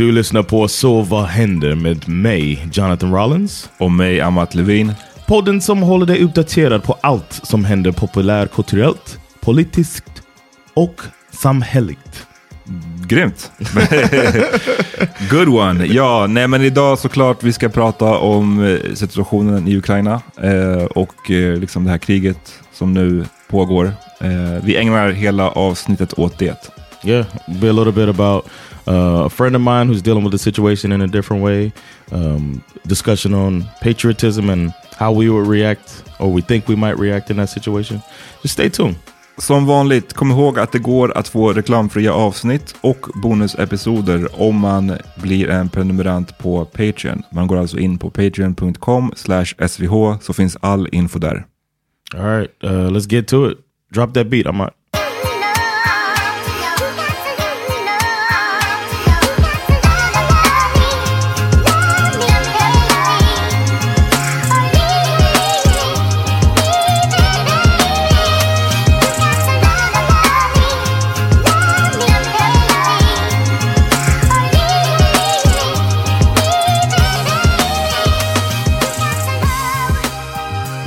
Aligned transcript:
Du 0.00 0.12
lyssnar 0.12 0.42
på 0.42 0.68
Så 0.68 1.02
vad 1.02 1.24
händer 1.24 1.74
med 1.74 2.08
mig, 2.08 2.66
Jonathan 2.72 3.14
Rollins. 3.14 3.70
Och 3.78 3.90
mig, 3.90 4.20
Amat 4.20 4.54
Levin. 4.54 4.92
Podden 5.26 5.60
som 5.60 5.82
håller 5.82 6.06
dig 6.06 6.24
uppdaterad 6.24 6.82
på 6.82 6.92
allt 7.00 7.40
som 7.42 7.64
händer 7.64 7.92
populärkulturellt, 7.92 9.18
politiskt 9.40 10.22
och 10.74 11.02
samhälleligt. 11.30 12.26
Grymt! 13.06 13.52
Good 15.30 15.48
one! 15.48 15.86
Ja, 15.86 16.26
nej 16.26 16.48
men 16.48 16.62
idag 16.62 16.98
såklart 16.98 17.42
vi 17.42 17.52
ska 17.52 17.68
prata 17.68 18.18
om 18.18 18.64
eh, 18.64 18.94
situationen 18.94 19.68
i 19.68 19.76
Ukraina 19.76 20.20
eh, 20.42 20.84
och 20.84 21.30
eh, 21.30 21.56
liksom 21.56 21.84
det 21.84 21.90
här 21.90 21.98
kriget 21.98 22.54
som 22.72 22.94
nu 22.94 23.24
pågår. 23.48 23.84
Eh, 24.20 24.64
vi 24.64 24.76
ägnar 24.76 25.10
hela 25.10 25.50
avsnittet 25.50 26.18
åt 26.18 26.38
det. 26.38 26.79
Yeah, 27.02 27.24
be 27.60 27.68
a 27.68 27.72
little 27.72 27.92
bit 27.92 28.08
about 28.08 28.46
uh, 28.86 29.24
a 29.24 29.30
friend 29.30 29.56
of 29.56 29.62
mine 29.62 29.88
who's 29.88 30.02
dealing 30.02 30.24
with 30.24 30.32
the 30.32 30.38
situation 30.38 30.92
in 30.92 31.00
a 31.00 31.06
different 31.06 31.42
way. 31.42 31.72
Um, 32.12 32.62
discussion 32.86 33.34
on 33.34 33.64
patriotism 33.80 34.50
and 34.50 34.72
how 34.96 35.12
we 35.12 35.30
would 35.30 35.46
react 35.46 36.02
or 36.18 36.32
we 36.32 36.42
think 36.42 36.68
we 36.68 36.76
might 36.76 36.98
react 36.98 37.30
in 37.30 37.36
that 37.36 37.48
situation. 37.48 38.02
Just 38.42 38.52
stay 38.54 38.68
tuned. 38.68 38.96
Som 39.38 39.66
vanligt, 39.66 40.12
kom 40.12 40.30
ihåg 40.30 40.58
att 40.58 40.72
det 40.72 40.78
går 40.78 41.18
att 41.18 41.28
få 41.28 41.52
reklamfria 41.52 42.12
avsnitt 42.12 42.74
och 42.80 43.06
bonusepisoder 43.14 44.40
om 44.40 44.56
man 44.56 44.98
blir 45.16 45.48
en 45.48 45.68
prenumerant 45.68 46.38
på 46.38 46.64
Patreon. 46.64 47.22
Man 47.30 47.46
går 47.46 47.56
alltså 47.56 47.78
in 47.78 47.98
på 47.98 48.10
patreon.com 48.10 49.12
svh 49.16 50.20
så 50.20 50.32
finns 50.32 50.56
all 50.60 50.88
info 50.92 51.18
där. 51.18 51.46
All 52.14 52.24
right, 52.24 52.50
uh, 52.64 52.70
let's 52.70 53.12
get 53.12 53.28
to 53.28 53.50
it. 53.50 53.58
Drop 53.94 54.14
that 54.14 54.26
beat. 54.26 54.46
I'm 54.46 54.60
out. 54.60 54.72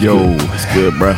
Yo! 0.03 0.17
It's 0.53 0.65
good, 0.75 0.93
bro. 0.99 1.13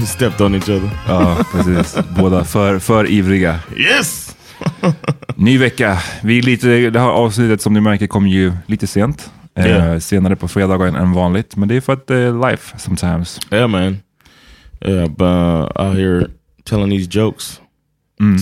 Stepped 0.06 0.40
on 0.40 0.54
each 0.54 0.68
other. 0.68 0.90
Ja, 1.08 1.44
precis. 1.52 1.96
Båda 2.16 2.44
för, 2.44 2.78
för 2.78 3.10
ivriga. 3.10 3.58
Yes! 3.76 4.36
Ny 5.36 5.58
vecka. 5.58 5.98
Vi 6.22 6.38
är 6.38 6.42
lite, 6.42 6.90
det 6.90 7.00
här 7.00 7.08
avsnittet 7.08 7.60
som 7.60 7.74
ni 7.74 7.80
märker 7.80 8.06
kom 8.06 8.26
ju 8.28 8.52
lite 8.66 8.86
sent. 8.86 9.30
Eh, 9.56 9.66
Yeah. 9.66 9.98
senare 9.98 10.36
på 10.36 10.48
fredagen 10.48 10.94
än 10.94 11.12
vanligt. 11.12 11.56
Men 11.56 11.68
det 11.68 11.74
är 11.76 11.80
för 11.80 11.92
att 11.92 12.06
det 12.06 12.16
är 12.16 12.50
life 12.50 12.78
sometimes. 12.78 13.40
Yeah, 13.52 13.68
man. 13.68 13.98
Yeah, 14.84 15.08
but 15.08 15.26
uh, 15.76 15.86
out 15.86 15.96
here 15.96 16.26
telling 16.64 16.90
these 16.90 17.18
jokes, 17.20 17.60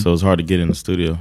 so 0.03 0.13
it's 0.13 0.23
hard 0.23 0.39
to 0.39 0.45
get 0.45 0.59
in 0.61 0.67
the 0.69 0.75
studio. 0.75 1.17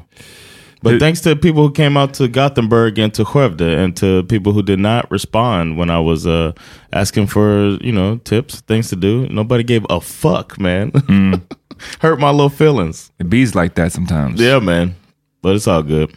But 0.83 0.93
Who- 0.95 0.99
thanks 1.01 1.21
to 1.23 1.35
people 1.35 1.67
who 1.67 1.73
came 1.73 1.97
out 1.97 2.15
to 2.15 2.29
Gothenburg 2.29 2.99
and 2.99 3.13
to 3.15 3.25
Skövde, 3.25 3.77
and 3.85 3.97
to 3.97 4.23
people 4.25 4.53
who 4.53 4.63
did 4.63 4.79
not 4.79 5.11
respond 5.11 5.77
when 5.77 5.91
I 5.91 5.99
was 5.99 6.27
uh, 6.27 6.53
asking 6.93 7.27
for 7.27 7.77
you 7.81 7.91
know 7.93 8.19
tips, 8.19 8.61
things 8.63 8.89
to 8.91 8.97
do. 8.97 9.27
Nobody 9.29 9.65
gave 9.65 9.85
a 9.91 10.01
fuck, 10.01 10.59
man. 10.61 10.93
Hurt 12.01 12.19
my 12.21 12.31
little 12.31 12.49
feelings. 12.49 13.11
It 13.19 13.29
bees 13.31 13.55
like 13.55 13.75
that 13.77 13.93
sometimes. 13.93 14.41
Yeah, 14.41 14.59
man. 14.61 14.95
But 15.43 15.57
it's 15.57 15.67
all 15.69 15.83
good. 15.83 16.13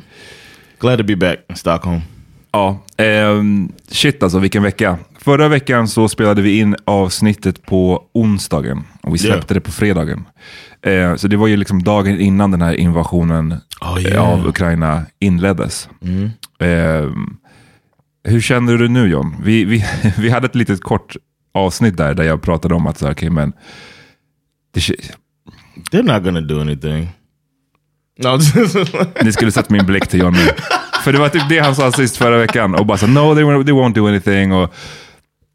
Glad 0.79 0.95
to 0.97 1.03
be 1.03 1.13
back 1.15 1.39
in 1.49 1.55
Stockholm. 1.55 2.03
Ja, 2.51 2.83
ehm, 2.97 3.71
shit 3.87 4.23
alltså 4.23 4.39
vilken 4.39 4.63
vecka. 4.63 4.97
Förra 5.19 5.47
veckan 5.47 5.87
så 5.87 6.09
spelade 6.09 6.41
vi 6.41 6.59
in 6.59 6.75
avsnittet 6.85 7.65
på 7.65 8.03
onsdagen 8.13 8.83
och 9.01 9.13
vi 9.13 9.17
släppte 9.17 9.53
det 9.53 9.61
på 9.61 9.71
fredagen. 9.71 10.25
Eh, 10.81 11.15
så 11.15 11.27
det 11.27 11.37
var 11.37 11.47
ju 11.47 11.57
liksom 11.57 11.83
dagen 11.83 12.19
innan 12.19 12.51
den 12.51 12.61
här 12.61 12.73
invasionen 12.73 13.55
Oh, 13.81 13.97
eh, 13.97 14.03
yeah. 14.11 14.29
av 14.29 14.47
Ukraina 14.47 15.05
inleddes. 15.19 15.89
Ehm, 16.59 17.37
hur 18.23 18.41
känner 18.41 18.77
du 18.77 18.87
nu 18.87 19.07
John? 19.07 19.35
Vi, 19.43 19.65
vi, 19.65 19.85
vi 20.17 20.29
hade 20.29 20.45
ett 20.45 20.55
litet 20.55 20.83
kort 20.83 21.15
avsnitt 21.53 21.97
där, 21.97 22.13
där 22.13 22.23
jag 22.23 22.41
pratade 22.41 22.75
om 22.75 22.87
att 22.87 22.97
så 22.97 23.05
här, 23.05 23.13
okej, 23.13 23.29
men 23.29 23.53
det, 24.73 24.79
They're 25.91 26.13
not 26.13 26.23
gonna 26.23 26.41
do 26.41 26.61
anything. 26.61 27.09
No, 28.23 28.39
Ni 29.23 29.31
skulle 29.33 29.51
sett 29.51 29.69
min 29.69 29.85
blick 29.85 30.07
till 30.07 30.19
John 30.19 30.33
nu. 30.33 30.47
För 31.03 31.11
det 31.13 31.19
var 31.19 31.29
typ 31.29 31.49
det 31.49 31.59
han 31.59 31.75
sa 31.75 31.91
sist 31.91 32.17
förra 32.17 32.37
veckan. 32.37 32.75
Och 32.75 32.85
bara 32.85 32.97
så, 32.97 33.07
no 33.07 33.35
they, 33.35 33.43
won't- 33.43 33.63
they 33.65 33.73
won't 33.73 33.93
do 33.93 34.07
anything. 34.07 34.53
Och, 34.53 34.73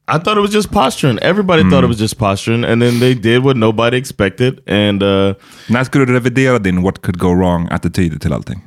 I 0.09 0.19
thought 0.19 0.37
it 0.39 0.43
was 0.43 0.55
just 0.55 0.71
posturing. 0.71 1.19
Everybody 1.23 1.62
thought 1.71 1.83
it 1.84 1.89
was 1.89 1.99
just 2.01 2.19
posturing, 2.19 2.65
and 2.65 2.83
then 2.83 3.01
they 3.01 3.15
did 3.15 3.43
what 3.45 3.57
nobody 3.57 3.97
expected. 3.99 4.69
And 4.69 5.03
uh, 5.03 5.34
när 5.69 5.84
skulle 5.84 6.05
du 6.05 6.12
revidera 6.12 6.59
din 6.59 6.83
what 6.83 7.03
could 7.03 7.19
go 7.19 7.34
wrong-attityd 7.34 8.21
till 8.21 8.33
allting? 8.33 8.61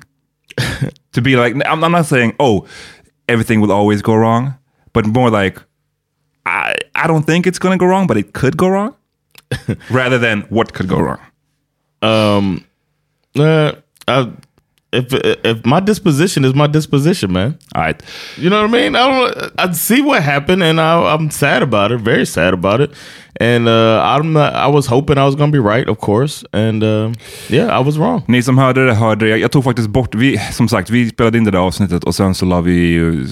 to 1.16 1.22
be 1.22 1.36
like, 1.36 1.56
I'm, 1.66 1.84
I'm 1.84 1.92
not 1.92 2.06
saying, 2.08 2.34
oh, 2.40 2.68
everything 3.28 3.62
will 3.62 3.72
always 3.72 4.02
go 4.02 4.16
wrong. 4.16 4.54
But 4.94 5.06
more 5.06 5.30
like, 5.44 5.60
I, 6.46 6.74
I 6.96 7.08
don't 7.08 7.26
think 7.26 7.48
it's 7.48 7.60
gonna 7.60 7.78
go 7.78 7.86
wrong, 7.86 8.08
but 8.08 8.18
it 8.18 8.34
could 8.34 8.58
go 8.58 8.68
wrong. 8.70 8.94
Rather 9.90 10.18
than 10.20 10.42
what 10.50 10.74
could 10.74 10.88
go 10.90 11.00
wrong. 11.00 11.20
um, 12.02 12.64
uh, 13.38 13.72
I, 14.08 14.28
if 14.92 15.14
if 15.44 15.66
my 15.66 15.80
disposition 15.80 16.46
is 16.46 16.54
my 16.54 16.68
disposition, 16.68 17.32
man, 17.32 17.58
All 17.76 17.82
right. 17.82 18.02
you 18.38 18.50
know 18.50 18.62
what 18.62 18.70
I 18.70 18.82
mean. 18.82 18.96
I 18.96 19.08
don't. 19.08 19.52
I 19.58 19.72
see 19.74 20.02
what 20.02 20.24
happened, 20.24 20.64
and 20.64 20.80
I, 20.80 21.14
I'm 21.14 21.30
sad 21.32 21.62
about 21.64 21.92
it. 21.92 22.02
Very 22.02 22.26
sad 22.26 22.54
about 22.54 22.82
it. 22.82 22.92
And 23.42 23.68
uh, 23.70 24.02
I'm 24.04 24.34
not, 24.34 24.54
I 24.54 24.68
was 24.68 24.88
hoping 24.88 25.18
I 25.18 25.26
was 25.26 25.36
gonna 25.36 25.52
be 25.52 25.60
right, 25.60 25.88
of 25.90 25.98
course. 26.00 26.44
And 26.52 26.84
uh, 26.84 27.14
yeah, 27.50 27.80
I 27.80 27.84
was 27.84 27.98
wrong. 27.98 28.24
Ni 28.28 28.44
som 28.44 28.58
hörde 28.58 28.86
det 28.86 28.94
hörde 28.94 29.26
det. 29.30 29.38
Jag 29.38 29.52
tog 29.52 29.64
faktiskt 29.64 29.90
bort, 29.90 30.16
vi, 30.16 30.38
som 30.52 30.68
sagt, 30.70 30.90
vi 30.90 31.10
spelade 31.10 31.38
in 31.38 31.44
det 31.44 31.52
där 31.52 31.60
avsnittet 31.60 32.04
och 32.04 32.16
sen 32.16 32.36
så 32.36 32.46
la 32.46 32.62
vi 32.62 32.74
ju, 32.74 33.28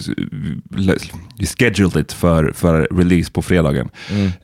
vi 1.37 1.45
scheduled 1.45 1.95
it 1.97 2.13
för, 2.13 2.51
för 2.55 2.87
release 2.91 3.31
på 3.31 3.41
fredagen. 3.41 3.89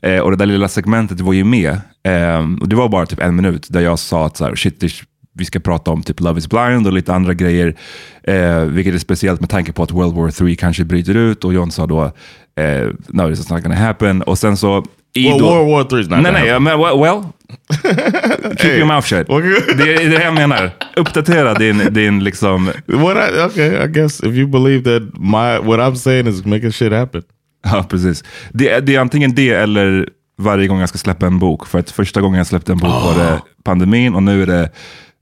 Eh, 0.02 0.18
och 0.18 0.30
det 0.30 0.36
där 0.36 0.46
lilla 0.46 0.68
segmentet 0.68 1.20
var 1.20 1.32
ju 1.32 1.44
med. 1.44 1.80
Eh, 2.04 2.38
och 2.60 2.68
det 2.68 2.76
var 2.76 2.88
bara 2.88 3.06
typ 3.06 3.20
en 3.20 3.36
minut 3.36 3.66
där 3.70 3.80
jag 3.80 3.98
sa 3.98 4.26
att 4.26 4.36
så 4.36 4.44
här, 4.44 4.54
shit, 4.54 4.80
det, 4.80 4.92
vi 5.34 5.44
ska 5.44 5.60
prata 5.60 5.90
om 5.90 6.02
typ 6.02 6.20
Love 6.20 6.38
is 6.38 6.48
blind 6.48 6.86
och 6.86 6.92
lite 6.92 7.14
andra 7.14 7.34
grejer. 7.34 7.74
Eh, 8.22 8.60
vilket 8.60 8.94
är 8.94 8.98
speciellt 8.98 9.40
med 9.40 9.50
tanke 9.50 9.72
på 9.72 9.82
att 9.82 9.90
World 9.90 10.14
War 10.14 10.30
3 10.30 10.54
kanske 10.56 10.84
bryter 10.84 11.14
ut 11.16 11.44
och 11.44 11.54
John 11.54 11.70
sa 11.70 11.86
då, 11.86 12.02
eh, 12.04 12.88
no 13.08 13.22
it's 13.22 13.52
not 13.54 13.62
gonna 13.62 13.74
happen. 13.74 14.22
Och 14.22 14.38
sen 14.38 14.56
så... 14.56 14.84
i 15.14 15.28
Well, 15.28 15.38
då- 15.38 15.44
World 15.54 15.70
War 15.70 15.84
Three 15.84 16.00
is 16.00 16.08
not. 16.08 16.22
Nej, 16.22 16.32
gonna 16.32 16.38
nej, 16.38 16.48
happen. 16.48 16.62
men 16.62 16.78
well, 16.78 17.00
well 17.00 17.22
keep 18.58 18.76
your 18.76 18.86
mouth 18.86 19.06
shut. 19.06 19.26
Det 19.78 19.94
är 19.94 20.10
det 20.10 20.24
jag 20.24 20.34
menar. 20.34 20.70
Uppdatera 20.96 21.54
din, 21.54 21.82
din 21.90 22.24
liksom... 22.24 22.70
What 22.86 23.16
I, 23.16 23.40
okay, 23.46 23.84
I 23.84 23.88
guess 23.88 24.20
if 24.20 24.26
you 24.34 24.46
believe 24.48 24.84
that 24.84 25.02
my 25.18 25.68
what 25.68 25.80
I'm 25.80 25.94
saying 25.94 26.26
is 26.28 26.44
making 26.44 26.72
shit 26.72 26.92
happen. 26.92 27.22
Ja, 27.64 27.86
precis. 27.88 28.24
Det, 28.52 28.68
är- 28.70 28.80
det 28.80 28.94
är 28.94 29.00
antingen 29.00 29.34
det 29.34 29.50
eller 29.50 30.08
varje 30.38 30.68
gång 30.68 30.80
jag 30.80 30.88
ska 30.88 30.98
släppa 30.98 31.26
en 31.26 31.38
bok. 31.38 31.66
För 31.66 31.78
att 31.78 31.90
första 31.90 32.20
gången 32.20 32.38
jag 32.38 32.46
släppte 32.46 32.72
en 32.72 32.78
bok 32.78 32.90
var 32.90 33.18
det 33.24 33.40
pandemin 33.64 34.14
och 34.14 34.22
nu 34.22 34.42
är 34.42 34.46
det 34.46 34.70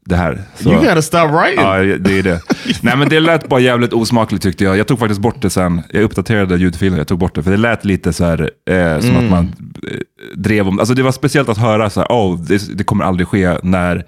det 0.05 0.17
här. 0.17 0.43
Så, 0.55 0.69
You 0.73 0.81
gotta 0.81 1.03
stop 1.03 1.27
writing. 1.27 1.65
Ja, 1.65 1.77
det 1.99 2.19
är 2.19 2.23
det. 2.23 2.41
Nej, 2.83 2.97
men 2.97 3.09
det 3.09 3.21
lät 3.21 3.49
bara 3.49 3.61
jävligt 3.61 3.93
osmakligt 3.93 4.43
tyckte 4.43 4.65
jag. 4.65 4.77
Jag 4.77 4.87
tog 4.87 4.99
faktiskt 4.99 5.21
bort 5.21 5.43
det 5.43 5.51
sen. 5.51 5.83
Jag 5.91 6.03
uppdaterade 6.03 6.57
ljudfilen, 6.57 6.99
jag 6.99 7.09
tog 7.09 7.19
bort 7.19 7.35
det. 7.35 7.43
För 7.43 7.51
det 7.51 7.57
lät 7.57 7.85
lite 7.85 8.13
så 8.13 8.25
här, 8.25 8.51
eh, 8.71 9.01
som 9.01 9.17
att 9.17 9.31
man 9.31 9.55
eh, 9.91 9.97
drev 10.37 10.69
om... 10.69 10.79
Alltså 10.79 10.95
det 10.95 11.03
var 11.03 11.13
speciellt 11.13 11.49
att 11.49 11.59
höra 11.59 11.91
så 11.91 12.01
här, 12.01 12.07
oh, 12.11 12.41
det, 12.41 12.79
det 12.79 12.85
kommer 12.85 13.05
aldrig 13.05 13.29
ske 13.29 13.57
när 13.63 14.05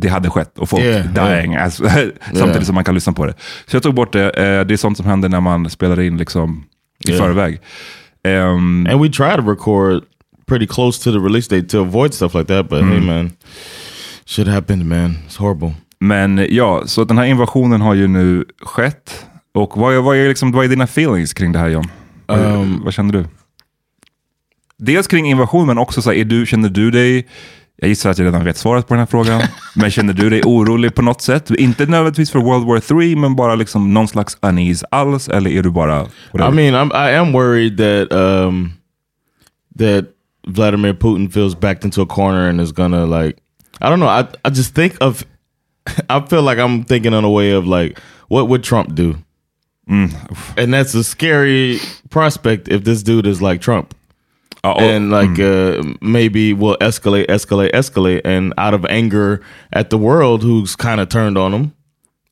det 0.00 0.08
hade 0.08 0.30
skett 0.30 0.58
och 0.58 0.68
folk 0.68 0.82
Yeah, 0.84 1.06
dying. 1.06 1.56
Alltså, 1.56 1.84
samtidigt 2.34 2.66
som 2.66 2.74
man 2.74 2.84
kan 2.84 2.94
lyssna 2.94 3.12
på 3.12 3.26
det. 3.26 3.34
Så 3.66 3.76
jag 3.76 3.82
tog 3.82 3.94
bort 3.94 4.12
det. 4.12 4.30
Eh, 4.30 4.66
det 4.66 4.74
är 4.74 4.76
sånt 4.76 4.96
som 4.96 5.06
händer 5.06 5.28
när 5.28 5.40
man 5.40 5.70
spelar 5.70 6.00
in 6.00 6.16
liksom 6.16 6.64
i 7.08 7.10
Yeah. 7.10 7.24
förväg. 7.24 7.60
Ehm, 8.24 8.86
And 8.90 9.00
we 9.02 9.08
try 9.08 9.36
to 9.36 9.50
record 9.50 10.02
pretty 10.46 10.66
close 10.66 11.04
to 11.04 11.12
the 11.12 11.18
release 11.18 11.56
date 11.56 11.68
to 11.68 11.80
avoid 11.80 12.14
stuff 12.14 12.34
like 12.34 12.46
that. 12.46 12.68
But 12.68 12.84
hey, 12.84 13.00
man, 13.00 13.30
shit 14.26 14.48
happened, 14.48 14.86
man. 14.86 15.16
It's 15.28 15.38
horrible. 15.38 15.74
Men 16.00 16.46
ja, 16.50 16.82
så 16.86 17.04
den 17.04 17.18
här 17.18 17.24
invasionen 17.24 17.80
har 17.80 17.94
ju 17.94 18.08
nu 18.08 18.44
skett. 18.62 19.26
Och 19.54 19.76
vad 19.76 19.94
är, 19.94 19.98
vad 19.98 20.16
är, 20.16 20.28
liksom, 20.28 20.52
vad 20.52 20.64
är 20.64 20.68
dina 20.68 20.84
feelings 20.84 21.34
kring 21.34 21.52
det 21.52 21.58
här 21.58 21.68
John? 21.68 21.84
Vad, 22.26 22.38
Um, 22.38 22.80
vad 22.84 22.94
känner 22.94 23.12
du? 23.12 23.26
Dels 24.78 25.06
kring 25.06 25.26
invasionen, 25.26 25.66
men 25.66 25.78
också 25.78 26.02
så 26.02 26.10
här, 26.10 26.18
är 26.18 26.24
du, 26.24 26.46
känner 26.46 26.68
du 26.68 26.90
dig, 26.90 27.26
jag 27.76 27.88
gissar 27.88 28.10
att 28.10 28.18
jag 28.18 28.26
redan 28.26 28.44
vet 28.44 28.56
svaret 28.56 28.88
på 28.88 28.94
den 28.94 28.98
här 28.98 29.06
frågan, 29.06 29.42
men 29.76 29.90
känner 29.90 30.12
du 30.12 30.30
dig 30.30 30.42
orolig 30.42 30.94
på 30.94 31.02
något 31.02 31.22
sätt? 31.22 31.50
Inte 31.50 31.86
nödvändigtvis 31.86 32.30
för 32.30 32.38
World 32.38 32.66
War 32.66 32.80
3, 32.80 33.16
men 33.16 33.36
bara 33.36 33.54
liksom 33.54 33.94
någon 33.94 34.08
slags 34.08 34.38
unease 34.42 34.86
alls, 34.90 35.28
eller 35.28 35.50
är 35.50 35.62
du 35.62 35.70
bara... 35.70 36.02
I 36.02 36.06
whatever? 36.32 36.70
mean, 36.70 36.74
I'm, 36.74 37.10
I 37.10 37.16
am 37.16 37.32
worried 37.32 37.76
that 37.76 38.12
um, 38.18 38.72
that 39.78 40.04
Vladimir 40.46 40.92
Putin 40.92 41.30
feels 41.30 41.60
backed 41.60 41.84
into 41.84 42.02
a 42.02 42.06
corner 42.06 42.48
and 42.48 42.60
is 42.60 42.72
gonna 42.72 43.04
like, 43.22 43.38
I 43.80 43.88
don't 43.88 44.00
know. 44.00 44.08
I 44.08 44.26
I 44.44 44.50
just 44.50 44.74
think 44.74 44.96
of 45.00 45.24
I 46.10 46.20
feel 46.20 46.42
like 46.42 46.58
I'm 46.58 46.84
thinking 46.84 47.12
in 47.12 47.24
a 47.24 47.30
way 47.30 47.50
of 47.52 47.66
like, 47.66 47.98
what 48.28 48.48
would 48.48 48.62
Trump 48.64 48.94
do? 48.94 49.16
Mm. 49.88 50.12
And 50.56 50.74
that's 50.74 50.94
a 50.94 51.04
scary 51.04 51.78
prospect 52.10 52.68
if 52.68 52.82
this 52.84 53.02
dude 53.02 53.26
is 53.26 53.40
like 53.40 53.60
Trump. 53.60 53.94
Ja, 54.64 54.72
och- 54.72 54.80
and 54.82 55.10
like 55.10 55.38
uh, 55.38 55.80
maybe 56.00 56.52
will 56.52 56.76
escalate, 56.80 57.26
escalate, 57.28 57.70
escalate, 57.72 58.20
and 58.24 58.52
out 58.58 58.74
of 58.74 58.84
anger 58.86 59.40
at 59.72 59.90
the 59.90 59.98
world 59.98 60.42
who's 60.42 60.74
kind 60.74 61.00
of 61.00 61.08
turned 61.08 61.38
on 61.38 61.52
him. 61.54 61.72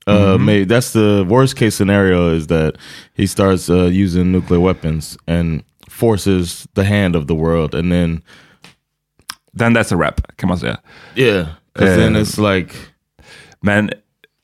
Uh, 0.07 0.37
maybe 0.39 0.65
that's 0.65 0.93
the 0.93 1.25
worst 1.29 1.57
case 1.57 1.75
scenario 1.75 2.35
is 2.35 2.49
that 2.49 2.77
he 3.15 3.27
starts 3.27 3.71
uh, 3.71 3.85
using 3.85 4.33
nuclear 4.33 4.61
weapons 4.61 5.17
and 5.27 5.63
forces 5.89 6.67
the 6.75 6.85
hand 6.85 7.15
of 7.17 7.27
the 7.27 7.35
world, 7.35 7.75
and 7.75 7.91
then 7.91 8.23
then 9.59 9.77
that's 9.77 9.95
a 9.95 9.97
wrap 9.99 10.37
kan 10.37 10.49
man 10.49 10.59
säga. 10.59 10.77
yeah, 11.15 11.47
because 11.75 11.97
then 12.01 12.17
Uh, 12.17 12.21
it's 12.23 12.55
like 12.57 12.75
Men, 13.63 13.91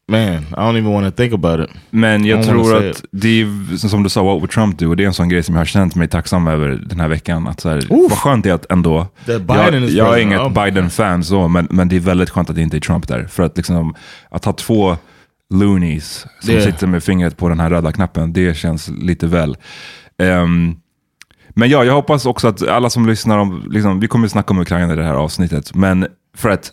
man, 0.09 0.35
I 0.39 0.55
don't 0.55 0.77
even 0.79 0.93
want 0.93 1.07
to 1.07 1.23
think 1.23 1.33
about 1.35 1.61
it. 1.61 1.77
men 1.91 2.25
jag 2.25 2.45
tror 2.47 2.77
att 2.91 3.05
det 3.12 3.29
är, 3.43 3.77
som 3.89 4.03
du 4.03 4.09
sa, 4.09 4.23
what 4.23 4.35
would 4.37 4.51
Trump 4.51 4.79
do? 4.79 4.89
Och 4.89 4.97
det 4.97 5.03
är 5.03 5.07
en 5.07 5.15
sån 5.15 5.29
grej 5.29 5.43
som 5.43 5.55
jag 5.55 5.61
har 5.61 5.67
känt 5.67 5.95
mig 5.95 6.09
tacksam 6.09 6.47
över 6.49 6.69
den 6.69 7.01
här 7.01 7.09
veckan. 7.09 7.49
Att 7.49 7.61
så 7.61 7.69
här, 7.69 7.83
vad 7.91 8.12
skönt 8.19 8.45
det 8.45 8.51
är 8.51 8.55
att 8.55 8.73
ändå, 8.73 9.07
jag, 9.27 9.89
jag 9.91 10.15
är 10.19 10.23
inget 10.23 10.41
Oh 10.41 10.65
Biden-fan 10.65 11.25
så, 11.25 11.49
men, 11.49 11.69
men 11.71 11.89
det 11.89 11.97
är 11.97 12.01
väldigt 12.01 12.31
skönt 12.31 12.51
att 12.51 12.57
det 12.57 12.62
inte 12.62 12.77
är 12.77 12.81
Trump 12.81 13.09
där. 13.09 13.25
För 13.27 13.43
att 13.43 13.57
liksom, 13.57 13.95
att 14.31 14.45
ha 14.45 14.53
två 14.53 14.97
loonies 15.55 16.27
som 16.41 16.55
Det- 16.55 16.62
sitter 16.62 16.87
med 16.87 17.03
fingret 17.03 17.37
på 17.37 17.49
den 17.49 17.61
här 17.61 17.71
röda 17.71 17.93
knappen, 17.93 18.33
det 18.33 18.57
känns 18.57 18.89
lite 18.89 19.27
väl. 19.27 19.57
Ehm, 20.19 20.77
men 21.61 21.71
ja, 21.71 21.85
jag 21.85 21.95
hoppas 21.95 22.27
också 22.27 22.49
att 22.49 22.69
alla 22.69 22.91
som 22.91 23.07
lyssnar, 23.07 23.39
om, 23.39 23.62
liksom, 23.71 24.01
vi 24.01 24.09
kommer 24.09 24.27
att 24.27 24.33
snacka 24.33 24.51
om 24.55 24.59
Ukraina 24.61 24.93
i 24.93 24.97
det 24.97 25.05
här 25.05 25.15
avsnittet, 25.15 25.75
men 25.75 26.07
för 26.37 26.51
att 26.51 26.73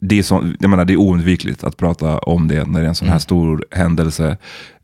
det 0.00 0.18
är, 0.18 0.22
så, 0.22 0.52
jag 0.60 0.70
menar, 0.70 0.84
det 0.84 0.92
är 0.92 0.96
oundvikligt 0.96 1.64
att 1.64 1.76
prata 1.76 2.18
om 2.18 2.48
det 2.48 2.64
när 2.64 2.80
det 2.80 2.86
är 2.86 2.88
en 2.88 2.94
sån 2.94 3.08
här 3.08 3.18
stor 3.18 3.64
händelse. 3.70 4.36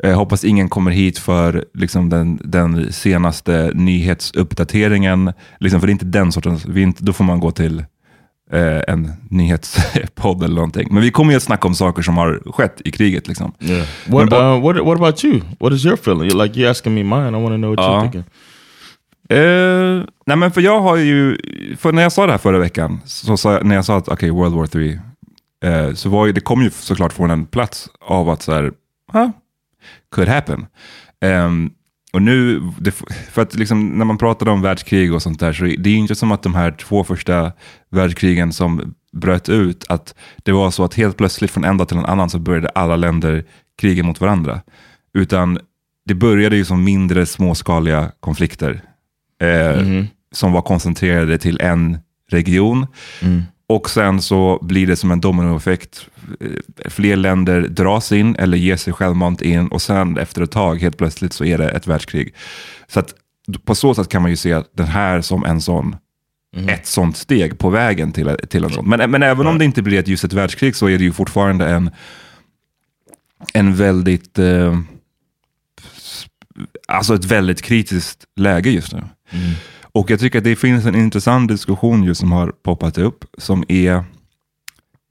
Jag 0.02 0.16
hoppas 0.16 0.44
ingen 0.44 0.68
kommer 0.68 0.90
hit 0.90 1.18
för 1.18 1.64
liksom, 1.74 2.10
den, 2.10 2.38
den 2.44 2.92
senaste 2.92 3.70
nyhetsuppdateringen. 3.74 5.32
Liksom, 5.60 5.80
för 5.80 5.86
det 5.86 5.90
är 5.90 5.92
inte 5.92 6.04
den 6.04 6.32
sortens, 6.32 6.66
vi 6.66 6.82
inte, 6.82 7.04
då 7.04 7.12
får 7.12 7.24
man 7.24 7.40
gå 7.40 7.50
till 7.50 7.78
eh, 8.52 8.80
en 8.88 9.12
nyhetspodd 9.30 10.42
eller 10.42 10.54
någonting. 10.54 10.88
Men 10.90 11.02
vi 11.02 11.10
kommer 11.10 11.30
ju 11.32 11.36
att 11.36 11.42
snacka 11.42 11.68
om 11.68 11.74
saker 11.74 12.02
som 12.02 12.16
har 12.16 12.42
skett 12.52 12.80
i 12.84 12.90
kriget. 12.90 13.28
Liksom. 13.28 13.52
Yeah. 13.60 13.86
What 14.06 14.32
uh, 14.32 14.60
what 14.62 14.76
what 14.86 14.96
about 14.98 15.24
you? 15.24 15.40
What 15.60 15.72
is 15.72 15.84
your 15.86 15.96
feeling? 15.96 16.30
You're 16.30 16.42
like 16.42 16.60
you're 16.60 16.70
asking 16.70 16.94
me 16.94 17.02
mine. 17.04 17.28
I 17.38 17.42
want 17.42 17.52
to 17.52 17.56
know 17.56 17.70
what 17.76 17.78
you're 17.78 17.94
Ja. 17.94 18.00
thinking. 18.02 18.24
Uh, 19.32 20.04
nej 20.26 20.36
men 20.36 20.50
för 20.50 20.60
jag 20.60 20.80
har 20.80 20.96
ju, 20.96 21.38
för 21.78 21.92
när 21.92 22.02
jag 22.02 22.12
sa 22.12 22.26
det 22.26 22.32
här 22.32 22.38
förra 22.38 22.58
veckan, 22.58 23.00
så 23.04 23.36
sa 23.36 23.52
jag, 23.52 23.64
när 23.66 23.74
jag 23.74 23.84
sa 23.84 23.96
att 23.96 24.08
okay, 24.08 24.30
World 24.30 24.54
War 24.54 24.66
3, 24.66 25.00
uh, 25.64 25.70
eh, 25.70 25.94
så 25.94 26.08
var 26.08 26.26
ju, 26.26 26.32
det 26.32 26.40
kom 26.40 26.62
ju 26.62 26.70
såklart 26.70 27.12
från 27.12 27.30
en 27.30 27.46
plats 27.46 27.88
av 28.00 28.28
att 28.28 28.42
så 28.42 28.52
här, 28.52 28.72
huh, 29.12 29.30
could 30.10 30.28
happen. 30.28 30.66
Um, 31.24 31.74
och 32.12 32.22
nu, 32.22 32.60
det, 32.78 32.90
för 33.30 33.42
att 33.42 33.54
liksom, 33.54 33.88
när 33.88 34.04
man 34.04 34.18
pratar 34.18 34.48
om 34.48 34.62
världskrig 34.62 35.14
och 35.14 35.22
sånt 35.22 35.40
där, 35.40 35.52
så 35.52 35.64
det 35.64 35.86
är 35.86 35.92
ju 35.92 35.96
inte 35.96 36.14
som 36.14 36.32
att 36.32 36.42
de 36.42 36.54
här 36.54 36.72
två 36.72 37.04
första 37.04 37.52
världskrigen 37.90 38.52
som 38.52 38.94
bröt 39.12 39.48
ut, 39.48 39.84
att 39.88 40.14
det 40.42 40.52
var 40.52 40.70
så 40.70 40.84
att 40.84 40.94
helt 40.94 41.16
plötsligt 41.16 41.50
från 41.50 41.64
en 41.64 41.76
dag 41.76 41.88
till 41.88 41.98
en 41.98 42.04
annan 42.04 42.30
så 42.30 42.38
började 42.38 42.68
alla 42.68 42.96
länder 42.96 43.44
kriga 43.78 44.02
mot 44.02 44.20
varandra. 44.20 44.60
Utan 45.14 45.58
det 46.04 46.14
började 46.14 46.56
ju 46.56 46.64
som 46.64 46.84
mindre 46.84 47.26
småskaliga 47.26 48.12
konflikter 48.20 48.82
eh, 49.44 50.04
som 50.32 50.52
var 50.52 50.62
koncentrerade 50.62 51.38
till 51.38 51.60
en 51.60 51.98
region. 52.30 52.86
Och 53.66 53.90
sen 53.90 54.22
så 54.22 54.58
blir 54.62 54.86
det 54.86 54.96
som 54.96 55.10
en 55.10 55.20
dominoeffekt. 55.20 56.06
Eh, 56.40 56.90
Fler 56.90 57.16
länder 57.16 57.60
dras 57.60 58.12
in 58.12 58.36
eller 58.36 58.58
ger 58.58 58.76
sig 58.76 58.92
självmant 58.92 59.42
in 59.42 59.68
och 59.68 59.82
sen 59.82 60.18
efter 60.18 60.42
ett 60.42 60.50
tag 60.50 60.80
helt 60.80 60.98
plötsligt 60.98 61.32
så 61.32 61.44
är 61.44 61.58
det 61.58 61.70
ett 61.70 61.86
världskrig. 61.86 62.34
Så 62.88 63.00
att 63.00 63.14
på 63.64 63.74
så 63.74 63.94
sätt 63.94 64.08
kan 64.08 64.22
man 64.22 64.30
ju 64.30 64.36
se 64.36 64.62
den 64.72 64.86
här 64.86 65.20
som 65.20 65.44
en 65.44 65.60
sån 65.60 65.96
ett 66.68 66.86
sånt 66.86 67.16
steg 67.16 67.58
på 67.58 67.70
vägen 67.70 68.12
till, 68.12 68.36
till 68.48 68.64
en 68.64 68.70
sån. 68.70 68.88
Men, 68.88 69.10
men 69.10 69.22
även 69.22 69.46
om 69.46 69.58
det 69.58 69.64
inte 69.64 69.82
blir 69.82 69.98
ett, 69.98 70.08
just 70.08 70.24
ett 70.24 70.32
världskrig 70.32 70.76
så 70.76 70.88
är 70.88 70.98
det 70.98 71.04
ju 71.04 71.12
fortfarande 71.12 71.68
en, 71.68 71.90
en 73.54 73.74
väldigt, 73.74 74.38
eh, 74.38 74.78
alltså 76.88 77.14
ett 77.14 77.24
väldigt 77.24 77.62
kritiskt 77.62 78.24
läge 78.36 78.70
just 78.70 78.92
nu. 78.92 79.02
Och 79.82 80.10
jag 80.10 80.20
tycker 80.20 80.38
att 80.38 80.44
det 80.44 80.56
finns 80.56 80.86
en 80.86 80.94
intressant 80.94 81.48
diskussion 81.48 82.04
just 82.04 82.20
som 82.20 82.32
har 82.32 82.52
poppat 82.62 82.98
upp, 82.98 83.24
som 83.38 83.64
är, 83.68 84.04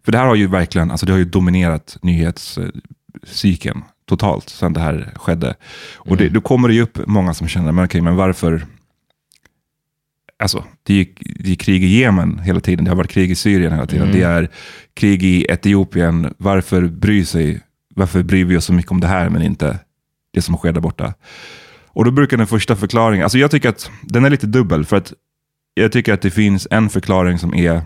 för 0.06 0.12
det 0.12 0.18
här 0.18 0.26
har 0.26 0.36
ju 0.36 0.48
verkligen, 0.48 0.92
alltså 0.92 1.06
det 1.06 1.12
har 1.12 1.20
ju 1.20 1.26
dominerat 1.26 1.98
nyhetscykeln 2.02 3.84
totalt 4.06 4.50
sedan 4.50 4.74
det 4.74 4.80
här 4.80 5.14
skedde. 5.16 5.56
Och 5.96 6.18
det, 6.18 6.30
då 6.30 6.42
kommer 6.42 6.68
det 6.68 6.74
ju 6.74 6.82
upp 6.82 7.08
många 7.08 7.34
som 7.34 7.48
känner, 7.48 7.72
men 7.72 7.86
okej, 7.86 8.02
men 8.02 8.16
varför, 8.16 8.66
alltså 10.40 10.64
det 10.84 11.02
är, 11.02 11.08
det 11.20 11.52
är 11.52 11.56
krig 11.56 11.84
i 11.84 12.00
Jemen 12.00 12.40
hela 12.40 12.60
tiden, 12.60 12.86
det 12.86 12.92
har 12.92 12.96
varit 12.96 13.12
krig 13.12 13.32
i 13.32 13.36
Syrien 13.36 13.72
hela 13.72 13.88
tiden, 13.88 14.12
det 14.12 14.22
är 14.22 14.50
krig 14.94 15.24
i 15.24 15.46
Etiopien, 15.50 16.34
varför 16.38 16.88
bryr 16.88 17.24
sig, 17.26 17.62
varför 17.96 18.24
bryr 18.24 18.46
vi 18.46 18.58
oss 18.58 18.66
så 18.66 18.74
mycket 18.74 18.92
om 18.92 19.00
det 19.00 19.08
här 19.08 19.30
men 19.30 19.42
inte 19.42 19.80
det 20.34 20.42
som 20.42 20.58
sker 20.58 20.72
där 20.72 20.82
borta? 20.82 21.14
Och 21.94 22.06
då 22.06 22.12
brukar 22.12 22.38
den 22.38 22.48
första 22.48 22.76
förklaringen, 22.76 23.24
alltså 23.24 23.38
jag 23.38 23.52
tycker 23.52 23.70
att 23.70 23.92
den 24.02 24.26
är 24.26 24.30
lite 24.30 24.48
dubbel, 24.48 24.86
för 24.86 24.98
att 24.98 25.14
jag 25.74 25.92
tycker 25.92 26.14
att 26.14 26.22
det 26.22 26.32
finns 26.32 26.68
en 26.72 26.90
förklaring 26.90 27.38
som 27.38 27.56
är 27.56 27.82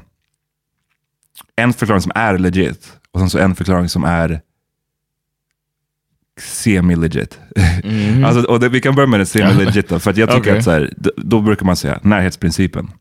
en 1.55 1.73
förklaring 1.73 2.01
som 2.01 2.11
är 2.15 2.37
legit 2.37 2.91
och 3.11 3.19
sen 3.19 3.29
så 3.29 3.37
en 3.37 3.55
förklaring 3.55 3.89
som 3.89 4.03
är 4.03 4.41
semi-legit. 6.39 7.39
alltså, 8.25 8.51
och 8.51 8.59
det, 8.59 8.69
vi 8.69 8.81
kan 8.81 8.95
börja 8.95 9.07
med 9.07 9.19
den 9.19 9.27
semi-legit 9.27 9.87
för 9.87 10.09
att 10.09 10.17
jag 10.17 10.29
tycker 10.29 10.41
Okej. 10.41 10.57
att 10.57 10.63
så 10.63 10.71
här, 10.71 10.93
då 11.17 11.41
brukar 11.41 11.65
man 11.65 11.75
säga 11.75 11.99
närhetsprincipen. 12.03 12.91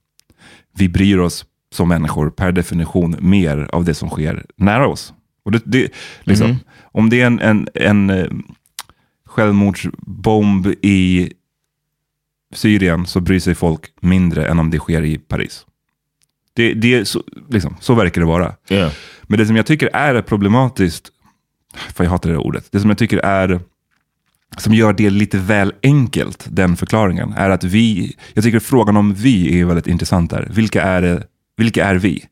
Vi 0.79 0.88
bryr 0.88 1.19
oss 1.19 1.44
som 1.73 1.88
människor 1.88 2.31
per 2.31 2.52
definition 2.52 3.17
mer 3.19 3.69
av 3.73 3.85
det 3.85 3.94
som 3.94 4.09
sker 4.09 4.47
nära 4.56 4.88
oss. 4.88 5.12
Och 5.44 5.52
det, 5.52 5.62
det, 5.64 5.93
liksom, 6.20 6.59
Om 6.82 7.11
det 7.11 7.20
är 7.20 7.26
en, 7.26 7.41
en, 7.41 7.69
en 7.75 8.11
eh, 8.11 8.26
självmordsbomb 9.37 10.67
i 10.83 11.33
Syrien 12.55 13.06
så 13.06 13.21
bryr 13.21 13.41
sig 13.41 13.55
folk 13.55 13.81
mindre 14.00 14.47
än 14.47 14.59
om 14.59 14.71
det 14.71 14.79
sker 14.79 15.03
i 15.03 15.19
Paris. 15.19 15.67
Det, 16.55 16.75
det 16.75 16.94
är 16.94 17.05
så, 17.05 17.23
liksom, 17.49 17.77
så 17.81 17.94
verkar 17.94 18.21
det 18.21 18.27
vara. 18.27 18.55
Yeah. 18.69 18.93
Men 19.23 19.38
det 19.38 19.47
som 19.47 19.56
jag 19.56 19.67
tycker 19.67 19.91
är 19.93 20.23
problematiskt, 20.23 21.09
för 21.94 22.05
jag 22.05 22.11
hatar 22.11 22.31
det 22.31 22.37
ordet, 22.37 22.69
det 22.73 22.81
som 22.81 22.91
jag 22.91 22.99
tycker 22.99 23.19
är 23.19 23.61
som 24.59 24.75
gör 24.75 24.93
det 24.93 25.11
lite 25.11 25.38
väl 25.38 25.73
enkelt, 25.83 26.47
den 26.50 26.76
förklaringen, 26.76 27.33
är 27.33 27.50
att 27.50 27.64
vi, 27.64 28.16
jag 28.35 28.45
tycker 28.45 28.61
frågan 28.61 28.97
om 28.97 29.14
vi 29.14 29.61
är 29.61 29.64
väldigt 29.64 29.87
intressant 29.87 30.31
där. 30.31 30.49
Vilka 30.50 30.83
är, 30.83 31.02
det, 31.02 31.23
vilka 31.57 31.87
är 31.87 31.95
vi? 31.95 32.25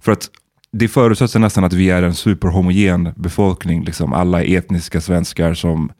För 0.00 0.12
att 0.12 0.30
det 0.72 0.88
förutsätts 0.88 1.34
nästan 1.34 1.64
att 1.64 1.72
vi 1.72 1.90
är 1.90 2.02
en 2.02 2.14
superhomogen 2.14 3.12
befolkning, 3.16 3.84
liksom 3.84 4.12
alla 4.12 4.42
etniska 4.42 5.00
svenskar 5.00 5.54
som 5.54 5.92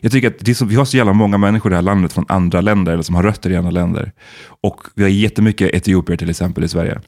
jag 0.00 0.12
tycker 0.12 0.50
att 0.50 0.56
så, 0.56 0.64
vi 0.64 0.74
har 0.74 0.84
så 0.84 0.96
jävla 0.96 1.12
många 1.12 1.38
människor 1.38 1.70
i 1.70 1.72
det 1.72 1.76
här 1.76 1.82
landet 1.82 2.12
från 2.12 2.24
andra 2.28 2.60
länder, 2.60 2.92
eller 2.92 3.02
som 3.02 3.14
har 3.14 3.22
rötter 3.22 3.50
i 3.50 3.56
andra 3.56 3.70
länder. 3.70 4.12
Och 4.62 4.80
vi 4.94 5.02
har 5.02 5.10
jättemycket 5.10 5.74
etiopier 5.74 6.16
till 6.16 6.30
exempel 6.30 6.64
i 6.64 6.68
Sverige. 6.68 7.00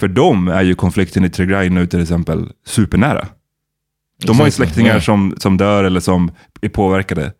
För 0.00 0.08
dem 0.08 0.48
är 0.48 0.62
ju 0.62 0.74
konflikten 0.74 1.24
i 1.24 1.30
Tigray 1.30 1.70
nu 1.70 1.86
till 1.86 2.02
exempel 2.02 2.52
supernära. 2.66 3.28
De 4.24 4.38
har 4.38 4.46
ju 4.46 4.50
släktingar 4.50 5.00
som, 5.00 5.34
som 5.38 5.56
dör 5.56 5.84
eller 5.84 6.00
som 6.00 6.30
är 6.60 6.68
påverkade. 6.68 7.32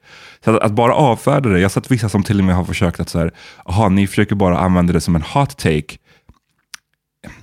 Så 0.45 0.57
att, 0.57 0.63
att 0.63 0.73
bara 0.73 0.95
avfärda 0.95 1.49
det, 1.49 1.59
jag 1.59 1.65
har 1.65 1.71
sett 1.71 1.91
vissa 1.91 2.09
som 2.09 2.23
till 2.23 2.39
och 2.39 2.45
med 2.45 2.55
har 2.55 2.65
försökt 2.65 3.01
att 3.01 3.09
så 3.09 3.19
här, 3.19 3.31
aha, 3.65 3.89
ni 3.89 4.07
försöker 4.07 4.35
bara 4.35 4.59
använda 4.59 4.93
det 4.93 5.01
som 5.01 5.17
en 5.17 5.23
hot 5.23 5.57
take. 5.59 5.97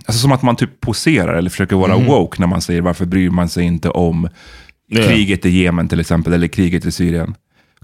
Alltså 0.05 0.21
som 0.21 0.31
att 0.31 0.41
man 0.41 0.55
typ 0.55 0.81
poserar 0.81 1.33
eller 1.33 1.49
försöker 1.49 1.75
vara 1.75 1.97
woke 1.97 2.39
när 2.39 2.47
man 2.47 2.61
säger 2.61 2.81
varför 2.81 3.05
bryr 3.05 3.29
man 3.29 3.49
sig 3.49 3.63
inte 3.63 3.89
om 3.89 4.29
Yeah. 4.89 5.07
kriget 5.07 5.45
i 5.45 5.49
Jemen 5.49 5.87
till 5.87 5.99
exempel, 5.99 6.33
eller 6.33 6.47
kriget 6.47 6.85
i 6.85 6.91
Syrien. 6.91 7.35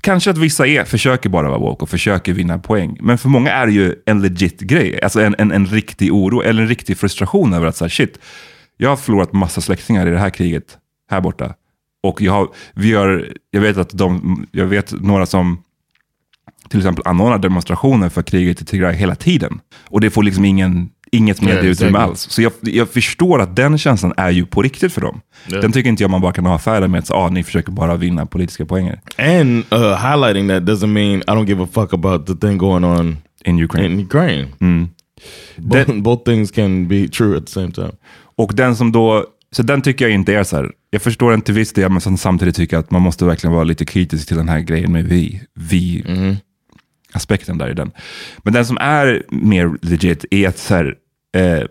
Kanske 0.02 0.32
att 0.32 0.38
vissa 0.38 0.68
är, 0.68 0.84
försöker 0.84 1.30
bara 1.30 1.50
vara 1.50 1.60
woke 1.60 1.84
och 1.84 1.90
försöker 1.90 2.34
vinna 2.34 2.60
poäng. 2.60 2.98
Men 3.02 3.18
för 3.18 3.30
många 3.30 3.52
är 3.52 3.66
det 3.66 3.74
ju 3.74 3.96
en 4.06 4.22
legit 4.22 4.60
grej. 4.60 5.00
Alltså 5.04 5.22
en, 5.22 5.36
en, 5.38 5.52
en 5.52 5.66
riktig 5.66 6.14
oro 6.14 6.42
eller 6.42 6.62
en 6.62 6.68
riktig 6.68 6.98
frustration 6.98 7.54
över 7.54 7.68
att 7.68 7.78
säga 7.78 7.90
shit, 7.90 8.20
jag 8.78 8.90
har 8.90 8.96
förlorat 8.96 9.34
massa 9.34 9.62
släktingar 9.62 10.08
i 10.08 10.12
det 10.12 10.20
här 10.20 10.30
kriget 10.30 10.78
här 11.10 11.22
borta. 11.22 11.54
Och 12.04 12.22
jag, 12.22 12.32
har, 12.32 12.50
vi 12.74 12.94
har, 12.94 13.28
jag, 13.52 13.62
vet 13.62 13.78
att 13.78 13.90
de, 13.90 14.46
jag 14.52 14.66
vet 14.66 14.92
några 14.92 15.26
som 15.26 15.64
till 16.70 16.80
exempel 16.80 17.04
anordnar 17.08 17.38
demonstrationer 17.38 18.10
för 18.10 18.22
kriget 18.22 18.62
i 18.62 18.66
Tigray 18.66 18.96
hela 18.96 19.16
tiden. 19.16 19.60
Och 19.88 20.02
det 20.02 20.10
får 20.10 20.24
liksom 20.24 20.46
ingen, 20.46 20.90
inget 21.12 21.42
medieutrymme 21.42 21.98
alls. 21.98 22.30
Så 22.30 22.42
jag, 22.42 22.52
jag 22.62 22.90
förstår 22.90 23.42
att 23.42 23.56
den 23.56 23.78
känslan 23.78 24.14
är 24.18 24.30
ju 24.30 24.46
på 24.46 24.62
riktigt 24.62 24.94
för 24.94 25.02
dem. 25.02 25.22
Ja. 25.48 25.62
Den 25.62 25.72
tycker 25.72 25.90
inte 25.90 26.04
jag 26.04 26.10
man 26.10 26.22
bara 26.22 26.34
kan 26.34 26.48
avfärda 26.48 26.88
med 26.88 27.00
att 27.00 27.12
ah, 27.12 27.30
ni 27.30 27.44
försöker 27.44 27.72
bara 27.72 27.96
vinna 27.96 28.26
politiska 28.26 28.66
poänger. 28.66 29.02
And 29.18 29.64
uh, 29.74 29.96
highlighting 29.96 30.48
that 30.48 30.64
doesn't 30.64 30.88
mean 30.88 31.20
I 31.20 31.22
don't 31.22 31.48
give 31.48 31.64
a 31.64 31.68
fuck 31.72 31.94
about 31.94 32.28
the 32.28 32.36
thing 32.36 32.58
going 32.58 32.84
on 32.84 33.18
In 33.46 33.64
Ukraine. 33.64 33.94
in 33.94 34.00
Ukraine. 34.00 34.48
Mm. 34.60 34.90
Both, 35.58 35.94
both 36.02 36.24
things 36.24 36.52
can 36.52 36.88
be 36.88 37.08
true 37.08 37.38
at 37.38 37.46
the 37.46 37.52
same 37.52 37.72
time. 37.72 37.92
Och 38.38 38.52
den 38.56 38.76
som 38.76 38.92
då 38.92 39.26
så 39.52 39.64
den 39.64 39.82
tycker 39.82 40.06
jag 40.06 40.14
inte 40.14 40.34
är 40.34 40.44
så 40.44 40.56
här. 40.56 40.72
Jag 40.90 41.02
förstår 41.02 41.32
den 41.32 41.42
till 41.42 41.54
viss 41.54 41.74
del, 41.74 41.92
men 41.92 42.18
samtidigt 42.18 42.56
tycker 42.56 42.76
jag 42.76 42.84
att 42.84 42.92
man 42.92 43.02
måste 43.02 43.26
verkligen 43.26 43.54
vara 43.54 43.64
lite 43.64 43.86
kritisk 43.86 44.28
till 44.28 44.38
den 44.38 44.50
här 44.50 44.60
grejen 44.60 44.92
med 44.92 45.06
vi. 45.06 45.42
Vi 45.54 46.04
aspekten 47.14 47.58
där 47.58 47.70
i 47.70 47.74
den. 47.74 47.92
Men 48.44 48.54
den 48.54 48.66
som 48.66 48.78
är 48.78 49.24
mer 49.30 49.78
legit 49.82 50.26
är 50.32 50.48
att 50.48 50.58
så 50.58 50.76
här, 50.76 50.96
eh, 51.38 51.64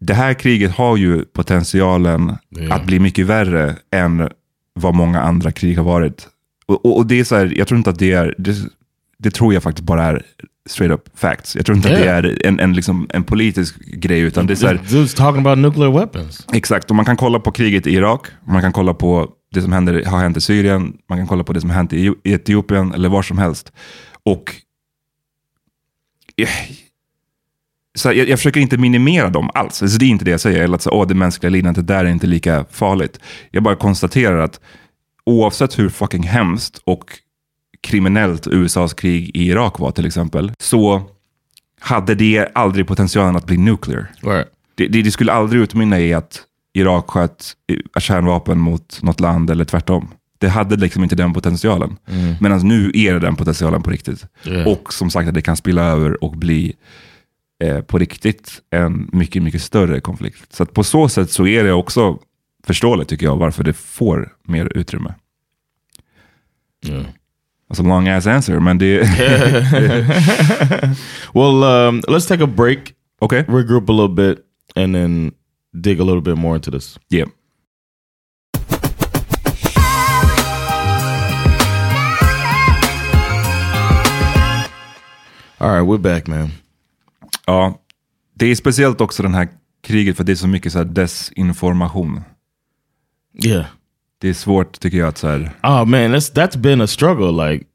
det 0.00 0.14
här 0.14 0.34
kriget 0.34 0.70
har 0.70 0.96
ju 0.96 1.24
potentialen 1.24 2.36
Ja. 2.48 2.74
att 2.74 2.86
bli 2.86 2.98
mycket 2.98 3.26
värre 3.26 3.76
än 3.90 4.28
vad 4.74 4.94
många 4.94 5.20
andra 5.20 5.52
krig 5.52 5.76
har 5.76 5.84
varit. 5.84 6.28
Och, 6.66 6.84
och, 6.86 6.96
och 6.96 7.06
det 7.06 7.20
är 7.20 7.24
så 7.24 7.36
här, 7.36 7.52
jag 7.56 7.68
tror 7.68 7.78
inte 7.78 7.90
att 7.90 7.98
det 7.98 8.12
är, 8.12 8.34
det, 8.38 8.56
det 9.18 9.30
tror 9.30 9.54
jag 9.54 9.62
faktiskt 9.62 9.86
bara 9.86 10.04
är 10.04 10.22
straight 10.68 10.94
up 10.94 11.08
facts. 11.18 11.56
Jag 11.56 11.66
tror 11.66 11.76
inte 11.76 11.88
att 11.88 11.94
det 11.98 12.08
är 12.08 12.46
en, 12.46 12.60
en, 12.60 12.72
liksom, 12.72 13.06
en 13.12 13.24
politisk 13.24 13.78
grej, 13.86 14.20
utan 14.20 14.46
det 14.46 14.52
är 14.52 14.56
så 14.56 14.66
här, 14.66 14.74
Dude's 14.74 15.16
talking 15.16 15.40
about 15.46 15.58
nuclear 15.58 15.90
weapons. 15.98 16.46
Exakt, 16.52 16.90
och 16.90 16.96
man 16.96 17.04
kan 17.04 17.16
kolla 17.16 17.40
på 17.40 17.52
kriget 17.52 17.86
i 17.86 17.94
Irak, 17.94 18.26
man 18.46 18.62
kan 18.62 18.72
kolla 18.72 18.94
på 18.94 19.30
det 19.54 19.62
som 19.62 19.72
händer, 19.72 20.04
har 20.04 20.18
hänt 20.18 20.36
i 20.36 20.40
Syrien, 20.40 20.98
man 21.08 21.18
kan 21.18 21.26
kolla 21.26 21.44
på 21.44 21.52
det 21.52 21.60
som 21.60 21.70
har 21.70 21.76
hänt 21.76 21.92
i 21.92 22.14
Etiopien 22.24 22.94
eller 22.94 23.08
var 23.08 23.22
som 23.22 23.38
helst. 23.38 23.72
Och 24.22 24.54
så 27.94 28.08
jag, 28.12 28.28
jag 28.28 28.38
försöker 28.38 28.60
inte 28.60 28.78
minimera 28.78 29.30
dem 29.30 29.50
alls. 29.54 29.82
Alltså, 29.82 29.98
det 29.98 30.04
är 30.04 30.08
inte 30.08 30.24
det 30.24 30.30
jag 30.30 30.40
säger, 30.40 30.62
eller 30.62 30.74
att 30.74 30.82
så, 30.82 30.90
Åh, 30.90 31.06
det 31.06 31.14
mänskliga 31.14 31.50
lidandet 31.50 31.86
där 31.86 32.04
är 32.04 32.08
inte 32.08 32.26
lika 32.26 32.64
farligt. 32.70 33.20
Jag 33.50 33.62
bara 33.62 33.76
konstaterar 33.76 34.38
att 34.38 34.60
oavsett 35.24 35.78
hur 35.78 35.88
fucking 35.88 36.22
hemskt 36.22 36.80
och 36.84 37.04
kriminellt 37.80 38.46
USAs 38.46 38.94
krig 38.94 39.30
i 39.36 39.46
Irak 39.48 39.78
var 39.78 39.90
till 39.90 40.06
exempel, 40.06 40.52
så 40.58 41.02
hade 41.80 42.14
det 42.14 42.48
aldrig 42.54 42.86
potentialen 42.86 43.36
att 43.36 43.46
bli 43.46 43.56
nuclear 43.56 44.06
Right. 44.22 44.46
det, 44.74 44.86
det, 44.86 45.02
det 45.02 45.10
skulle 45.10 45.32
aldrig 45.32 45.62
utmynna 45.62 46.00
i 46.00 46.14
att 46.14 46.42
Irak 46.72 47.10
sköt 47.10 47.52
eh, 47.72 48.00
kärnvapen 48.00 48.58
mot 48.58 49.02
något 49.02 49.20
land 49.20 49.50
eller 49.50 49.64
tvärtom. 49.64 50.08
Det 50.38 50.48
hade 50.48 50.76
liksom 50.76 51.02
inte 51.02 51.16
den 51.16 51.32
potentialen. 51.32 51.96
Medan 52.40 52.68
nu 52.68 52.90
är 52.94 53.12
det 53.12 53.20
den 53.20 53.36
potentialen 53.36 53.82
på 53.82 53.90
riktigt. 53.90 54.26
Yeah. 54.44 54.68
Och 54.68 54.92
som 54.92 55.10
sagt 55.10 55.28
att 55.28 55.34
det 55.34 55.42
kan 55.42 55.56
spilla 55.56 55.82
över 55.82 56.24
och 56.24 56.32
bli 56.36 56.76
eh, 57.64 57.80
på 57.80 57.98
riktigt 57.98 58.60
en 58.70 59.10
mycket, 59.12 59.42
mycket 59.42 59.62
större 59.62 60.00
konflikt. 60.00 60.52
Så 60.52 60.66
på 60.66 60.84
så 60.84 61.08
sätt 61.08 61.30
så 61.30 61.46
är 61.46 61.64
det 61.64 61.72
också 61.72 62.18
förståeligt 62.66 63.08
tycker 63.08 63.26
jag 63.26 63.36
varför 63.36 63.64
det 63.64 63.72
får 63.72 64.32
mer 64.42 64.76
utrymme. 64.76 65.14
Yeah. 66.86 67.04
Alltså 67.68 67.82
long 67.82 68.08
ass 68.08 68.26
answer, 68.26 68.60
men 68.60 68.78
det... 68.78 69.00
Well, 71.34 71.62
um, 71.62 72.00
let's 72.00 72.28
take 72.28 72.44
a 72.44 72.46
break, 72.46 72.78
Okej, 73.20 73.44
regroup 73.48 73.88
a 73.88 73.92
little 73.92 74.14
bit, 74.14 74.38
and 74.74 74.94
then 74.94 75.32
dig 75.72 76.00
a 76.00 76.04
little 76.04 76.22
bit 76.22 76.36
more 76.38 76.54
into 76.56 76.70
this. 76.70 76.98
yeah. 77.10 77.26
All 85.58 85.70
right, 85.70 85.82
we're 85.86 85.98
back, 85.98 86.26
man. 86.26 86.50
Ja, 87.46 87.78
det 88.34 88.46
är 88.46 88.54
speciellt 88.54 89.00
också 89.00 89.22
den 89.22 89.34
här 89.34 89.48
kriget 89.82 90.16
för 90.16 90.24
det 90.24 90.32
är 90.32 90.36
så 90.36 90.48
mycket 90.48 90.72
så 90.72 90.78
här 90.78 90.84
desinformation. 90.84 92.20
Yeah. 93.44 93.64
Det 94.18 94.28
är 94.28 94.34
svårt 94.34 94.80
tycker 94.80 94.98
jag 94.98 95.08
att 95.08 95.18
så 95.18 95.28
här, 95.28 95.50
Oh 95.62 95.84
man, 95.84 96.14
that's 96.14 96.34
that's 96.34 96.58
been 96.58 96.80
a 96.80 96.86
struggle. 96.86 97.50
Like, 97.50 97.66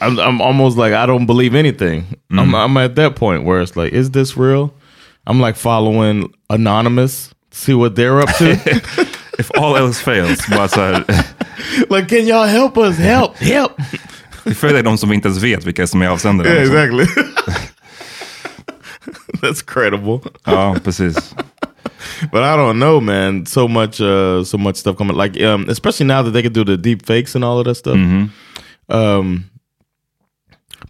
I'm 0.00 0.18
I'm 0.18 0.42
almost 0.42 0.76
like 0.78 0.92
I 0.92 1.06
don't 1.06 1.26
believe 1.26 1.58
anything. 1.58 2.04
Mm. 2.30 2.38
I'm 2.38 2.54
I'm 2.54 2.84
at 2.84 2.96
that 2.96 3.16
point 3.16 3.44
where 3.44 3.62
it's 3.62 3.76
like, 3.84 3.96
is 3.96 4.10
this 4.10 4.36
real? 4.36 4.70
I'm 5.26 5.46
like 5.46 5.58
following 5.58 6.32
anonymous, 6.54 7.34
see 7.50 7.74
what 7.74 7.96
they're 7.96 8.20
up 8.20 8.36
to. 8.38 8.50
if 9.38 9.50
all 9.56 9.76
else 9.76 10.00
fails, 10.00 10.46
bara 10.48 10.68
så 10.68 10.80
här, 10.80 11.04
like, 11.90 12.08
can 12.08 12.26
y'all 12.26 12.46
help 12.46 12.76
us? 12.76 12.98
Help, 12.98 13.36
help. 13.36 13.72
vi 14.44 14.54
följer 14.54 14.82
de 14.82 14.98
som 14.98 15.08
vi 15.08 15.14
inte 15.14 15.28
ens 15.28 15.42
vet 15.42 15.64
vilka 15.64 15.86
som 15.86 16.02
är 16.02 16.08
avsändare. 16.08 16.48
yeah, 16.48 16.62
exactly. 16.62 17.06
that's 19.40 19.62
credible. 19.62 20.20
Ja, 20.44 20.76
precis. 20.84 21.34
But 22.32 22.42
I 22.42 22.56
don't 22.56 22.78
know, 22.78 23.00
man. 23.00 23.46
So 23.46 23.68
much, 23.68 24.00
uh, 24.00 24.44
so 24.44 24.58
much 24.58 24.76
stuff 24.76 24.96
coming. 24.96 25.16
Like, 25.16 25.40
um, 25.42 25.68
especially 25.68 26.06
now 26.06 26.22
that 26.22 26.30
they 26.32 26.42
can 26.42 26.52
do 26.52 26.64
the 26.64 26.76
deep 26.76 27.06
fakes 27.06 27.34
and 27.34 27.44
all 27.44 27.58
of 27.58 27.64
that 27.64 27.76
stuff. 27.76 27.96
Um, 28.88 29.50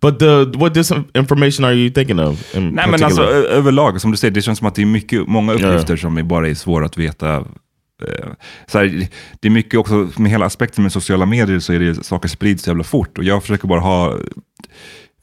but 0.00 0.19
the 0.19 0.45
what 0.59 0.75
disinformation 0.75 1.64
are 1.64 1.75
you 1.75 1.90
thinking 1.90 2.21
of? 2.21 2.54
Nej 2.54 2.71
men 2.71 2.88
alltså 2.88 3.07
particular? 3.09 3.28
överlag, 3.50 4.00
som 4.00 4.11
du 4.11 4.16
säger, 4.16 4.33
det 4.35 4.42
känns 4.42 4.59
som 4.59 4.69
att 4.69 4.75
det 4.75 4.83
är 4.83 4.87
mycket, 4.87 5.26
många 5.26 5.52
uppgifter 5.52 5.97
som 5.97 6.19
är 6.19 6.23
bara 6.23 6.49
är 6.49 6.54
svåra 6.54 6.87
att 6.87 6.99
veta. 6.99 7.37
Eh, 7.37 8.28
Så 8.66 8.78
här, 8.78 9.09
det 9.40 9.49
är 9.49 9.52
mycket 9.52 9.80
också, 9.80 10.09
med 10.16 10.30
hela 10.30 10.47
aspekten 10.47 10.83
med 10.83 10.92
sociala 10.92 11.26
medier 11.26 11.59
så 11.59 11.73
är 11.73 11.78
det 11.78 12.04
saker 12.04 12.28
sprids 12.28 12.62
så 12.62 12.71
jävla 12.71 12.85
fort. 12.85 13.19
Och 13.19 13.25
jag 13.25 13.42
försöker 13.42 13.69
bara 13.69 13.80
ha, 13.80 14.19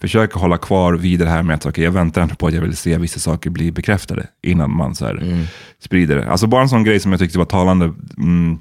försöker 0.01 0.39
hålla 0.39 0.57
kvar 0.57 0.93
vid 0.93 1.19
det 1.19 1.25
här 1.29 1.43
med 1.43 1.55
att 1.55 1.65
okay, 1.65 1.83
jag 1.83 1.91
väntar 1.91 2.23
inte 2.23 2.35
på 2.35 2.47
att 2.47 2.53
jag 2.53 2.61
vill 2.61 2.77
se 2.77 2.97
vissa 2.97 3.19
saker 3.19 3.49
bli 3.49 3.71
bekräftade 3.71 4.27
innan 4.43 4.71
man 4.75 4.95
så 4.95 5.05
här, 5.05 5.45
sprider 5.79 6.15
det. 6.15 6.29
Alltså 6.29 6.47
bara 6.47 6.61
en 6.61 6.69
sån 6.69 6.83
grej 6.83 6.99
som 6.99 7.11
jag 7.11 7.19
tyckte 7.19 7.37
var 7.37 7.45
talande, 7.45 7.93
mm, 8.17 8.59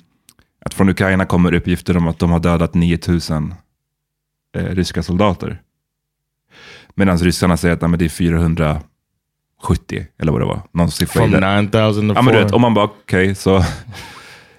att 0.65 0.75
från 0.75 0.89
Ukraina 0.89 1.27
kommer 1.27 1.55
uppgifter 1.55 1.97
om 1.97 2.09
att 2.09 2.19
de 2.19 2.31
har 2.31 2.41
dödat 2.41 2.75
9000 2.75 3.55
eh, 4.57 4.65
ryska 4.65 5.03
soldater. 5.03 5.61
Medan 6.97 7.19
ryssarna 7.19 7.57
säger 7.57 7.75
att 7.75 7.81
nej, 7.81 7.91
men 7.91 7.99
det 7.99 8.05
är 8.05 8.09
470, 8.09 10.07
eller 10.19 10.33
vad 10.33 10.41
det 10.41 10.45
var. 10.45 10.63
Någon 10.73 10.91
siffra 10.91 11.21
from 11.21 11.35
i 11.35 11.41
det. 11.41 11.61
9000 11.63 12.09
to 12.09 12.15
Ja, 12.15 12.23
men 12.23 12.35
du 12.35 12.41
vet, 12.41 12.49
4. 12.49 12.57
om 12.57 12.63
man 12.63 12.75
bara, 12.75 12.85
okej, 12.85 13.35
så... 13.35 13.65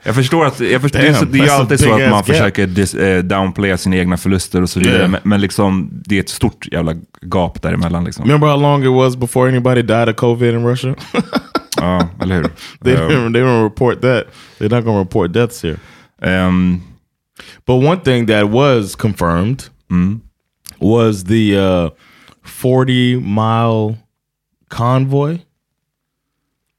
Jag 0.03 0.15
förstår 0.15 0.46
att, 0.46 0.60
jag 0.60 0.82
förstår, 0.82 1.00
Damn, 1.00 1.32
det, 1.32 1.39
är 1.39 1.41
det 1.44 1.50
är 1.50 1.60
alltid 1.60 1.79
så 1.79 1.94
att 1.94 2.10
man 2.10 2.24
försöker 2.24 2.67
dis, 2.67 2.94
eh, 2.94 3.24
downplaya 3.24 3.77
sina 3.77 3.96
egna 3.96 4.17
förluster 4.17 4.62
och 4.62 4.70
så 4.70 4.79
vidare. 4.79 4.98
Yeah. 4.98 5.10
Men, 5.10 5.22
men 5.24 5.41
liksom, 5.41 5.89
det 6.06 6.15
är 6.15 6.20
ett 6.20 6.29
stort 6.29 6.67
jävla 6.72 6.94
gap 7.22 7.62
däremellan. 7.62 8.03
Liksom. 8.03 8.25
Remember 8.25 8.48
how 8.48 8.58
long 8.58 8.84
it 8.84 8.91
was 8.91 9.15
before 9.15 9.50
anybody 9.50 9.82
died 9.82 10.10
of 10.10 10.15
COVID 10.15 10.53
in 10.53 10.65
Russia? 10.65 10.96
Ja, 11.82 12.08
eller 12.22 12.36
hur? 12.36 12.44
they 12.84 12.94
Ja. 12.94 13.00
didn't. 13.00 13.34
They 13.34 13.41
didn't 13.41 13.63
report 13.63 14.01
that. 14.01 14.24
They're 14.60 14.75
not 14.75 14.84
going 14.86 14.96
to 14.96 15.00
report 15.00 15.34
deaths 15.34 15.63
here. 15.63 15.77
Ehm, 16.22 16.82
But 17.65 17.84
one 17.84 18.00
thing 18.01 18.25
that 18.27 18.50
was 18.50 18.96
confirmed 18.96 19.70
mm. 19.91 20.22
was 20.79 21.24
the 21.24 21.58
uh, 21.58 21.89
40 22.48 23.16
mile 23.20 23.98
convoy 24.70 25.39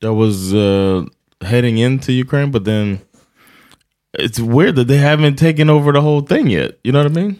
that 0.01 0.13
was 0.15 0.53
uh, 0.55 1.05
heading 1.45 1.79
into 1.79 2.13
Ukraine, 2.13 2.51
but 2.51 2.65
then 2.65 2.99
it's 4.19 4.41
weird 4.41 4.77
that 4.77 4.89
they 4.89 4.99
haven't 4.99 5.37
taken 5.37 5.71
over 5.71 5.93
the 5.93 6.01
whole 6.01 6.23
thing 6.23 6.51
yet. 6.51 6.79
You 6.85 6.93
know 6.93 7.03
what 7.03 7.13
I 7.13 7.15
mean? 7.15 7.37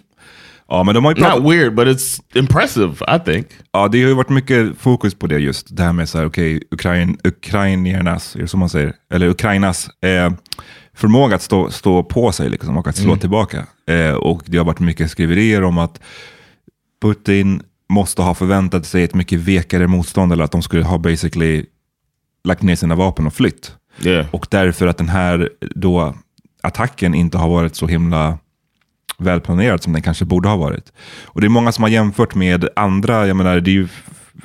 Ja, 0.71 0.83
men 0.83 0.95
de 0.95 1.05
har 1.05 1.13
ju 1.13 1.23
pratat, 1.23 1.39
Not 1.43 1.53
weird, 1.53 1.75
but 1.75 1.87
it's 1.89 2.21
impressive, 2.35 2.93
I 3.09 3.19
think. 3.19 3.47
ja, 3.73 3.89
det 3.89 4.03
har 4.03 4.09
ju 4.09 4.15
varit 4.15 4.29
mycket 4.29 4.79
fokus 4.79 5.15
på 5.15 5.27
det 5.27 5.39
just. 5.39 5.77
Det 5.77 5.83
här 5.83 5.93
med 5.93 6.09
så 6.09 6.19
här, 6.19 6.27
okej, 6.27 6.63
Ukrain, 6.71 7.19
ukrainiernas, 7.25 8.37
är 8.37 8.41
det 8.41 8.49
så 8.49 8.57
man 8.57 8.69
säger? 8.69 8.93
Eller 9.13 9.29
Ukrainas 9.29 9.89
eh, 10.03 10.33
förmåga 10.95 11.35
att 11.37 11.43
stå, 11.43 11.71
stå 11.71 12.03
på 12.03 12.33
sig 12.33 12.51
liksom, 12.51 12.77
och 12.77 12.89
att 12.89 12.97
slå 12.97 13.17
tillbaka. 13.17 13.67
Eh, 13.87 14.13
och 14.15 14.43
det 14.47 14.59
har 14.59 14.65
varit 14.65 14.81
mycket 14.81 15.11
skriverier 15.11 15.63
om 15.65 15.79
att 15.79 16.01
Putin 17.03 17.63
måste 17.89 18.23
ha 18.23 18.35
förväntat 18.35 18.87
sig 18.87 19.05
ett 19.05 19.15
mycket 19.15 19.41
vekare 19.41 19.87
motstånd 19.87 20.33
eller 20.33 20.45
att 20.45 20.53
de 20.53 20.63
skulle 20.63 20.85
ha 20.85 20.99
basically 20.99 21.67
lagt 22.45 22.63
ner 22.63 22.77
sina 22.77 22.95
vapen 22.95 23.27
och 23.27 23.35
flytt. 23.35 23.73
Yeah. 24.03 24.27
Och 24.31 24.47
därför 24.51 24.87
att 24.87 24.99
den 24.99 25.09
här 25.09 25.51
då 25.61 26.15
attacken 26.63 27.15
inte 27.15 27.39
har 27.39 27.49
varit 27.49 27.77
så 27.77 27.87
himla 27.87 28.39
välplanerad 29.19 29.83
som 29.83 29.93
den 29.93 30.03
kanske 30.03 30.25
borde 30.25 30.49
ha 30.49 30.57
varit. 30.57 30.93
Och 31.25 31.41
det 31.41 31.47
är 31.47 31.49
många 31.49 31.73
som 31.73 31.83
har 31.83 31.91
jämfört 31.91 32.35
med 32.35 32.69
andra, 32.77 33.27
jag 33.27 33.37
menar 33.37 33.61
det 33.61 33.71
är 33.71 33.73
ju 33.73 33.89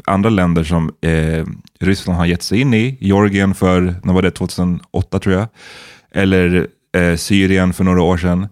andra 0.06 0.30
länder 0.30 0.64
som 0.64 0.92
eh, 1.02 1.46
Ryssland 1.80 2.20
har 2.20 2.26
gett 2.26 2.44
sig 2.44 2.62
in 2.62 2.74
i. 2.74 2.98
Georgien 3.02 3.54
för, 3.54 3.96
när 4.04 4.14
var 4.14 4.22
det, 4.22 4.32
2008 4.32 5.20
tror 5.20 5.36
jag. 5.36 5.48
Eller 6.12 6.68
eh, 6.98 7.16
Syrien 7.16 7.74
för 7.74 7.84
några 7.84 8.02
år 8.02 8.18
sedan. 8.18 8.48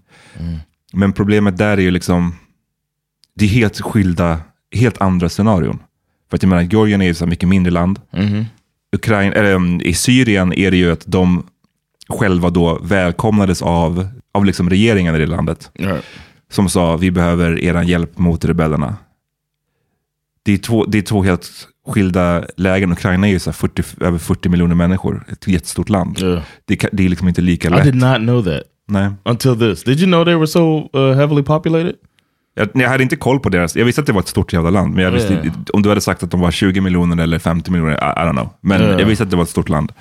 Men 0.94 1.14
problemet 1.14 1.58
där 1.58 1.78
är 1.78 1.82
ju 1.82 1.92
liksom, 1.92 2.36
det 3.36 3.46
är 3.46 3.50
helt 3.50 3.82
skilda, 3.82 4.40
helt 4.72 5.02
andra 5.02 5.30
scenarion. 5.30 5.80
För 6.30 6.36
att 6.36 6.44
jag 6.44 6.50
menar, 6.50 6.62
Georgien 6.62 7.02
är 7.02 7.06
ju 7.06 7.14
så 7.14 7.26
mycket 7.26 7.50
mindre 7.50 7.72
land. 7.72 8.00
Ukraina, 8.96 9.36
eller, 9.36 9.84
I 9.84 9.94
Syrien 9.94 10.54
är 10.54 10.72
det 10.72 10.78
ju 10.78 10.92
att 10.92 11.04
de 11.06 11.44
själva 12.10 12.50
då 12.50 12.80
välkomnades 12.84 13.62
av, 13.62 14.08
av 14.32 14.46
liksom 14.46 14.70
regeringen 14.70 15.16
i 15.16 15.20
det 15.20 15.26
landet. 15.26 15.72
Right. 15.74 16.04
Som 16.52 16.70
sa, 16.70 16.98
vi 16.98 17.12
behöver 17.12 17.60
er 17.60 17.82
hjälp 17.82 18.18
mot 18.18 18.46
rebellerna. 18.46 18.96
Det 20.44 20.54
är 20.54 20.58
två, 20.58 20.86
det 20.86 20.98
är 20.98 21.02
två 21.02 21.24
helt 21.24 21.50
skilda 21.88 22.46
lägen. 22.58 22.92
Ukraina 22.92 23.28
är 23.28 23.32
ju 23.32 23.40
så 23.40 23.50
här 23.50 23.56
40, 23.56 23.84
över 24.02 24.18
40 24.18 24.50
miljoner 24.50 24.76
människor. 24.76 25.26
Ett 25.30 25.48
jättestort 25.48 25.90
land. 25.90 26.20
Yeah. 26.22 26.42
Det, 26.66 26.86
det 26.92 27.06
är 27.06 27.10
liksom 27.10 27.28
inte 27.28 27.42
lika 27.42 27.68
I 27.68 27.72
lätt. 27.72 27.84
did 27.84 27.96
not 27.96 28.18
know 28.18 28.44
that 28.44 28.64
Nej. 28.88 29.10
until 29.26 29.60
this. 29.60 29.84
Did 29.84 30.00
you 30.00 30.08
know 30.08 30.26
they 30.26 30.36
were 30.36 30.48
so 30.48 30.90
uh, 30.98 31.14
heavily 31.16 31.44
populated? 31.44 31.96
Jag, 32.54 32.70
jag 32.74 32.90
hade 32.90 33.04
inte 33.04 33.16
koll 33.16 33.40
på 33.40 33.50
deras, 33.50 33.76
jag 33.76 33.86
visste 33.86 34.02
att 34.02 34.08
det 34.08 34.14
var 34.14 34.20
ett 34.22 34.28
stort 34.28 34.54
jävla 34.54 34.70
land, 34.70 34.96
men 34.96 35.04
jag 35.04 35.12
visste, 35.12 35.34
Ja. 35.44 35.52
om 35.74 35.82
du 35.82 35.90
hade 35.90 36.02
sagt 36.02 36.24
att 36.24 36.32
de 36.32 36.40
var 36.40 36.52
20 36.52 36.82
miljoner 36.82 37.24
eller 37.24 37.40
50 37.40 37.72
miljoner, 37.72 37.92
I, 37.92 37.96
I 37.96 38.24
don't 38.28 38.32
know. 38.32 38.50
Men 38.62 38.82
Ja. 38.82 39.00
jag 39.00 39.06
visste 39.06 39.24
att 39.24 39.30
det 39.30 39.36
var 39.36 39.44
ett 39.44 39.50
stort 39.50 39.70
land. 39.70 39.92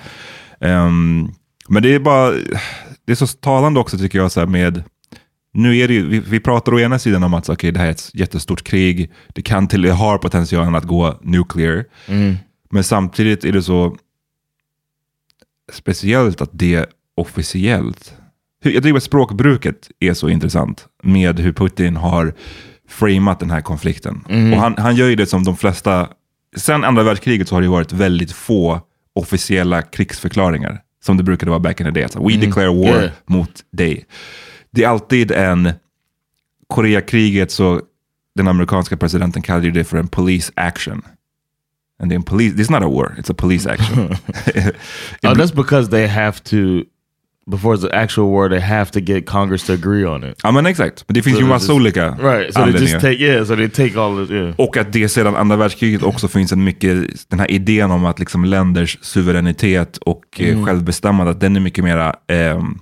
Ehm, 0.61 1.31
men 1.69 1.83
det 1.83 1.95
är 1.95 1.99
bara, 1.99 2.31
det 3.05 3.11
är 3.11 3.15
så 3.15 3.27
talande 3.27 3.79
också 3.79 3.97
tycker 3.97 4.19
jag 4.19 4.31
så 4.31 4.39
här 4.39 4.47
med, 4.47 4.83
nu 5.53 5.77
är 5.77 5.87
det 5.87 5.93
ju, 5.93 6.07
vi, 6.07 6.19
vi 6.19 6.39
pratar 6.39 6.73
å 6.73 6.79
ena 6.79 6.99
sidan 6.99 7.23
om 7.23 7.33
att 7.33 7.49
okay, 7.49 7.71
det 7.71 7.79
här 7.79 7.87
är 7.87 7.91
ett 7.91 8.09
jättestort 8.13 8.63
krig, 8.63 9.11
det 9.27 9.41
kan 9.41 9.67
till, 9.67 9.81
det 9.81 9.91
har 9.91 10.17
potentialen 10.17 10.75
att 10.75 10.83
gå 10.83 11.19
nuclear. 11.21 11.85
Men 12.71 12.83
samtidigt 12.83 13.45
är 13.45 13.51
det 13.51 13.63
så 13.63 13.95
speciellt 15.73 16.41
att 16.41 16.49
det 16.53 16.85
officiellt, 17.15 18.13
jag 18.63 18.83
tycker 18.83 18.97
att 18.97 19.03
språkbruket 19.03 19.91
är 19.99 20.13
så 20.13 20.29
intressant 20.29 20.87
med 21.03 21.39
hur 21.39 21.53
Putin 21.53 21.95
har 21.95 22.33
framat 22.89 23.39
den 23.39 23.51
här 23.51 23.61
konflikten. 23.61 24.23
Och 24.53 24.59
han, 24.59 24.75
han 24.77 24.95
gör 24.95 25.07
ju 25.09 25.15
det 25.15 25.25
som 25.25 25.43
de 25.43 25.57
flesta, 25.57 26.07
sen 26.57 26.83
andra 26.83 27.03
världskriget 27.03 27.47
så 27.47 27.55
har 27.55 27.61
det 27.61 27.65
ju 27.65 27.71
varit 27.71 27.93
väldigt 27.93 28.31
få 28.31 28.81
officiella 29.13 29.81
krigsförklaringar. 29.81 30.81
Som 31.03 31.17
det 31.17 31.23
brukade 31.23 31.49
vara 31.49 31.59
back 31.59 31.79
in 31.79 31.85
the 31.85 31.91
day. 31.91 32.03
Alltså, 32.03 32.27
We 32.27 32.37
declare 32.37 32.67
war 32.67 33.01
Yeah. 33.01 33.11
mot 33.25 33.51
dig. 33.71 34.05
Det 34.71 34.83
är 34.83 34.87
alltid 34.87 35.31
en, 35.31 35.69
Koreakriget 36.67 37.51
så 37.51 37.81
den 38.35 38.47
amerikanska 38.47 38.97
presidenten 38.97 39.41
kallade 39.41 39.65
ju 39.65 39.71
det 39.71 39.83
för 39.83 39.97
en 39.97 40.07
police 40.07 40.51
action. 40.55 41.01
And 42.01 42.11
det 42.11 42.13
är 42.13 42.17
en 42.17 42.23
police, 42.23 42.55
it's 42.55 42.71
not 42.71 42.83
a 42.83 42.89
war, 42.89 43.15
it's 43.17 43.31
a 43.31 43.35
police 43.37 43.71
action. 43.71 44.07
Oh, 45.23 45.33
that's 45.33 45.55
because 45.55 45.89
they 45.91 46.07
have 46.07 46.39
to, 46.43 46.83
before 47.51 47.75
it's 47.75 47.83
an 47.83 48.03
actual 48.03 48.25
war, 48.25 48.49
they 48.49 48.59
have 48.59 48.91
to 48.91 48.99
get 48.99 49.25
Congress 49.25 49.63
to 49.63 49.73
agree 49.73 50.05
on 50.05 50.23
it. 50.23 50.39
ja 50.43 50.51
men 50.51 50.65
exakt, 50.65 51.03
men 51.07 51.13
det 51.13 51.23
finns 51.23 51.37
So 51.37 51.41
ju 51.43 51.49
massa 51.49 51.73
olika 51.73 52.09
Right. 52.09 52.53
So 52.53 52.59
they 52.59 52.63
anledningar. 52.63 52.93
just 52.93 53.01
take, 53.01 53.19
yeah, 53.19 53.45
so 53.45 53.55
they 53.55 53.69
take 53.69 53.99
all 53.99 54.27
the, 54.27 54.33
yeah. 54.33 54.55
Och 54.57 54.77
att 54.77 54.93
det 54.93 55.09
sedan 55.09 55.35
andra 55.35 55.55
världskriget 55.55 56.03
också 56.03 56.27
finns 56.27 56.51
en 56.51 56.63
mycket, 56.63 57.29
den 57.29 57.39
här 57.39 57.51
idén 57.51 57.91
om 57.91 58.05
att 58.05 58.19
liksom 58.19 58.45
länders 58.45 58.97
suveränitet 59.01 59.97
och 59.97 60.23
mm. 60.39 60.65
självbestämmande, 60.65 61.31
att 61.31 61.39
den 61.39 61.55
är 61.55 61.59
mycket 61.59 61.83
mera 61.83 62.15
ehm, 62.27 62.79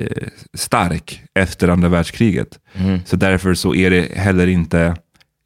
eh, 0.00 0.06
stark 0.54 1.22
efter 1.34 1.68
andra 1.68 1.88
världskriget. 1.88 2.58
Så 3.04 3.16
därför 3.16 3.54
så 3.54 3.74
är 3.74 3.90
det 3.90 4.12
heller 4.14 4.46
inte 4.46 4.96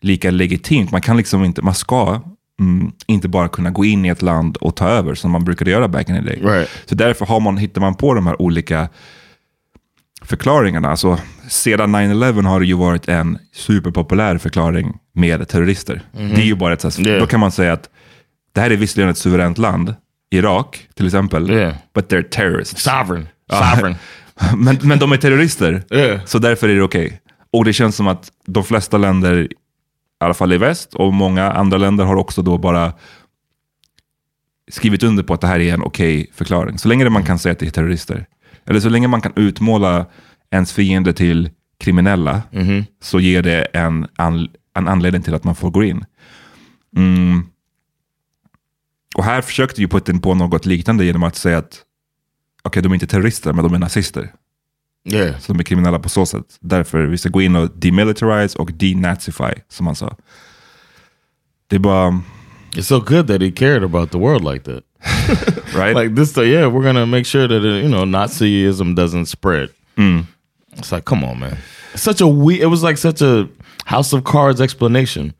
lika 0.02 0.30
legitimt. 0.30 0.90
Man 0.92 1.00
kan 1.00 1.16
liksom 1.16 1.44
inte, 1.44 1.62
man 1.62 1.74
ska 1.74 2.20
mm, 2.60 2.92
inte 3.06 3.28
bara 3.28 3.48
kunna 3.48 3.70
gå 3.70 3.84
in 3.84 4.04
i 4.04 4.08
ett 4.08 4.22
land 4.22 4.56
och 4.56 4.76
ta 4.76 4.88
över 4.88 5.14
som 5.14 5.30
man 5.30 5.44
brukade 5.44 5.70
göra 5.70 5.88
back 5.88 6.08
in 6.08 6.14
the 6.14 6.20
day. 6.20 6.40
Right. 6.42 6.70
Så 6.86 6.94
därför 6.94 7.26
har 7.26 7.40
man, 7.40 7.56
hittar 7.56 7.80
man 7.80 7.94
på 7.94 8.14
de 8.14 8.26
här 8.26 8.42
olika 8.42 8.88
förklaringarna. 10.22 10.90
Alltså, 10.90 11.18
sedan 11.48 11.94
9-11 11.96 12.42
har 12.46 12.60
det 12.60 12.66
ju 12.66 12.74
varit 12.74 13.08
en 13.08 13.38
superpopulär 13.54 14.38
förklaring 14.38 14.98
med 15.14 15.48
terrorister. 15.48 16.02
Det 16.12 16.20
är 16.22 16.44
ju 16.46 16.54
bara 16.54 16.72
ett, 16.72 16.80
så 16.80 16.88
här- 16.90 17.06
Yeah. 17.08 17.20
Då 17.20 17.26
kan 17.26 17.40
man 17.40 17.52
säga 17.52 17.72
att 17.72 17.88
det 18.52 18.60
här 18.60 18.70
är 18.70 18.76
visserligen 18.76 19.10
ett 19.10 19.18
suveränt 19.18 19.58
land, 19.58 19.94
Irak 20.30 20.88
till 20.94 21.06
exempel, 21.06 21.50
Yeah. 21.50 21.74
but 21.94 22.12
they're 22.12 22.22
terrorists. 22.22 22.82
Sovereign. 22.82 23.28
Sovereign. 23.50 23.96
men, 24.56 24.78
men 24.82 24.98
de 24.98 25.12
är 25.12 25.16
terrorister, 25.16 25.82
Yeah. 25.90 26.20
så 26.24 26.38
därför 26.38 26.68
är 26.68 26.74
det 26.74 26.82
okej. 26.82 27.20
Och 27.52 27.64
det 27.64 27.72
känns 27.72 27.96
som 27.96 28.08
att 28.08 28.28
de 28.46 28.64
flesta 28.64 28.98
länder, 28.98 29.48
i 30.24 30.26
alla 30.26 30.34
fall 30.34 30.52
i 30.52 30.58
väst, 30.58 30.94
och 30.94 31.14
många 31.14 31.52
andra 31.52 31.78
länder 31.78 32.04
har 32.04 32.16
också 32.16 32.42
då 32.42 32.58
bara 32.58 32.92
skrivit 34.70 35.02
under 35.02 35.22
på 35.22 35.34
att 35.34 35.40
det 35.40 35.46
här 35.46 35.60
är 35.60 35.74
en 35.74 35.82
okej 35.82 36.30
förklaring. 36.34 36.78
Så 36.78 36.88
länge 36.88 37.10
man 37.10 37.24
kan 37.24 37.38
säga 37.38 37.52
att 37.52 37.58
det 37.58 37.66
är 37.66 37.70
terrorister, 37.70 38.26
eller 38.66 38.80
så 38.80 38.88
länge 38.88 39.08
man 39.08 39.20
kan 39.20 39.32
utmåla 39.36 40.06
ens 40.50 40.72
fiende 40.72 41.12
till 41.12 41.50
kriminella, 41.78 42.42
så 43.02 43.20
ger 43.20 43.42
det 43.42 43.64
en, 43.64 44.06
an, 44.16 44.48
en 44.76 44.88
anledning 44.88 45.22
till 45.22 45.34
att 45.34 45.44
man 45.44 45.54
får 45.54 45.70
gå 45.70 45.84
in. 45.84 46.04
Mm. 46.96 47.42
Och 49.14 49.24
här 49.24 49.42
försökte 49.42 49.80
ju 49.80 49.88
Putin 49.88 50.20
på 50.20 50.34
något 50.34 50.66
liknande 50.66 51.04
genom 51.04 51.22
att 51.22 51.36
säga 51.36 51.58
att 51.58 51.82
okej, 52.62 52.82
de 52.82 52.92
är 52.92 52.94
inte 52.94 53.06
terrorister, 53.06 53.52
men 53.52 53.64
de 53.64 53.74
är 53.74 53.78
nazister. 53.78 54.32
Yeah. 55.04 55.34
De 55.46 55.58
är 55.58 55.62
kriminella 55.62 55.98
på 55.98 56.08
så 56.08 56.26
sätt. 56.26 56.58
Därför 56.60 57.02
vi 57.02 57.18
ska 57.18 57.28
gå 57.28 57.42
in 57.42 57.56
och 57.56 57.70
demilitarize 57.74 58.58
och 58.58 58.72
denazify, 58.72 59.60
som 59.68 59.86
han 59.86 59.96
sa. 59.96 60.16
Det 61.68 61.76
är 61.76 61.80
bara, 61.80 62.22
It's 62.74 62.88
so 62.88 63.00
good 63.00 63.28
that 63.28 63.40
he 63.40 63.50
cared 63.50 63.84
about 63.84 64.10
the 64.10 64.18
world 64.18 64.44
like 64.44 64.64
that. 64.64 64.82
right? 65.74 65.94
Like 65.94 66.14
this, 66.16 66.36
yeah, 66.36 66.66
we're 66.66 66.82
gonna 66.82 67.06
make 67.06 67.24
sure 67.26 67.46
that 67.46 67.62
you 67.62 67.88
know 67.88 68.04
Nazism 68.04 68.94
doesn't 68.94 69.26
spread. 69.26 69.68
It's 70.76 70.90
like, 70.90 71.04
come 71.04 71.22
on, 71.24 71.38
man. 71.38 71.56
Such 71.94 72.20
a 72.20 72.26
we. 72.26 72.60
It 72.60 72.66
was 72.66 72.82
like 72.82 72.98
such 72.98 73.22
a 73.22 73.48
House 73.84 74.12
of 74.12 74.24
Cards 74.24 74.60
explanation. 74.60 75.34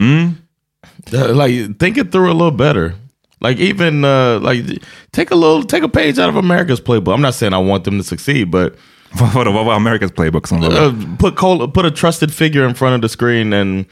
Uh, 1.12 1.34
like, 1.34 1.78
think 1.78 1.96
it 1.98 2.12
through 2.12 2.30
a 2.30 2.34
little 2.34 2.52
better. 2.52 2.94
Like, 3.40 3.58
even 3.58 4.04
uh, 4.04 4.38
like, 4.38 4.64
take 5.12 5.30
a 5.32 5.34
little, 5.34 5.64
take 5.64 5.82
a 5.82 5.88
page 5.88 6.18
out 6.18 6.28
of 6.28 6.36
America's 6.36 6.80
playbook. 6.80 7.14
I'm 7.14 7.20
not 7.20 7.34
saying 7.34 7.52
I 7.52 7.58
want 7.58 7.84
them 7.84 7.98
to 7.98 8.04
succeed, 8.04 8.50
but 8.50 8.76
Vad 9.34 9.46
var 9.66 9.74
America's 9.76 10.10
playbooks 10.12 10.50
var 10.52 10.72
uh, 10.72 11.16
put 11.18 11.36
Col- 11.36 11.68
put 11.68 11.84
a 11.84 11.90
trusted 11.90 12.32
figure 12.34 12.64
in 12.68 12.74
front 12.74 12.94
of 12.94 13.00
the 13.02 13.08
screen 13.08 13.52
and 13.52 13.86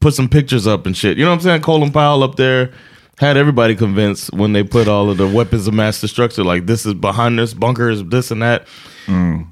put 0.00 0.14
some 0.14 0.28
pictures 0.28 0.66
up 0.66 0.86
and 0.86 0.96
shit. 0.96 1.16
You 1.18 1.24
know 1.24 1.30
what 1.30 1.36
I'm 1.36 1.42
saying? 1.42 1.62
Colin 1.62 1.92
Powell 1.92 2.22
up 2.22 2.36
there 2.36 2.72
had 3.18 3.36
everybody 3.36 3.74
convinced 3.74 4.32
when 4.32 4.52
they 4.52 4.62
put 4.62 4.88
all 4.88 5.08
of 5.10 5.16
the 5.16 5.26
weapons 5.26 5.66
of 5.66 5.74
mass 5.74 6.00
destruction, 6.00 6.44
like 6.44 6.66
this 6.66 6.84
is 6.84 6.94
behind 6.94 7.38
this 7.38 7.54
bunker 7.54 7.88
is 7.88 8.04
this 8.04 8.30
and 8.30 8.42
that. 8.42 8.66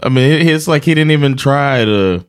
I 0.03 0.09
mean, 0.09 0.47
it's 0.49 0.69
like 0.69 0.85
he 0.85 0.95
didn't 0.95 1.13
even 1.13 1.37
try 1.37 1.85
to 1.85 2.25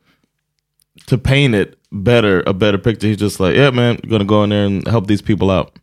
to 1.08 1.18
paint 1.18 1.56
it 1.56 1.78
better, 1.92 2.44
a 2.48 2.54
better 2.54 2.78
picture. 2.78 3.08
He's 3.08 3.18
just 3.18 3.40
like, 3.40 3.56
yeah, 3.56 3.70
man, 3.72 4.00
gonna 4.08 4.26
go 4.26 4.44
in 4.44 4.50
there 4.52 4.66
and 4.66 4.88
help 4.88 5.08
these 5.08 5.22
people 5.22 5.52
out. 5.52 5.78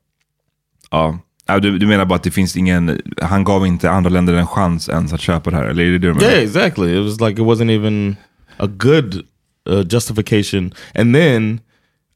Ja. 0.93 1.19
Du, 1.47 1.79
du 1.79 1.87
menar 1.87 2.05
bara 2.05 2.15
att 2.15 2.23
det 2.23 2.31
finns 2.31 2.57
ingen, 2.57 3.01
han 3.23 3.45
gav 3.45 3.67
inte 3.67 3.91
andra 3.91 4.11
länder 4.11 4.35
en 4.35 4.47
chans 4.47 4.89
ens 4.89 5.13
att 5.13 5.21
köpa 5.21 5.51
det 5.51 5.57
här? 5.57 5.65
Eller 5.65 5.83
är 5.83 5.87
det 5.87 5.93
det 5.93 5.99
du 5.99 6.15
menar? 6.15 6.31
Yeah, 6.31 6.43
exactly. 6.43 6.99
It 6.99 7.05
was 7.05 7.21
like 7.21 7.43
it 7.43 7.47
wasn't 7.47 7.71
even 7.71 8.17
a 8.59 8.67
good 8.67 9.25
uh, 9.69 9.83
justification. 9.91 10.73
And 10.95 11.15
then 11.15 11.61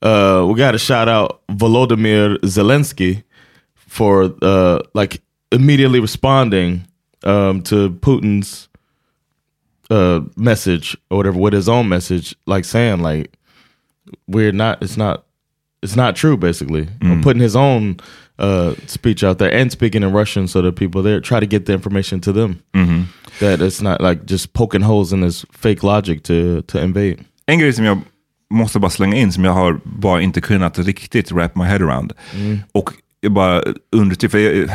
uh, 0.02 0.46
we 0.46 0.54
got 0.54 0.72
to 0.72 0.78
shout 0.78 1.08
out 1.08 1.40
Volodymyr 1.48 2.38
Zelensky 2.42 3.22
for 3.74 4.32
uh, 4.42 4.78
like 4.94 5.20
immediately 5.52 6.00
responding 6.00 6.84
um, 7.24 7.62
to 7.62 7.90
Putin's 7.90 8.68
uh, 9.90 10.20
message 10.36 10.96
or 11.10 11.18
whatever 11.18 11.38
with 11.38 11.52
his 11.52 11.68
own 11.68 11.88
message, 11.88 12.34
like 12.46 12.64
saying 12.64 13.02
like 13.02 13.30
we're 14.28 14.52
not. 14.52 14.82
It's 14.82 14.96
not. 14.96 15.24
It's 15.86 15.96
not 15.96 16.16
true. 16.16 16.36
Basically, 16.36 16.88
Or 17.02 17.22
putting 17.22 17.42
his 17.42 17.56
own 17.56 17.96
uh, 18.38 18.72
speech 18.86 19.24
out 19.24 19.38
there 19.38 19.60
and 19.60 19.72
speaking 19.72 20.02
in 20.02 20.12
Russian 20.12 20.48
so 20.48 20.62
that 20.62 20.76
people 20.76 21.02
there 21.02 21.20
try 21.20 21.40
to 21.40 21.46
get 21.46 21.66
the 21.66 21.72
information 21.72 22.20
to 22.20 22.32
them 22.32 22.56
that 23.40 23.60
it's 23.60 23.82
not 23.82 24.00
like 24.00 24.20
just 24.26 24.52
poking 24.52 24.82
holes 24.82 25.12
in 25.12 25.22
his 25.22 25.44
fake 25.52 25.82
logic 25.82 26.22
to 26.22 26.62
to 26.62 26.78
invade. 26.78 27.16
En 27.46 27.58
grej 27.58 27.72
som 27.72 27.84
jag 27.84 27.98
måste 28.50 28.78
bara 28.78 28.90
slänga 28.90 29.16
in, 29.16 29.32
som 29.32 29.44
jag 29.44 29.52
har 29.52 29.80
bara 29.84 30.22
inte 30.22 30.40
kunnat 30.40 30.78
riktigt 30.78 31.32
wrap 31.32 31.56
my 31.56 31.64
head 31.64 31.82
around. 31.82 32.12
Och 32.72 32.90
jag 33.20 33.32
bara 33.32 33.62
undrar, 33.92 34.28
för 34.28 34.38
jag, 34.38 34.70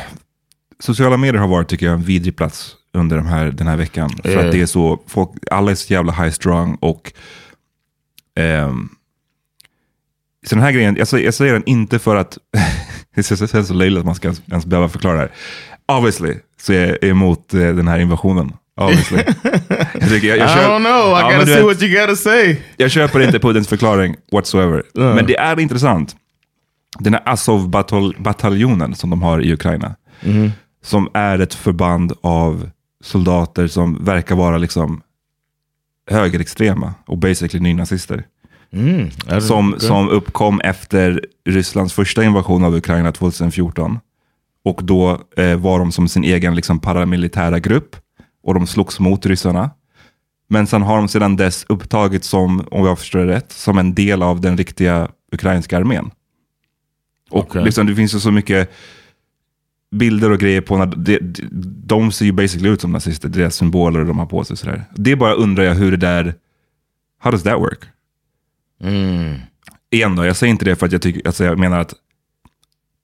sociala 0.79 1.17
medier 1.17 1.41
har 1.41 1.47
varit, 1.47 1.67
tycker 1.67 1.85
jag, 1.85 1.95
en 1.95 2.01
vidrig 2.03 2.35
plats 2.35 2.75
under 2.93 3.17
de 3.17 3.25
här, 3.25 3.51
den 3.51 3.67
här 3.67 3.77
veckan. 3.77 4.09
För 4.09 4.29
Yeah. 4.29 4.45
att 4.45 4.51
det 4.51 4.61
är 4.61 4.65
så, 4.65 4.99
folk, 5.07 5.29
alla 5.51 5.71
är 5.71 5.75
så 5.75 5.93
jävla 5.93 6.11
high 6.13 6.31
strong 6.31 6.75
och 6.81 7.13
ehm, 8.35 8.89
så 10.47 10.55
den 10.55 10.63
här 10.63 10.71
grejen, 10.71 10.95
jag 10.95 11.07
säger, 11.07 11.25
jag 11.25 11.33
säger 11.33 11.53
den 11.53 11.63
inte 11.65 11.99
för 11.99 12.15
att, 12.15 12.37
det 13.15 13.23
känns 13.23 13.67
så 13.67 13.73
löjligt 13.73 13.99
att 13.99 14.05
man 14.05 14.15
ska 14.15 14.33
ens 14.49 14.65
behöva 14.65 14.89
förklara 14.89 15.13
det 15.15 15.19
här. 15.19 15.31
Obviously 15.97 16.35
så 16.61 16.73
är 16.73 16.87
jag 17.01 17.09
emot 17.09 17.53
eh, 17.53 17.59
den 17.59 17.87
här 17.87 17.99
invasionen. 17.99 18.53
Obviously. 18.81 19.17
jag, 19.99 20.09
tycker, 20.09 20.27
jag, 20.27 20.37
jag 20.37 20.49
I 20.49 20.53
kör- 20.53 20.69
don't 20.69 20.79
know. 20.79 21.17
I 21.17 21.21
Ja, 21.21 21.31
gotta 21.33 21.45
see 21.45 21.55
vet- 21.55 21.65
what 21.65 21.81
you 21.83 22.01
gotta 22.01 22.15
say. 22.15 22.57
jag 22.77 22.91
köper 22.91 23.19
inte 23.19 23.39
Pudins 23.39 23.67
förklaring 23.67 24.15
whatsoever. 24.31 24.83
Ja. 24.93 25.15
Men 25.15 25.25
det 25.25 25.37
är 25.37 25.59
intressant. 25.59 26.15
Den 26.99 27.13
här 27.13 27.23
Azov-bataljonen 27.25 28.95
som 28.95 29.09
de 29.09 29.21
har 29.21 29.41
i 29.41 29.53
Ukraina. 29.53 29.95
Som 30.83 31.09
är 31.13 31.39
ett 31.39 31.53
förband 31.53 32.13
av 32.21 32.69
soldater 33.03 33.67
som 33.67 34.05
verkar 34.05 34.35
vara 34.35 34.57
liksom 34.57 35.01
högerextrema 36.11 36.93
och 37.07 37.17
basically 37.17 37.63
nynazister. 37.63 38.23
Didn't- 38.71 39.39
Som, 39.39 39.73
okay. 39.73 39.87
som 39.87 40.09
uppkom 40.09 40.59
efter 40.61 41.25
Rysslands 41.45 41.93
första 41.93 42.23
invasion 42.23 42.63
av 42.63 42.75
Ukraina 42.75 43.11
2014. 43.11 43.99
Och 44.63 44.79
då 44.83 45.21
eh, 45.37 45.55
var 45.55 45.79
de 45.79 45.91
som 45.91 46.07
sin 46.07 46.23
egen 46.23 46.55
liksom, 46.55 46.79
paramilitära 46.79 47.59
grupp 47.59 47.95
och 48.43 48.53
de 48.53 48.67
slogs 48.67 48.99
mot 48.99 49.25
ryssarna. 49.25 49.69
Men 50.49 50.67
sen 50.67 50.81
har 50.81 50.97
de 50.97 51.07
sedan 51.07 51.35
dess 51.35 51.65
upptagits 51.69 52.27
som, 52.27 52.67
om 52.71 52.85
jag 52.85 52.99
förstår 52.99 53.19
det 53.19 53.27
rätt, 53.27 53.51
som 53.51 53.77
en 53.77 53.93
del 53.95 54.21
av 54.23 54.41
den 54.41 54.57
riktiga 54.57 55.07
ukrainska 55.31 55.77
armén. 55.77 56.11
Och 57.29 57.39
Okej. 57.39 57.63
liksom, 57.63 57.87
det 57.87 57.95
finns 57.95 58.15
ju 58.15 58.19
så 58.19 58.31
mycket 58.31 58.71
bilder 59.95 60.31
och 60.31 60.39
grejer 60.39 60.61
på 60.61 60.77
när 60.77 60.85
de, 60.85 61.17
de, 61.17 61.47
de 61.85 62.11
ser 62.11 62.25
ju 62.25 62.31
basically 62.31 62.69
ut 62.69 62.81
som 62.81 62.91
nazister, 62.91 63.29
deras 63.29 63.55
symboler 63.55 64.05
de 64.05 64.19
har 64.19 64.25
på 64.25 64.43
sig. 64.43 64.57
Sådär. 64.57 64.83
Det 64.95 65.11
är 65.11 65.15
bara 65.15 65.33
undrar 65.33 65.63
jag 65.63 65.75
hur 65.75 65.91
det 65.91 65.97
där, 65.97 66.35
how 67.19 67.31
does 67.31 67.43
that 67.43 67.59
work? 67.59 67.79
Mm. 68.83 69.35
igen 69.91 70.15
då, 70.15 70.25
jag 70.25 70.35
säger 70.35 70.51
inte 70.51 70.65
det 70.65 70.75
för 70.75 70.85
att 70.85 70.91
jag, 70.91 71.01
tycker, 71.01 71.27
alltså 71.27 71.43
jag 71.43 71.59
menar 71.59 71.79
att 71.79 71.93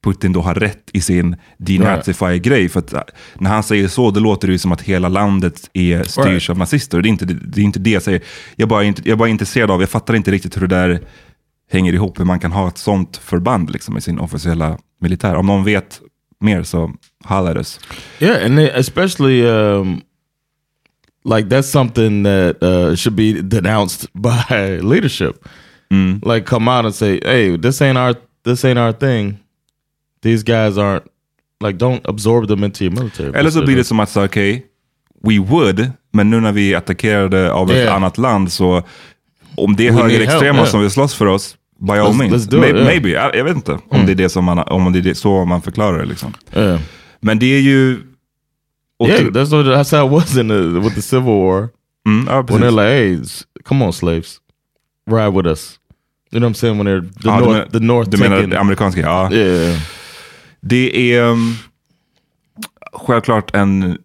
Putin 0.03 0.33
då 0.33 0.41
har 0.41 0.55
rätt 0.55 0.89
i 0.93 1.01
sin 1.01 1.35
denazify-grej. 1.57 2.69
För 2.69 2.79
att 2.79 2.93
äh, 2.93 3.01
när 3.39 3.49
han 3.49 3.63
säger 3.63 3.87
så, 3.87 4.11
då 4.11 4.19
låter 4.19 4.47
det 4.47 4.51
ju 4.51 4.57
som 4.57 4.71
att 4.71 4.81
hela 4.81 5.09
landet 5.09 5.69
är 5.73 6.03
styrs 6.03 6.25
Right. 6.25 6.49
av 6.49 6.57
nazister. 6.57 7.01
Det 7.01 7.07
är, 7.07 7.09
inte, 7.09 7.25
det 7.25 7.61
är 7.61 7.65
inte 7.65 7.79
det 7.79 7.89
jag 7.89 8.03
säger. 8.03 8.21
Jag 8.55 8.69
bara, 8.69 8.83
jag 8.83 9.07
är 9.07 9.15
bara 9.15 9.29
intresserad 9.29 9.71
av, 9.71 9.81
jag 9.81 9.89
fattar 9.89 10.13
inte 10.13 10.31
riktigt 10.31 10.57
hur 10.57 10.67
det 10.67 10.75
där 10.75 11.01
hänger 11.71 11.93
ihop, 11.93 12.19
hur 12.19 12.25
man 12.25 12.39
kan 12.39 12.51
ha 12.51 12.67
ett 12.67 12.77
sånt 12.77 13.17
förband 13.17 13.69
liksom, 13.71 13.97
i 13.97 14.01
sin 14.01 14.19
officiella 14.19 14.77
militär. 15.01 15.35
Om 15.35 15.45
någon 15.45 15.63
vet 15.63 16.01
mer 16.39 16.63
så 16.63 16.93
holla 17.23 17.51
at 17.51 17.57
us. 17.57 17.79
Yeah, 18.19 18.45
and 18.45 18.59
especially 18.59 19.45
um, 19.45 20.01
like 21.25 21.49
that's 21.49 21.61
something 21.71 22.23
that 22.23 22.63
uh, 22.63 22.95
should 22.95 23.15
be 23.15 23.41
denounced 23.41 24.07
by 24.13 24.79
leadership. 24.81 25.35
Like 26.26 26.45
come 26.45 26.67
out 26.71 26.86
and 26.86 26.95
say, 26.95 27.19
"Hey, 27.26 27.58
this 27.58 27.82
ain't 27.82 27.97
our 27.97 28.15
this 28.45 28.65
ain't 28.65 28.80
our 28.80 28.91
thing. 28.93 29.38
These 30.23 30.43
guys 30.43 30.78
aren't 30.78 31.04
like 31.63 31.78
don't 31.78 32.02
absorb 32.10 32.47
them 32.47 32.63
into 32.63 32.84
your 32.84 32.93
military." 32.93 33.32
Eller 33.36 33.50
så 33.50 33.65
blir 33.65 33.76
det 33.76 33.84
som 33.84 34.00
att, 34.00 34.10
så, 34.10 34.26
okej, 34.26 34.65
we 35.23 35.39
would, 35.39 35.91
men 36.13 36.30
nu 36.30 36.39
när 36.39 36.52
vi 36.52 36.76
attackerade 36.76 37.52
av 37.54 37.71
ett 37.71 37.78
Yeah. 37.78 37.95
annat 37.95 38.17
land 38.17 38.52
så, 38.52 38.84
om 39.56 39.76
det 39.76 39.88
är 39.88 39.91
högerextrema 39.91 40.58
yeah. 40.58 40.65
som 40.69 40.82
vill 40.82 40.91
slåss 40.91 41.15
för 41.15 41.26
oss, 41.26 41.56
by 41.80 41.91
all 41.93 42.12
Let's- 42.12 42.17
means. 42.17 42.47
let's 42.47 42.47
it, 42.47 42.54
May- 42.54 42.65
yeah. 42.65 42.76
Mm. 42.76 42.86
Maybe, 42.86 43.10
jag, 43.10 43.43
vet 43.43 43.56
inte 43.56 43.80
om 43.89 44.06
det 44.06 44.12
är 44.12 44.15
det 44.15 44.30
som 44.30 44.45
man, 44.45 44.60
om 44.60 44.93
det 44.93 45.10
är 45.10 45.13
så 45.13 45.45
man 45.45 45.62
förklarar 45.62 46.00
det. 46.00 46.06
Liksom. 46.06 46.34
yeah, 46.56 46.80
Men 47.19 47.39
det 47.39 47.45
är 47.56 47.60
ju... 47.62 48.00
yeah, 49.04 49.21
that's 49.21 49.52
what 49.52 49.65
that's 49.65 49.91
how 49.97 50.06
it 50.08 50.12
was 50.12 50.38
in 50.38 50.47
the 50.50 50.80
with 50.80 50.95
the 50.95 51.02
Civil 51.02 51.26
War 51.26 51.69
mm, 52.08 52.28
ja, 52.30 52.41
when 52.41 52.62
they're 52.63 52.71
like, 52.71 52.82
"Hey, 52.82 53.19
come 53.63 53.86
on, 53.86 53.93
slaves, 53.93 54.38
ride 55.07 55.29
with 55.31 55.47
us." 55.47 55.79
You 56.31 56.39
know 56.39 56.49
what 56.49 56.57
I'm 56.57 56.59
saying? 56.59 56.77
When 56.77 56.87
they're 56.87 57.01
the 57.21 57.29
Ja, 57.29 57.39
north, 57.39 57.51
men- 57.59 57.71
the 57.71 57.79
north 57.79 58.09
Du 58.09 58.17
menar 58.17 58.41
det 58.47 58.59
amerikanska? 58.59 59.01
Ja. 59.01 59.31
yeah, 59.33 59.79
Det 60.61 61.13
är 61.13 61.23
um, 61.23 61.55
självklart 62.93 63.55
en 63.55 63.97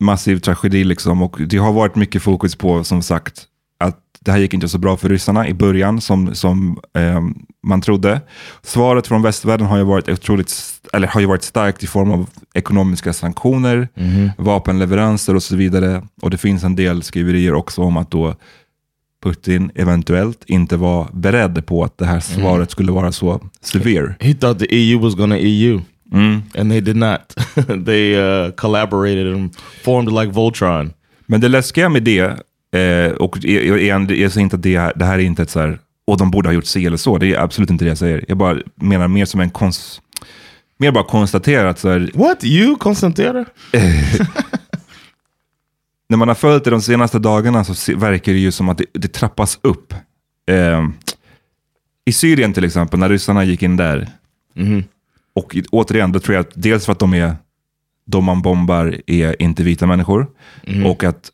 massiv 0.00 0.38
tragedi 0.38 0.84
liksom 0.84 1.22
och 1.22 1.36
det 1.46 1.56
har 1.56 1.72
varit 1.72 1.94
mycket 1.96 2.22
fokus 2.22 2.56
på 2.56 2.84
som 2.84 3.02
sagt 3.02 3.44
att 3.78 3.98
det 4.20 4.32
här 4.32 4.38
gick 4.38 4.54
inte 4.54 4.68
så 4.68 4.78
bra 4.78 4.96
för 4.96 5.08
ryssarna 5.08 5.48
i 5.48 5.54
början 5.54 6.00
som, 6.00 6.34
som 6.34 6.78
ehm, 6.94 7.34
man 7.66 7.80
trodde. 7.80 8.20
Svaret 8.62 9.06
från 9.06 9.22
västvärlden 9.22 9.66
har 9.66 9.76
ju 9.76 9.84
varit 9.84 10.08
otroligt, 10.08 10.54
eller 10.92 11.08
har 11.08 11.20
ju 11.20 11.26
varit 11.26 11.42
starkt 11.42 11.82
i 11.82 11.86
form 11.86 12.10
av 12.10 12.30
ekonomiska 12.54 13.12
sanktioner, 13.12 13.88
vapenleveranser 14.38 15.34
och 15.34 15.42
så 15.42 15.56
vidare. 15.56 16.02
Och 16.22 16.30
det 16.30 16.38
finns 16.38 16.64
en 16.64 16.76
del 16.76 17.02
skriverier 17.02 17.54
också 17.54 17.82
om 17.82 17.96
att 17.96 18.10
då 18.10 18.34
Putin 19.24 19.70
eventuellt 19.74 20.44
inte 20.46 20.76
var 20.76 21.08
beredd 21.12 21.66
på 21.66 21.84
att 21.84 21.98
det 21.98 22.06
här 22.06 22.20
svaret 22.20 22.70
skulle 22.70 22.92
vara 22.92 23.12
så 23.12 23.40
severe. 23.60 24.14
he 24.20 24.34
thought 24.34 24.58
the 24.58 24.66
EU 24.70 24.98
was 24.98 25.14
to 25.14 25.34
EU. 25.34 25.80
Mm. 26.12 26.42
and 26.58 26.70
they 26.70 26.80
did 26.80 26.96
not. 26.96 27.20
they 27.86 28.16
uh, 28.16 28.50
collaborated 28.50 29.34
and 29.34 29.56
formed 29.84 30.12
like 30.12 30.32
Voltron. 30.32 30.92
Men 31.26 31.40
det 31.40 31.48
läskiga 31.48 31.88
med 31.88 32.02
det, 32.02 32.20
eh, 32.80 33.12
och 33.12 33.38
jag, 33.44 33.82
jag, 33.82 34.32
säger 34.32 34.40
inte 34.40 34.56
att 34.56 34.62
det, 34.62 34.78
här- 34.78 34.92
det 34.96 35.04
här 35.04 35.14
är 35.18 35.22
inte 35.22 35.42
ett 35.42 35.50
så 35.50 35.60
här, 35.60 35.78
och 36.06 36.18
de 36.18 36.30
borde 36.30 36.48
ha 36.48 36.54
gjort 36.54 36.66
si 36.66 36.86
eller 36.86 36.96
så, 36.96 37.18
det 37.18 37.34
är 37.34 37.40
absolut 37.40 37.70
inte 37.70 37.84
det 37.84 37.88
jag 37.88 37.98
säger. 37.98 38.24
Jag 38.28 38.36
bara 38.36 38.56
menar 38.74 39.08
mer 39.08 39.24
som 39.24 39.40
en 39.40 39.50
kons... 39.50 40.00
Mer 40.78 40.92
bara 40.92 41.04
konstatera 41.04 41.70
att 41.70 41.78
så 41.78 41.88
här, 41.90 42.10
What 42.14 42.44
you 42.44 42.76
konstaterar? 42.76 43.46
när 46.14 46.18
man 46.18 46.28
har 46.28 46.34
följt 46.34 46.64
det 46.64 46.70
de 46.70 46.82
senaste 46.82 47.18
dagarna 47.18 47.64
så 47.64 47.96
verkar 47.96 48.32
det 48.32 48.38
ju 48.38 48.52
som 48.52 48.68
att 48.68 48.78
det, 48.78 48.84
det 48.92 49.08
trappas 49.12 49.58
upp. 49.62 49.94
Eh, 50.50 50.88
I 52.04 52.12
Syrien 52.12 52.52
till 52.52 52.64
exempel, 52.64 52.98
när 53.00 53.08
ryssarna 53.08 53.44
gick 53.44 53.62
in 53.62 53.76
där, 53.76 54.08
och 55.34 55.54
i- 55.56 55.64
återigen, 55.70 56.12
då 56.12 56.20
tror 56.20 56.34
jag 56.34 56.40
att 56.40 56.52
dels 56.54 56.84
för 56.84 56.92
att 56.92 56.98
de 56.98 57.14
är 57.14 57.36
de 58.06 58.24
man 58.24 58.42
bombar 58.42 59.00
är 59.06 59.42
inte 59.42 59.62
vita 59.62 59.86
människor 59.86 60.26
och 60.86 61.04
att 61.04 61.30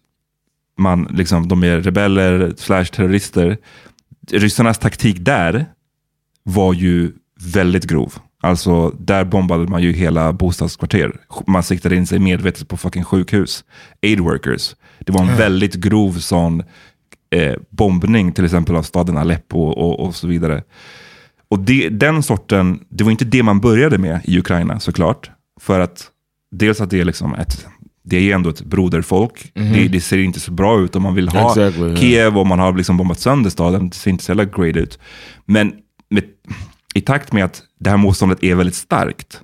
man, 0.79 1.09
liksom, 1.11 1.49
de 1.49 1.65
är 1.65 1.81
rebeller 1.81 2.55
slash 2.57 2.85
terrorister. 2.85 3.59
Ryssarnas 4.31 4.79
taktik 4.79 5.17
där 5.21 5.67
var 6.43 6.75
ju 6.75 7.13
väldigt 7.55 7.85
grov. 7.85 8.15
Alltså 8.41 8.91
där 8.99 9.25
bombade 9.25 9.67
man 9.67 9.83
ju 9.83 9.93
hela 9.93 10.33
bostadskvarter. 10.33 11.13
Man 11.47 11.63
siktade 11.63 11.97
in 11.97 12.07
sig 12.07 12.19
medvetet 12.19 12.69
på 12.69 12.77
fucking 12.77 13.05
sjukhus. 13.05 13.65
Aid 14.03 14.21
workers. 14.21 14.77
Det 14.99 15.13
var 15.13 15.21
en 15.21 15.37
väldigt 15.37 15.75
grov 15.75 16.13
sån 16.13 16.63
eh, 17.31 17.55
bombning 17.71 18.33
till 18.33 18.45
exempel 18.45 18.77
av 18.77 18.83
staden 18.83 19.17
Aleppo 19.17 19.59
och, 19.59 20.01
och 20.01 20.15
så 20.15 20.27
vidare. 20.27 20.63
Och 21.49 21.59
det, 21.59 21.89
den 21.89 22.23
sorten, 22.23 22.81
det 22.89 23.05
var 23.05 23.11
inte 23.11 23.25
det 23.25 23.43
man 23.43 23.61
började 23.61 23.99
med 23.99 24.21
i 24.25 24.39
Ukraina 24.39 24.81
såklart. 24.81 25.31
För 25.61 25.81
att 25.81 26.11
dels 26.51 26.81
att 26.81 26.91
det 26.91 27.01
är 27.01 27.05
liksom 27.05 27.35
ett, 27.35 27.67
det 28.03 28.17
är 28.17 28.35
ändå 28.35 28.51
ett 28.51 28.63
broderfolk. 28.63 29.51
Det, 29.55 29.89
det 29.89 30.01
ser 30.01 30.19
inte 30.19 30.41
så 30.41 30.53
bra 30.53 30.81
ut 30.81 30.97
om 30.97 31.03
man 31.03 31.15
vill 31.15 31.29
ha 31.29 31.49
Exactly. 31.51 31.97
Kiev 31.97 32.39
och 32.39 32.47
man 32.47 32.59
har 32.59 32.77
liksom 32.77 32.97
bombat 32.97 33.19
sönder 33.19 33.51
staden. 33.51 33.89
Det 33.89 33.97
ser 33.97 34.11
inte 34.11 34.25
så 34.25 34.31
jävla 34.31 34.45
great 34.45 34.77
ut. 34.77 34.99
Men 35.45 35.73
med, 36.11 36.25
i 36.95 37.01
takt 37.01 37.33
med 37.33 37.45
att 37.45 37.63
det 37.79 37.91
här 37.91 37.97
motståndet 37.97 38.43
är 38.43 38.55
väldigt 38.55 38.75
starkt 38.75 39.41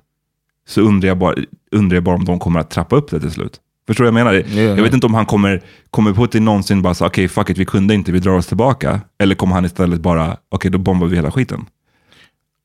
så 0.67 0.81
undrar 0.81 1.07
jag 1.07 1.17
bara, 1.17 1.35
undrar 1.71 1.95
jag 1.95 2.03
bara 2.03 2.15
om 2.15 2.25
de 2.25 2.39
kommer 2.39 2.59
att 2.59 2.69
trappa 2.69 2.95
upp 2.95 3.11
det 3.11 3.19
till 3.19 3.31
slut. 3.31 3.61
Förstår 3.87 4.03
du 4.05 4.11
vad 4.11 4.19
jag 4.19 4.25
menar? 4.25 4.59
jag 4.77 4.83
vet 4.83 4.93
inte 4.93 5.05
om 5.07 5.13
han 5.13 5.25
kommer, 5.25 5.61
kommer 5.89 6.13
Putin 6.13 6.45
någonsin 6.45 6.81
bara 6.81 6.93
säga 6.93 7.07
okej 7.07 7.27
fuck 7.27 7.49
it, 7.49 7.57
vi 7.57 7.65
kunde 7.65 7.93
inte, 7.93 8.11
vi 8.11 8.19
drar 8.19 8.31
oss 8.37 8.47
tillbaka. 8.47 9.01
Eller 9.19 9.35
kommer 9.35 9.55
han 9.55 9.65
istället 9.65 10.01
bara, 10.01 10.37
okej 10.49 10.71
då 10.71 10.77
bombar 10.77 11.07
vi 11.07 11.15
hela 11.15 11.31
skiten. 11.31 11.65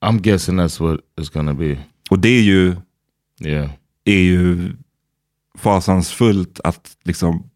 I'm 0.04 0.20
guessing 0.20 0.60
that's 0.60 0.82
what 0.82 1.00
it's 1.20 1.32
gonna 1.32 1.54
be. 1.54 1.78
Och 2.10 2.18
det 2.18 2.28
är 2.28 2.42
ju, 2.42 2.76
Yeah. 3.44 3.70
är 4.04 4.20
ju 4.20 4.72
fasansfullt 5.58 6.60
att 6.64 6.90
liksom 7.04 7.50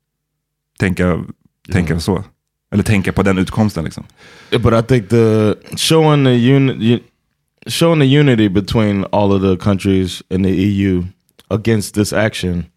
tänka, 0.79 1.25
tänka 1.73 2.01
så. 2.01 2.25
Eller 2.73 2.83
tänka 2.83 3.13
på 3.13 3.23
den 3.23 3.39
utkomsten 3.39 3.85
liksom. 3.85 4.05
Yeah, 4.51 4.63
But 4.63 4.85
I 4.85 4.89
think 4.89 5.09
the 5.09 5.55
showing 5.77 6.25
the 6.25 6.55
unit, 6.55 7.03
showing 7.67 7.99
the 7.99 8.07
unity 8.07 8.49
between 8.49 9.05
all 9.05 9.33
of 9.33 9.41
the 9.41 9.57
countries 9.57 10.23
in 10.31 10.43
the 10.43 10.53
EU 10.53 11.05
against 11.51 11.95
this 11.95 12.13
action, 12.13 12.71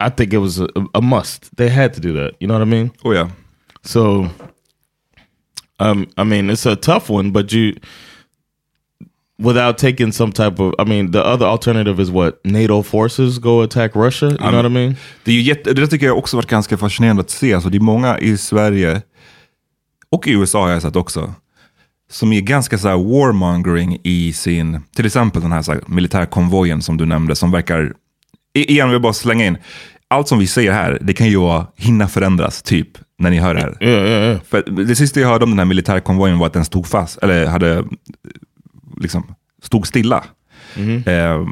I 0.00 0.10
think 0.10 0.32
it 0.32 0.38
was 0.38 0.60
a, 0.60 0.68
a 0.94 1.00
must. 1.00 1.56
They 1.56 1.68
had 1.68 1.94
to 1.94 2.00
do 2.00 2.12
that. 2.14 2.34
You 2.40 2.46
know 2.46 2.54
what 2.54 2.62
I 2.62 2.66
mean? 2.66 2.92
Oh 3.04 3.12
yeah. 3.12 3.30
So, 3.82 4.30
um, 5.78 6.08
I 6.16 6.24
mean, 6.24 6.50
it's 6.50 6.66
a 6.66 6.76
tough 6.76 7.08
one, 7.10 7.30
but 7.30 7.52
you, 7.52 7.76
without 9.38 9.78
taking 9.78 10.12
some 10.12 10.32
type 10.32 10.58
of, 10.60 10.74
I 10.78 10.84
mean, 10.84 11.12
the 11.12 11.24
other 11.24 11.46
alternative 11.46 12.00
is 12.00 12.10
what 12.10 12.44
NATO 12.44 12.82
forces 12.82 13.38
go 13.38 13.62
attack 13.62 13.94
Russia. 13.94 14.30
You 14.30 14.36
know 14.36 14.56
what 14.56 14.66
I 14.66 14.68
mean? 14.68 14.96
Det, 15.24 15.30
är 15.30 15.34
ju 15.34 15.42
jätte, 15.42 15.74
det 15.74 15.86
tycker 15.86 16.06
jag 16.06 16.18
också 16.18 16.36
varit 16.36 16.50
ganska 16.50 16.76
fascinerande 16.76 17.20
att 17.20 17.30
se. 17.30 17.54
Alltså 17.54 17.70
det 17.70 17.78
är 17.78 17.80
många 17.80 18.18
i 18.18 18.36
Sverige, 18.36 19.02
och 20.10 20.26
i 20.26 20.32
USA 20.32 20.62
har 20.62 20.70
jag 20.70 20.82
sett 20.82 20.96
också, 20.96 21.34
som 22.10 22.32
är 22.32 22.40
ganska 22.40 22.78
så 22.78 22.88
här 22.88 22.96
warmongering 22.96 23.98
i 24.02 24.32
sin, 24.32 24.80
till 24.96 25.06
exempel 25.06 25.42
den 25.42 25.52
här, 25.52 25.62
så 25.62 25.72
här 25.72 25.80
militärkonvojen 25.86 26.82
som 26.82 26.96
du 26.96 27.06
nämnde, 27.06 27.36
som 27.36 27.50
verkar, 27.50 27.94
igen 28.54 28.90
jag 28.90 29.02
bara 29.02 29.12
slänga 29.12 29.46
in, 29.46 29.58
allt 30.08 30.28
som 30.28 30.38
vi 30.38 30.46
säger 30.46 30.72
här, 30.72 30.98
det 31.00 31.12
kan 31.12 31.28
ju 31.28 31.64
hinna 31.76 32.08
förändras, 32.08 32.62
typ, 32.62 32.88
när 33.18 33.30
ni 33.30 33.38
hör 33.38 33.54
det 33.54 33.60
här. 33.60 33.76
Yeah, 33.80 34.06
yeah, 34.06 34.22
yeah. 34.22 34.40
För 34.42 34.62
det 34.62 34.96
sista 34.96 35.20
jag 35.20 35.28
hörde 35.28 35.44
om 35.44 35.50
den 35.50 35.58
här 35.58 35.66
militärkonvojen 35.66 36.38
var 36.38 36.46
att 36.46 36.52
den 36.52 36.64
stod 36.64 36.86
fast, 36.86 37.18
eller 37.18 37.46
hade, 37.46 37.84
liksom, 39.00 39.34
stod 39.62 39.86
stilla. 39.86 40.24
Eh, 41.06 41.46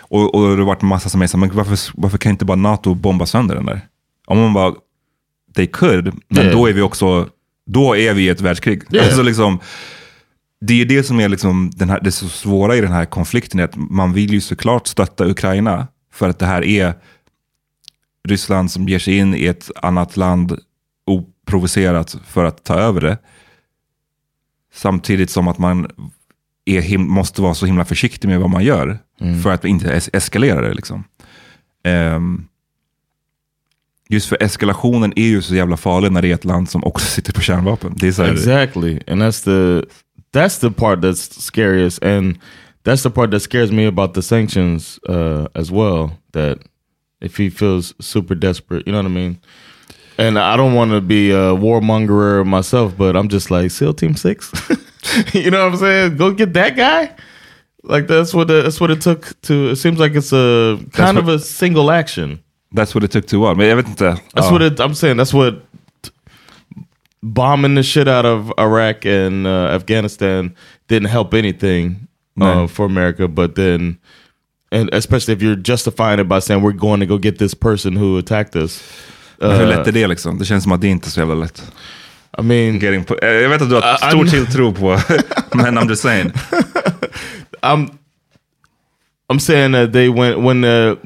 och, 0.00 0.34
och 0.34 0.56
det 0.56 0.64
varit 0.64 0.82
en 0.82 0.88
massa 0.88 1.08
som 1.08 1.22
är 1.22 1.26
så 1.26 1.38
men 1.38 1.50
varför, 1.54 1.78
varför 1.94 2.18
kan 2.18 2.30
inte 2.30 2.44
bara 2.44 2.56
NATO 2.56 2.94
bomba 2.94 3.26
sönder 3.26 3.54
den 3.54 3.66
där? 3.66 3.80
Om 4.26 4.38
man 4.38 4.52
bara, 4.52 4.74
they 5.54 5.66
could, 5.66 6.14
men 6.28 6.52
då 6.52 6.66
är 6.66 6.72
vi 6.72 6.80
också, 6.80 7.28
då 7.72 7.96
är 7.96 8.14
vi 8.14 8.22
i 8.22 8.28
ett 8.28 8.40
världskrig. 8.40 8.82
Yeah. 8.92 9.06
Alltså 9.06 9.22
liksom, 9.22 9.58
det 10.60 10.80
är 10.80 10.84
det 10.84 11.02
som 11.02 11.20
är 11.20 11.28
liksom 11.28 11.70
den 11.74 11.90
här, 11.90 12.00
det 12.00 12.12
så 12.12 12.28
svåra 12.28 12.76
i 12.76 12.80
den 12.80 12.92
här 12.92 13.04
konflikten, 13.04 13.60
är 13.60 13.64
att 13.64 13.76
man 13.76 14.12
vill 14.12 14.32
ju 14.32 14.40
såklart 14.40 14.86
stötta 14.86 15.26
Ukraina, 15.26 15.86
för 16.12 16.28
att 16.28 16.38
det 16.38 16.46
här 16.46 16.64
är 16.64 16.94
Ryssland 18.28 18.70
som 18.70 18.88
ger 18.88 18.98
sig 18.98 19.16
in 19.16 19.34
i 19.34 19.44
ett 19.46 19.70
annat 19.82 20.16
land 20.16 20.58
oprovocerat 21.06 22.16
för 22.26 22.44
att 22.44 22.64
ta 22.64 22.74
över 22.74 23.00
det. 23.00 23.18
Samtidigt 24.74 25.30
som 25.30 25.48
att 25.48 25.58
man 25.58 25.90
är 26.64 26.98
måste 26.98 27.42
vara 27.42 27.54
så 27.54 27.66
himla 27.66 27.84
försiktig 27.84 28.28
med 28.28 28.40
vad 28.40 28.50
man 28.50 28.64
gör 28.64 28.98
för 29.42 29.50
att 29.50 29.64
inte 29.64 29.92
es- 29.96 30.10
eskalera 30.12 30.60
det. 30.60 30.74
Liksom. 30.74 31.04
Ehm, 31.84 32.44
just 34.10 34.28
för 34.28 34.42
eskalationen 34.42 35.12
är 35.16 35.26
ju 35.26 35.42
så 35.42 35.54
jävla 35.54 35.76
farlig 35.76 36.12
när 36.12 36.22
det 36.22 36.30
är 36.30 36.34
ett 36.34 36.44
land 36.44 36.70
som 36.70 36.84
också 36.84 37.06
sitter 37.14 37.32
på 37.32 37.40
kärnvapen. 37.40 37.94
Det 37.96 38.08
är 38.08 38.12
så 38.12 38.22
här, 38.22 38.32
Exactly, 38.32 39.00
and 39.06 39.22
that's 39.22 39.44
the 39.44 39.86
that's 40.32 40.60
the 40.60 40.70
part 40.70 41.00
that's 41.00 41.40
scariest, 41.40 42.04
and 42.04 42.38
that's 42.84 43.02
the 43.02 43.10
part 43.10 43.30
that 43.30 43.42
scares 43.42 43.70
me 43.70 43.86
about 43.86 44.14
the 44.14 44.22
sanctions 44.22 45.00
uh, 45.08 45.46
as 45.54 45.70
well. 45.70 46.10
That 46.32 46.58
if 47.20 47.38
he 47.38 47.50
feels 47.50 47.94
super 48.00 48.34
desperate, 48.34 48.86
you 48.86 48.92
know 48.92 49.02
what 49.02 49.10
I 49.10 49.14
mean. 49.14 49.38
And 50.18 50.38
I 50.38 50.56
don't 50.56 50.74
want 50.74 50.90
to 50.90 51.00
be 51.00 51.30
a 51.30 51.54
warmonger 51.54 52.44
myself, 52.44 52.96
but 52.96 53.16
I'm 53.16 53.28
just 53.28 53.50
like 53.50 53.70
SEAL 53.70 53.94
Team 53.94 54.16
Six. 54.16 54.52
you 55.32 55.50
know 55.50 55.64
what 55.64 55.72
I'm 55.72 55.78
saying? 55.78 56.16
Go 56.16 56.32
get 56.32 56.52
that 56.52 56.76
guy. 56.76 57.10
Like 57.82 58.06
that's 58.06 58.34
what 58.34 58.48
the, 58.48 58.62
that's 58.62 58.80
what 58.80 58.90
it 58.90 59.00
took 59.00 59.40
to. 59.42 59.70
It 59.70 59.76
seems 59.76 59.98
like 59.98 60.14
it's 60.14 60.32
a 60.32 60.78
kind 60.92 61.16
That's 61.16 61.18
of 61.18 61.28
a 61.28 61.38
single 61.38 61.90
action. 61.90 62.40
That's 62.74 62.94
what 62.94 63.04
it 63.04 63.10
took 63.10 63.26
to 63.26 63.38
what? 63.40 63.56
Men 63.56 63.68
jag 63.68 63.76
vet 63.76 63.88
inte. 63.88 64.16
That's 64.34 64.50
what 64.50 64.62
it, 64.62 64.80
I'm 64.80 64.94
saying. 64.94 65.16
That's 65.18 65.34
what 65.34 65.54
bombing 67.22 67.74
the 67.74 67.82
shit 67.82 68.08
out 68.08 68.24
of 68.24 68.52
Iraq 68.58 69.04
and 69.06 69.46
uh, 69.46 69.74
Afghanistan 69.74 70.54
didn't 70.88 71.08
help 71.08 71.34
anything 71.34 72.06
uh, 72.40 72.66
for 72.66 72.86
America. 72.86 73.28
But 73.28 73.54
then, 73.54 73.98
and 74.72 74.88
especially 74.94 75.34
if 75.34 75.42
you're 75.42 75.56
justifying 75.56 76.20
it 76.20 76.28
by 76.28 76.38
saying 76.40 76.62
we're 76.62 76.72
going 76.78 77.00
to 77.00 77.06
go 77.06 77.18
get 77.18 77.38
this 77.38 77.54
person 77.54 77.96
who 77.96 78.18
attacked 78.18 78.56
us. 78.56 78.82
Men 79.40 79.50
hur 79.56 79.62
Uh, 79.62 79.68
lätt 79.68 79.86
är 79.86 79.92
det 79.92 80.06
liksom? 80.06 80.38
Det 80.38 80.44
känns 80.44 80.62
som 80.64 80.72
att 80.72 80.80
det 80.80 80.88
inte 80.88 81.08
är 81.08 81.10
så 81.10 81.20
jävla 81.20 81.34
lätt. 81.34 81.72
I 82.38 82.42
mean, 82.42 82.78
Getting 82.78 83.04
po- 83.04 83.18
Eh, 83.24 83.28
jag 83.30 83.48
vet 83.48 83.62
att 83.62 83.68
du 83.68 83.74
har 83.74 83.94
I- 83.94 83.96
stor 83.96 84.24
I'm- 84.24 84.30
tilltro 84.30 84.72
på, 84.72 84.98
men 85.54 85.78
I'm 85.78 85.88
just 85.88 86.02
saying. 86.02 86.32
I'm 87.62 87.88
I'm 89.32 89.38
saying 89.38 89.72
that 89.72 89.92
they 89.92 90.08
went 90.08 90.38
when 90.38 90.64
uh, 90.64 90.96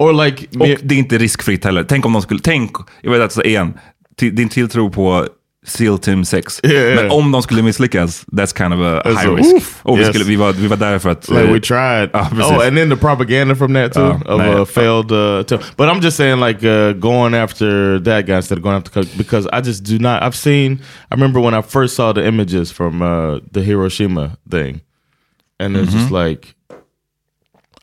or 0.00 0.24
like 0.24 0.46
Och 0.58 0.66
det 0.82 0.94
är 0.94 0.98
inte 0.98 1.18
riskfritt 1.18 1.64
heller. 1.64 1.84
Tänk 1.84 2.06
om 2.06 2.12
de 2.12 2.22
skulle, 2.22 2.40
tänk, 2.40 2.70
jag 3.02 3.10
vet 3.12 3.20
att 3.20 3.32
så 3.32 3.42
igen, 3.42 3.74
din 4.16 4.48
tilltro 4.48 4.90
på 4.90 5.26
SEAL 5.66 5.98
Team 5.98 6.24
6. 6.24 6.60
Yeah, 6.64 6.76
yeah. 6.84 7.02
Men 7.02 7.10
om 7.10 7.32
de 7.32 7.42
skulle 7.42 7.62
misslyckas, 7.62 8.24
that's 8.32 8.56
kind 8.58 8.72
of 8.74 8.80
a 8.80 9.02
That's 9.04 9.20
high 9.20 9.28
a- 9.32 9.36
risk. 9.36 9.54
oof. 9.56 9.82
Vi, 9.84 9.92
Yes. 10.00 10.08
skulle, 10.08 10.24
vi, 10.24 10.36
var, 10.36 10.52
vi 10.52 10.66
var 10.66 10.76
där 10.76 10.98
för 10.98 11.10
att... 11.10 11.28
like 11.28 11.40
eh, 11.42 11.52
we 11.52 11.60
tried. 11.60 12.10
Ah, 12.12 12.28
oh, 12.32 12.66
and 12.66 12.76
then 12.76 12.90
the 12.90 12.96
propaganda 12.96 13.54
from 13.54 13.74
that 13.74 13.92
too 13.92 14.00
Ah, 14.26 14.32
of 14.34 14.38
nej. 14.40 14.54
a 14.62 14.64
failed. 14.66 15.12
Uh, 15.12 15.40
attempt. 15.40 15.76
But 15.76 15.88
I'm 15.88 16.00
just 16.02 16.16
saying, 16.16 16.40
like 16.40 16.66
uh, 16.68 16.92
going 16.92 17.34
after 17.34 17.98
that 18.04 18.26
guy 18.26 18.36
instead 18.36 18.58
of 18.58 18.64
going 18.64 18.76
after 18.76 19.04
because 19.18 19.48
I 19.52 19.60
just 19.60 19.84
do 19.84 19.98
not. 19.98 20.22
I've 20.22 20.36
seen. 20.36 20.72
I 21.10 21.14
remember 21.14 21.40
when 21.40 21.54
I 21.54 21.62
first 21.62 21.94
saw 21.94 22.12
the 22.14 22.26
images 22.26 22.72
from 22.72 23.02
uh, 23.02 23.38
the 23.52 23.60
Hiroshima 23.60 24.36
thing, 24.50 24.80
and 25.58 25.76
it's 25.76 25.92
just 25.92 26.06
Mm-hmm. 26.10 26.14
like 26.26 26.54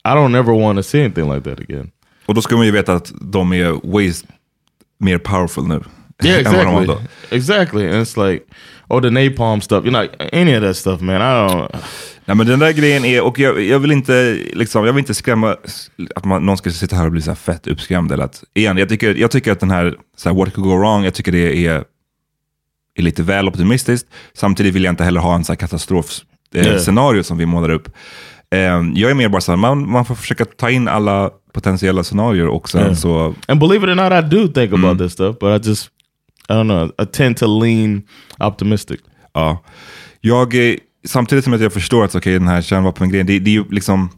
I 0.06 0.14
don't 0.16 0.36
ever 0.36 0.54
want 0.54 0.78
to 0.78 0.84
see 0.84 1.00
anything 1.04 1.30
like 1.34 1.44
that 1.44 1.60
again. 1.60 1.92
Och 2.28 2.34
då 2.34 2.42
ska 2.42 2.58
man 2.58 2.66
ju 2.66 2.72
veta 2.72 2.94
att 2.94 3.12
de 3.22 3.54
är 3.54 3.92
ways 3.94 4.26
mer 5.00 5.18
powerful 5.18 5.68
nu. 5.68 5.84
Yeah, 6.24 6.40
exactly, 6.40 6.96
exactly. 7.32 7.90
And 7.90 8.02
it's 8.02 8.32
like, 8.32 8.46
oh, 8.88 9.02
the 9.02 9.10
napalm 9.10 9.62
stuff. 9.62 9.86
You 9.86 9.92
know, 9.92 10.08
any 10.34 10.58
of 10.58 10.64
that 10.64 10.78
stuff, 10.78 11.02
man. 11.02 11.16
I 11.16 11.20
don't. 11.20 11.76
Nej, 12.26 12.38
men 12.38 12.48
den 12.48 12.60
där 12.60 12.72
grejen 12.72 13.06
är, 13.06 13.22
och 13.22 13.40
jag, 13.40 13.62
jag 13.62 13.80
vill 13.80 13.92
inte 13.92 14.40
liksom, 14.54 14.86
jag 14.86 14.94
vill 14.94 15.00
inte 15.00 15.14
skrämma, 15.14 15.56
att 16.16 16.26
man, 16.26 16.46
någon 16.46 16.58
ska 16.58 16.72
sitta 16.72 16.96
här 16.96 17.06
och 17.06 17.12
bli 17.12 17.22
så 17.22 17.32
här 17.32 17.36
fett 17.36 17.68
uppskrämd. 17.68 18.12
Eller 18.12 18.24
att, 18.24 18.44
igen, 18.54 18.78
jag, 18.78 18.90
tycker, 18.90 19.16
jag 19.16 19.32
tycker 19.32 19.52
att 19.52 19.60
den 19.60 19.72
här, 19.72 19.96
så 20.18 20.30
här, 20.30 20.36
what 20.36 20.54
could 20.54 20.68
go 20.68 20.78
wrong, 20.78 21.04
jag 21.04 21.14
tycker 21.14 21.32
det 21.32 21.68
är, 21.68 21.84
är 22.96 23.04
lite 23.04 23.24
väl 23.24 23.48
optimistiskt. 23.48 24.08
Samtidigt 24.34 24.74
vill 24.76 24.84
jag 24.84 24.92
inte 24.92 25.04
heller 25.04 25.22
ha 25.22 25.36
en 25.36 25.44
så 25.44 25.52
här 25.52 25.58
katastrofscenario 25.58 27.12
eh, 27.12 27.16
Yeah. 27.16 27.24
som 27.24 27.38
vi 27.38 27.46
målar 27.46 27.70
upp. 27.70 27.90
Eh, 28.52 28.60
jag 28.94 29.12
är 29.12 29.14
mer 29.14 29.30
bara 29.30 29.42
så 29.42 29.52
här, 29.52 29.58
man, 29.58 29.90
man 29.90 30.06
får 30.06 30.16
försöka 30.16 30.46
ta 30.46 30.70
in 30.70 30.88
alla 30.88 31.32
potentiella 31.58 32.04
scenarier 32.04 32.48
och 32.48 32.70
sen 32.70 32.82
Yeah. 32.82 32.94
så, 32.96 33.36
And 33.48 33.60
believe 33.60 33.78
it 33.86 33.98
or 34.00 34.10
not, 34.10 34.26
I 34.26 34.36
do 34.36 34.48
think 34.48 34.74
Mm. 34.74 34.84
about 34.86 35.00
this 35.00 35.14
stuff, 35.14 35.36
but 35.40 35.66
I 35.66 35.70
just, 35.70 35.90
I 36.50 36.54
don't 36.54 36.64
know, 36.64 36.92
I 37.02 37.06
tend 37.12 37.38
to 37.38 37.60
lean 37.64 38.02
optimistic. 38.40 39.00
ja. 39.34 39.64
Jag, 40.22 40.70
eh, 40.70 40.76
samtidigt 41.06 41.44
som 41.44 41.54
att 41.54 41.62
jag 41.62 41.74
förstår 41.74 42.06
att 42.06 42.16
okay, 42.16 42.34
den 42.34 42.48
här 42.48 42.62
kärnvapengrejen, 42.62 43.28
det, 43.28 43.40
det 43.40 43.50
är 43.50 43.54
ju 43.54 43.66
liksom, 43.70 44.10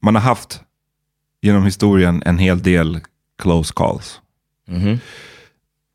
man 0.00 0.14
har 0.14 0.22
haft 0.22 0.60
genom 1.42 1.64
historien 1.64 2.22
en 2.26 2.38
hel 2.38 2.62
del 2.62 3.00
close 3.42 3.72
calls. 3.76 4.20
Mhm. 4.68 4.98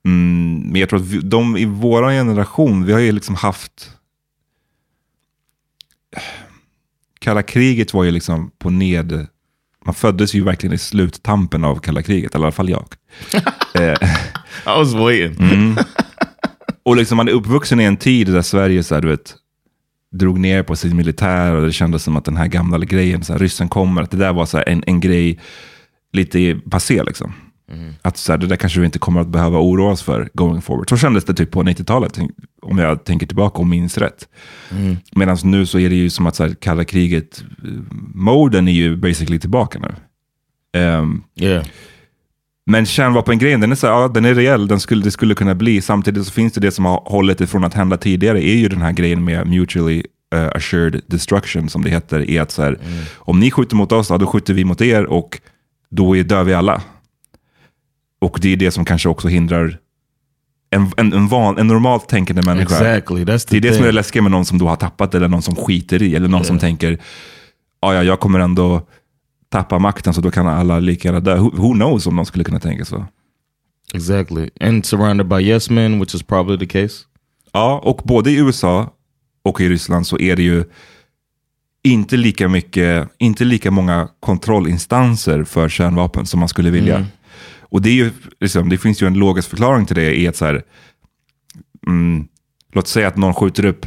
Mm, 0.06 0.62
men 0.72 0.76
jag 0.82 0.90
tror 0.90 1.00
att 1.00 1.06
vi, 1.06 1.20
de 1.20 1.58
i 1.58 1.66
vår 1.66 2.10
generation, 2.12 2.86
vi 2.86 2.94
har 2.94 3.00
ju 3.00 3.12
liksom 3.12 3.36
haft... 3.36 3.92
Kalla 7.20 7.44
kriget 7.44 7.94
var 7.94 8.04
ju 8.04 8.12
liksom 8.12 8.52
på 8.58 8.70
ned... 8.70 9.28
Man 9.86 9.96
föddes 9.96 10.34
ju 10.34 10.44
verkligen 10.44 10.74
i 10.74 10.78
sluttampen 10.78 11.64
av 11.64 11.76
kalla 11.76 12.02
kriget, 12.02 12.36
eller 12.36 12.44
i 12.44 12.48
alla 12.48 12.52
fall 12.52 12.70
jag. 12.70 12.86
I 14.66 14.80
was 14.80 14.94
waiting. 14.94 15.52
Mm. 15.52 15.78
och 16.84 16.96
liksom 16.96 17.18
man 17.18 17.28
är 17.28 17.32
uppvuxen 17.32 17.80
i 17.80 17.84
en 17.84 17.98
tid 17.98 18.28
där 18.28 18.42
Sverige 18.42 18.84
så 18.84 18.96
här, 18.96 19.02
du 19.02 19.08
vet, 19.08 19.36
drog 20.12 20.40
ner 20.40 20.64
på 20.64 20.76
sin 20.76 20.98
militär 20.98 21.56
och 21.56 21.66
det 21.66 21.72
kändes 21.72 22.04
som 22.04 22.16
att 22.16 22.26
den 22.26 22.38
här 22.38 22.48
gamla 22.48 22.80
grejen, 22.80 23.24
så 23.24 23.34
här, 23.34 23.40
ryssen 23.40 23.70
kommer, 23.70 24.02
att 24.02 24.12
det 24.12 24.18
där 24.18 24.34
var 24.34 24.46
så 24.46 24.58
här, 24.58 24.70
en, 24.70 24.84
en 24.88 25.00
grej 25.00 25.40
lite 26.14 26.60
passé 26.70 27.04
liksom. 27.04 27.34
Att 28.02 28.18
så 28.18 28.32
här, 28.32 28.38
det 28.38 28.48
där 28.48 28.56
kanske 28.56 28.80
vi 28.80 28.86
inte 28.86 29.00
kommer 29.00 29.22
att 29.22 29.28
behöva 29.28 29.60
oroa 29.60 29.92
oss 29.92 30.02
för 30.04 30.30
going 30.34 30.62
forward. 30.62 30.90
Så 30.90 30.98
kändes 30.98 31.24
det 31.26 31.34
typ 31.34 31.52
på 31.52 31.64
90-talet, 31.64 32.14
tänk- 32.14 32.32
om 32.62 32.78
jag 32.78 33.04
tänker 33.04 33.28
tillbaka 33.28 33.60
och 33.60 33.68
minns 33.68 33.98
rätt. 33.98 34.28
Medan 35.16 35.38
nu 35.44 35.66
så 35.66 35.80
är 35.80 35.90
det 35.90 35.96
ju 35.96 36.10
som 36.10 36.28
att 36.28 36.36
så 36.36 36.44
här, 36.44 36.54
kalla 36.60 36.84
kriget-moden 36.84 38.68
är 38.68 38.72
ju 38.72 38.96
basically 38.96 39.40
tillbaka 39.40 39.80
nu. 39.80 39.96
Ehm, 40.80 41.24
Yeah. 41.36 41.66
men 42.66 42.86
kärnvapengrejen, 42.86 43.60
den 43.62 43.72
är, 43.72 43.76
så, 43.76 43.88
här, 43.88 43.94
ja, 43.94 44.08
den 44.08 44.26
är 44.26 44.34
reell, 44.36 44.68
den 44.68 44.80
skulle, 44.80 45.04
det 45.04 45.12
skulle 45.12 45.36
kunna 45.36 45.56
bli. 45.56 45.82
Samtidigt 45.82 46.26
så 46.26 46.32
finns 46.32 46.54
det 46.54 46.62
det 46.62 46.72
som 46.72 46.86
har 46.86 47.02
hållit 47.06 47.42
ifrån 47.42 47.64
att 47.64 47.74
hända 47.74 47.98
tidigare, 47.98 48.44
är 48.48 48.56
ju 48.56 48.70
den 48.70 48.82
här 48.82 48.92
grejen 48.92 49.24
med 49.26 49.48
mutually 49.48 50.04
uh, 50.36 50.48
assured 50.56 51.02
destruction, 51.08 51.70
som 51.70 51.84
det 51.84 51.90
heter. 51.90 52.30
Är 52.30 52.42
att 52.42 52.52
så 52.52 52.62
här, 52.62 52.78
Om 53.16 53.40
ni 53.40 53.52
skjuter 53.52 53.76
mot 53.76 53.92
oss, 53.92 54.10
ja, 54.10 54.18
då 54.18 54.28
skjuter 54.28 54.54
vi 54.54 54.66
mot 54.66 54.82
er 54.82 55.06
och 55.06 55.40
då 55.90 56.18
är, 56.18 56.24
dör 56.24 56.44
vi 56.44 56.54
alla. 56.54 56.82
Och 58.20 58.40
det 58.42 58.54
är 58.54 58.58
det 58.58 58.72
som 58.72 58.86
kanske 58.86 59.10
också 59.10 59.28
hindrar 59.28 59.78
en, 60.70 60.92
en, 60.98 61.14
en, 61.14 61.28
van, 61.28 61.58
en 61.58 61.68
normalt 61.68 62.08
tänkande 62.08 62.42
människa. 62.42 62.76
Exactly. 62.76 63.24
Det 63.24 63.32
är 63.32 63.62
det 63.62 63.74
som 63.74 63.84
är 63.84 63.88
thing. 63.88 63.96
läskiga 63.96 64.22
med 64.22 64.32
någon 64.32 64.46
som 64.46 64.58
då 64.58 64.68
har 64.68 64.76
tappat 64.76 65.16
eller 65.16 65.28
någon 65.28 65.42
som 65.42 65.56
skiter 65.56 66.02
i. 66.02 66.16
Eller 66.16 66.28
någon 66.28 66.44
som 66.44 66.60
tänker, 66.60 67.00
"Ja, 67.82 67.94
ja, 67.94 68.04
jag 68.04 68.20
kommer 68.20 68.40
ändå 68.40 68.88
tappa 69.50 69.80
makten 69.80 70.14
så 70.14 70.22
då 70.22 70.32
kan 70.32 70.48
alla 70.48 70.80
lika 70.80 71.08
gärna 71.08 71.20
dö. 71.20 71.38
Who, 71.38 71.52
who 71.56 71.74
knows 71.74 72.08
om 72.08 72.16
någon 72.16 72.26
skulle 72.26 72.44
kunna 72.44 72.60
tänka 72.60 72.86
så. 72.86 73.06
Exactly. 73.94 74.50
And 74.60 74.86
surrounded 74.86 75.28
by 75.28 75.36
yes 75.36 75.70
men, 75.70 76.00
which 76.00 76.16
is 76.16 76.24
probably 76.24 76.68
the 76.68 76.82
case. 76.82 76.96
Ja, 77.52 77.82
och 77.84 78.02
både 78.04 78.32
i 78.32 78.36
USA 78.38 78.94
och 79.44 79.62
i 79.62 79.70
Ryssland 79.70 80.08
så 80.08 80.20
är 80.20 80.36
det 80.36 80.44
ju 80.44 80.64
inte 81.84 82.18
lika 82.18 82.48
mycket, 82.48 83.10
inte 83.18 83.46
lika 83.46 83.72
många 83.72 84.10
kontrollinstanser 84.20 85.44
för 85.44 85.70
kärnvapen 85.70 86.26
som 86.26 86.40
man 86.40 86.50
skulle 86.50 86.70
vilja. 86.70 87.06
Och 87.70 87.82
det, 87.82 87.90
är 87.90 87.94
ju, 87.94 88.12
liksom, 88.40 88.70
det 88.70 88.78
finns 88.78 89.02
ju 89.02 89.08
en 89.08 89.14
logisk 89.14 89.50
förklaring 89.50 89.86
till 89.86 89.96
det 89.96 90.20
i 90.20 90.28
att 90.28 90.36
så 90.36 90.46
här, 90.46 90.64
mm, 91.88 92.28
låt 92.74 92.88
säga 92.88 93.08
att 93.08 93.18
någon 93.18 93.34
skjuter 93.34 93.66
upp, 93.66 93.86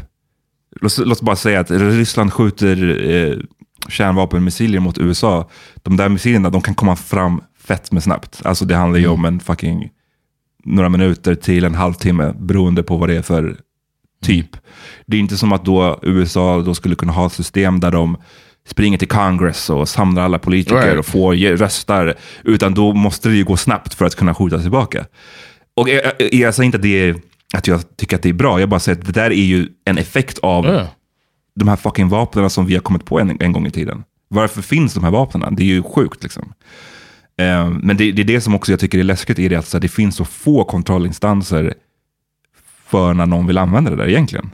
låt, 0.80 0.98
låt 0.98 1.20
bara 1.20 1.36
säga 1.36 1.60
att 1.60 1.70
Ryssland 1.70 2.32
skjuter 2.32 3.06
eh, 3.10 3.38
kärnvapenmissiler 3.88 4.80
mot 4.80 4.98
USA. 4.98 5.50
De 5.76 5.96
där 5.96 6.08
missilerna 6.08 6.50
de 6.50 6.62
kan 6.62 6.74
komma 6.74 6.96
fram 6.96 7.40
fett 7.58 7.92
med 7.92 8.02
snabbt. 8.02 8.40
Alltså 8.44 8.64
det 8.64 8.76
handlar 8.76 9.00
ju 9.00 9.06
om 9.06 9.24
en 9.24 9.40
fucking 9.40 9.90
några 10.64 10.88
minuter 10.88 11.34
till 11.34 11.64
en 11.64 11.74
halvtimme 11.74 12.34
beroende 12.38 12.82
på 12.82 12.96
vad 12.96 13.08
det 13.08 13.16
är 13.16 13.22
för 13.22 13.56
typ. 14.22 14.56
Det 15.06 15.16
är 15.16 15.20
inte 15.20 15.36
som 15.36 15.52
att 15.52 15.64
då 15.64 16.00
USA 16.02 16.62
då 16.62 16.74
skulle 16.74 16.94
kunna 16.94 17.12
ha 17.12 17.26
ett 17.26 17.32
system 17.32 17.80
där 17.80 17.90
de 17.90 18.16
springer 18.68 18.98
till 18.98 19.08
Congress 19.08 19.70
och 19.70 19.88
samlar 19.88 20.22
alla 20.22 20.38
politiker 20.38 20.76
Right. 20.76 20.98
och 20.98 21.06
får 21.06 21.56
röstar. 21.56 22.14
Utan 22.44 22.74
då 22.74 22.92
måste 22.92 23.28
det 23.28 23.34
ju 23.36 23.44
gå 23.44 23.56
snabbt 23.56 23.94
för 23.94 24.04
att 24.04 24.14
kunna 24.14 24.34
skjuta 24.34 24.58
tillbaka. 24.58 25.06
Och 25.76 25.88
jag, 25.88 26.12
jag, 26.18 26.34
jag 26.34 26.54
säger 26.54 26.64
inte 26.66 26.76
att, 26.76 26.82
det 26.82 27.08
är, 27.08 27.16
att 27.54 27.66
jag 27.66 27.96
tycker 27.96 28.16
att 28.16 28.22
det 28.22 28.28
är 28.28 28.32
bra. 28.32 28.60
Jag 28.60 28.68
bara 28.68 28.80
säger 28.80 28.98
att 28.98 29.06
det 29.06 29.12
där 29.12 29.30
är 29.30 29.44
ju 29.44 29.68
en 29.84 29.98
effekt 29.98 30.38
av 30.38 30.64
Yeah. 30.64 30.86
de 31.54 31.68
här 31.68 31.76
fucking 31.76 32.08
vapnen 32.08 32.50
som 32.50 32.66
vi 32.66 32.74
har 32.74 32.80
kommit 32.80 33.04
på 33.04 33.20
en, 33.20 33.36
en 33.40 33.52
gång 33.52 33.66
i 33.66 33.70
tiden. 33.70 34.04
Varför 34.28 34.62
finns 34.62 34.94
de 34.94 35.04
här 35.04 35.10
vapnen? 35.10 35.54
Det 35.54 35.62
är 35.62 35.66
ju 35.66 35.82
sjukt 35.82 36.22
liksom. 36.22 36.52
Eh, 37.38 37.70
men 37.70 37.96
det, 37.96 38.12
det 38.12 38.22
är 38.22 38.26
det 38.26 38.40
som 38.40 38.54
också 38.54 38.72
jag 38.72 38.80
tycker 38.80 38.98
är 38.98 39.02
läskigt, 39.04 39.38
är 39.38 39.48
det 39.50 39.56
att 39.74 39.82
det 39.82 39.88
finns 39.88 40.16
så 40.16 40.24
få 40.24 40.64
kontrollinstanser 40.64 41.74
för 42.86 43.14
när 43.14 43.26
någon 43.26 43.46
vill 43.46 43.58
använda 43.58 43.90
det 43.90 43.96
där 43.96 44.08
egentligen. 44.08 44.50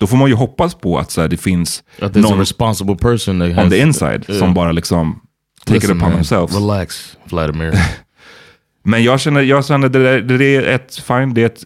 Då 0.00 0.06
får 0.06 0.16
man 0.16 0.28
ju 0.28 0.34
hoppas 0.34 0.74
på 0.74 0.98
att 0.98 1.10
så 1.10 1.20
här, 1.20 1.28
det 1.28 1.36
finns 1.36 1.82
a 2.02 2.10
någon 2.14 2.38
responsible 2.38 2.96
person 2.96 3.38
that 3.40 3.48
on 3.48 3.54
has 3.54 3.70
the 3.70 3.78
inside 3.78 4.24
Yeah. 4.28 4.38
som 4.40 4.54
bara 4.54 4.72
liksom 4.72 5.20
take 5.64 5.74
Listen, 5.74 5.90
it 5.90 5.96
upon 5.96 6.08
man, 6.08 6.12
themselves. 6.12 6.54
Relax, 6.54 7.16
Vladimir. 7.24 7.72
Men 8.84 9.04
jag 9.04 9.20
känner, 9.20 9.40
jag 9.42 9.64
känner 9.66 9.88
det, 9.88 10.02
där- 10.02 10.38
det 10.38 10.56
är 10.56 10.62
ett, 10.62 10.96
fine, 10.96 11.34
det 11.34 11.42
är 11.42 11.46
ett, 11.46 11.64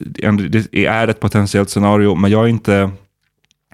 det 0.72 0.86
är 0.86 1.08
ett 1.08 1.20
potentiellt 1.20 1.70
scenario, 1.70 2.14
men 2.14 2.30
jag 2.30 2.44
är 2.44 2.48
inte, 2.48 2.72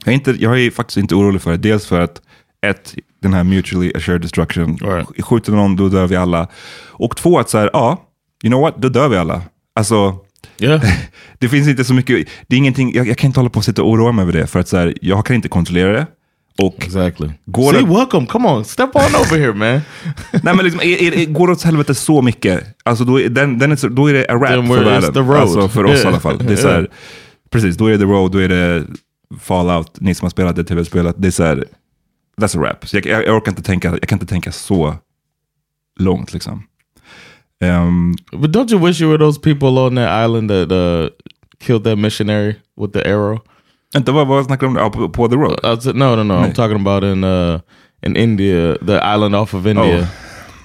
jag 0.05 0.09
är, 0.09 0.13
inte, 0.13 0.31
jag 0.39 0.61
är 0.61 0.71
faktiskt 0.71 0.97
inte 0.97 1.15
orolig 1.15 1.43
för 1.43 1.51
det. 1.51 1.57
Dels 1.57 1.87
för 1.87 2.01
att 2.01 2.23
ett, 2.67 2.95
den 3.23 3.35
här 3.35 3.45
mutually 3.45 3.93
assured 3.97 4.21
destruction, 4.21 4.77
Right. 4.77 5.25
skjuter 5.25 5.53
någon 5.53 5.77
då 5.77 5.89
dör 5.89 6.07
vi 6.07 6.17
alla. 6.17 6.49
Och 6.89 7.17
två, 7.17 7.39
att 7.39 7.51
så 7.51 7.59
här, 7.59 7.71
ja, 7.73 8.03
you 8.45 8.51
know 8.51 8.61
what, 8.63 8.75
då 8.77 8.89
dör 8.89 9.09
vi 9.09 9.17
alla. 9.17 9.43
Alltså, 9.75 10.17
yeah. 10.59 10.83
det 11.39 11.49
finns 11.49 11.69
inte 11.69 11.85
så 11.85 11.95
mycket, 11.95 12.29
det 12.47 12.57
är 12.57 12.59
ingenting, 12.59 12.95
jag, 12.95 13.09
jag 13.09 13.19
kan 13.19 13.29
inte 13.29 13.41
hålla 13.41 13.51
på 13.51 13.59
och 13.59 13.65
sitta 13.65 13.83
och 13.83 13.91
oroa 13.91 14.13
mig 14.13 14.23
över 14.23 14.33
det, 14.33 14.47
för 14.47 14.61
att 14.61 14.69
så 14.69 14.77
här, 14.77 14.95
jag 15.01 15.27
kan 15.27 15.37
inte 15.37 15.49
kontrollera 15.49 15.93
det. 15.93 16.07
Och 16.63 16.75
Exactly. 16.79 17.31
Går 17.47 17.73
See, 17.73 17.81
det- 17.81 17.87
welcome. 17.95 18.27
Come 18.27 18.49
on, 18.49 18.65
step 18.65 18.91
on 18.95 19.03
over 19.21 19.39
here, 19.39 19.55
man. 19.55 19.69
Nej, 20.43 20.55
men 20.57 20.59
liksom, 20.59 20.81
är, 20.81 21.03
är, 21.19 21.27
går 21.27 21.47
det 21.47 21.53
åt 21.53 21.63
helvete 21.63 21.95
så 21.95 22.23
mycket, 22.23 22.65
alltså 22.85 23.05
då, 23.05 23.21
är, 23.21 23.29
den, 23.29 23.59
den 23.59 23.73
är, 23.73 23.89
då 23.89 24.07
är 24.11 24.15
det 24.15 24.27
a 24.29 24.35
wrap 24.37 24.51
för 24.67 24.85
världen. 24.85 25.31
Alltså 25.31 25.69
för 25.69 25.85
oss 25.85 25.91
i 25.93 25.95
Yeah. 25.95 26.09
alla 26.09 26.21
fall. 26.21 26.39
Det 26.39 26.53
är 26.53 26.57
så 26.67 26.69
här. 26.69 26.89
Precis, 27.51 27.77
då 27.77 27.87
är 27.87 27.91
det 27.91 27.99
the 27.99 28.05
road, 28.05 28.33
då 28.33 28.39
är 28.39 28.49
det 28.49 28.85
Fallout, 29.41 30.01
ni 30.01 30.15
som 30.15 30.25
har 30.25 30.31
spelat 30.31 30.57
det 30.57 30.65
tv-spelet, 30.65 31.15
det 31.19 31.27
är 31.29 31.33
så 31.33 31.43
här, 31.45 31.65
that's 32.41 32.59
a 32.59 32.63
rap. 32.71 32.89
Så 32.89 32.97
jag, 32.97 33.07
jag, 33.07 33.27
jag 33.27 33.37
orkar 33.37 33.53
inte 33.53 33.63
tänka, 33.63 33.89
jag 33.89 34.09
kan 34.09 34.17
inte 34.17 34.27
tänka 34.27 34.53
så 34.53 34.95
långt 36.01 36.33
liksom. 36.33 36.63
Um, 37.61 38.15
But 38.33 38.53
don't 38.53 38.71
you 38.71 38.79
wish 38.79 39.01
you 39.01 39.09
were 39.09 39.19
those 39.19 39.39
people 39.39 39.79
on 39.79 39.95
that 39.95 40.09
island 40.09 40.49
that 40.51 40.71
uh, 40.73 41.11
killed 41.59 41.85
that 41.85 41.97
missionary 41.97 42.57
with 42.77 42.93
the 42.93 43.07
arrow? 43.07 43.39
inte 43.97 44.13
snackar 44.45 44.59
du 44.61 44.67
om? 44.67 44.77
Ja, 44.77 44.91
på, 44.91 45.09
på 45.09 45.29
The 45.29 45.37
Road? 45.37 45.61
I 45.65 45.81
said, 45.81 45.97
no, 45.97 46.15
no, 46.17 46.23
no. 46.23 46.35
I'm 46.35 46.53
talking 46.53 46.77
about 46.81 47.05
in 47.05 47.25
uh, 47.25 47.61
in 48.03 48.17
India, 48.17 48.77
the 48.83 49.01
island 49.03 49.35
off 49.35 49.55
of 49.55 49.67
India. 49.67 50.03
Oh. 50.03 50.09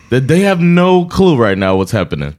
That 0.09 0.27
they 0.27 0.41
have 0.41 0.61
no 0.61 1.05
clue 1.05 1.35
right 1.35 1.57
now 1.57 1.75
what's 1.77 1.91
happening. 1.91 2.35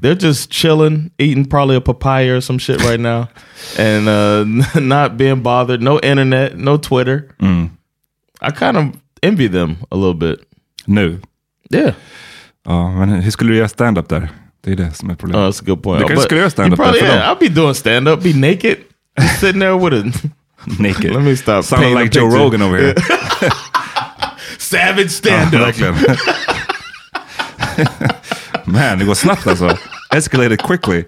They're 0.00 0.14
just 0.14 0.52
chilling, 0.52 1.10
eating 1.18 1.44
probably 1.44 1.74
a 1.74 1.80
papaya 1.80 2.36
or 2.36 2.40
some 2.40 2.58
shit 2.58 2.80
right 2.84 3.00
now, 3.00 3.28
and 3.78 4.08
uh, 4.08 4.44
not 4.80 5.16
being 5.16 5.42
bothered. 5.42 5.82
No 5.82 5.98
internet, 5.98 6.56
no 6.56 6.76
Twitter. 6.76 7.34
I 8.40 8.50
kind 8.52 8.76
of 8.76 8.84
envy 9.22 9.48
them 9.48 9.78
a 9.90 9.96
little 9.96 10.14
bit. 10.14 10.46
No. 10.86 11.18
Yeah, 11.70 11.94
Ja, 12.64 12.90
men 12.90 13.08
hur 13.08 13.30
skulle 13.30 13.52
du 13.52 13.56
göra 13.56 13.68
stand-up 13.68 14.08
där? 14.08 14.28
Det 14.64 14.72
är 14.72 14.76
det 14.76 14.92
som 14.92 15.10
är 15.10 15.14
oh, 15.14 15.16
problemet. 15.16 15.54
that's 15.54 15.62
a 15.62 15.64
good 15.66 15.82
point. 15.82 16.00
Du 16.00 16.06
kanske 16.08 16.24
skulle 16.24 16.40
göra 16.40 16.50
stand-up 16.50 16.78
där 16.78 16.92
för 16.92 17.06
yeah. 17.06 17.32
I'll 17.32 17.40
be 17.40 17.48
doing 17.48 17.74
stand 17.74 18.08
up, 18.08 18.22
be 18.22 18.34
naked, 18.34 18.76
just 19.20 19.40
sitting 19.40 19.60
there 19.60 19.78
with 19.78 19.94
a 19.94 20.28
Naked. 20.78 21.12
Let 21.12 21.22
me 21.22 21.36
stop 21.36 21.64
Sound 21.64 21.82
painting 21.82 22.02
like 22.02 22.10
Joe. 22.10 22.26
Rogan 22.26 22.62
over 22.62 22.78
here. 22.78 22.94
savage 24.58 25.10
stand 25.10 25.54
up. 25.54 25.60
Verkligen. 25.60 25.94
Man, 28.64 28.98
det 28.98 29.04
går 29.04 29.14
snabbt 29.14 29.46
alltså. 29.46 29.78
Escalated 30.10 30.62
quickly. 30.62 31.04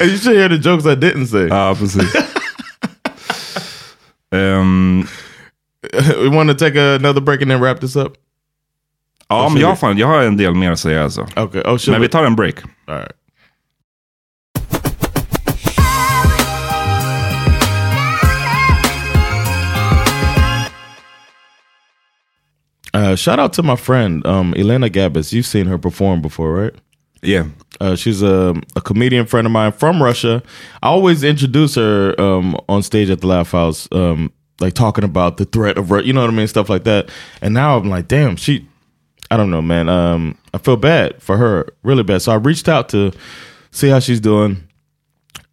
And 0.00 0.10
you 0.10 0.18
should 0.18 0.36
hear 0.36 0.48
the 0.48 0.58
jokes 0.58 0.86
I 0.86 0.94
didn't 0.94 1.26
say. 1.26 1.48
Ja, 1.48 1.74
precis. 1.74 2.14
Ehm, 4.32 5.06
we 6.20 6.28
want 6.28 6.48
to 6.50 6.54
take 6.54 6.76
another 6.76 7.20
break 7.20 7.42
and 7.42 7.50
then 7.50 7.60
wrap 7.60 7.80
this 7.80 7.96
up. 7.96 8.16
ja, 9.28 9.48
men 9.48 9.60
jag 9.60 9.68
har, 9.68 9.76
fan, 9.76 9.98
jag 9.98 10.06
har 10.06 10.22
en 10.22 10.36
del 10.36 10.54
mer 10.54 10.70
att 10.72 10.78
säga 10.78 11.04
alltså. 11.04 11.26
Okay. 11.36 11.62
Oh, 11.62 11.90
Men 11.90 12.00
vi 12.00 12.08
tar 12.08 12.24
en 12.24 12.36
break. 12.36 12.54
All 12.86 12.94
right. 12.98 13.12
Uh, 22.94 23.14
shout 23.14 23.38
out 23.38 23.52
to 23.52 23.62
my 23.62 23.76
friend 23.76 24.26
um, 24.26 24.54
Elena 24.56 24.88
Gabas. 24.88 25.32
You've 25.32 25.46
seen 25.46 25.66
her 25.66 25.76
perform 25.76 26.22
before, 26.22 26.52
right? 26.54 26.72
Yeah. 27.22 27.46
Uh, 27.78 27.94
she's 27.94 28.22
a, 28.22 28.54
a 28.74 28.80
comedian 28.80 29.26
friend 29.26 29.46
of 29.46 29.52
mine 29.52 29.72
from 29.72 30.02
Russia. 30.02 30.42
I 30.82 30.86
always 30.88 31.22
introduce 31.22 31.74
her 31.74 32.18
um, 32.18 32.56
on 32.68 32.82
stage 32.82 33.10
at 33.10 33.20
the 33.20 33.26
Laugh 33.26 33.50
House, 33.50 33.86
um, 33.92 34.32
like 34.60 34.74
talking 34.74 35.04
about 35.04 35.36
the 35.36 35.44
threat 35.44 35.78
of, 35.78 35.90
you 36.04 36.12
know 36.12 36.22
what 36.22 36.30
I 36.30 36.32
mean, 36.32 36.46
stuff 36.46 36.68
like 36.68 36.84
that. 36.84 37.10
And 37.40 37.52
now 37.54 37.76
I'm 37.76 37.88
like, 37.88 38.08
damn, 38.08 38.36
she, 38.36 38.66
I 39.30 39.36
don't 39.36 39.50
know, 39.50 39.62
man. 39.62 39.88
Um, 39.88 40.38
I 40.54 40.58
feel 40.58 40.76
bad 40.76 41.22
for 41.22 41.36
her, 41.36 41.66
really 41.82 42.02
bad. 42.02 42.22
So 42.22 42.32
I 42.32 42.36
reached 42.36 42.68
out 42.68 42.88
to 42.90 43.12
see 43.70 43.88
how 43.88 43.98
she's 43.98 44.20
doing, 44.20 44.66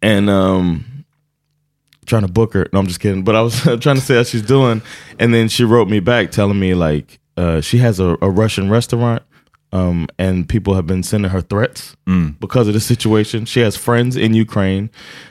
and 0.00 0.30
um, 0.30 1.04
trying 2.06 2.22
to 2.22 2.32
book 2.32 2.54
her. 2.54 2.68
No, 2.72 2.78
I'm 2.78 2.86
just 2.86 3.00
kidding. 3.00 3.24
But 3.24 3.34
I 3.34 3.42
was 3.42 3.60
trying 3.80 3.96
to 3.96 4.00
see 4.00 4.14
how 4.14 4.22
she's 4.22 4.42
doing, 4.42 4.82
and 5.18 5.32
then 5.34 5.48
she 5.48 5.64
wrote 5.64 5.88
me 5.88 6.00
back 6.00 6.30
telling 6.30 6.58
me 6.58 6.74
like 6.74 7.18
uh, 7.36 7.60
she 7.60 7.78
has 7.78 8.00
a, 8.00 8.16
a 8.20 8.30
Russian 8.30 8.70
restaurant, 8.70 9.22
um, 9.74 10.06
and 10.18 10.48
people 10.48 10.74
have 10.74 10.86
been 10.86 11.02
sending 11.02 11.30
her 11.30 11.40
threats 11.42 11.96
because 12.38 12.68
of 12.68 12.74
the 12.74 12.80
situation. 12.80 13.44
She 13.44 13.60
has 13.60 13.76
friends 13.76 14.16
in 14.16 14.32
Ukraine 14.32 14.88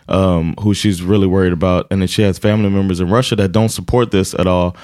um, 0.10 0.54
who 0.60 0.74
she's 0.74 1.02
really 1.02 1.28
worried 1.28 1.54
about, 1.54 1.88
and 1.90 2.02
then 2.02 2.08
she 2.08 2.22
has 2.24 2.38
family 2.38 2.70
members 2.70 3.00
in 3.00 3.10
Russia 3.10 3.36
that 3.38 3.54
don't 3.54 3.70
support 3.70 4.12
this 4.12 4.34
at 4.36 4.46
all. 4.46 4.76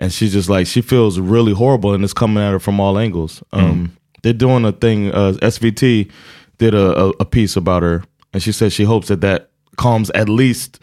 And 0.00 0.12
she's 0.12 0.32
just 0.32 0.48
like 0.50 0.66
she 0.66 0.82
feels 0.82 1.20
really 1.20 1.52
horrible, 1.52 1.94
and 1.94 2.02
it's 2.02 2.12
coming 2.12 2.42
at 2.42 2.50
her 2.50 2.58
from 2.58 2.80
all 2.80 2.98
angles. 2.98 3.42
Um, 3.52 3.96
They're 4.22 4.32
doing 4.32 4.64
a 4.64 4.72
thing. 4.72 5.12
Uh, 5.12 5.32
SVT 5.40 6.10
did 6.58 6.74
a, 6.74 6.86
a, 6.98 7.08
a 7.20 7.24
piece 7.24 7.56
about 7.56 7.82
her, 7.84 8.02
and 8.32 8.42
she 8.42 8.50
said 8.50 8.72
she 8.72 8.84
hopes 8.84 9.08
that 9.08 9.20
that 9.20 9.50
calms 9.76 10.10
at 10.10 10.28
least 10.28 10.80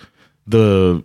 the 0.48 1.04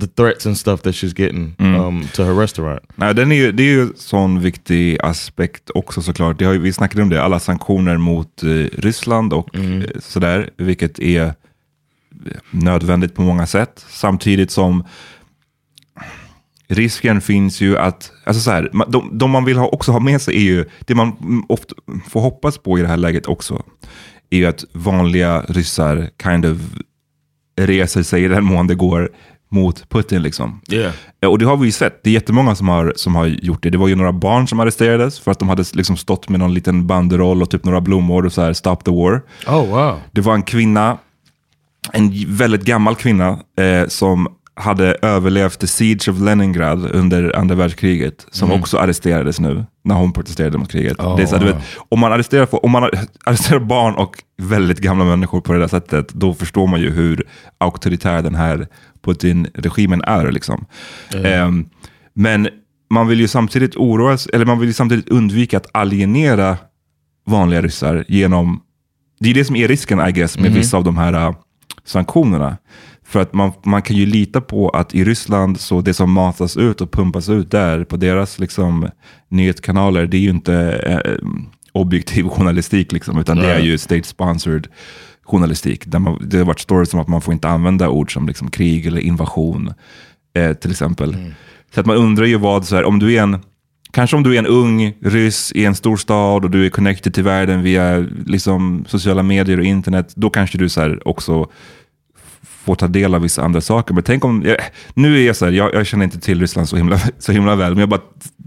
the 0.00 0.06
threats 0.06 0.46
and 0.46 0.58
stuff 0.58 0.82
that 0.82 0.94
she's 0.94 1.12
getting 1.12 1.56
um, 1.58 2.08
to 2.12 2.24
her 2.24 2.34
restaurant. 2.34 2.82
Nej, 2.94 3.14
den 3.14 3.32
är 3.32 3.36
ju, 3.36 3.52
det 3.52 3.62
är 3.62 3.66
ju 3.66 3.82
en 3.82 3.92
sån 3.96 4.40
viktig 4.40 4.98
aspekt 5.02 5.70
också 5.74 6.02
såklart. 6.02 6.38
Det 6.38 6.44
har, 6.44 6.54
vi 6.54 6.72
snackade 6.72 7.02
om 7.02 7.08
det, 7.08 7.22
alla 7.22 7.40
sanktioner 7.40 7.96
mot 7.96 8.42
eh, 8.42 8.48
Ryssland 8.72 9.32
och 9.32 9.56
eh, 9.56 9.82
sådär, 10.00 10.50
vilket 10.56 10.98
är 10.98 11.24
eh, 11.24 11.32
nödvändigt 12.50 13.14
på 13.14 13.22
många 13.22 13.46
sätt. 13.46 13.86
Samtidigt 13.88 14.50
som 14.50 14.84
risken 16.68 17.20
finns 17.20 17.60
ju 17.60 17.78
att, 17.78 18.12
alltså 18.24 18.42
så 18.42 18.50
här, 18.50 18.70
de, 18.88 19.18
de 19.18 19.30
man 19.30 19.44
vill 19.44 19.56
ha, 19.56 19.66
också 19.68 19.92
ha 19.92 20.00
med 20.00 20.22
sig 20.22 20.36
är 20.36 20.40
ju, 20.40 20.64
det 20.80 20.94
man 20.94 21.16
mm, 21.20 21.44
ofta 21.48 21.74
får 22.08 22.20
hoppas 22.20 22.58
på 22.58 22.78
i 22.78 22.82
det 22.82 22.88
här 22.88 22.96
läget 22.96 23.26
också, 23.26 23.62
är 24.30 24.38
ju 24.38 24.46
att 24.46 24.64
vanliga 24.72 25.42
ryssar 25.48 26.10
kind 26.22 26.46
of 26.46 26.58
reser 27.56 28.02
sig 28.02 28.24
i 28.24 28.28
den 28.28 28.44
mån 28.44 28.66
det 28.66 28.74
går 28.74 29.10
mot 29.50 29.88
Putin 29.88 30.22
liksom. 30.22 30.60
Yeah. 30.70 30.92
Ja, 31.20 31.28
Och 31.28 31.38
det 31.38 31.44
har 31.44 31.56
vi 31.56 31.66
ju 31.66 31.72
sett. 31.72 32.00
Det 32.02 32.10
är 32.10 32.14
jättemånga 32.14 32.54
som 32.54 32.68
har, 32.68 32.92
som 32.96 33.14
har 33.14 33.26
gjort 33.26 33.62
det. 33.62 33.70
Det 33.70 33.78
var 33.78 33.88
ju 33.88 33.94
några 33.94 34.12
barn 34.12 34.48
som 34.48 34.60
arresterades 34.60 35.18
för 35.20 35.30
att 35.30 35.38
de 35.38 35.48
hade 35.48 35.64
liksom 35.72 35.96
stått 35.96 36.28
med 36.28 36.40
någon 36.40 36.54
liten 36.54 36.86
banderoll 36.86 37.42
och 37.42 37.50
typ 37.50 37.64
några 37.64 37.80
blommor 37.80 38.26
och 38.26 38.32
så 38.32 38.42
här 38.42 38.52
“Stop 38.52 38.76
the 38.76 38.90
war”. 38.90 39.22
Oh 39.46 39.66
wow. 39.68 39.94
Det 40.12 40.20
var 40.20 40.34
en 40.34 40.42
kvinna, 40.42 40.98
en 41.92 42.12
väldigt 42.28 42.64
gammal 42.64 42.94
kvinna, 42.94 43.38
eh, 43.58 43.88
som 43.88 44.28
hade 44.54 44.96
överlevt 45.02 45.58
the 45.58 45.66
siege 45.66 46.08
of 46.10 46.20
Leningrad 46.20 46.90
under 46.90 47.36
andra 47.36 47.54
världskriget, 47.54 48.26
som 48.30 48.52
också 48.52 48.78
arresterades 48.78 49.40
nu 49.40 49.64
när 49.84 49.94
hon 49.94 50.12
protesterade 50.12 50.58
mot 50.58 50.70
kriget. 50.72 50.96
det 51.16 51.22
är 51.22 51.26
så, 51.26 51.36
du 51.36 51.44
vet, 51.44 51.56
om, 51.88 52.00
man 52.00 52.12
arresterar, 52.12 52.46
folk- 52.46 52.64
om 52.64 52.70
man 52.70 52.84
ar- 52.84 52.90
arresterar 53.24 53.58
barn 53.60 53.94
och 53.94 54.22
väldigt 54.42 54.78
gamla 54.78 55.04
människor 55.04 55.40
på 55.40 55.52
det 55.52 55.58
där 55.58 55.68
sättet, 55.68 56.08
då 56.08 56.34
förstår 56.34 56.66
man 56.66 56.80
ju 56.80 56.90
hur 56.90 57.26
auktoritär 57.58 58.22
den 58.22 58.34
här 58.34 58.66
Putin-regimen 59.02 60.02
är. 60.02 60.32
Liksom. 60.32 60.66
Ehm, 61.24 61.68
men 62.14 62.48
man 62.90 63.08
vill 63.08 63.20
ju 63.20 63.28
samtidigt 63.28 63.76
oroa 63.76 64.18
sig, 64.18 64.30
eller 64.34 64.46
man 64.46 64.58
vill 64.58 64.68
ju 64.68 64.72
samtidigt 64.72 65.08
undvika 65.08 65.56
att 65.56 65.66
alienera 65.72 66.56
vanliga 67.26 67.62
ryssar 67.62 68.04
genom 68.08 68.60
det 69.20 69.30
är 69.30 69.34
det 69.34 69.44
som 69.44 69.56
är 69.56 69.68
risken 69.68 70.08
I 70.08 70.12
guess 70.12 70.38
med 70.38 70.52
vissa 70.52 70.76
av 70.76 70.84
de 70.84 70.98
här 70.98 71.12
äh, 71.12 71.34
sanktionerna. 71.84 72.56
För 73.04 73.20
att 73.20 73.32
man, 73.32 73.52
man 73.64 73.82
kan 73.82 73.96
ju 73.96 74.06
lita 74.06 74.40
på 74.40 74.68
att 74.68 74.94
i 74.94 75.04
Ryssland 75.04 75.60
så 75.60 75.80
det 75.80 75.94
som 75.94 76.12
matas 76.12 76.56
ut 76.56 76.80
och 76.80 76.92
pumpas 76.92 77.28
ut 77.28 77.50
där 77.50 77.84
på 77.84 77.96
deras 77.96 78.38
liksom, 78.38 78.88
nyhetskanaler, 79.28 80.06
det 80.06 80.16
är 80.16 80.20
ju 80.20 80.30
inte 80.30 80.54
eh, 80.86 81.12
objektiv 81.72 82.28
journalistik 82.28 82.92
liksom, 82.92 83.18
utan 83.18 83.36
det 83.36 83.50
är 83.50 83.58
Nej. 83.58 83.66
ju 83.66 83.76
state-sponsored 83.76 84.66
journalistik. 85.28 85.86
Där 85.86 85.98
man, 85.98 86.28
det 86.28 86.38
har 86.38 86.44
varit 86.44 86.60
stories 86.60 86.94
om 86.94 87.00
att 87.00 87.08
man 87.08 87.20
får 87.20 87.34
inte 87.34 87.48
använda 87.48 87.88
ord 87.88 88.12
som 88.12 88.26
liksom, 88.26 88.50
krig 88.50 88.86
eller 88.86 89.00
invasion 89.00 89.72
eh, 90.34 90.52
till 90.52 90.70
exempel. 90.70 91.16
Så 91.74 91.80
att 91.80 91.86
man 91.86 91.96
undrar 91.96 92.24
ju 92.24 92.36
vad, 92.36 92.66
så 92.66 92.76
här, 92.76 92.84
om 92.84 92.98
du 92.98 93.14
är 93.14 93.22
en 93.22 93.38
Kanske 93.90 94.16
om 94.16 94.22
du 94.22 94.34
är 94.34 94.38
en 94.38 94.46
ung 94.46 94.92
ryss 95.00 95.52
i 95.52 95.64
en 95.64 95.74
stor 95.74 95.96
stad 95.96 96.44
och 96.44 96.50
du 96.50 96.66
är 96.66 96.70
connected 96.70 97.14
till 97.14 97.24
världen 97.24 97.62
via 97.62 98.06
liksom, 98.26 98.84
sociala 98.88 99.22
medier 99.22 99.58
och 99.58 99.64
internet, 99.64 100.12
då 100.16 100.30
kanske 100.30 100.58
du 100.58 100.68
så 100.68 100.80
här 100.80 101.08
också 101.08 101.50
får 102.68 102.74
ta 102.74 102.86
del 102.86 103.14
av 103.14 103.20
vissa 103.20 103.42
andra 103.42 103.60
saker. 103.60 103.94
Men 103.94 104.02
tänk 104.02 104.24
om, 104.24 104.42
jag, 104.46 104.56
nu 104.94 105.18
är 105.18 105.26
jag 105.26 105.36
så 105.36 105.44
här, 105.44 105.52
jag, 105.52 105.74
jag 105.74 105.86
känner 105.86 106.04
inte 106.04 106.20
till 106.20 106.40
Ryssland 106.40 106.68
så 106.68 106.76
himla, 106.76 106.98
så 107.18 107.32
himla 107.32 107.56
väl, 107.56 107.70
men 107.70 107.80
jag 107.80 107.88
bara, 107.88 108.00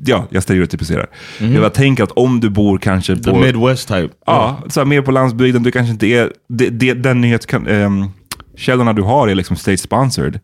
ja, 0.05 0.27
jag 0.29 0.43
stereotypiserar. 0.43 1.07
Jag 1.39 1.62
bara 1.62 1.69
tänker 1.69 2.03
att 2.03 2.12
om 2.12 2.39
du 2.39 2.49
bor 2.49 2.77
kanske 2.77 3.15
The 3.15 3.31
på... 3.31 3.38
Midwest 3.38 3.88
type. 3.88 4.10
Ja, 4.25 4.63
så 4.69 4.79
här, 4.79 4.86
mer 4.86 5.01
på 5.01 5.12
landsbygden, 5.12 5.63
du 5.63 5.71
kanske 5.71 5.91
inte 5.91 6.07
är... 6.07 6.31
Det, 6.49 6.69
det, 6.69 6.93
den 6.93 7.21
nyhetskällorna 7.21 8.93
du 8.93 9.01
har 9.01 9.27
är 9.27 9.36
liksom 9.36 9.55
state-sponsored. 9.55 10.39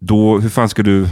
Då, 0.00 0.38
hur 0.38 0.48
fan 0.48 0.68
ska 0.68 0.82
du 0.82 1.08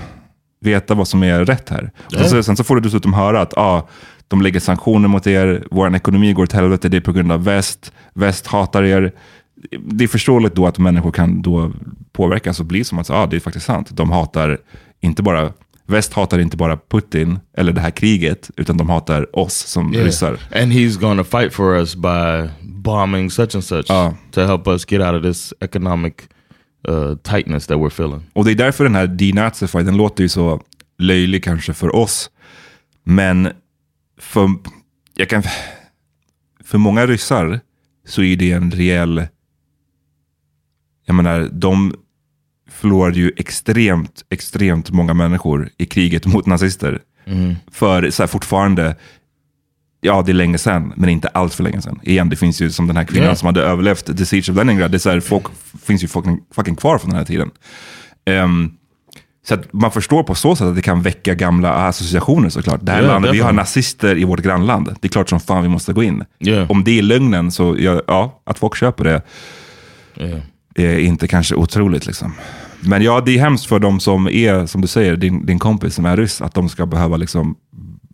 veta 0.60 0.94
vad 0.94 1.08
som 1.08 1.22
är 1.22 1.44
rätt 1.44 1.68
här? 1.68 1.90
Och 2.04 2.26
så, 2.26 2.42
sen 2.42 2.56
så 2.56 2.64
får 2.64 2.74
du 2.74 2.80
dessutom 2.80 3.14
höra 3.14 3.40
att 3.40 3.54
ah, 3.56 3.88
de 4.28 4.42
lägger 4.42 4.60
sanktioner 4.60 5.08
mot 5.08 5.26
er, 5.26 5.64
vår 5.70 5.96
ekonomi 5.96 6.32
går 6.32 6.42
åt 6.42 6.52
helvete, 6.52 6.88
det 6.88 6.96
är 6.96 7.00
på 7.00 7.12
grund 7.12 7.32
av 7.32 7.44
väst, 7.44 7.92
väst 8.14 8.46
hatar 8.46 8.82
er. 8.82 9.12
Det 9.80 10.04
är 10.04 10.08
förståeligt 10.08 10.54
då 10.54 10.66
att 10.66 10.78
människor 10.78 11.12
kan 11.12 11.42
då 11.42 11.72
påverkas 12.12 12.60
och 12.60 12.66
bli 12.66 12.84
som 12.84 12.98
att 12.98 13.10
ah, 13.10 13.26
det 13.26 13.36
är 13.36 13.40
faktiskt 13.40 13.66
sant. 13.66 13.88
De 13.90 14.10
hatar 14.10 14.58
inte 15.00 15.22
bara 15.22 15.52
Väst 15.88 16.12
hatar 16.12 16.38
inte 16.38 16.56
bara 16.56 16.76
Putin 16.90 17.38
eller 17.56 17.72
det 17.72 17.80
här 17.80 17.90
kriget, 17.90 18.50
utan 18.56 18.76
de 18.76 18.88
hatar 18.90 19.36
oss 19.38 19.54
som 19.54 19.94
Yeah. 19.94 20.04
ryssar. 20.06 20.30
And 20.54 20.72
he's 20.72 21.16
to 21.16 21.24
fight 21.24 21.52
for 21.54 21.76
us 21.76 21.96
by 21.96 22.48
bombing 22.62 23.30
such 23.30 23.54
and 23.54 23.64
such 23.64 23.86
Ja. 23.88 24.14
to 24.30 24.40
help 24.40 24.66
us 24.68 24.92
get 24.92 25.00
out 25.00 25.14
of 25.14 25.22
this 25.22 25.54
economic 25.60 26.12
uh, 26.88 27.14
tightness 27.16 27.66
that 27.66 27.76
we're 27.78 27.86
feeling. 27.86 28.22
Och 28.32 28.44
det 28.44 28.50
är 28.50 28.54
därför 28.54 28.84
den 28.84 28.94
här 28.94 29.06
denazify, 29.06 29.78
den 29.82 29.96
låter 29.96 30.22
ju 30.22 30.28
så 30.28 30.60
löjlig 30.98 31.44
kanske 31.44 31.72
för 31.74 31.96
oss. 31.96 32.30
Men 33.04 33.48
för, 34.20 34.48
jag 35.16 35.28
kan, 35.28 35.42
för 36.64 36.78
många 36.78 37.06
ryssar 37.06 37.60
så 38.06 38.22
är 38.22 38.36
det 38.36 38.52
en 38.52 38.70
rejäl 38.70 39.26
jag 41.06 41.14
menar, 41.14 41.48
de 41.52 41.94
förlorade 42.70 43.18
ju 43.18 43.32
extremt, 43.36 44.24
extremt 44.30 44.90
många 44.90 45.14
människor 45.14 45.68
i 45.78 45.86
kriget 45.86 46.26
mot 46.26 46.46
nazister. 46.46 47.02
För 47.72 48.10
så 48.10 48.22
här, 48.22 48.28
fortfarande, 48.28 48.96
ja 50.00 50.22
det 50.26 50.32
är 50.32 50.34
länge 50.34 50.58
sedan, 50.58 50.92
men 50.96 51.08
inte 51.08 51.28
alls 51.28 51.54
för 51.54 51.62
länge 51.64 51.82
sedan. 51.82 52.00
Igen, 52.02 52.28
det 52.28 52.36
finns 52.36 52.60
ju 52.62 52.70
som 52.70 52.86
den 52.86 52.96
här 52.96 53.04
kvinnan 53.04 53.28
Ja. 53.28 53.34
som 53.34 53.46
hade 53.46 53.62
överlevt 53.62 54.16
The 54.18 54.26
Siege 54.26 54.50
of 54.50 54.56
Leningrad. 54.56 54.90
Det 54.90 54.96
är 54.96 54.98
så 54.98 55.10
här, 55.10 55.20
folk 55.20 55.44
finns 55.82 56.04
ju 56.04 56.08
fucking, 56.08 56.40
fucking 56.54 56.76
kvar 56.76 56.98
från 56.98 57.10
den 57.10 57.18
här 57.18 57.24
tiden. 57.26 57.50
Ehm, 58.24 58.72
så 59.48 59.56
man 59.72 59.90
förstår 59.92 60.22
på 60.22 60.34
så 60.34 60.56
sätt 60.56 60.66
att 60.66 60.76
det 60.76 60.82
kan 60.82 61.02
väcka 61.02 61.34
gamla 61.34 61.72
associationer 61.72 62.48
såklart. 62.48 62.80
Det 62.82 62.92
här 62.92 63.02
Ja, 63.02 63.08
landet, 63.08 63.34
vi 63.34 63.40
har 63.40 63.52
nazister 63.52 64.16
i 64.18 64.24
vårt 64.24 64.40
grannland. 64.40 64.86
Det 65.00 65.06
är 65.06 65.08
klart 65.08 65.28
som 65.28 65.40
fan 65.40 65.62
vi 65.62 65.68
måste 65.68 65.92
gå 65.92 66.02
in. 66.02 66.24
Ja. 66.38 66.66
Om 66.68 66.84
det 66.84 66.98
är 66.98 67.02
lögnen 67.02 67.50
så, 67.50 67.76
ja, 67.78 68.40
att 68.44 68.58
folk 68.58 68.76
köper 68.76 69.04
det 69.04 69.22
Yeah. 70.20 70.40
Är 70.76 70.98
inte 70.98 71.28
kanske 71.28 71.54
otroligt. 71.54 72.06
Liksom. 72.06 72.34
Men 72.80 73.02
ja, 73.02 73.20
det 73.20 73.34
är 73.36 73.40
hemskt 73.40 73.66
för 73.66 73.78
de 73.78 74.00
som 74.00 74.26
är, 74.28 74.66
som 74.66 74.80
du 74.80 74.88
säger, 74.88 75.16
din, 75.16 75.46
din 75.46 75.58
kompis 75.58 75.94
som 75.94 76.06
är 76.06 76.16
ryss, 76.16 76.40
att 76.42 76.54
de 76.54 76.68
ska 76.68 76.86
behöva 76.86 77.16
liksom 77.16 77.56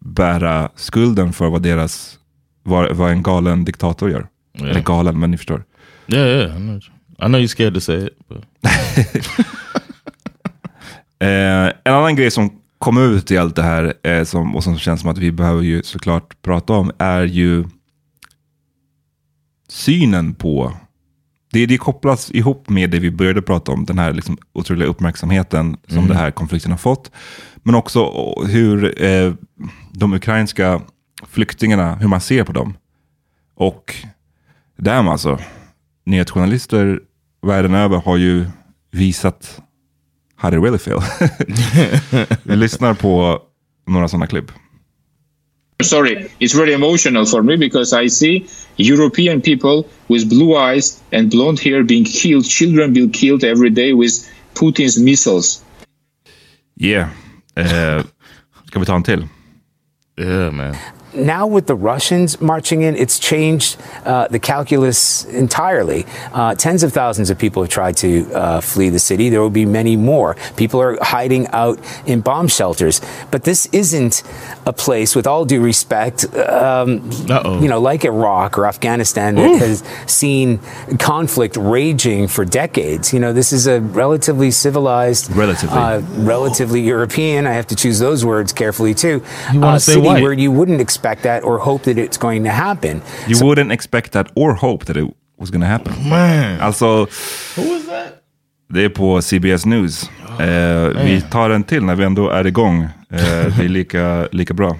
bära 0.00 0.70
skulden 0.76 1.32
för 1.32 1.48
vad 1.48 1.62
deras, 1.62 2.18
vad, 2.62 2.96
vad 2.96 3.10
en 3.10 3.22
galen 3.22 3.64
diktator 3.64 4.10
gör. 4.10 4.26
Ja. 4.52 4.66
Eller 4.66 4.80
galen, 4.80 5.20
men 5.20 5.30
ni 5.30 5.36
förstår. 5.36 5.64
Yeah, 6.06 6.28
yeah. 6.28 6.56
I 6.56 6.60
know, 6.60 6.76
I 6.76 7.26
know 7.26 7.40
you're 7.40 7.46
scared 7.46 7.74
to 7.74 7.80
say 7.80 8.06
it, 8.06 8.28
but 8.28 8.44
Eh, 11.22 11.72
en 11.84 11.94
annan 11.94 12.16
grej 12.16 12.30
som 12.30 12.50
kom 12.78 12.98
ut 12.98 13.30
i 13.30 13.38
allt 13.38 13.56
det 13.56 13.62
här, 13.62 13.94
eh, 14.02 14.24
som, 14.24 14.56
och 14.56 14.64
som 14.64 14.78
känns 14.78 15.00
som 15.00 15.10
att 15.10 15.18
vi 15.18 15.32
behöver 15.32 15.62
ju 15.62 15.82
såklart 15.82 16.42
prata 16.42 16.72
om, 16.72 16.92
är 16.98 17.22
ju 17.22 17.64
synen 19.68 20.34
på... 20.34 20.72
Det, 21.52 21.66
det 21.66 21.78
kopplas 21.78 22.30
ihop 22.30 22.68
med 22.68 22.90
det 22.90 22.98
vi 22.98 23.10
började 23.10 23.42
prata 23.42 23.72
om, 23.72 23.84
den 23.84 23.98
här 23.98 24.12
liksom 24.12 24.38
otroliga 24.52 24.88
uppmärksamheten 24.88 25.76
som 25.88 26.08
den 26.08 26.16
här 26.16 26.30
konflikten 26.30 26.70
har 26.70 26.78
fått. 26.78 27.10
Men 27.62 27.74
också 27.74 28.04
hur 28.46 29.04
eh, 29.04 29.34
de 29.92 30.12
ukrainska 30.12 30.80
flyktingarna, 31.28 31.94
hur 31.94 32.08
man 32.08 32.20
ser 32.20 32.44
på 32.44 32.52
dem. 32.52 32.74
Och 33.54 33.94
damn 34.76 35.08
alltså, 35.08 35.38
nyhetsjournalister 36.04 37.00
världen 37.42 37.74
över 37.74 37.98
har 37.98 38.16
ju 38.16 38.46
visat 38.90 39.60
how 40.36 40.50
they 40.50 40.58
really 40.58 40.78
feel. 40.78 41.00
Vi 42.42 42.56
lyssnar 42.56 42.94
på 42.94 43.42
några 43.86 44.08
sådana 44.08 44.26
klipp. 44.26 44.52
Sorry, 45.80 46.30
it's 46.40 46.54
very 46.54 46.72
emotional 46.72 47.24
for 47.26 47.42
me 47.42 47.56
because 47.56 47.92
I 47.92 48.08
see 48.08 48.46
European 48.76 49.40
people 49.40 49.88
with 50.08 50.28
blue 50.28 50.56
eyes 50.56 51.00
and 51.12 51.30
blonde 51.30 51.60
hair 51.60 51.84
being 51.84 52.04
killed, 52.04 52.44
children 52.44 52.92
being 52.92 53.10
killed 53.10 53.44
every 53.44 53.70
day 53.70 53.92
with 53.92 54.28
Putin's 54.54 54.98
missiles. 54.98 55.62
Yeah. 56.76 57.10
Eh, 57.56 58.02
ska 58.66 58.78
vi 58.78 58.86
ta 58.86 58.94
en 58.94 59.02
till? 59.02 59.28
yeah, 60.16 60.50
man. 60.50 60.76
Now 61.14 61.46
with 61.46 61.66
the 61.66 61.74
Russians 61.74 62.40
marching 62.40 62.82
in, 62.82 62.96
it's 62.96 63.18
changed 63.18 63.76
uh, 64.04 64.28
the 64.28 64.38
calculus 64.38 65.24
entirely. 65.26 66.06
Uh, 66.32 66.54
tens 66.54 66.82
of 66.82 66.92
thousands 66.92 67.28
of 67.30 67.38
people 67.38 67.62
have 67.62 67.70
tried 67.70 67.96
to 67.98 68.32
uh, 68.32 68.60
flee 68.60 68.88
the 68.88 68.98
city. 68.98 69.28
There 69.28 69.40
will 69.40 69.50
be 69.50 69.66
many 69.66 69.96
more. 69.96 70.36
People 70.56 70.80
are 70.80 70.96
hiding 71.02 71.48
out 71.48 71.78
in 72.06 72.20
bomb 72.20 72.48
shelters. 72.48 73.00
But 73.30 73.44
this 73.44 73.66
isn't 73.66 74.22
a 74.64 74.72
place, 74.72 75.14
with 75.14 75.26
all 75.26 75.44
due 75.44 75.60
respect, 75.60 76.24
um, 76.36 77.10
you 77.60 77.68
know, 77.68 77.80
like 77.80 78.04
Iraq 78.04 78.56
or 78.56 78.66
Afghanistan 78.66 79.34
that 79.34 79.58
has 79.58 79.82
seen 80.06 80.60
conflict 80.98 81.56
raging 81.56 82.26
for 82.28 82.44
decades. 82.44 83.12
You 83.12 83.20
know, 83.20 83.32
this 83.32 83.52
is 83.52 83.66
a 83.66 83.80
relatively 83.80 84.50
civilized, 84.50 85.30
Relatively. 85.36 85.76
uh, 85.76 86.00
relatively 86.24 86.80
European. 86.80 87.46
I 87.46 87.52
have 87.52 87.66
to 87.66 87.76
choose 87.76 87.98
those 87.98 88.24
words 88.24 88.52
carefully 88.52 88.94
too. 88.94 89.22
You 89.52 89.60
wanna 89.60 89.76
uh, 89.76 89.78
say 89.78 89.94
city 89.94 90.06
white. 90.06 90.22
where 90.22 90.32
you 90.32 90.50
wouldn't 90.50 90.80
expect 90.80 91.01
that 91.02 91.44
or 91.44 91.58
hope 91.58 91.84
that 91.84 91.98
it's 91.98 92.18
going 92.20 92.44
to 92.44 92.50
happen. 92.50 93.02
You 93.28 93.36
wouldn't 93.46 93.72
expect 93.72 94.12
that 94.12 94.26
or 94.34 94.54
hope 94.54 94.84
that 94.84 94.96
it 94.96 95.14
was 95.38 95.50
gonna 95.50 95.66
happen. 95.66 95.92
Man. 96.08 96.60
Alltså, 96.60 96.86
Who 97.56 97.62
was 97.74 97.86
that? 97.86 98.22
det 98.68 98.84
är 98.84 98.88
på 98.88 99.22
CBS 99.22 99.66
News. 99.66 100.10
Eh, 100.40 101.04
vi 101.04 101.22
tar 101.30 101.50
en 101.50 101.64
till 101.64 101.82
när 101.84 101.94
vi 101.94 102.04
ändå 102.04 102.30
är 102.30 102.46
igång. 102.46 102.82
Eh, 102.82 103.18
det 103.58 103.64
är 103.64 103.68
lika, 103.68 104.28
lika 104.32 104.54
bra. 104.54 104.76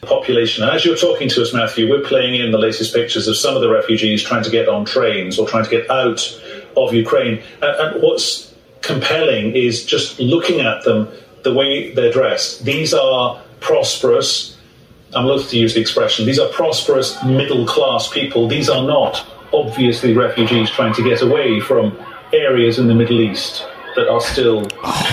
population. 0.00 0.64
And 0.64 0.74
as 0.76 0.84
you're 0.84 0.96
talking 0.96 1.28
to 1.28 1.40
us, 1.42 1.52
Matthew, 1.52 1.88
we're 1.88 2.04
playing 2.08 2.34
in 2.34 2.50
the 2.52 2.58
latest 2.58 2.94
pictures 2.94 3.28
of 3.28 3.36
some 3.36 3.54
of 3.54 3.60
the 3.62 3.68
refugees 3.68 4.22
trying 4.22 4.42
to 4.44 4.50
get 4.50 4.68
on 4.68 4.84
trains 4.84 5.38
or 5.38 5.46
trying 5.46 5.64
to 5.64 5.70
get 5.70 5.90
out 5.90 6.20
of 6.76 6.94
Ukraine. 6.94 7.42
And, 7.62 7.72
and 7.80 8.02
what's 8.02 8.52
compelling 8.80 9.54
is 9.54 9.84
just 9.84 10.18
looking 10.18 10.60
at 10.60 10.84
them, 10.84 11.08
the 11.42 11.52
way 11.52 11.92
they're 11.94 12.12
dressed. 12.12 12.64
These 12.64 12.94
are 12.94 13.40
prosperous, 13.60 14.56
I'm 15.14 15.26
loath 15.26 15.50
to 15.50 15.58
use 15.58 15.74
the 15.74 15.80
expression, 15.80 16.26
these 16.26 16.38
are 16.38 16.48
prosperous 16.48 17.22
middle 17.24 17.66
class 17.66 18.08
people. 18.08 18.48
These 18.48 18.68
are 18.68 18.82
not 18.82 19.26
obviously 19.52 20.14
refugees 20.14 20.70
trying 20.70 20.94
to 20.94 21.02
get 21.02 21.22
away 21.22 21.60
from 21.60 21.98
areas 22.32 22.78
in 22.78 22.86
the 22.86 22.94
Middle 22.94 23.20
East 23.20 23.66
that 23.96 24.08
are 24.08 24.20
still 24.20 24.60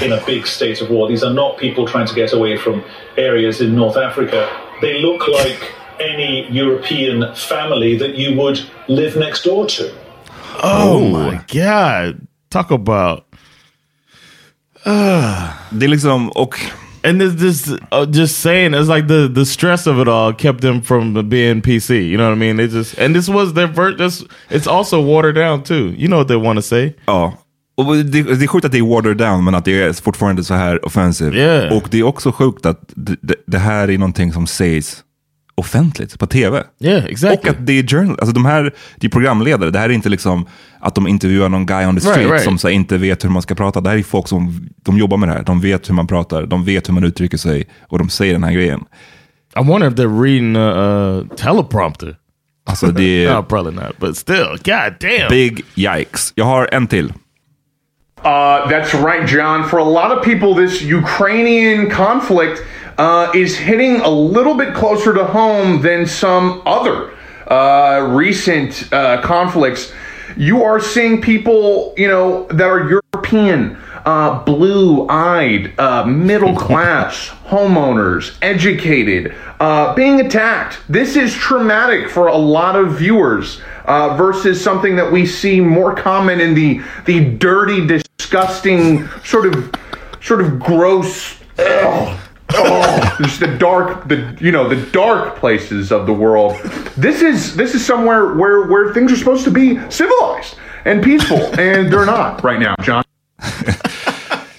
in 0.03 0.11
a 0.11 0.23
big 0.25 0.45
state 0.45 0.81
of 0.81 0.89
war. 0.89 1.07
These 1.07 1.23
are 1.23 1.33
not 1.33 1.57
people 1.57 1.87
trying 1.87 2.07
to 2.07 2.13
get 2.13 2.33
away 2.33 2.57
from 2.57 2.83
areas 3.17 3.59
in 3.59 3.75
North 3.75 3.97
Africa. 3.97 4.47
They 4.81 5.01
look 5.01 5.27
like 5.27 5.73
any 5.99 6.47
European 6.51 7.33
family 7.33 7.97
that 7.97 8.15
you 8.15 8.37
would 8.37 8.61
live 8.87 9.17
next 9.17 9.43
door 9.43 9.65
to. 9.65 9.91
Oh, 10.61 11.09
my 11.09 11.43
god! 11.51 12.27
Talk 12.49 12.71
about 12.71 13.27
Det 15.69 15.85
är 15.85 15.87
liksom, 15.87 16.29
och 16.29 16.55
and 17.07 17.21
this 17.21 17.33
this 17.35 17.79
uh, 17.91 18.05
just 18.05 18.39
saying 18.39 18.73
it's 18.73 18.89
like 18.89 19.07
the 19.07 19.29
the 19.33 19.45
stress 19.45 19.87
of 19.87 19.99
it 19.99 20.07
all 20.07 20.33
kept 20.33 20.61
them 20.61 20.81
from 20.81 21.29
being 21.29 21.61
PC. 21.61 22.09
You 22.09 22.17
know 22.17 22.25
what 22.25 22.33
I 22.33 22.39
mean? 22.39 22.57
They 22.57 22.67
just 22.67 22.97
and 22.99 23.15
this 23.15 23.29
was 23.29 23.53
their 23.53 23.73
first. 23.73 23.97
This 23.97 24.23
it's 24.49 24.67
also 24.67 25.01
watered 25.01 25.35
down 25.35 25.63
too. 25.63 25.93
You 25.97 26.07
know 26.07 26.17
what 26.17 26.27
they 26.27 26.35
want 26.35 26.57
to 26.57 26.61
say? 26.61 26.93
Ja. 27.05 27.33
Och 27.77 27.95
det, 27.95 28.23
det 28.23 28.43
är 28.43 28.47
sjukt 28.47 28.65
att 28.65 28.71
det 28.71 28.77
är 28.77 28.95
watered 28.95 29.17
down, 29.17 29.43
men 29.43 29.55
att 29.55 29.65
det 29.65 29.81
är 29.81 29.93
fortfarande 29.93 30.43
så 30.43 30.53
här 30.53 30.85
offensive. 30.85 31.37
Yeah. 31.37 31.77
Och 31.77 31.87
det 31.91 31.99
är 31.99 32.03
också 32.03 32.31
sjukt 32.31 32.65
att 32.65 32.81
det, 32.95 33.35
det 33.47 33.57
här 33.57 33.89
är 33.89 33.97
någonting 33.97 34.33
som 34.33 34.47
sägs 34.47 35.03
offentligt 35.57 36.19
på 36.19 36.27
tv. 36.27 36.63
Yeah, 36.79 37.05
exactly. 37.05 37.49
Och 37.49 37.57
att 37.57 37.65
det 37.65 37.79
är 37.79 37.87
journal, 37.87 38.19
alltså 38.19 38.33
de 38.33 38.45
här, 38.45 38.73
det 38.95 39.07
är 39.07 39.11
programledare. 39.11 39.71
Det 39.71 39.79
här 39.79 39.89
är 39.89 39.93
inte 39.93 40.09
liksom 40.09 40.45
att 40.79 40.95
de 40.95 41.07
intervjuar 41.07 41.49
någon 41.49 41.65
guy 41.65 41.85
on 41.85 41.95
the 41.95 42.01
street 42.01 42.17
Right, 42.17 42.31
right. 42.31 42.43
som 42.43 42.57
så 42.57 42.69
inte 42.69 42.97
vet 42.97 43.23
hur 43.23 43.29
man 43.29 43.41
ska 43.41 43.55
prata. 43.55 43.81
Det 43.81 43.89
här 43.89 43.97
är 43.97 44.03
folk 44.03 44.27
som 44.27 44.69
de 44.83 44.97
jobbar 44.97 45.17
med 45.17 45.29
det 45.29 45.33
här. 45.33 45.43
De 45.43 45.61
vet 45.61 45.89
hur 45.89 45.93
man 45.93 46.07
pratar, 46.07 46.45
de 46.45 46.65
vet 46.65 46.89
hur 46.89 46.93
man 46.93 47.03
uttrycker 47.03 47.37
sig 47.37 47.67
och 47.87 47.97
de 47.99 48.09
säger 48.09 48.33
den 48.33 48.43
här 48.43 48.51
grejen. 48.51 48.83
I 49.59 49.63
wonder 49.63 49.87
if 49.87 49.93
they're 49.93 50.21
reading 50.23 50.55
a 50.55 50.71
uh, 50.71 51.27
teleprompter. 51.35 52.15
Alltså 52.65 52.87
det 52.87 53.25
är 53.25 53.33
no, 53.35 53.43
probably 53.43 53.75
not. 53.75 53.97
But 53.99 54.17
still, 54.17 54.57
god 54.63 54.93
damn. 54.99 55.29
big 55.29 55.65
yikes. 55.75 56.31
Jag 56.35 56.45
har 56.45 56.69
en 56.71 56.87
till. 56.87 57.13
Uh, 58.23 58.67
that's 58.67 58.93
right, 58.93 59.27
John. 59.27 59.67
For 59.67 59.77
a 59.77 59.83
lot 59.83 60.11
of 60.11 60.23
people, 60.23 60.53
this 60.53 60.81
Ukrainian 60.81 61.89
conflict 61.89 62.61
uh, 62.97 63.31
is 63.35 63.55
hitting 63.55 64.01
a 64.01 64.09
little 64.09 64.55
bit 64.55 64.73
closer 64.73 65.13
to 65.13 65.23
home 65.23 65.81
than 65.81 66.05
some 66.05 66.61
other 66.65 67.13
uh, 67.47 68.07
recent 68.11 68.91
uh, 68.91 69.21
conflicts. 69.21 69.93
You 70.35 70.63
are 70.63 70.79
seeing 70.79 71.21
people, 71.21 71.93
you 71.95 72.07
know, 72.07 72.47
that 72.47 72.67
are 72.67 72.89
European, 72.89 73.77
uh, 74.05 74.43
blue-eyed, 74.43 75.79
uh, 75.79 76.05
middle-class 76.05 77.27
homeowners, 77.47 78.37
educated, 78.41 79.35
uh, 79.59 79.93
being 79.95 80.19
attacked. 80.21 80.79
This 80.89 81.15
is 81.15 81.33
traumatic 81.33 82.09
for 82.09 82.27
a 82.27 82.37
lot 82.37 82.75
of 82.75 82.97
viewers 82.97 83.61
uh, 83.85 84.15
versus 84.17 84.61
something 84.61 84.95
that 84.97 85.11
we 85.11 85.25
see 85.25 85.61
more 85.61 85.95
common 85.95 86.39
in 86.39 86.53
the 86.53 86.81
the 87.05 87.23
dirty, 87.37 87.87
disgusting, 88.27 89.07
sort 89.23 89.45
of 89.45 89.73
sort 90.21 90.41
of 90.41 90.59
gross. 90.59 91.39
ugh, 91.57 92.19
Oh, 92.49 93.17
just 93.21 93.41
the 93.41 93.57
dark, 93.57 94.07
the 94.07 94.37
you 94.39 94.53
know 94.53 94.69
the 94.69 94.89
dark 94.91 95.35
places 95.35 95.91
of 95.91 96.05
the 96.05 96.13
world. 96.13 96.55
This 96.95 97.21
is 97.21 97.57
this 97.57 97.75
is 97.75 97.85
somewhere 97.85 98.35
where 98.35 98.67
where 98.67 98.93
things 98.93 99.11
are 99.11 99.17
supposed 99.17 99.43
to 99.43 99.51
be 99.51 99.77
civilized 99.91 100.55
and 100.85 101.03
peaceful, 101.03 101.39
and 101.59 101.91
they're 101.91 102.05
not 102.05 102.41
right 102.45 102.59
now, 102.59 102.75
John. 102.81 103.03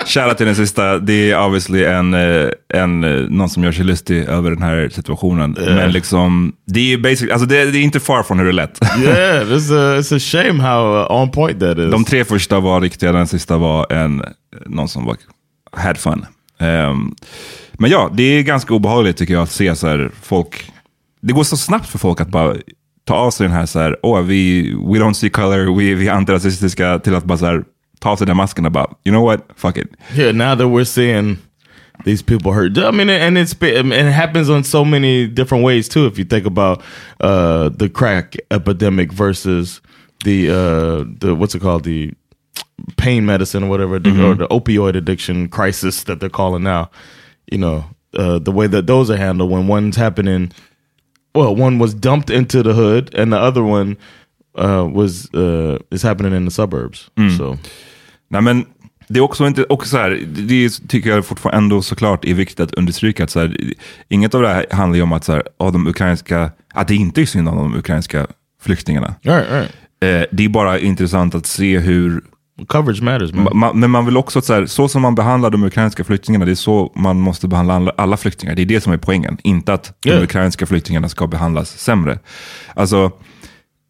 Shoutout 0.08 0.36
till 0.36 0.46
den 0.46 0.56
sista. 0.56 0.98
Det 0.98 1.30
är 1.30 1.46
obviously 1.46 1.84
en, 1.84 2.14
eh, 2.14 2.48
en, 2.74 3.04
eh, 3.04 3.10
någon 3.10 3.48
som 3.48 3.64
gör 3.64 3.72
sig 3.72 3.84
lustig 3.84 4.24
över 4.24 4.50
den 4.50 4.62
här 4.62 4.88
situationen. 4.88 5.56
Men 5.58 5.92
liksom, 5.92 6.52
det 6.66 6.92
är 6.92 6.98
basic, 6.98 7.30
alltså 7.30 7.46
det, 7.46 7.70
det 7.70 7.78
är 7.78 7.82
inte 7.82 8.00
far 8.00 8.22
från 8.22 8.38
hur 8.38 8.44
det 8.44 8.50
är 8.50 8.52
lätt. 8.52 8.78
yeah, 9.02 9.48
this 9.48 9.70
a, 9.70 9.96
it's 9.98 10.16
a 10.16 10.18
shame 10.18 10.62
how 10.62 10.96
uh, 10.96 11.22
on 11.22 11.30
point 11.30 11.60
that 11.60 11.78
is. 11.78 11.90
De 11.90 12.04
tre 12.04 12.24
första 12.24 12.60
var 12.60 12.80
riktiga, 12.80 13.12
den 13.12 13.26
sista 13.26 13.56
var 13.56 13.92
en, 13.92 14.24
någon 14.66 14.88
som 14.88 15.04
var, 15.04 15.16
had 15.72 15.98
fun. 15.98 16.26
Ehm, 16.58 17.14
men 17.72 17.90
ja, 17.90 18.10
det 18.14 18.22
är 18.22 18.42
ganska 18.42 18.74
obehagligt 18.74 19.16
tycker 19.16 19.34
jag 19.34 19.42
att 19.42 19.50
se 19.50 19.76
så 19.76 19.86
här, 19.88 20.10
folk, 20.22 20.72
det 21.22 21.32
går 21.32 21.44
så 21.44 21.56
snabbt 21.56 21.88
för 21.88 21.98
folk 21.98 22.20
att 22.20 22.28
bara 22.28 22.56
ta 23.06 23.14
av 23.14 23.30
sig 23.30 23.46
den 23.46 23.56
här, 23.56 23.66
så 23.66 23.78
här 23.78 23.96
oh, 24.02 24.20
vi, 24.20 24.70
we 24.72 24.98
don't 24.98 25.12
see 25.12 25.30
color, 25.30 25.76
we, 25.78 25.94
vi 25.94 26.08
är 26.08 26.12
antirasistiska, 26.12 26.98
till 26.98 27.14
att 27.14 27.24
bara 27.24 27.38
så 27.38 27.46
här, 27.46 27.64
ta 28.00 28.10
av 28.10 28.16
sig 28.16 28.26
den 28.26 28.36
masken 28.36 28.66
och 28.66 28.72
bara, 28.72 28.86
you 29.04 29.12
know 29.12 29.24
what, 29.24 29.40
fuck 29.56 29.76
it. 29.76 29.88
Yeah, 30.14 30.32
now 30.32 30.54
that 30.54 30.68
we're 30.68 30.84
seeing 30.84 31.36
these 32.04 32.22
people 32.22 32.52
hurt. 32.52 32.78
I 32.78 32.90
mean, 32.90 33.10
and 33.10 33.36
it's 33.38 33.54
and 33.60 33.92
it 33.92 34.12
happens 34.12 34.48
on 34.50 34.64
so 34.64 34.84
many 34.84 35.26
different 35.26 35.64
ways 35.64 35.88
too. 35.88 36.06
If 36.06 36.18
you 36.18 36.24
think 36.24 36.46
about 36.46 36.82
uh, 37.20 37.70
the 37.70 37.88
crack 37.88 38.36
epidemic 38.50 39.12
versus 39.12 39.80
the 40.24 40.50
uh, 40.50 41.04
the 41.18 41.34
what's 41.34 41.54
it 41.54 41.62
called 41.62 41.84
the 41.84 42.12
pain 42.96 43.26
medicine 43.26 43.64
or 43.64 43.68
whatever, 43.68 43.98
mm 43.98 44.12
-hmm. 44.12 44.24
or 44.24 44.36
the 44.36 44.46
opioid 44.48 44.96
addiction 44.96 45.48
crisis 45.48 46.04
that 46.04 46.20
they're 46.20 46.30
calling 46.30 46.62
now. 46.62 46.90
You 47.50 47.58
know, 47.58 47.84
uh, 48.14 48.38
the 48.42 48.52
way 48.52 48.68
that 48.68 48.86
those 48.86 49.12
are 49.12 49.18
handled 49.26 49.50
when 49.50 49.70
one's 49.70 49.96
happening. 49.96 50.52
Well, 51.34 51.54
one 51.56 51.78
was 51.78 51.94
dumped 51.94 52.30
into 52.30 52.62
the 52.62 52.72
hood, 52.72 53.14
and 53.14 53.32
the 53.32 53.38
other 53.38 53.62
one 53.62 53.96
uh, 54.54 54.88
was 54.92 55.28
uh, 55.34 55.78
is 55.90 56.02
happening 56.02 56.34
in 56.34 56.44
the 56.44 56.50
suburbs. 56.50 57.10
Mm. 57.16 57.36
So, 57.36 57.58
nej 58.28 58.42
men 58.42 58.64
det 59.08 59.18
är 59.18 59.22
också 59.22 59.46
inte, 59.46 59.64
också 59.64 59.88
så 59.88 59.96
här, 59.96 60.20
det 60.26 60.70
tycker 60.88 61.10
jag 61.10 61.26
fortfarande 61.26 61.58
ändå 61.58 61.82
såklart 61.82 62.24
är 62.24 62.34
viktigt 62.34 62.60
att 62.60 62.74
understryka 62.74 63.24
att 63.24 63.30
så 63.30 63.40
här, 63.40 63.56
inget 64.08 64.34
av 64.34 64.42
det 64.42 64.48
här 64.48 64.66
handlar 64.70 64.96
ju 64.96 65.02
om 65.02 65.12
att, 65.12 65.24
så 65.24 65.32
här, 65.32 65.42
av 65.56 65.72
de 65.72 65.86
ukrainska, 65.86 66.50
att 66.74 66.88
det 66.88 66.94
inte 66.94 67.20
är 67.20 67.26
synd 67.26 67.48
om 67.48 67.56
de 67.56 67.76
ukrainska 67.76 68.26
flyktingarna. 68.62 69.14
Right, 69.22 69.50
right. 69.50 69.70
Eh, 70.00 70.26
det 70.32 70.44
är 70.44 70.48
bara 70.48 70.78
intressant 70.78 71.34
att 71.34 71.46
se 71.46 71.78
hur 71.78 72.20
Coverage 72.66 73.02
matters 73.02 73.32
man. 73.32 73.48
Ma, 73.58 73.72
men 73.72 73.90
man 73.90 74.04
vill 74.06 74.16
också, 74.16 74.40
så, 74.40 74.54
här, 74.54 74.66
så 74.66 74.88
som 74.88 75.02
man 75.02 75.14
behandlar 75.14 75.50
de 75.50 75.64
ukrainska 75.64 76.04
flyktingarna, 76.04 76.44
det 76.44 76.50
är 76.50 76.54
så 76.54 76.92
man 76.96 77.20
måste 77.20 77.48
behandla 77.48 77.74
alla, 77.74 77.92
alla 77.96 78.16
flyktingar. 78.16 78.54
Det 78.54 78.62
är 78.62 78.66
det 78.66 78.80
som 78.80 78.92
är 78.92 78.96
poängen. 78.96 79.38
Inte 79.42 79.72
att 79.72 79.92
yeah. 80.06 80.18
de 80.18 80.24
ukrainska 80.24 80.66
flyktingarna 80.66 81.08
ska 81.08 81.26
behandlas 81.26 81.78
sämre. 81.78 82.18
Alltså, 82.74 83.12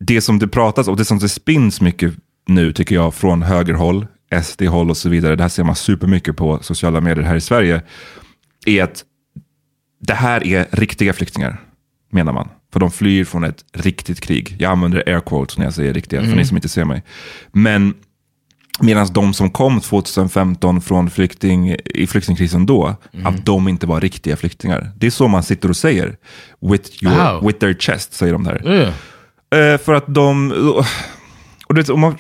det 0.00 0.20
som 0.20 0.38
det 0.38 0.48
pratas 0.48 0.88
och 0.88 0.96
det 0.96 1.04
som 1.04 1.18
det 1.18 1.28
spins 1.28 1.80
mycket 1.80 2.14
nu 2.46 2.72
tycker 2.72 2.94
jag 2.94 3.14
från 3.14 3.42
högerhåll, 3.42 4.06
SD-håll 4.42 4.90
och 4.90 4.96
så 4.96 5.08
vidare, 5.08 5.36
det 5.36 5.42
här 5.42 5.48
ser 5.48 5.64
man 5.64 5.76
supermycket 5.76 6.36
på 6.36 6.58
sociala 6.62 7.00
medier 7.00 7.24
här 7.24 7.36
i 7.36 7.40
Sverige, 7.40 7.82
är 8.66 8.82
att 8.82 9.04
det 10.00 10.14
här 10.14 10.46
är 10.46 10.66
riktiga 10.70 11.12
flyktingar, 11.12 11.60
menar 12.10 12.32
man. 12.32 12.48
För 12.72 12.80
de 12.80 12.90
flyr 12.90 13.24
från 13.24 13.44
ett 13.44 13.64
riktigt 13.72 14.20
krig. 14.20 14.56
Jag 14.58 14.72
använder 14.72 15.02
air 15.06 15.20
quotes 15.20 15.58
när 15.58 15.64
jag 15.64 15.74
säger 15.74 15.94
riktiga, 15.94 16.20
mm. 16.20 16.30
för 16.30 16.38
ni 16.38 16.46
som 16.46 16.56
inte 16.56 16.68
ser 16.68 16.84
mig. 16.84 17.02
Men 17.52 17.94
medan 18.80 19.12
de 19.12 19.34
som 19.34 19.50
kom 19.50 19.80
2015 19.80 20.80
från 20.80 21.10
flykting, 21.10 21.76
i 21.84 22.06
flyktingkrisen 22.06 22.66
då, 22.66 22.96
mm. 23.12 23.26
att 23.26 23.46
de 23.46 23.68
inte 23.68 23.86
var 23.86 24.00
riktiga 24.00 24.36
flyktingar. 24.36 24.90
Det 24.96 25.06
är 25.06 25.10
så 25.10 25.28
man 25.28 25.42
sitter 25.42 25.68
och 25.68 25.76
säger. 25.76 26.16
With, 26.60 27.04
your, 27.04 27.46
with 27.46 27.58
their 27.58 27.74
chest, 27.74 28.14
säger 28.14 28.32
de 28.32 28.44
där. 28.44 28.62
Yeah. 28.66 29.74
Uh, 29.74 29.78
för 29.78 29.94
att 29.94 30.14
de... 30.14 30.52
Och 31.66 31.74
det, 31.74 31.96
man, 31.96 32.16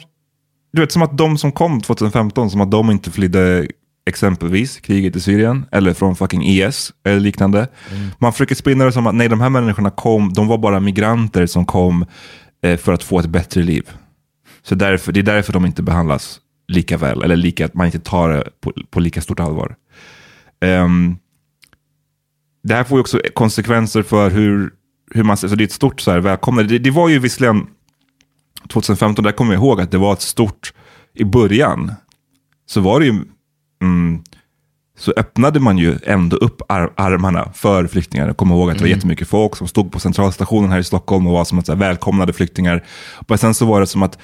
du 0.72 0.80
vet, 0.80 0.92
som 0.92 1.02
att 1.02 1.18
de 1.18 1.38
som 1.38 1.52
kom 1.52 1.80
2015, 1.80 2.50
som 2.50 2.60
att 2.60 2.70
de 2.70 2.90
inte 2.90 3.10
flydde 3.10 3.66
exempelvis 4.08 4.80
kriget 4.80 5.16
i 5.16 5.20
Syrien 5.20 5.66
eller 5.72 5.94
från 5.94 6.16
fucking 6.16 6.42
IS 6.42 6.92
eller 7.04 7.20
liknande. 7.20 7.58
Mm. 7.58 8.08
Man 8.18 8.32
försöker 8.32 8.54
spinna 8.54 8.84
det 8.84 8.92
som 8.92 9.06
att 9.06 9.14
nej, 9.14 9.28
de 9.28 9.40
här 9.40 9.50
människorna 9.50 9.90
kom, 9.90 10.32
de 10.32 10.48
var 10.48 10.58
bara 10.58 10.80
migranter 10.80 11.46
som 11.46 11.66
kom 11.66 12.06
eh, 12.62 12.76
för 12.76 12.92
att 12.92 13.02
få 13.02 13.18
ett 13.18 13.26
bättre 13.26 13.62
liv. 13.62 13.90
Så 14.62 14.74
därför, 14.74 15.12
det 15.12 15.20
är 15.20 15.24
därför 15.24 15.52
de 15.52 15.66
inte 15.66 15.82
behandlas 15.82 16.40
lika 16.68 16.96
väl, 16.96 17.22
eller 17.22 17.36
lika, 17.36 17.64
att 17.64 17.74
man 17.74 17.86
inte 17.86 17.98
tar 17.98 18.28
det 18.28 18.48
på, 18.60 18.72
på 18.90 19.00
lika 19.00 19.20
stort 19.20 19.40
allvar. 19.40 19.76
Um, 20.64 21.18
det 22.62 22.74
här 22.74 22.84
får 22.84 22.98
ju 22.98 23.00
också 23.00 23.20
konsekvenser 23.34 24.02
för 24.02 24.30
hur, 24.30 24.70
hur 25.14 25.22
man, 25.22 25.36
så 25.36 25.46
det 25.46 25.62
är 25.62 25.66
ett 25.66 25.72
stort 25.72 26.00
så 26.00 26.10
här, 26.10 26.20
välkomnande. 26.20 26.72
Det, 26.72 26.78
det 26.78 26.90
var 26.90 27.08
ju 27.08 27.18
visserligen 27.18 27.66
2015, 28.68 29.24
där 29.24 29.32
kommer 29.32 29.54
jag 29.54 29.62
ihåg 29.62 29.80
att 29.80 29.90
det 29.90 29.98
var 29.98 30.12
ett 30.12 30.20
stort, 30.20 30.72
i 31.14 31.24
början 31.24 31.92
så 32.66 32.80
var 32.80 33.00
det 33.00 33.06
ju, 33.06 33.14
mm, 33.82 34.22
så 34.98 35.12
öppnade 35.16 35.60
man 35.60 35.78
ju 35.78 35.98
ändå 36.06 36.36
upp 36.36 36.62
ar 36.68 36.92
armarna 36.96 37.52
för 37.54 37.86
flyktingar. 37.86 38.26
Jag 38.26 38.36
kommer 38.36 38.54
ihåg 38.54 38.70
att 38.70 38.76
det 38.76 38.82
var 38.82 38.88
mm. 38.88 38.96
jättemycket 38.96 39.28
folk 39.28 39.56
som 39.56 39.68
stod 39.68 39.92
på 39.92 40.00
centralstationen 40.00 40.70
här 40.70 40.78
i 40.78 40.84
Stockholm 40.84 41.26
och 41.26 41.32
var 41.32 41.44
som 41.44 41.58
att 41.58 41.66
så 41.66 41.72
här, 41.72 41.78
välkomnade 41.78 42.32
flyktingar. 42.32 42.84
Och 43.28 43.40
sen 43.40 43.54
så 43.54 43.66
var 43.66 43.80
det 43.80 43.86
som 43.86 44.02
att 44.02 44.18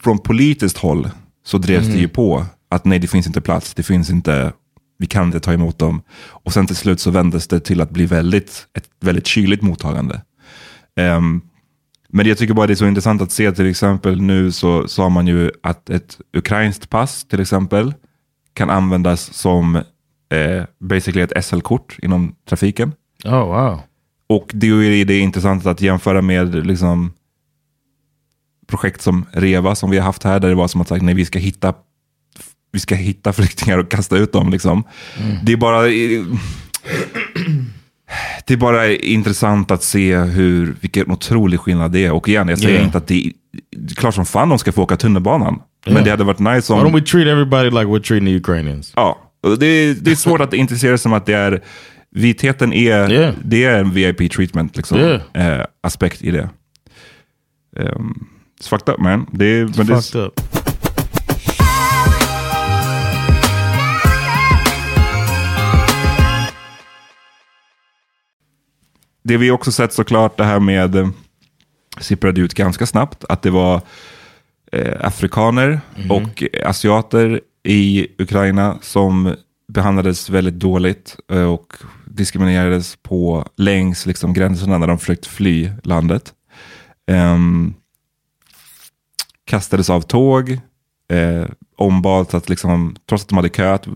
från 0.00 0.18
politiskt 0.18 0.78
håll 0.78 1.10
så 1.44 1.58
drevs 1.58 1.84
mm. 1.84 1.96
det 1.96 2.00
ju 2.00 2.08
på 2.08 2.46
att 2.70 2.84
nej, 2.84 2.98
det 2.98 3.06
finns 3.06 3.26
inte 3.26 3.40
plats, 3.40 3.74
det 3.74 3.82
finns 3.82 4.10
inte, 4.10 4.52
vi 4.98 5.06
kan 5.06 5.26
inte 5.26 5.40
ta 5.40 5.52
emot 5.52 5.78
dem. 5.78 6.02
Och 6.12 6.52
sen 6.52 6.66
till 6.66 6.76
slut 6.76 7.00
så 7.00 7.10
vändes 7.10 7.48
det 7.48 7.60
till 7.60 7.80
att 7.80 7.90
bli 7.90 8.06
väldigt, 8.06 8.66
ett 8.78 8.88
väldigt 9.00 9.26
kyligt 9.26 9.62
mottagande. 9.62 10.20
Um, 11.00 11.42
men 12.16 12.26
jag 12.26 12.38
tycker 12.38 12.54
bara 12.54 12.66
det 12.66 12.72
är 12.72 12.74
så 12.74 12.86
intressant 12.86 13.22
att 13.22 13.32
se 13.32 13.52
till 13.52 13.70
exempel 13.70 14.20
nu 14.20 14.52
så 14.52 14.88
sa 14.88 15.08
man 15.08 15.26
ju 15.26 15.50
att 15.62 15.90
ett 15.90 16.18
ukrainskt 16.36 16.90
pass 16.90 17.24
till 17.24 17.40
exempel 17.40 17.94
kan 18.52 18.70
användas 18.70 19.32
som 19.32 19.76
eh, 19.76 20.64
basically 20.80 21.22
ett 21.22 21.44
SL-kort 21.44 21.98
inom 22.02 22.34
trafiken. 22.48 22.92
Oh, 23.24 23.46
wow. 23.46 23.80
Och 24.26 24.50
det 24.54 24.66
är 24.66 25.04
det 25.04 25.18
intressant 25.18 25.66
att 25.66 25.80
jämföra 25.80 26.22
med 26.22 26.66
liksom, 26.66 27.12
projekt 28.66 29.02
som 29.02 29.26
REVA 29.32 29.74
som 29.74 29.90
vi 29.90 29.98
har 29.98 30.04
haft 30.04 30.22
här, 30.22 30.40
där 30.40 30.48
det 30.48 30.54
var 30.54 30.68
som 30.68 30.80
att 30.80 30.90
nej, 30.90 31.14
vi 31.14 31.24
ska 31.24 31.38
hitta 31.38 31.74
vi 32.72 32.80
ska 32.80 32.94
hitta 32.94 33.32
flyktingar 33.32 33.78
och 33.78 33.90
kasta 33.90 34.16
ut 34.16 34.32
dem. 34.32 34.50
Liksom. 34.50 34.84
Mm. 35.22 35.36
Det 35.42 35.52
är 35.52 35.56
bara 35.56 35.88
det 38.46 38.54
är 38.54 38.58
bara 38.58 38.92
intressant 38.92 39.70
att 39.70 39.82
se 39.82 40.16
hur, 40.16 40.76
vilken 40.80 41.10
otrolig 41.10 41.60
skillnad 41.60 41.92
det 41.92 42.04
är. 42.04 42.12
Och 42.12 42.28
igen, 42.28 42.48
jag 42.48 42.58
säger 42.58 42.72
yeah. 42.72 42.84
inte 42.84 42.98
att 42.98 43.06
det, 43.06 43.32
det 43.76 43.92
är 43.92 43.94
klart 43.96 44.14
som 44.14 44.26
fan 44.26 44.48
de 44.48 44.58
ska 44.58 44.72
få 44.72 44.82
åka 44.82 44.96
tunnelbanan. 44.96 45.54
Yeah. 45.86 45.94
Men 45.94 46.04
det 46.04 46.10
hade 46.10 46.24
varit 46.24 46.38
nice 46.38 46.72
om... 46.72 46.78
Why 46.78 46.90
don't 46.90 46.94
we 46.94 47.00
treat 47.00 47.26
everybody 47.26 47.70
like 47.70 47.84
we're 47.84 48.02
treating 48.02 48.26
the 48.26 48.36
Ukrainians? 48.36 48.92
Ja, 48.96 49.18
det, 49.58 49.94
det 49.94 50.10
är 50.10 50.14
svårt 50.14 50.40
att 50.40 50.54
intressera 50.54 50.98
sig 50.98 51.02
som 51.02 51.12
att 51.12 51.26
det 51.26 51.34
är... 51.34 51.62
Vitheten 52.16 52.72
är, 52.72 53.12
yeah. 53.12 53.34
det 53.44 53.64
är 53.64 53.78
en 53.78 53.92
VIP-treatment, 53.92 54.76
liksom, 54.76 55.20
eh, 55.34 55.60
aspekt 55.80 56.22
i 56.22 56.30
det. 56.30 56.48
Um, 57.76 58.26
it's 58.60 58.68
fucked 58.68 58.94
up 58.94 59.00
man. 59.00 59.26
Det, 59.32 59.64
it's 59.64 59.76
men 59.76 59.86
fucked 59.86 60.20
det, 60.20 60.26
up. 60.26 60.53
Det 69.24 69.36
vi 69.36 69.50
också 69.50 69.72
sett 69.72 69.92
såklart, 69.92 70.36
det 70.36 70.44
här 70.44 70.60
med, 70.60 70.96
eh, 70.96 71.08
sipprade 72.00 72.40
ut 72.40 72.54
ganska 72.54 72.86
snabbt, 72.86 73.24
att 73.28 73.42
det 73.42 73.50
var 73.50 73.80
eh, 74.72 75.06
afrikaner 75.06 75.80
mm. 75.96 76.10
och 76.10 76.44
asiater 76.64 77.40
i 77.62 78.06
Ukraina 78.18 78.78
som 78.82 79.34
behandlades 79.68 80.30
väldigt 80.30 80.54
dåligt 80.54 81.16
eh, 81.32 81.44
och 81.44 81.74
diskriminerades 82.06 82.96
på 82.96 83.48
längs 83.56 84.06
liksom, 84.06 84.32
gränserna 84.32 84.78
när 84.78 84.86
de 84.86 84.98
försökte 84.98 85.28
fly 85.28 85.70
landet. 85.82 86.32
Um, 87.10 87.74
kastades 89.44 89.90
av 89.90 90.00
tåg, 90.00 90.50
eh, 91.08 91.46
ombads 91.76 92.34
att 92.34 92.48
liksom, 92.48 92.96
trots 93.08 93.24
att 93.24 93.28
de 93.28 93.36
hade 93.36 93.48
köat 93.48 93.88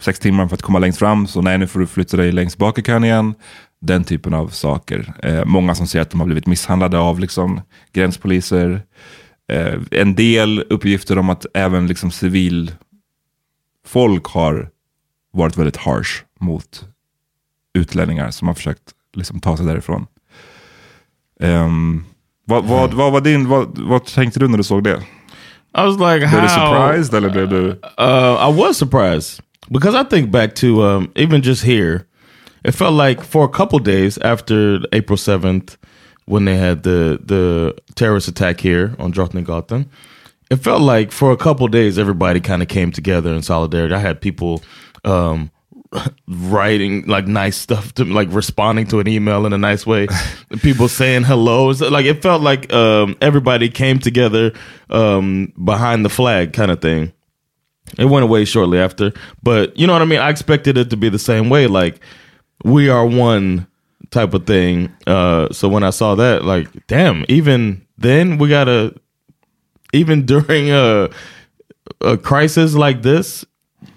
sex 0.00 0.18
timmar 0.18 0.48
för 0.48 0.54
att 0.54 0.62
komma 0.62 0.78
längst 0.78 0.98
fram, 0.98 1.26
så 1.26 1.42
nej 1.42 1.58
nu 1.58 1.66
får 1.66 1.80
du 1.80 1.86
flytta 1.86 2.16
dig 2.16 2.32
längst 2.32 2.58
bak 2.58 2.78
i 2.78 2.82
kön 2.82 3.04
igen. 3.04 3.34
Den 3.80 4.04
typen 4.04 4.34
av 4.34 4.48
saker. 4.48 5.14
Eh, 5.22 5.44
många 5.44 5.74
som 5.74 5.86
säger 5.86 6.02
att 6.02 6.10
de 6.10 6.20
har 6.20 6.26
blivit 6.26 6.46
misshandlade 6.46 6.98
av 6.98 7.20
liksom, 7.20 7.60
gränspoliser. 7.92 8.82
Eh, 9.52 9.74
en 9.90 10.14
del 10.14 10.60
uppgifter 10.70 11.18
om 11.18 11.30
att 11.30 11.46
även 11.54 11.86
liksom, 11.86 12.10
civilfolk 12.10 12.76
har 14.24 14.70
varit 15.32 15.56
väldigt 15.56 15.76
harsh 15.76 16.22
mot 16.40 16.84
utlänningar 17.74 18.30
som 18.30 18.48
har 18.48 18.54
försökt 18.54 18.82
liksom, 19.14 19.40
ta 19.40 19.56
sig 19.56 19.66
därifrån. 19.66 20.06
Um, 21.40 22.04
vad, 22.44 22.64
vad, 22.64 22.94
vad, 22.94 23.12
var 23.12 23.20
din, 23.20 23.48
vad, 23.48 23.78
vad 23.78 24.04
tänkte 24.04 24.40
du 24.40 24.48
när 24.48 24.58
du 24.58 24.64
såg 24.64 24.84
det? 24.84 25.02
I 25.74 25.80
was 25.80 25.96
like, 25.96 26.26
how? 26.26 26.40
Blev 26.40 26.42
du 26.42 26.48
surprised 26.48 27.14
eller 27.14 27.30
blev 27.30 27.48
du? 27.48 27.68
Uh, 27.98 28.48
I 28.48 28.52
was 28.52 28.76
surprised 28.76 29.44
because 29.68 30.00
I 30.00 30.04
think 30.04 30.30
back 30.30 30.54
to 30.54 30.66
um, 30.66 31.10
even 31.14 31.42
just 31.42 31.64
here 31.64 32.00
it 32.64 32.72
felt 32.72 32.94
like 32.94 33.22
for 33.22 33.44
a 33.44 33.48
couple 33.48 33.78
days 33.78 34.18
after 34.18 34.80
April 34.92 35.16
7th, 35.16 35.76
when 36.28 36.44
they 36.44 36.56
had 36.56 36.82
the 36.82 37.18
the 37.24 37.74
terrorist 37.94 38.28
attack 38.28 38.60
here 38.60 38.94
on 38.98 39.12
Drottninggatan, 39.12 39.88
it 40.50 40.56
felt 40.56 40.82
like 40.82 41.10
for 41.10 41.32
a 41.32 41.36
couple 41.36 41.66
days 41.68 41.98
everybody 41.98 42.40
kind 42.40 42.62
of 42.62 42.68
came 42.68 42.92
together 42.92 43.32
in 43.32 43.42
solidarity. 43.42 43.94
I 43.94 43.98
had 43.98 44.20
people 44.20 44.62
um, 45.04 45.50
writing 46.28 47.06
like 47.06 47.26
nice 47.26 47.56
stuff 47.56 47.94
to 47.94 48.04
like 48.04 48.28
responding 48.30 48.86
to 48.88 49.00
an 49.00 49.08
email 49.08 49.46
in 49.46 49.54
a 49.54 49.58
nice 49.58 49.86
way. 49.86 50.06
people 50.62 50.88
saying 50.88 51.24
hello. 51.24 51.68
Like 51.68 52.04
it 52.04 52.22
felt 52.22 52.42
like 52.42 52.72
um, 52.72 53.16
everybody 53.22 53.70
came 53.70 53.98
together 53.98 54.52
um, 54.90 55.52
behind 55.62 56.04
the 56.04 56.10
flag 56.10 56.52
kind 56.52 56.70
of 56.70 56.80
thing. 56.80 57.12
It 57.98 58.04
went 58.04 58.24
away 58.24 58.44
shortly 58.44 58.78
after, 58.78 59.12
but 59.42 59.74
you 59.78 59.86
know 59.86 59.94
what 59.94 60.02
I 60.02 60.04
mean. 60.04 60.20
I 60.20 60.28
expected 60.28 60.76
it 60.76 60.90
to 60.90 60.96
be 60.98 61.08
the 61.08 61.18
same 61.18 61.48
way. 61.48 61.66
Like 61.66 62.00
we 62.64 62.88
are 62.88 63.06
one 63.06 63.66
type 64.10 64.34
of 64.34 64.46
thing. 64.46 64.92
Uh, 65.06 65.48
so 65.52 65.68
when 65.68 65.82
I 65.82 65.90
saw 65.90 66.14
that, 66.14 66.44
like, 66.44 66.68
damn, 66.86 67.24
even 67.28 67.86
then 67.98 68.38
we 68.38 68.48
gotta, 68.48 68.94
even 69.92 70.26
during 70.26 70.70
a 70.70 71.10
a 72.00 72.16
crisis 72.18 72.74
like 72.74 73.02
this, 73.02 73.44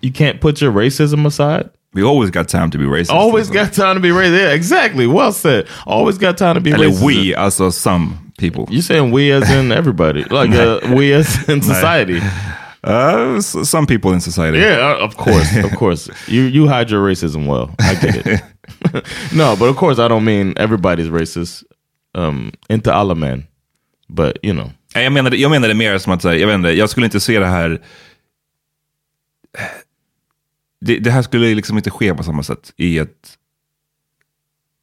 you 0.01 0.11
can't 0.11 0.39
put 0.41 0.61
your 0.61 0.71
racism 0.71 1.25
aside. 1.25 1.69
We 1.93 2.03
always 2.03 2.29
got 2.29 2.47
time 2.47 2.69
to 2.71 2.77
be 2.77 2.85
racist. 2.85 3.09
Always 3.09 3.49
got 3.49 3.73
time 3.73 3.95
to 3.95 3.99
be 3.99 4.09
racist. 4.09 4.39
Yeah, 4.39 4.53
exactly. 4.53 5.07
Well 5.07 5.33
said. 5.33 5.67
Always 5.85 6.17
got 6.17 6.37
time 6.37 6.55
to 6.55 6.61
be 6.61 6.71
Eller 6.71 6.87
racist. 6.87 7.03
we, 7.03 7.35
alltså 7.35 7.69
some 7.73 8.31
people. 8.37 8.65
You 8.69 8.81
saying 8.81 9.11
we 9.11 9.31
as 9.31 9.49
in 9.51 9.71
everybody, 9.81 10.23
like 10.25 10.51
uh, 10.51 10.79
we 10.95 11.11
as 11.11 11.49
in 11.49 11.61
society. 11.61 12.21
Uh, 12.83 13.41
some 13.41 13.85
people 13.85 14.13
in 14.13 14.21
society. 14.21 14.57
Yeah, 14.57 14.77
uh, 14.79 15.03
of 15.03 15.17
course, 15.17 15.55
of 15.57 15.71
course. 15.75 16.09
You 16.27 16.43
you 16.43 16.67
hide 16.67 16.89
your 16.89 17.05
racism 17.05 17.45
well. 17.45 17.75
I 17.79 17.95
get 17.95 18.25
it. 18.25 18.41
no, 19.33 19.55
but 19.55 19.69
of 19.69 19.77
course 19.77 20.05
I 20.05 20.07
don't 20.07 20.23
mean 20.23 20.53
everybody's 20.53 21.19
racist. 21.19 21.63
Um, 22.17 22.51
inte 22.69 22.93
alla 22.93 23.15
män, 23.15 23.43
but 24.07 24.37
you 24.41 24.53
know. 24.53 24.71
Jag 24.93 25.13
menar, 25.13 25.31
jag 25.31 25.51
menar 25.51 25.67
det 25.67 25.73
mer 25.73 25.97
som 25.97 26.13
att, 26.13 26.23
jag 26.23 26.47
vet 26.47 26.55
inte, 26.55 26.69
jag 26.69 26.89
skulle 26.89 27.05
inte 27.05 27.19
se 27.19 27.39
det 27.39 27.45
här... 27.45 27.81
Det, 30.81 30.97
det 30.99 31.11
här 31.11 31.21
skulle 31.21 31.55
liksom 31.55 31.77
inte 31.77 31.91
ske 31.91 32.13
på 32.13 32.23
samma 32.23 32.43
sätt 32.43 32.73
i 32.77 32.97
ett... 32.97 33.37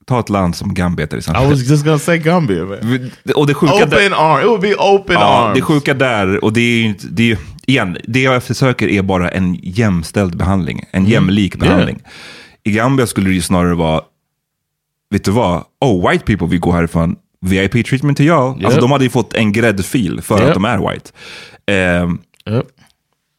Ta 0.07 0.21
ett 0.21 0.29
land 0.29 0.57
som 0.57 0.75
Gambia 0.75 1.07
till 1.07 1.17
I 1.17 1.19
exempel. 1.19 1.51
was 1.51 1.71
just 1.71 1.85
gonna 1.85 1.99
say 1.99 2.19
Gambia, 2.19 2.65
man. 2.65 3.11
Och 3.35 3.47
det 3.47 3.55
sjuka 3.55 3.75
Open 3.75 4.15
arm. 4.15 4.41
It 4.41 4.47
would 4.47 4.61
be 4.61 4.75
open 4.75 5.15
Ja, 5.15 5.45
arms. 5.45 5.55
det 5.57 5.63
sjuka 5.63 5.95
där, 5.95 6.45
och 6.45 6.53
det 6.53 6.61
är 6.61 6.83
ju 6.83 6.95
det 7.11 7.33
är, 7.33 7.39
igen, 7.67 7.99
det 8.05 8.21
jag 8.23 8.37
eftersöker 8.37 8.89
är 8.89 9.03
bara 9.03 9.31
en 9.31 9.55
jämställd 9.63 10.37
behandling, 10.37 10.85
en 10.91 11.07
jämlik 11.07 11.57
behandling. 11.57 12.03
I 12.65 12.71
Gambia 12.73 13.07
skulle 13.07 13.29
det 13.29 13.35
ju 13.35 13.43
snarare 13.43 13.75
vara, 13.75 14.01
vet 15.11 15.25
du 15.25 15.31
vad, 15.31 15.65
oh 15.81 16.11
white 16.11 16.25
people 16.25 16.47
vill 16.47 16.61
gå 16.61 16.73
härifrån, 16.73 17.17
VIP 17.41 17.87
treatment 17.87 18.17
till 18.17 18.27
jag. 18.27 18.49
Alltså 18.55 18.71
Yep. 18.71 18.81
de 18.81 18.91
hade 18.93 19.05
ju 19.05 19.11
fått 19.11 19.35
en 19.35 19.53
gräddfil 19.53 20.21
för 20.23 20.39
Yep. 20.39 20.49
att 20.49 20.55
de 20.55 20.65
är 20.65 20.91
white. 20.91 21.11
Ehm, 21.67 22.19
Yep. 22.51 22.67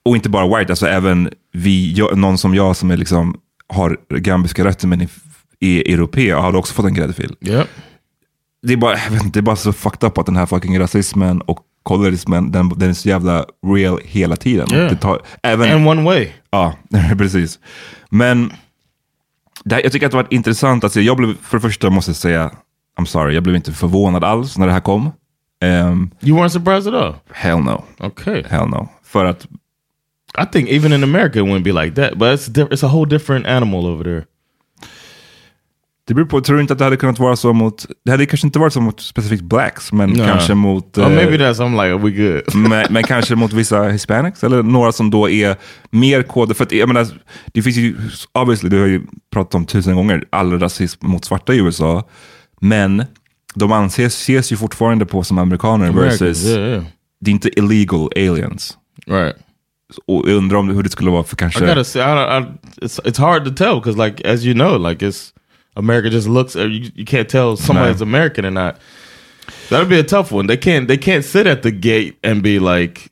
och 0.06 0.16
inte 0.16 0.30
bara 0.30 0.58
white, 0.60 0.72
alltså 0.72 0.88
även 0.88 1.30
vi, 1.54 1.94
jag, 1.94 2.18
någon 2.18 2.38
som 2.38 2.56
jag 2.56 2.76
som 2.76 2.92
är 2.92 2.98
liksom, 2.98 3.36
har 3.74 3.98
gambiska 4.18 4.64
rötter 4.66 4.88
men 4.88 5.02
är, 5.02 5.10
är 5.60 5.94
europé, 5.94 6.34
hade 6.34 6.58
också 6.58 6.74
fått 6.74 6.86
en 6.86 6.94
gräddfil 6.94 7.36
det 8.64 8.74
är, 8.74 8.78
bara, 8.78 8.96
vet 9.10 9.34
det 9.34 9.40
är 9.40 9.42
bara 9.42 9.56
så 9.56 9.74
fucked 9.74 10.08
up 10.08 10.18
att 10.18 10.26
den 10.26 10.36
här 10.36 10.46
fucking 10.46 10.80
rasismen 10.80 11.42
och 11.42 11.60
kolorismen, 11.84 12.52
den, 12.52 12.70
den 12.70 12.90
är 12.90 12.94
så 12.94 13.10
jävla 13.10 13.46
real 13.76 14.00
hela 14.04 14.36
tiden. 14.36 14.68
Yeah. 14.74 14.90
Det 14.90 14.96
tar, 14.96 15.22
även, 15.44 15.72
And 15.72 15.88
one 15.88 16.02
way. 16.04 16.28
ja, 16.50 16.74
precis. 17.18 17.60
Men 18.10 18.54
här, 19.72 19.82
jag 19.84 19.92
tycker 19.92 20.06
att 20.06 20.12
det 20.12 20.18
varit 20.18 20.32
intressant 20.32 20.84
att 20.84 20.92
se. 20.94 21.02
Jag 21.02 21.18
blev, 21.18 21.36
för 21.42 21.58
det 21.58 21.62
första 21.62 21.90
måste 21.90 22.10
jag 22.12 22.16
säga, 22.16 22.52
I'm 23.00 23.06
sorry, 23.06 23.34
jag 23.34 23.44
blev 23.44 23.56
inte 23.56 23.72
förvånad 23.72 24.24
alls 24.24 24.58
när 24.58 24.68
det 24.68 24.74
här 24.74 24.80
kom. 24.80 25.12
Um, 25.66 26.12
You 26.22 26.38
weren't 26.38 26.50
surprised 26.50 26.96
at 26.96 27.02
all. 27.04 27.16
hell 27.34 27.58
no. 27.60 27.84
Okay. 28.00 28.44
Hell 28.50 28.68
no. 28.68 28.90
För 29.04 29.26
att, 29.26 29.48
I 30.38 30.46
think 30.52 30.70
even 30.70 30.94
in 30.94 31.04
America 31.04 31.40
it 31.40 31.46
wouldn't 31.46 31.64
be 31.64 31.72
like 31.84 31.96
that, 31.96 32.18
but 32.20 32.28
it's 32.40 32.48
it's 32.48 32.86
a 32.86 32.88
whole 32.90 33.06
different 33.10 33.46
animal 33.48 33.86
over 33.86 34.04
there. 34.04 34.26
Det 36.10 36.16
beror 36.16 36.26
på, 36.26 36.42
tror 36.42 36.56
du 36.56 36.62
inte 36.62 36.74
att 36.74 36.80
det 36.80 36.84
hade 36.84 36.98
kunnat 36.98 37.20
vara 37.20 37.36
så 37.36 37.54
mot, 37.54 37.86
det 38.06 38.12
hade 38.12 38.26
kanske 38.26 38.48
inte 38.48 38.60
varit 38.60 38.74
så 38.74 38.82
mot 38.82 39.02
specifikt 39.02 39.44
blacks, 39.44 39.92
men 39.92 40.10
No. 40.10 40.26
kanske 40.26 40.54
mot... 40.54 40.98
Eh, 40.98 41.10
maybe 41.10 41.38
that's 41.38 41.54
I'm 41.54 41.72
like, 41.72 41.94
are 41.94 41.98
we 41.98 42.12
good? 42.12 42.56
men, 42.56 42.86
men 42.90 43.04
kanske 43.04 43.36
mot 43.36 43.54
vissa 43.54 43.84
hispanics 43.84 44.44
eller 44.44 44.64
några 44.64 44.92
som 44.92 45.10
då 45.10 45.30
är 45.30 45.56
mer 45.90 46.24
kodade. 46.24 46.54
För 46.54 46.64
att, 46.64 46.72
jag 46.72 46.88
menar, 46.88 47.08
det 47.46 47.62
finns 47.62 47.78
ju, 47.78 47.96
obviously, 48.32 48.70
du 48.70 48.80
har 48.80 48.88
ju 48.88 49.02
pratat 49.32 49.56
om 49.56 49.66
tusen 49.66 49.96
gånger, 49.96 50.26
all 50.30 50.60
rasism 50.60 51.08
mot 51.08 51.26
svarta 51.26 51.54
i 51.54 51.58
USA. 51.58 52.08
Men 52.62 53.06
de 53.56 53.72
anses 53.72 54.14
ses 54.14 54.52
ju 54.52 54.58
fortfarande 54.58 55.06
på 55.06 55.24
som 55.24 55.38
amerikaner 55.38 55.92
versus, 55.92 56.46
yeah, 56.46 56.70
yeah. 56.70 56.84
det 57.22 57.32
är 57.32 57.34
inte 57.34 57.60
illegal 57.60 58.10
aliens. 58.16 58.78
Right. 59.08 59.36
Och 60.08 60.30
jag 60.30 60.36
undrar 60.36 60.58
om 60.58 60.70
hur 60.70 60.84
det 60.84 60.90
skulle 60.90 61.12
vara 61.12 61.24
för 61.24 61.36
I 61.36 61.38
kanske... 61.38 61.66
gotta 61.66 61.84
say, 61.84 62.02
I, 62.02 62.06
I, 62.06 62.46
it's 62.82 63.00
it's 63.04 63.20
hard 63.20 63.46
to 63.46 63.52
tell 63.64 63.76
because, 63.76 64.06
like, 64.06 64.34
as 64.34 64.46
you 64.46 64.54
know, 64.54 64.90
like 64.90 65.06
it's 65.08 65.34
America 65.80 66.10
just 66.10 66.28
looks. 66.28 66.56
You, 66.56 66.92
you 66.96 67.06
can't 67.06 67.30
tell 67.30 67.56
somebody's 67.58 68.02
American 68.02 68.46
or 68.46 68.52
not. 68.52 68.76
That'll 69.70 69.88
be 69.90 70.00
a 70.00 70.04
tough 70.04 70.32
one. 70.32 70.48
They 70.48 70.58
can't. 70.58 70.88
They 70.88 70.98
can't 70.98 71.26
sit 71.26 71.48
at 71.48 71.62
the 71.62 71.72
gate 71.72 72.14
and 72.24 72.42
be 72.44 72.60
like, 72.60 73.10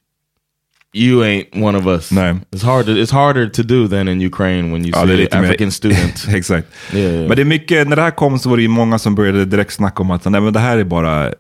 "You 0.94 1.24
ain't 1.24 1.48
one 1.56 1.78
of 1.78 1.88
us." 1.88 2.12
No. 2.12 2.40
it's 2.52 2.64
hard. 2.64 2.88
It's 2.90 3.12
harder 3.12 3.50
to 3.50 3.64
do 3.64 3.88
than 3.88 4.08
in 4.08 4.22
Ukraine 4.22 4.72
when 4.72 4.84
you 4.86 4.92
Ja, 4.96 5.06
see 5.08 5.28
mer- 5.32 5.44
African 5.46 5.72
student. 5.72 6.28
Exakt. 6.34 6.68
Yeah, 6.94 7.12
yeah. 7.14 7.28
Men 7.28 7.36
det 7.36 7.42
är 7.44 7.46
mycket, 7.46 7.88
när 7.88 7.96
det 7.96 8.02
här 8.02 8.12
kom 8.12 8.40
så 8.40 8.50
var 8.50 8.58
det 8.58 8.64
ju 8.64 8.70
många 8.70 9.00
som 9.00 9.16
började 9.16 9.46
direkt 9.46 9.74
snacka 9.74 10.04
om 10.04 10.12
att 10.12 10.26
nej, 10.26 10.42
men 10.42 10.54
det 10.54 10.60
här 10.60 10.78
är 10.78 10.84
bara 10.84 11.34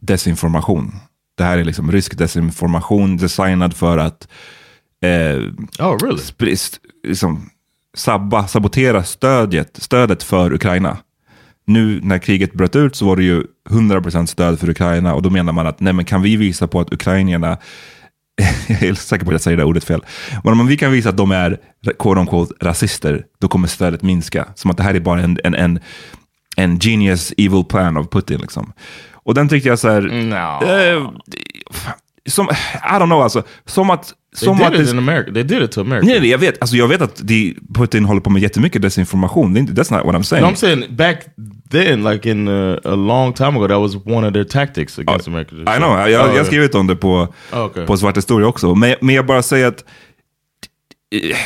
desinformation. 0.00 0.92
Det 1.36 1.44
här 1.44 1.58
är 1.58 1.64
liksom 1.64 1.92
rysk 1.92 2.18
desinformation 2.18 3.16
designad 3.16 3.74
för 3.76 3.98
att 3.98 4.28
eh, 5.02 5.36
oh, 5.86 5.98
really? 6.02 6.18
spri- 6.18 6.78
liksom, 7.06 7.50
sabba, 7.94 8.46
sabotera 8.46 9.04
stödet, 9.04 9.76
stödet 9.82 10.22
för 10.22 10.52
Ukraina. 10.52 10.96
Nu 11.66 12.00
när 12.02 12.18
kriget 12.18 12.52
bröt 12.52 12.76
ut 12.76 12.96
så 12.96 13.06
var 13.06 13.16
det 13.16 13.24
ju 13.24 13.42
100% 13.70 14.26
stöd 14.26 14.60
för 14.60 14.70
Ukraina 14.70 15.14
och 15.14 15.22
då 15.22 15.30
menar 15.30 15.52
man 15.52 15.66
att 15.66 15.80
nej, 15.80 15.92
men 15.92 16.04
kan 16.04 16.22
vi 16.22 16.36
visa 16.36 16.66
på 16.66 16.80
att 16.80 16.92
ukrainierna 16.92 17.58
jag 18.68 18.82
är 18.82 18.94
säker 18.94 19.24
på 19.24 19.30
att 19.30 19.34
jag 19.34 19.40
säger 19.40 19.56
det 19.56 19.64
ordet 19.64 19.84
fel. 19.84 20.04
Men 20.44 20.60
om 20.60 20.66
vi 20.66 20.76
kan 20.76 20.92
visa 20.92 21.08
att 21.08 21.16
de 21.16 21.30
är 21.30 21.58
quote 21.98 22.20
unquote, 22.20 22.54
rasister, 22.60 23.24
då 23.40 23.48
kommer 23.48 23.68
stödet 23.68 24.02
minska. 24.02 24.46
Som 24.54 24.70
att 24.70 24.76
det 24.76 24.82
här 24.82 24.94
är 24.94 25.00
bara 25.00 25.20
en, 25.20 25.38
en, 25.44 25.54
en, 25.54 25.80
en 26.56 26.78
genius 26.78 27.32
evil 27.36 27.64
plan 27.64 27.96
av 27.96 28.04
Putin. 28.04 28.40
Liksom. 28.40 28.72
Och 29.12 29.34
den 29.34 29.48
tyckte 29.48 29.68
jag 29.68 29.78
så 29.78 29.88
här... 29.88 30.00
No. 30.02 30.66
eh, 30.68 31.10
som, 32.28 32.48
I 32.74 32.94
don't 32.94 33.06
know 33.06 33.22
alltså. 33.22 33.42
Som 33.64 33.90
att... 33.90 34.14
They 34.38 34.46
Som 34.46 34.58
did 34.58 34.80
it 34.80 34.90
in 34.90 34.98
America. 34.98 35.32
They 35.32 35.42
did 35.42 35.62
it 35.62 35.72
to 35.72 35.80
America. 35.80 36.06
Nej, 36.06 36.20
nej, 36.20 36.30
jag 36.30 36.38
vet, 36.38 36.60
alltså 36.60 36.76
jag 36.76 36.88
vet 36.88 37.02
att 37.02 37.16
de, 37.16 37.56
Putin 37.74 38.04
håller 38.04 38.20
på 38.20 38.30
med 38.30 38.42
jättemycket 38.42 38.82
desinformation. 38.82 39.56
That's 39.56 39.96
not 39.96 40.06
what 40.06 40.14
I'm 40.14 40.22
saying. 40.22 40.44
No, 40.44 40.50
I'm 40.50 40.56
saying 40.56 40.96
back 40.96 41.26
then, 41.70 42.04
like 42.04 42.30
in 42.30 42.48
uh, 42.48 42.78
a 42.84 42.94
long 42.94 43.32
time 43.32 43.48
ago, 43.48 43.68
that 43.68 43.80
was 43.80 43.96
one 44.06 44.26
of 44.26 44.32
their 44.32 44.44
tactics 44.44 44.98
against 44.98 45.28
America. 45.28 45.54
I 45.54 45.78
know, 45.78 45.98
jag, 45.98 46.10
jag 46.10 46.38
har 46.38 46.44
skrivit 46.44 46.74
om 46.74 46.86
det 46.86 46.96
på, 46.96 47.28
Oh, 47.52 47.64
okay. 47.64 47.86
på 47.86 47.96
Svart 47.96 48.16
historia 48.16 48.48
också. 48.48 48.74
Men, 48.74 48.94
men 49.00 49.14
jag 49.14 49.26
bara 49.26 49.42
säger 49.42 49.66
att 49.66 49.84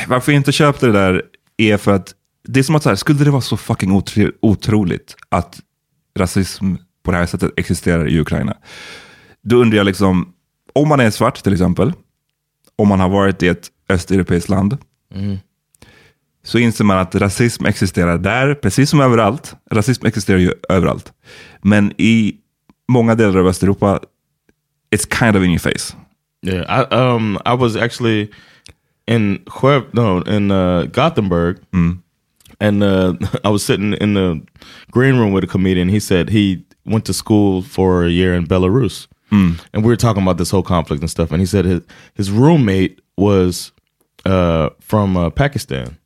varför 0.07 0.31
jag 0.31 0.39
inte 0.39 0.51
köpte 0.51 0.85
det 0.85 0.93
där 0.93 1.21
är 1.57 1.77
för 1.77 1.93
att 1.93 2.13
det 2.47 2.59
är 2.59 2.63
som 2.63 2.75
att 2.75 2.83
så 2.83 2.89
här, 2.89 2.95
skulle 2.95 3.23
det 3.23 3.31
vara 3.31 3.41
så 3.41 3.57
fucking 3.57 3.91
otro, 3.91 4.31
otroligt 4.41 5.15
att 5.29 5.59
rasism 6.19 6.75
på 7.03 7.11
det 7.11 7.17
här 7.17 7.25
sättet 7.25 7.51
existerar 7.57 8.07
i 8.09 8.19
Ukraina. 8.19 8.57
Då 9.43 9.55
undrar 9.57 9.77
jag 9.77 9.85
liksom, 9.85 10.33
om 10.73 10.87
man 10.87 10.99
är 10.99 11.09
svart 11.09 11.43
till 11.43 11.53
exempel, 11.53 11.93
om 12.79 12.87
man 12.87 12.99
har 12.99 13.09
varit 13.09 13.43
i 13.43 13.47
ett 13.47 13.71
östeuropeiskt 13.89 14.49
land, 14.49 14.77
så 16.43 16.59
inser 16.59 16.83
man 16.83 16.97
att 16.97 17.15
rasism 17.15 17.65
existerar 17.65 18.17
där, 18.17 18.55
precis 18.55 18.89
som 18.89 19.01
överallt. 19.01 19.55
Rasism 19.71 20.05
existerar 20.05 20.37
ju 20.37 20.53
överallt. 20.69 21.13
Men 21.61 21.93
i 21.97 22.35
många 22.87 23.15
delar 23.15 23.39
av 23.39 23.47
Östeuropa, 23.47 23.99
it's 24.95 25.19
kind 25.19 25.35
of 25.35 25.43
in 25.43 25.49
your 25.49 25.59
face. 25.59 25.95
Yeah, 26.41 26.63
I 26.81 26.95
um 26.95 27.37
I 27.45 27.55
was 27.55 27.75
actually 27.75 28.29
in 29.07 29.39
Huev, 29.45 29.83
no 29.91 30.23
in 30.35 30.51
uh, 30.51 30.83
Gothenburg, 30.85 31.57
and 32.59 32.83
uh, 32.83 33.13
I 33.43 33.49
was 33.49 33.63
sitting 33.65 33.93
in 33.93 34.13
the 34.13 34.41
green 34.91 35.17
room 35.17 35.33
with 35.33 35.43
a 35.43 35.47
comedian. 35.47 35.89
He 35.89 35.99
said 35.99 36.29
he 36.29 36.63
went 36.85 37.05
to 37.05 37.13
school 37.13 37.61
for 37.61 38.05
a 38.05 38.09
year 38.09 38.33
in 38.33 38.47
Belarus, 38.47 39.07
and 39.31 39.83
we 39.83 39.83
were 39.83 39.95
talking 39.95 40.23
about 40.23 40.37
this 40.37 40.49
whole 40.49 40.63
conflict 40.63 41.01
and 41.01 41.09
stuff. 41.09 41.31
And 41.31 41.39
he 41.39 41.45
said 41.45 41.65
his 41.65 41.81
his 42.15 42.31
roommate 42.31 42.99
was 43.17 43.71
uh, 44.25 44.69
from 44.79 45.15
uh, 45.17 45.29
Pakistan, 45.29 45.97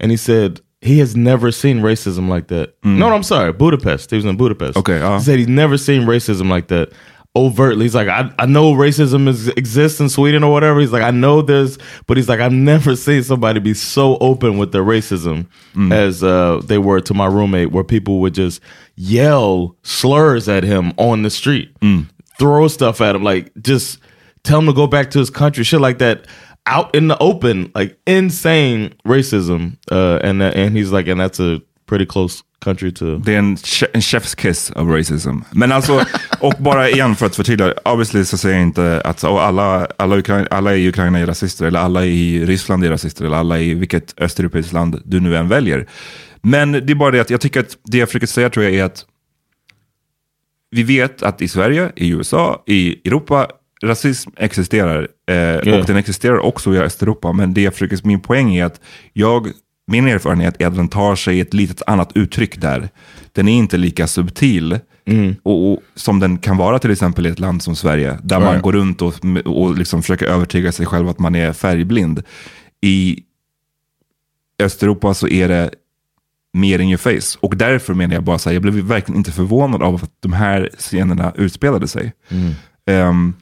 and 0.00 0.10
he 0.10 0.16
said 0.16 0.60
he 0.80 0.98
has 0.98 1.16
never 1.16 1.50
seen 1.50 1.80
racism 1.80 2.28
like 2.28 2.48
that. 2.48 2.74
No, 2.84 3.08
I'm 3.12 3.22
sorry, 3.22 3.52
Budapest. 3.52 4.10
He 4.10 4.16
was 4.16 4.24
in 4.24 4.36
Budapest. 4.36 4.76
Okay, 4.78 5.00
uh. 5.00 5.18
he 5.18 5.24
said 5.24 5.38
he's 5.38 5.48
never 5.48 5.78
seen 5.78 6.02
racism 6.02 6.48
like 6.50 6.68
that 6.68 6.92
overtly. 7.36 7.84
He's 7.84 7.94
like, 7.94 8.08
I, 8.08 8.32
I 8.38 8.46
know 8.46 8.74
racism 8.74 9.26
is, 9.26 9.48
exists 9.48 9.98
in 9.98 10.08
Sweden 10.08 10.44
or 10.44 10.52
whatever. 10.52 10.78
He's 10.80 10.92
like, 10.92 11.02
I 11.02 11.10
know 11.10 11.42
there's, 11.42 11.78
but 12.06 12.16
he's 12.16 12.28
like, 12.28 12.38
I've 12.40 12.52
never 12.52 12.94
seen 13.06 13.22
somebody 13.22 13.60
be 13.60 13.74
so 13.74 14.16
open 14.18 14.56
with 14.58 14.72
their 14.72 14.84
racism 14.84 15.46
as 15.92 16.22
uh, 16.22 16.60
they 16.64 16.78
were 16.78 17.00
to 17.00 17.14
my 17.14 17.26
roommate, 17.26 17.72
where 17.72 17.82
people 17.84 18.20
would 18.20 18.34
just 18.34 18.60
yell 18.96 19.76
slurs 19.82 20.48
at 20.48 20.62
him 20.62 20.92
on 20.96 21.22
the 21.22 21.30
street, 21.30 21.74
throw 22.38 22.68
stuff 22.68 23.00
at 23.00 23.14
him, 23.16 23.22
like 23.22 23.52
just 23.60 23.98
tell 24.42 24.58
him 24.60 24.66
to 24.66 24.72
go 24.72 24.86
back 24.86 25.10
to 25.10 25.18
his 25.18 25.30
country, 25.30 25.64
shit 25.64 25.80
like 25.80 25.98
that. 25.98 26.26
Out 26.66 26.94
in 26.94 27.08
the 27.08 27.18
open, 27.18 27.70
like 27.74 27.98
insane 28.06 28.94
racism, 29.06 29.76
uh, 29.92 30.18
and 30.22 30.40
that, 30.40 30.54
and 30.56 30.74
he's 30.74 30.90
like, 30.90 31.06
and 31.08 31.20
that's 31.20 31.38
a 31.38 31.60
pretty 31.86 32.06
close 32.06 32.42
country 32.60 32.92
to. 32.92 33.18
Det 33.18 33.34
är 33.34 33.38
en, 33.38 33.56
en 33.92 34.00
chef's 34.00 34.34
kiss 34.34 34.70
of 34.70 34.88
racism. 34.88 35.44
Men 35.50 35.72
alltså, 35.72 36.04
och 36.40 36.54
bara 36.58 36.90
igen 36.90 37.16
för 37.16 37.26
att 37.26 37.36
förtydliga, 37.36 37.74
obviously 37.84 38.24
så 38.24 38.38
säger 38.38 38.56
jag 38.56 38.62
inte 38.62 39.02
att 39.04 39.20
så, 39.20 39.38
alla, 39.38 39.86
alla, 39.96 40.16
Ukraina, 40.16 40.46
alla 40.50 40.74
i 40.74 40.88
Ukraina 40.88 41.18
är 41.18 41.26
rasister, 41.26 41.66
eller 41.66 41.80
alla 41.80 42.04
i 42.04 42.46
Ryssland 42.46 42.84
är 42.84 42.90
rasister, 42.90 43.24
eller 43.24 43.36
alla 43.36 43.58
i 43.58 43.74
vilket 43.74 44.14
östeuropeiskt 44.20 44.72
land 44.72 45.02
du 45.04 45.20
nu 45.20 45.36
än 45.36 45.48
väljer. 45.48 45.86
Men 46.42 46.72
det 46.72 46.90
är 46.90 46.94
bara 46.94 47.10
det 47.10 47.20
att 47.20 47.30
jag 47.30 47.40
tycker 47.40 47.60
att 47.60 47.76
det 47.84 47.98
jag 47.98 48.08
försöker 48.08 48.26
säga 48.26 48.50
tror 48.50 48.64
jag 48.64 48.74
är 48.74 48.84
att 48.84 49.04
vi 50.74 50.82
vet 50.82 51.22
att 51.22 51.42
i 51.42 51.48
Sverige, 51.48 51.92
i 51.96 52.08
USA, 52.10 52.62
i 52.66 53.08
Europa, 53.08 53.48
rasism 53.82 54.30
existerar. 54.36 55.08
Eh, 55.30 55.56
Och 55.80 55.86
den 55.86 55.96
existerar 55.96 56.38
också 56.38 56.74
i 56.74 56.78
Östeuropa. 56.78 57.32
Men 57.32 57.54
det 57.54 57.62
jag 57.62 57.72
försöker, 57.72 57.98
min 58.04 58.20
poäng 58.20 58.54
är 58.56 58.64
att 58.64 58.80
jag, 59.12 59.48
min 59.86 60.08
erfarenhet 60.08 60.54
är 60.58 60.66
att 60.66 60.76
den 60.76 60.88
tar 60.88 61.16
sig 61.16 61.40
ett 61.40 61.54
litet 61.54 61.82
annat 61.86 62.10
uttryck 62.14 62.60
där. 62.60 62.88
Den 63.32 63.48
är 63.48 63.52
inte 63.58 63.76
lika 63.76 64.06
subtil 64.06 64.78
och, 65.42 65.72
och, 65.72 65.80
som 65.94 66.20
den 66.20 66.38
kan 66.38 66.56
vara 66.56 66.78
till 66.78 66.90
exempel 66.90 67.26
i 67.26 67.30
ett 67.30 67.38
land 67.40 67.62
som 67.62 67.76
Sverige. 67.76 68.18
Där 68.22 68.40
man 68.40 68.48
Right. 68.50 68.62
går 68.62 68.72
runt 68.72 69.02
och, 69.02 69.14
och 69.44 69.78
liksom 69.78 70.02
försöker 70.02 70.26
övertyga 70.26 70.72
sig 70.72 70.86
själv 70.86 71.08
att 71.08 71.18
man 71.18 71.34
är 71.34 71.52
färgblind. 71.52 72.22
I 72.80 73.18
Östeuropa 74.62 75.14
så 75.14 75.28
är 75.28 75.48
det 75.48 75.70
mer 76.54 76.78
in 76.78 76.88
your 76.88 76.98
face. 76.98 77.38
Och 77.40 77.56
därför 77.56 77.94
menar 77.94 78.14
jag 78.14 78.24
bara 78.24 78.38
så 78.38 78.48
här, 78.48 78.54
jag 78.54 78.62
blev 78.62 78.74
verkligen 78.74 79.18
inte 79.18 79.32
förvånad 79.32 79.82
av 79.82 79.94
att 79.94 80.10
de 80.20 80.32
här 80.32 80.70
scenerna 80.78 81.32
utspelade 81.36 81.88
sig. 81.88 82.12
Ehm, 82.86 83.34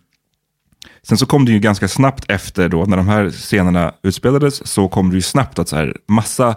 sen 1.02 1.18
så 1.18 1.26
kom 1.26 1.44
det 1.44 1.52
ju 1.52 1.58
ganska 1.58 1.88
snabbt 1.88 2.24
efter 2.30 2.68
då, 2.68 2.84
när 2.84 2.96
de 2.96 3.08
här 3.08 3.30
scenerna 3.30 3.94
utspelades, 4.02 4.66
så 4.66 4.88
kom 4.88 5.10
det 5.10 5.16
ju 5.16 5.22
snabbt 5.22 5.58
att 5.58 5.68
så 5.68 5.76
här, 5.76 5.96
massa 6.08 6.56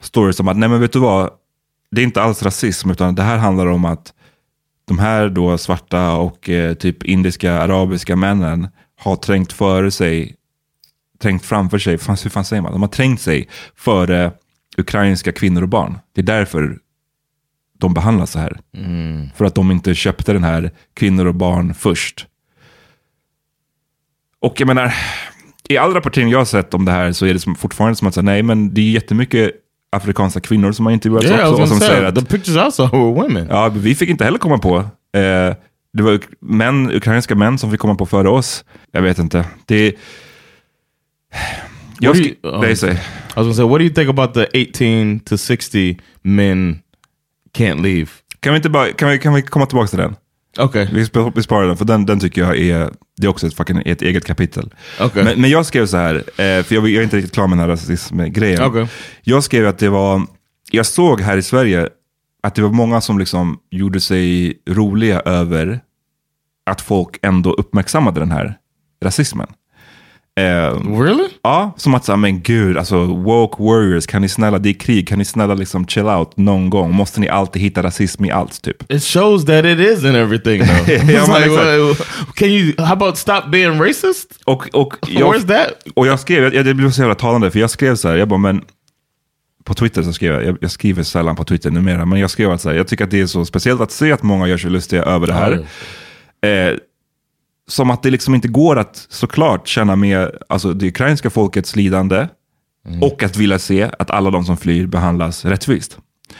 stories 0.00 0.40
om 0.40 0.48
att, 0.48 0.56
nej 0.56 0.68
men 0.68 0.80
vet 0.80 0.92
du 0.92 0.98
vad, 0.98 1.30
det 1.90 2.00
är 2.00 2.04
inte 2.04 2.22
alls 2.22 2.42
rasism, 2.42 2.90
utan 2.90 3.14
det 3.14 3.22
här 3.22 3.38
handlar 3.38 3.66
om 3.66 3.84
att 3.84 4.12
de 4.84 4.98
här 4.98 5.28
då 5.28 5.58
svarta 5.58 6.12
och 6.12 6.50
eh, 6.50 6.74
typ 6.74 7.02
indiska, 7.02 7.58
arabiska 7.58 8.16
männen 8.16 8.68
har 9.00 9.16
trängt 9.16 9.52
före 9.52 9.90
sig, 9.90 10.34
trängt 11.22 11.44
framför 11.44 11.78
sig, 11.78 11.98
fan, 11.98 12.16
hur 12.22 12.30
fan 12.30 12.44
säger 12.44 12.62
man? 12.62 12.72
De 12.72 12.82
har 12.82 12.88
trängt 12.88 13.20
sig 13.20 13.48
före 13.76 14.32
ukrainska 14.78 15.32
kvinnor 15.32 15.62
och 15.62 15.68
barn. 15.68 15.98
Det 16.14 16.20
är 16.20 16.24
därför 16.24 16.78
de 17.78 17.94
behandlas 17.94 18.30
så 18.30 18.38
här. 18.38 18.60
För 19.34 19.44
att 19.44 19.54
de 19.54 19.70
inte 19.70 19.94
köpte 19.94 20.32
den 20.32 20.44
här 20.44 20.70
kvinnor 20.94 21.26
och 21.26 21.34
barn 21.34 21.74
först. 21.74 22.26
Och 24.40 24.60
jag 24.60 24.66
menar, 24.66 24.94
i 25.68 25.76
all 25.76 25.94
rapportering 25.94 26.28
jag 26.28 26.38
har 26.38 26.44
sett 26.44 26.74
om 26.74 26.84
det 26.84 26.92
här 26.92 27.12
så 27.12 27.26
är 27.26 27.32
det 27.32 27.40
som, 27.40 27.54
fortfarande 27.54 27.96
som 27.96 28.08
att 28.08 28.14
säga, 28.14 28.22
nej 28.22 28.42
men 28.42 28.74
det 28.74 28.80
är 28.80 28.90
jättemycket 28.90 29.50
afrikanska 29.92 30.40
kvinnor 30.40 30.72
som 30.72 30.86
har 30.86 30.92
intervjuats 30.92 31.26
Yeah, 31.26 31.50
också. 31.50 31.62
Och 31.62 31.68
som 31.68 31.80
säger 31.80 32.04
att 32.04 32.14
the 32.14 32.24
pictures 32.24 32.74
saw 32.74 32.98
were 32.98 33.22
women. 33.22 33.46
Ja, 33.50 33.68
vi 33.68 33.94
fick 33.94 34.08
inte 34.08 34.24
heller 34.24 34.38
komma 34.38 34.58
på. 34.58 34.76
Eh, 35.18 35.54
det 35.92 36.02
var 36.02 36.20
män, 36.40 36.90
ukrainska 36.90 37.34
män 37.34 37.58
som 37.58 37.70
fick 37.70 37.80
komma 37.80 37.94
på 37.94 38.06
före 38.06 38.28
oss. 38.28 38.64
Jag 38.92 39.02
vet 39.02 39.18
inte. 39.18 39.44
Det... 39.66 39.96
What 42.08 42.16
do 42.16 42.22
you- 42.22 42.54
um, 42.54 42.60
Nej, 42.60 42.76
säg. 42.76 42.90
I 42.92 42.94
was 43.36 43.44
gonna 43.44 43.54
say, 43.54 43.64
what 43.64 43.78
do 43.78 43.84
you 43.84 43.94
think 43.94 44.08
about 44.10 44.34
the 44.34 44.46
18 44.54 45.20
to 45.20 45.36
60 45.38 45.98
men 46.22 46.78
can't 47.58 47.82
leave? 47.82 48.06
Kan 48.40 48.52
vi, 48.52 48.56
inte 48.56 48.70
bara, 48.70 48.92
kan, 48.92 49.08
vi, 49.10 49.18
kan 49.18 49.34
vi 49.34 49.42
komma 49.42 49.66
tillbaka 49.66 49.88
till 49.88 49.98
den? 49.98 50.16
Okay. 50.58 50.88
Vi, 50.92 51.04
sp- 51.04 51.32
vi 51.36 51.42
sparar 51.42 51.66
den, 51.66 51.76
för 51.76 51.84
den, 51.84 52.06
den 52.06 52.20
tycker 52.20 52.40
jag 52.40 52.58
är, 52.58 52.90
det 53.16 53.26
är 53.26 53.28
också 53.28 53.46
ett, 53.46 53.54
fucking, 53.54 53.82
ett 53.86 54.02
eget 54.02 54.24
kapitel. 54.24 54.74
Okej. 55.00 55.24
Men, 55.24 55.40
men 55.40 55.50
jag 55.50 55.66
skrev 55.66 55.86
så 55.86 55.96
här, 55.96 56.14
eh, 56.14 56.62
för 56.62 56.74
jag, 56.74 56.88
jag 56.88 56.90
är 56.90 57.02
inte 57.02 57.16
riktigt 57.16 57.34
klar 57.34 57.46
med 57.46 57.58
den 57.58 57.60
här 57.64 57.68
rasismgrejen. 57.68 58.62
Okej. 58.62 58.86
Jag 59.22 59.44
skrev 59.44 59.66
att 59.68 59.78
det 59.78 59.88
var, 59.88 60.26
jag 60.70 60.86
såg 60.86 61.20
här 61.20 61.36
i 61.36 61.42
Sverige 61.42 61.88
att 62.42 62.54
det 62.54 62.62
var 62.62 62.70
många 62.70 63.00
som 63.00 63.18
liksom 63.18 63.58
gjorde 63.70 64.00
sig 64.00 64.54
roliga 64.68 65.20
över 65.20 65.80
att 66.66 66.80
folk 66.80 67.18
ändå 67.22 67.52
uppmärksammade 67.52 68.20
den 68.20 68.32
här 68.32 68.54
rasismen. 69.04 69.46
Eh, 70.40 71.00
Really? 71.00 71.28
Ja, 71.42 71.74
som 71.76 71.94
att 71.94 72.04
säga, 72.04 72.16
men 72.16 72.40
gud, 72.42 72.76
alltså 72.78 73.04
woke 73.04 73.62
warriors, 73.62 74.06
kan 74.06 74.22
ni 74.22 74.28
snälla, 74.28 74.58
det 74.58 74.68
är 74.68 74.72
krig, 74.72 75.08
kan 75.08 75.18
ni 75.18 75.24
snälla 75.24 75.54
liksom 75.54 75.86
chill 75.86 76.06
out 76.06 76.36
någon 76.36 76.70
gång? 76.70 76.94
Måste 76.94 77.20
ni 77.20 77.28
alltid 77.28 77.62
hitta 77.62 77.82
rasism 77.82 78.24
i 78.24 78.30
allt 78.30 78.62
typ? 78.62 78.82
It 78.92 79.04
shows 79.04 79.44
that 79.44 79.64
it 79.64 79.80
is 79.80 80.04
in 80.04 80.14
everything, 80.14 80.60
though. 80.66 80.88
It's 80.88 81.28
man, 81.28 81.40
like, 81.40 81.50
well, 81.50 81.94
can 82.34 82.48
you? 82.48 82.72
How 82.78 82.92
about 82.92 83.16
stop 83.18 83.42
being 83.50 83.82
racist? 83.82 84.40
Och, 84.44 84.68
och, 84.74 84.96
jag, 85.08 85.34
Where's 85.34 85.46
that? 85.46 85.92
och 85.94 86.06
jag 86.06 86.20
skrev, 86.20 86.54
jag, 86.54 86.64
det 86.64 86.74
blev 86.74 86.90
så 86.90 87.00
jävla 87.00 87.14
talande, 87.14 87.50
för 87.50 87.58
jag 87.58 87.70
skrev 87.70 87.96
så 87.96 88.08
här, 88.08 88.16
jag 88.16 88.28
bara, 88.28 88.38
men 88.38 88.64
på 89.64 89.74
Twitter 89.74 90.02
så 90.02 90.12
skrev 90.12 90.42
jag, 90.42 90.58
jag, 90.60 90.70
skriver 90.70 91.02
sällan 91.02 91.36
på 91.36 91.44
Twitter 91.44 91.70
numera, 91.70 92.06
men 92.06 92.20
jag 92.20 92.30
skrev 92.30 92.50
att 92.50 92.60
så 92.60 92.68
här, 92.68 92.76
jag 92.76 92.88
tycker 92.88 93.04
att 93.04 93.10
det 93.10 93.20
är 93.20 93.26
så 93.26 93.44
speciellt 93.44 93.80
att 93.80 93.92
se 93.92 94.12
att 94.12 94.22
många 94.22 94.46
gör 94.46 94.58
sig 94.58 94.70
lustiga 94.70 95.02
över 95.02 95.26
det 95.26 95.32
här. 95.32 95.52
Eh, 96.42 96.76
som 97.70 97.90
att 97.90 98.02
det 98.02 98.10
liksom 98.10 98.34
inte 98.34 98.48
går 98.48 98.78
att 98.78 99.06
såklart 99.08 99.68
känna 99.68 99.96
med 99.96 100.30
alltså, 100.48 100.72
det 100.72 100.88
ukrainska 100.88 101.30
folkets 101.30 101.76
lidande 101.76 102.28
och 103.00 103.22
att 103.22 103.36
vilja 103.36 103.58
se 103.58 103.90
att 103.98 104.10
alla 104.10 104.30
de 104.30 104.44
som 104.44 104.56
flyr 104.56 104.86
behandlas 104.86 105.44
rättvist. 105.44 105.98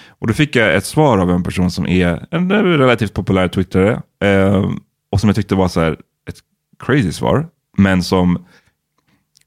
Och 0.09 0.27
då 0.27 0.35
fick 0.35 0.57
jag 0.57 0.75
ett 0.75 0.85
svar 0.85 1.19
av 1.19 1.31
en 1.31 1.43
person 1.43 1.71
som 1.71 1.87
är 1.87 2.27
en 2.31 2.53
relativt 2.53 3.15
populär 3.15 3.49
twittrare 3.49 4.03
eh, 4.25 4.71
och 5.13 5.21
som 5.21 5.29
jag 5.29 5.37
tyckte 5.37 5.55
var 5.55 5.69
så 5.69 5.81
här, 5.81 5.93
ett 6.29 6.39
crazy 6.79 7.13
svar, 7.13 7.47
men 7.79 8.03
som 8.03 8.47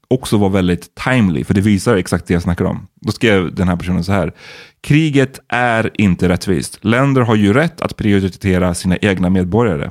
också 0.08 0.38
var 0.38 0.50
väldigt 0.50 0.94
timely, 0.94 1.44
för 1.44 1.54
det 1.54 1.60
visar 1.60 1.96
exakt 1.96 2.26
det 2.26 2.34
jag 2.34 2.42
snackar 2.42 2.64
om. 2.64 2.86
Då 3.00 3.12
skrev 3.12 3.54
den 3.54 3.68
här 3.68 3.76
personen 3.76 4.04
så 4.04 4.12
här. 4.12 4.32
Kriget 4.80 5.40
är 5.48 5.90
inte 5.94 6.28
rättvist. 6.28 6.78
Länder 6.84 7.20
har 7.20 7.34
ju 7.34 7.52
rätt 7.52 7.80
att 7.80 7.96
prioritera 7.96 8.74
sina 8.74 8.96
egna 8.96 9.30
medborgare. 9.30 9.90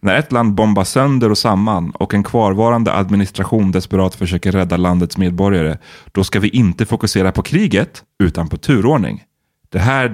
När 0.00 0.18
ett 0.18 0.32
land 0.32 0.54
bombas 0.54 0.90
sönder 0.90 1.30
och 1.30 1.38
samman 1.38 1.90
och 1.90 2.14
en 2.14 2.22
kvarvarande 2.22 2.92
administration 2.94 3.72
desperat 3.72 4.14
försöker 4.14 4.52
rädda 4.52 4.76
landets 4.76 5.16
medborgare, 5.16 5.78
då 6.12 6.24
ska 6.24 6.40
vi 6.40 6.48
inte 6.48 6.86
fokusera 6.86 7.32
på 7.32 7.42
kriget, 7.42 8.02
utan 8.22 8.48
på 8.48 8.56
turordning. 8.56 9.22
Det 9.68 9.78
här 9.78 10.12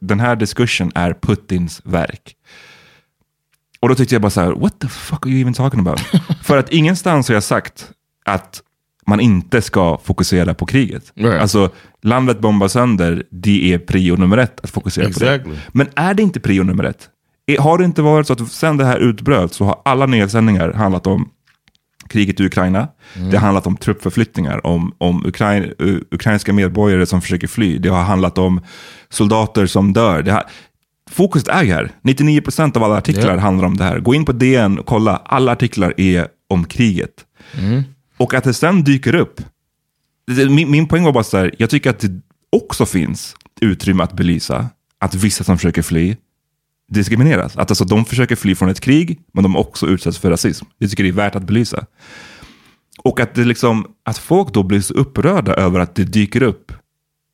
den 0.00 0.20
här 0.20 0.36
diskursen 0.36 0.92
är 0.94 1.14
Putins 1.22 1.80
verk. 1.84 2.34
Och 3.80 3.88
då 3.88 3.94
tyckte 3.94 4.14
jag 4.14 4.22
bara 4.22 4.30
så 4.30 4.40
här, 4.40 4.52
what 4.52 4.80
the 4.80 4.88
fuck 4.88 5.26
are 5.26 5.30
you 5.30 5.40
even 5.40 5.54
talking 5.54 5.80
about? 5.80 6.00
För 6.42 6.56
att 6.56 6.72
ingenstans 6.72 7.28
har 7.28 7.34
jag 7.34 7.42
sagt 7.42 7.90
att 8.24 8.62
man 9.06 9.20
inte 9.20 9.62
ska 9.62 9.98
fokusera 10.04 10.54
på 10.54 10.66
kriget. 10.66 11.12
Right. 11.14 11.42
Alltså, 11.42 11.70
landet 12.02 12.40
bombas 12.40 12.72
sönder, 12.72 13.24
det 13.30 13.72
är 13.72 13.78
prio 13.78 14.16
nummer 14.16 14.38
ett 14.38 14.60
att 14.60 14.70
fokusera 14.70 15.04
på 15.04 15.10
Exactly. 15.10 15.52
det. 15.52 15.60
Men 15.72 15.88
är 15.94 16.14
det 16.14 16.22
inte 16.22 16.40
prio 16.40 16.62
nummer 16.62 16.84
ett? 16.84 17.08
Har 17.58 17.78
det 17.78 17.84
inte 17.84 18.02
varit 18.02 18.26
så 18.26 18.32
att 18.32 18.52
sen 18.52 18.76
det 18.76 18.84
här 18.84 18.98
utbröt 18.98 19.54
så 19.54 19.64
har 19.64 19.82
alla 19.84 20.06
nyhetssändningar 20.06 20.72
handlat 20.72 21.06
om 21.06 21.30
kriget 22.08 22.40
i 22.40 22.46
Ukraina. 22.46 22.88
Det 23.30 23.36
har 23.36 23.44
handlat 23.44 23.66
om 23.66 23.76
truppförflyttningar, 23.76 24.66
om, 24.66 24.94
om 24.98 25.26
Ukrain, 25.26 25.72
uh, 25.82 25.98
ukrainska 26.10 26.52
medborgare 26.52 27.06
som 27.06 27.22
försöker 27.22 27.46
fly. 27.46 27.78
Det 27.78 27.88
har 27.88 28.02
handlat 28.02 28.38
om 28.38 28.60
soldater 29.08 29.66
som 29.66 29.92
dör. 29.92 30.22
Har, 30.22 30.42
fokuset 31.10 31.48
är 31.48 31.64
här. 31.64 31.90
99% 32.02 32.76
av 32.76 32.82
alla 32.84 32.96
artiklar 32.96 33.34
Ja. 33.34 33.40
handlar 33.40 33.66
om 33.66 33.76
det 33.76 33.84
här. 33.84 33.98
Gå 34.00 34.14
in 34.14 34.24
på 34.24 34.32
DN 34.32 34.78
och 34.78 34.86
kolla. 34.86 35.16
Alla 35.24 35.52
artiklar 35.52 35.94
är 35.96 36.26
om 36.48 36.64
kriget. 36.64 37.10
Och 38.16 38.34
att 38.34 38.44
det 38.44 38.54
sen 38.54 38.84
dyker 38.84 39.14
upp. 39.14 39.40
Min, 40.50 40.70
min 40.70 40.88
poäng 40.88 41.04
var 41.04 41.12
bara 41.12 41.24
så 41.24 41.36
här, 41.36 41.54
jag 41.58 41.70
tycker 41.70 41.90
att 41.90 42.00
det 42.00 42.20
också 42.52 42.86
finns 42.86 43.36
utrymme 43.60 44.02
att 44.02 44.12
belysa 44.12 44.66
att 44.98 45.14
vissa 45.14 45.44
som 45.44 45.58
försöker 45.58 45.82
fly 45.82 46.16
diskrimineras. 46.94 47.56
Att 47.56 47.70
alltså 47.70 47.84
de 47.84 48.04
försöker 48.04 48.36
fly 48.36 48.54
från 48.54 48.68
ett 48.68 48.80
krig, 48.80 49.20
men 49.32 49.42
de 49.42 49.56
också 49.56 49.86
utsätts 49.86 50.18
för 50.18 50.30
rasism. 50.30 50.66
Jag 50.78 50.90
tycker 50.90 51.02
det 51.04 51.10
är 51.10 51.12
värt 51.12 51.34
att 51.34 51.44
belysa. 51.44 51.86
Och 52.98 53.20
att, 53.20 53.34
det 53.34 53.44
liksom, 53.44 53.86
att 54.04 54.18
folk 54.18 54.52
då 54.52 54.62
blir 54.62 54.80
så 54.80 54.94
upprörda 54.94 55.54
över 55.54 55.80
att 55.80 55.94
det 55.94 56.04
dyker 56.04 56.42
upp 56.42 56.72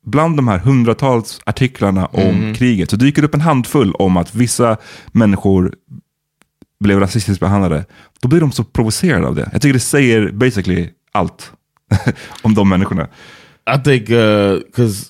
bland 0.05 0.37
de 0.37 0.47
här 0.47 0.57
hundratals 0.57 1.41
artiklarna 1.45 2.05
om 2.05 2.53
kriget, 2.55 2.89
så 2.89 2.95
dyker 2.95 3.21
det 3.21 3.27
upp 3.27 3.35
en 3.35 3.41
handfull 3.41 3.93
om 3.95 4.17
att 4.17 4.35
vissa 4.35 4.77
människor 5.11 5.73
blev 6.79 6.99
rasistiskt 6.99 7.39
behandlade. 7.39 7.85
Då 8.21 8.27
blir 8.27 8.39
de 8.39 8.51
så 8.51 8.63
provocerade 8.63 9.27
av 9.27 9.35
det. 9.35 9.49
Jag 9.51 9.61
tycker 9.61 9.73
det 9.73 9.79
säger 9.79 10.31
basically 10.31 10.89
allt 11.11 11.51
om 12.41 12.55
de 12.55 12.69
människorna. 12.69 13.07
I 13.75 13.83
think 13.83 14.07
because 14.75 15.05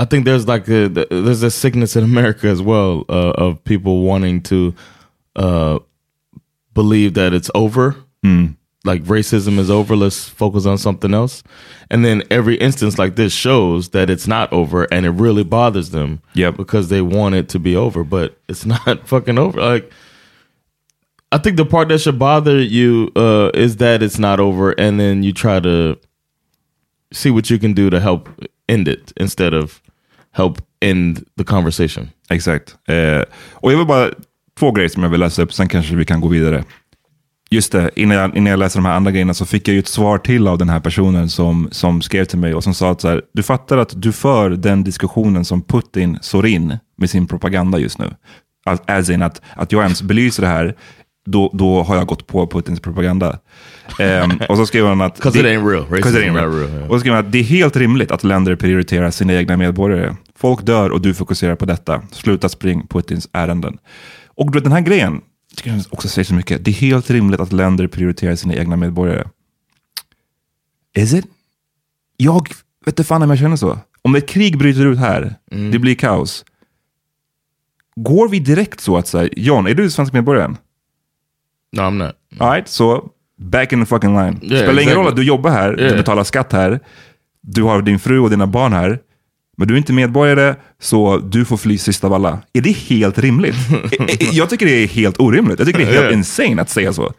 I 0.00 0.06
think 0.06 0.24
there's 0.24 0.48
like 0.48 0.66
a 0.66 0.88
there's 0.88 1.42
a 1.42 1.50
sickness 1.50 1.94
in 1.94 2.02
America 2.02 2.46
as 2.46 2.62
well 2.62 3.04
uh, 3.10 3.32
of 3.36 3.62
people 3.64 4.02
wanting 4.02 4.40
to 4.44 4.74
uh, 5.36 5.78
believe 6.72 7.12
that 7.14 7.34
it's 7.34 7.50
over, 7.54 7.96
like 8.82 9.02
racism 9.04 9.58
is 9.58 9.70
over. 9.70 9.94
Let's 9.94 10.26
focus 10.26 10.64
on 10.64 10.78
something 10.78 11.12
else, 11.12 11.42
and 11.90 12.02
then 12.02 12.22
every 12.30 12.56
instance 12.56 12.98
like 12.98 13.16
this 13.16 13.34
shows 13.34 13.90
that 13.90 14.08
it's 14.08 14.26
not 14.26 14.50
over, 14.54 14.84
and 14.84 15.04
it 15.04 15.10
really 15.10 15.44
bothers 15.44 15.90
them. 15.90 16.22
Yeah, 16.32 16.50
because 16.50 16.88
they 16.88 17.02
want 17.02 17.34
it 17.34 17.50
to 17.50 17.58
be 17.58 17.76
over, 17.76 18.02
but 18.02 18.38
it's 18.48 18.64
not 18.86 19.06
fucking 19.06 19.38
over. 19.38 19.60
Like. 19.60 19.92
I 21.32 21.38
think 21.38 21.56
the 21.56 21.64
part 21.64 21.86
that 21.90 22.00
should 22.00 22.18
bother 22.18 22.60
you 22.60 23.12
uh, 23.14 23.52
is 23.54 23.76
that 23.76 24.02
it's 24.02 24.18
not 24.18 24.40
over, 24.40 24.72
and 24.72 24.98
then 24.98 25.22
you 25.22 25.32
try 25.32 25.60
to 25.60 25.96
see 27.12 27.30
what 27.30 27.50
you 27.50 27.56
can 27.56 27.72
do 27.72 27.88
to 27.88 28.00
help 28.00 28.28
end 28.68 28.88
it 28.88 29.12
instead 29.16 29.54
of 29.54 29.80
help 30.32 30.58
end 30.80 31.24
the 31.38 31.44
conversation. 31.44 32.10
Exakt. 32.30 32.76
Eh, 32.88 33.22
och 33.52 33.72
jag 33.72 33.78
vill 33.78 33.86
bara 33.86 34.10
två 34.58 34.72
grejer 34.72 34.88
som 34.88 35.02
jag 35.02 35.10
vill 35.10 35.20
läsa 35.20 35.42
upp, 35.42 35.52
sen 35.52 35.68
kanske 35.68 35.96
vi 35.96 36.04
kan 36.04 36.20
gå 36.20 36.28
vidare. 36.28 36.64
Just 37.52 37.72
det, 37.72 37.90
innan 37.96 38.16
jag, 38.16 38.36
innan 38.36 38.50
jag 38.50 38.58
läser 38.58 38.78
de 38.78 38.86
här 38.86 38.94
andra 38.94 39.10
grejerna 39.10 39.34
så 39.34 39.46
fick 39.46 39.68
jag 39.68 39.72
ju 39.72 39.78
ett 39.78 39.88
svar 39.88 40.18
till 40.18 40.48
av 40.48 40.58
den 40.58 40.68
här 40.68 40.80
personen 40.80 41.28
som, 41.28 41.68
som 41.70 42.02
skrev 42.02 42.24
till 42.24 42.38
mig 42.38 42.54
och 42.54 42.64
som 42.64 42.74
sa 42.74 42.90
att 42.90 43.00
så 43.00 43.08
här, 43.08 43.22
du 43.32 43.42
fattar 43.42 43.78
att 43.78 44.02
du 44.02 44.12
för 44.12 44.50
den 44.50 44.84
diskussionen 44.84 45.44
som 45.44 45.62
Putin 45.62 46.18
sår 46.22 46.46
in 46.46 46.78
med 46.96 47.10
sin 47.10 47.26
propaganda 47.26 47.78
just 47.78 47.98
nu. 47.98 48.14
As 48.86 49.10
in 49.10 49.22
att, 49.22 49.42
att 49.56 49.72
jag 49.72 49.82
ens 49.82 50.02
belyser 50.02 50.42
det 50.42 50.48
här, 50.48 50.76
då, 51.30 51.50
då 51.54 51.82
har 51.82 51.96
jag 51.96 52.06
gått 52.06 52.26
på 52.26 52.46
Putins 52.46 52.80
propaganda. 52.80 53.38
Ehm, 53.98 54.30
och 54.48 54.56
så 54.56 54.66
skrev 54.66 54.86
han 54.86 55.00
att... 55.00 55.20
'Cause 55.20 55.38
it 55.38 55.44
ain't 55.46 55.68
real. 55.70 55.82
it 55.98 56.04
ain't 56.04 56.34
real. 56.34 56.52
real, 56.52 56.70
yeah. 56.70 56.88
Och 56.90 56.94
så 56.96 57.00
skrev 57.00 57.14
han 57.14 57.26
att 57.26 57.32
det 57.32 57.38
är 57.38 57.42
helt 57.42 57.76
rimligt 57.76 58.10
att 58.10 58.24
länder 58.24 58.56
prioriterar 58.56 59.10
sina 59.10 59.32
egna 59.34 59.56
medborgare. 59.56 60.16
Folk 60.36 60.62
dör 60.62 60.90
och 60.90 61.00
du 61.00 61.14
fokuserar 61.14 61.54
på 61.56 61.64
detta. 61.64 62.02
Sluta 62.12 62.48
spring 62.48 62.86
Putins 62.86 63.28
ärenden. 63.32 63.78
Och 64.26 64.50
den 64.62 64.72
här 64.72 64.80
grejen, 64.80 65.20
tycker 65.56 65.70
jag 65.70 65.82
också 65.90 66.08
säger 66.08 66.24
så 66.26 66.34
mycket. 66.34 66.64
Det 66.64 66.70
är 66.70 66.74
helt 66.74 67.10
rimligt 67.10 67.40
att 67.40 67.52
länder 67.52 67.86
prioriterar 67.86 68.34
sina 68.36 68.54
egna 68.54 68.76
medborgare. 68.76 69.24
Is 70.96 71.14
it? 71.14 71.24
Jag 72.16 72.48
vet 72.84 72.92
inte 72.92 73.04
fan 73.04 73.22
om 73.22 73.30
jag 73.30 73.38
känner 73.38 73.56
så. 73.56 73.78
Om 74.02 74.14
ett 74.14 74.28
krig 74.28 74.58
bryter 74.58 74.86
ut 74.86 74.98
här, 74.98 75.34
Mm. 75.52 75.70
det 75.70 75.78
blir 75.78 75.94
kaos. 75.94 76.44
Går 77.96 78.28
vi 78.28 78.38
direkt 78.38 78.80
så 78.80 78.96
att 78.96 79.06
säga, 79.08 79.28
John, 79.36 79.66
är 79.66 79.74
du 79.74 79.90
svensk 79.90 80.12
medborgare? 80.12 80.54
No, 81.72 81.80
I'm 81.82 81.90
not. 81.98 82.12
All 82.38 82.50
right, 82.52 82.68
så 82.68 83.04
back 83.38 83.72
in 83.72 83.80
the 83.80 83.86
fucking 83.86 84.14
line. 84.16 84.38
Yeah, 84.42 84.42
Spelar 84.42 84.62
ingen 84.72 84.78
exactly. 84.78 84.94
roll 84.94 85.08
att 85.08 85.16
du 85.16 85.22
jobbar 85.22 85.50
här, 85.50 85.72
du 85.72 85.82
Yeah. 85.82 85.96
betalar 85.96 86.24
skatt 86.24 86.52
här, 86.52 86.80
du 87.42 87.62
har 87.62 87.82
din 87.82 87.98
fru 87.98 88.18
och 88.18 88.30
dina 88.30 88.46
barn 88.46 88.72
här, 88.72 88.98
men 89.56 89.68
du 89.68 89.74
är 89.74 89.78
inte 89.78 89.92
medborgare, 89.92 90.54
så 90.80 91.18
du 91.18 91.44
får 91.44 91.56
fly 91.56 91.78
sist 91.78 92.04
av 92.04 92.12
alla. 92.12 92.38
Är 92.52 92.60
det 92.60 92.76
helt 92.76 93.18
rimligt? 93.18 93.56
Eh, 93.72 94.04
eh, 94.08 94.28
jag 94.32 94.50
tycker 94.50 94.66
det 94.66 94.72
är 94.72 94.86
helt 94.88 95.20
orimligt. 95.20 95.58
Jag 95.58 95.66
tycker 95.68 95.78
det 95.80 95.84
är 95.86 95.92
helt 95.92 96.00
Yeah. 96.04 96.14
insane 96.18 96.62
att 96.62 96.70
säga 96.70 96.92
så. 96.92 97.12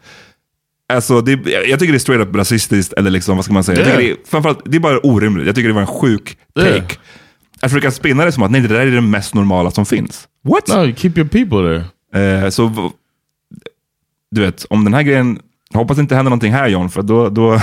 Alltså, 0.92 1.20
det, 1.20 1.32
jag 1.68 1.78
tycker 1.80 1.92
det 1.92 1.96
är 1.96 1.98
straight 1.98 2.28
up 2.28 2.36
rasistiskt, 2.36 2.92
eller 2.92 3.10
liksom, 3.10 3.36
vad 3.36 3.44
ska 3.44 3.54
man 3.54 3.64
säga? 3.64 3.78
Jag 3.78 3.86
Yeah. 3.86 3.98
tycker 3.98 4.14
det, 4.14 4.20
är, 4.22 4.30
framförallt, 4.30 4.60
det 4.64 4.76
är 4.76 4.80
bara 4.80 4.98
orimligt. 4.98 5.46
Jag 5.46 5.54
tycker 5.54 5.68
det 5.68 5.74
var 5.74 5.80
en 5.80 5.86
sjuk 5.86 6.36
take. 6.54 6.68
Yeah. 6.68 6.84
Att 7.60 7.70
försöka 7.70 7.90
spinna 7.90 8.24
det 8.24 8.32
som 8.32 8.42
att 8.42 8.50
nej, 8.50 8.60
det 8.60 8.68
där 8.68 8.80
är 8.86 8.90
det 8.90 9.00
mest 9.00 9.34
normala 9.34 9.70
som 9.70 9.86
finns. 9.86 10.28
What? 10.44 10.68
No, 10.68 10.94
keep 10.94 11.12
your 11.16 11.28
people 11.28 11.84
there. 12.12 12.44
Eh, 12.44 12.48
så 12.50 12.92
du 14.32 14.40
vet, 14.40 14.66
om 14.70 14.84
den 14.84 14.94
här 14.94 15.02
grejen, 15.02 15.38
jag 15.72 15.78
hoppas 15.78 15.96
det 15.96 16.00
inte 16.00 16.14
händer 16.14 16.30
någonting 16.30 16.52
här 16.52 16.68
John, 16.68 16.88
för 16.90 17.02
då, 17.02 17.28
då 17.28 17.52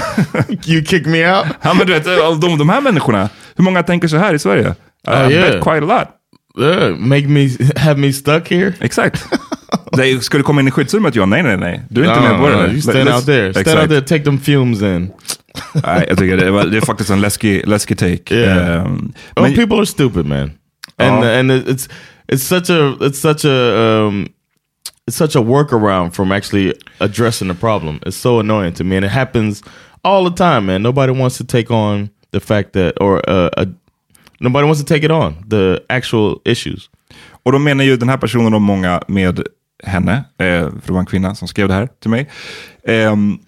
You 0.67 0.86
kick 0.86 1.05
me 1.05 1.32
out? 1.38 1.45
ja, 1.61 1.74
men 1.74 1.88
du 1.88 1.93
vet, 1.93 2.05
de, 2.41 2.57
de 2.57 2.70
här 2.70 2.82
människorna, 2.82 3.30
hur 3.55 3.63
många 3.63 3.84
tänker 3.84 4.07
så 4.07 4.17
här 4.17 4.34
i 4.34 4.39
Sverige? 4.39 4.76
Oh, 5.07 5.13
I 5.32 5.34
yeah. 5.34 5.51
bet 5.51 5.63
quite 5.63 5.78
a 5.78 5.99
lot. 5.99 6.07
Yeah, 6.65 6.95
make 6.97 7.28
me 7.28 7.49
have 7.78 7.99
me 7.99 8.13
stuck 8.13 8.49
here? 8.51 8.74
Exakt. 8.80 9.26
Ska 10.22 10.38
du 10.38 10.43
komma 10.43 10.61
in 10.61 10.67
i 10.67 10.72
skyddsrummet 10.72 11.15
John? 11.15 11.30
Nej, 11.30 11.43
nej, 11.43 11.57
nej. 11.57 11.82
Du 11.89 12.05
är 12.05 12.09
inte 12.09 12.20
No, 12.20 12.28
medborgare. 12.32 12.67
no, 12.67 12.72
you 12.72 12.82
stand 12.82 13.09
Let's- 13.09 13.15
out 13.15 13.26
there. 13.26 13.53
Stand 13.53 13.67
Exakt. 13.67 13.82
out 13.82 13.89
there, 13.89 14.01
take 14.01 14.24
them 14.24 14.39
fumes 14.39 14.82
in. 14.82 15.11
Nej, 15.86 16.05
jag 16.09 16.17
tycker 16.17 16.38
det, 16.38 16.51
var, 16.51 16.65
det 16.65 16.78
är 16.78 16.82
faktiskt 16.82 17.09
en 17.09 17.22
läskig, 17.22 17.67
läskig 17.67 17.97
take. 17.97 18.36
Yeah. 18.36 18.76
Ehm, 18.86 19.11
Oh, 19.36 19.43
men, 19.43 19.55
people 19.55 19.78
are 19.78 19.86
stupid, 19.86 20.26
man. 20.26 20.51
And 20.97 21.24
Oh. 21.24 21.39
and 21.39 21.51
it- 21.51 21.67
it's 21.67 21.89
it's 22.32 22.38
such 22.59 22.70
a 22.70 22.95
it's 22.99 23.13
such 23.34 23.45
a 23.45 23.49
um, 24.07 24.28
it's 25.10 25.18
such 25.18 25.36
a 25.36 25.41
workaround 25.41 26.14
from 26.14 26.32
actually 26.32 26.76
addressing 26.99 27.47
the 27.47 27.55
problem. 27.55 27.99
It's 28.05 28.16
so 28.16 28.39
annoying 28.39 28.74
to 28.74 28.84
me, 28.84 28.95
and 28.95 29.05
it 29.05 29.10
happens 29.10 29.64
all 30.03 30.24
the 30.24 30.36
time, 30.36 30.68
man. 30.68 30.84
Nobody 30.84 31.12
wants 31.12 31.38
to 31.38 31.43
take 31.43 31.72
on 31.72 32.12
the 32.32 32.39
fact 32.39 32.74
that, 32.74 32.93
or 33.01 33.28
uh, 33.28 33.49
a, 33.57 33.68
nobody 34.39 34.66
wants 34.68 34.80
to 34.82 34.86
take 34.86 35.03
it 35.03 35.12
on 35.12 35.43
the 35.47 35.84
actual 35.89 36.41
issues. 36.45 36.89
Och 37.43 37.51
då 37.51 37.60
menar 37.60 37.84
ju 37.84 37.97
den 37.97 38.10
här 38.10 38.18
personen 38.18 38.53
och 38.53 38.62
många 38.62 39.01
med 39.07 39.41
henne, 39.84 40.24
eh, 40.38 40.70
för 40.70 40.88
det 40.88 40.93
var 40.93 40.99
en 40.99 41.05
kvinna 41.05 41.36
som 41.36 41.47
skrev 41.47 41.68
det 41.68 41.74
här 41.74 41.89
till 41.99 42.10
mig. 42.10 42.30
Ehm, 42.84 43.39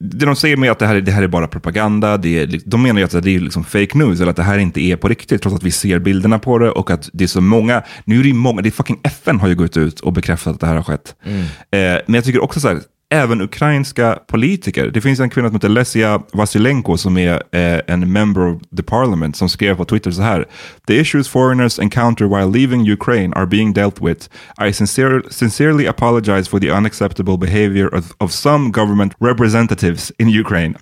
det 0.00 0.26
de 0.26 0.36
säger 0.36 0.56
med 0.56 0.70
att 0.70 0.78
det 0.78 0.86
här, 0.86 0.94
är- 0.96 1.00
det 1.00 1.12
här 1.12 1.22
är 1.22 1.28
bara 1.28 1.46
propaganda, 1.48 2.16
det 2.16 2.38
är, 2.42 2.46
li- 2.46 2.60
de 2.64 2.82
menar 2.82 3.00
ju 3.00 3.04
att 3.04 3.22
det 3.22 3.30
är 3.36 3.40
liksom 3.40 3.64
fake 3.64 3.98
news, 3.98 4.20
eller 4.20 4.30
att 4.30 4.36
det 4.36 4.42
här 4.42 4.58
inte 4.58 4.80
är 4.80 4.96
på 4.96 5.08
riktigt, 5.08 5.42
trots 5.42 5.56
att 5.56 5.62
vi 5.62 5.70
ser 5.70 5.98
bilderna 5.98 6.38
på 6.38 6.58
det 6.58 6.70
och 6.70 6.90
att 6.90 7.10
det 7.12 7.24
är 7.24 7.28
så 7.28 7.40
många, 7.40 7.82
nu 8.04 8.18
är 8.18 8.22
det 8.22 8.28
ju 8.28 8.34
många, 8.34 8.62
det 8.62 8.68
är 8.68 8.70
fucking 8.70 9.00
FN 9.02 9.40
har 9.40 9.48
ju 9.48 9.54
gått 9.54 9.76
ut 9.76 10.00
och 10.00 10.12
bekräftat 10.12 10.54
att 10.54 10.60
det 10.60 10.66
här 10.66 10.74
har 10.74 10.82
skett. 10.82 11.14
Eh, 11.26 11.80
men 12.06 12.14
jag 12.14 12.24
tycker 12.24 12.42
också 12.42 12.60
så 12.60 12.68
här, 12.68 12.78
även 13.10 13.40
ukrainska 13.40 14.18
politiker, 14.26 14.90
det 14.90 15.00
finns 15.00 15.20
en 15.20 15.30
kvinna 15.30 15.48
som 15.48 15.54
heter 15.54 15.68
Lesia 15.68 16.22
Vasilenko 16.32 16.96
som 16.96 17.16
är 17.16 17.42
eh, 17.52 17.80
en 17.86 18.12
member 18.12 18.46
of 18.46 18.62
the 18.76 18.82
parliament 18.82 19.36
som 19.36 19.48
skrev 19.48 19.76
på 19.76 19.84
Twitter 19.84 20.10
så 20.10 20.22
här. 20.22 20.44
The 20.86 21.00
issues 21.00 21.28
foreigners 21.28 21.78
encounter 21.78 22.26
while 22.26 22.58
leaving 22.58 22.92
Ukraine 22.92 23.34
are 23.34 23.46
being 23.46 23.72
dealt 23.72 24.00
with. 24.00 24.28
I 24.68 24.72
sincere, 24.72 25.22
sincerely 25.30 25.86
apologize 25.86 26.50
for 26.50 26.60
the 26.60 26.70
unacceptable 26.70 27.36
behavior 27.36 27.94
of, 27.94 28.12
of 28.18 28.32
some 28.32 28.70
government 28.70 29.12
representatives 29.20 30.12
in 30.18 30.40
Ukraine. 30.40 30.74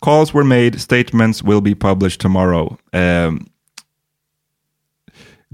Calls 0.00 0.34
were 0.34 0.44
made, 0.44 0.80
statements 0.80 1.42
will 1.42 1.60
be 1.60 1.74
published 1.74 2.20
tomorrow. 2.20 2.76
Um, 2.92 3.46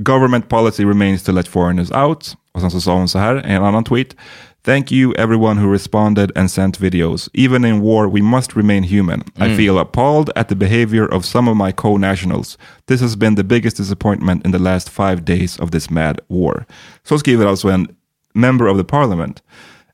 Government 0.02 0.48
policy 0.48 0.84
remains 0.84 1.22
to 1.22 1.32
let 1.32 1.48
foreigners 1.48 1.90
out. 1.92 2.36
Och 2.52 2.60
sen 2.60 2.70
så 2.70 2.80
sa 2.80 2.94
hon 2.94 3.08
så 3.08 3.18
här 3.18 3.46
i 3.46 3.52
en 3.52 3.64
annan 3.64 3.84
tweet. 3.84 4.16
Thank 4.62 4.90
you 4.90 5.14
everyone 5.14 5.56
who 5.56 5.68
responded 5.72 6.32
and 6.36 6.50
sent 6.50 6.78
videos. 6.78 7.28
Even 7.32 7.64
in 7.64 7.80
war 7.80 8.08
we 8.08 8.20
must 8.20 8.54
remain 8.56 8.82
human. 8.82 9.22
I 9.38 9.56
feel 9.56 9.78
appalled 9.78 10.30
at 10.36 10.48
the 10.48 10.54
behavior 10.54 11.06
of 11.06 11.24
some 11.24 11.48
of 11.50 11.56
my 11.56 11.72
co-nationals. 11.72 12.58
This 12.86 13.00
has 13.00 13.16
been 13.16 13.36
the 13.36 13.44
biggest 13.44 13.76
disappointment 13.78 14.44
in 14.44 14.50
the 14.52 14.58
last 14.58 14.90
five 14.90 15.24
days 15.24 15.58
of 15.60 15.70
this 15.70 15.90
mad 15.90 16.20
war. 16.28 16.66
Så 17.04 17.18
skriver 17.18 17.46
alltså 17.46 17.68
en 17.68 17.88
member 18.34 18.66
of 18.68 18.76
the 18.76 18.84
parliament. 18.84 19.42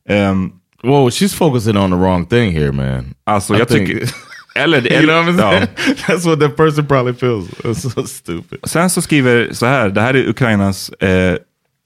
Um, 0.08 0.52
Whoa, 0.82 1.10
she's 1.10 1.34
focusing 1.34 1.76
on 1.76 1.90
the 1.90 1.96
wrong 1.96 2.26
thing 2.26 2.52
here, 2.52 2.72
man. 2.72 3.14
alltså 3.24 3.54
I 3.54 3.58
jag 3.58 3.68
think- 3.68 3.86
tycker... 3.86 4.08
Eller, 4.56 4.80
you 4.92 5.06
know 5.06 5.22
what 5.22 5.28
I'm 5.34 5.38
ja. 5.38 5.50
saying? 5.50 5.96
That's 6.06 6.24
what 6.26 6.38
that 6.40 6.56
person 6.56 6.86
probably 6.86 7.12
feels. 7.12 7.48
It's 7.64 7.92
so 7.92 8.04
stupid. 8.06 8.58
Sen 8.64 8.90
så 8.90 9.02
skriver 9.02 9.52
så 9.52 9.66
här, 9.66 9.88
det 9.88 10.00
här 10.00 10.14
är 10.14 10.28
Ukrainas 10.28 10.88
eh, 10.90 11.36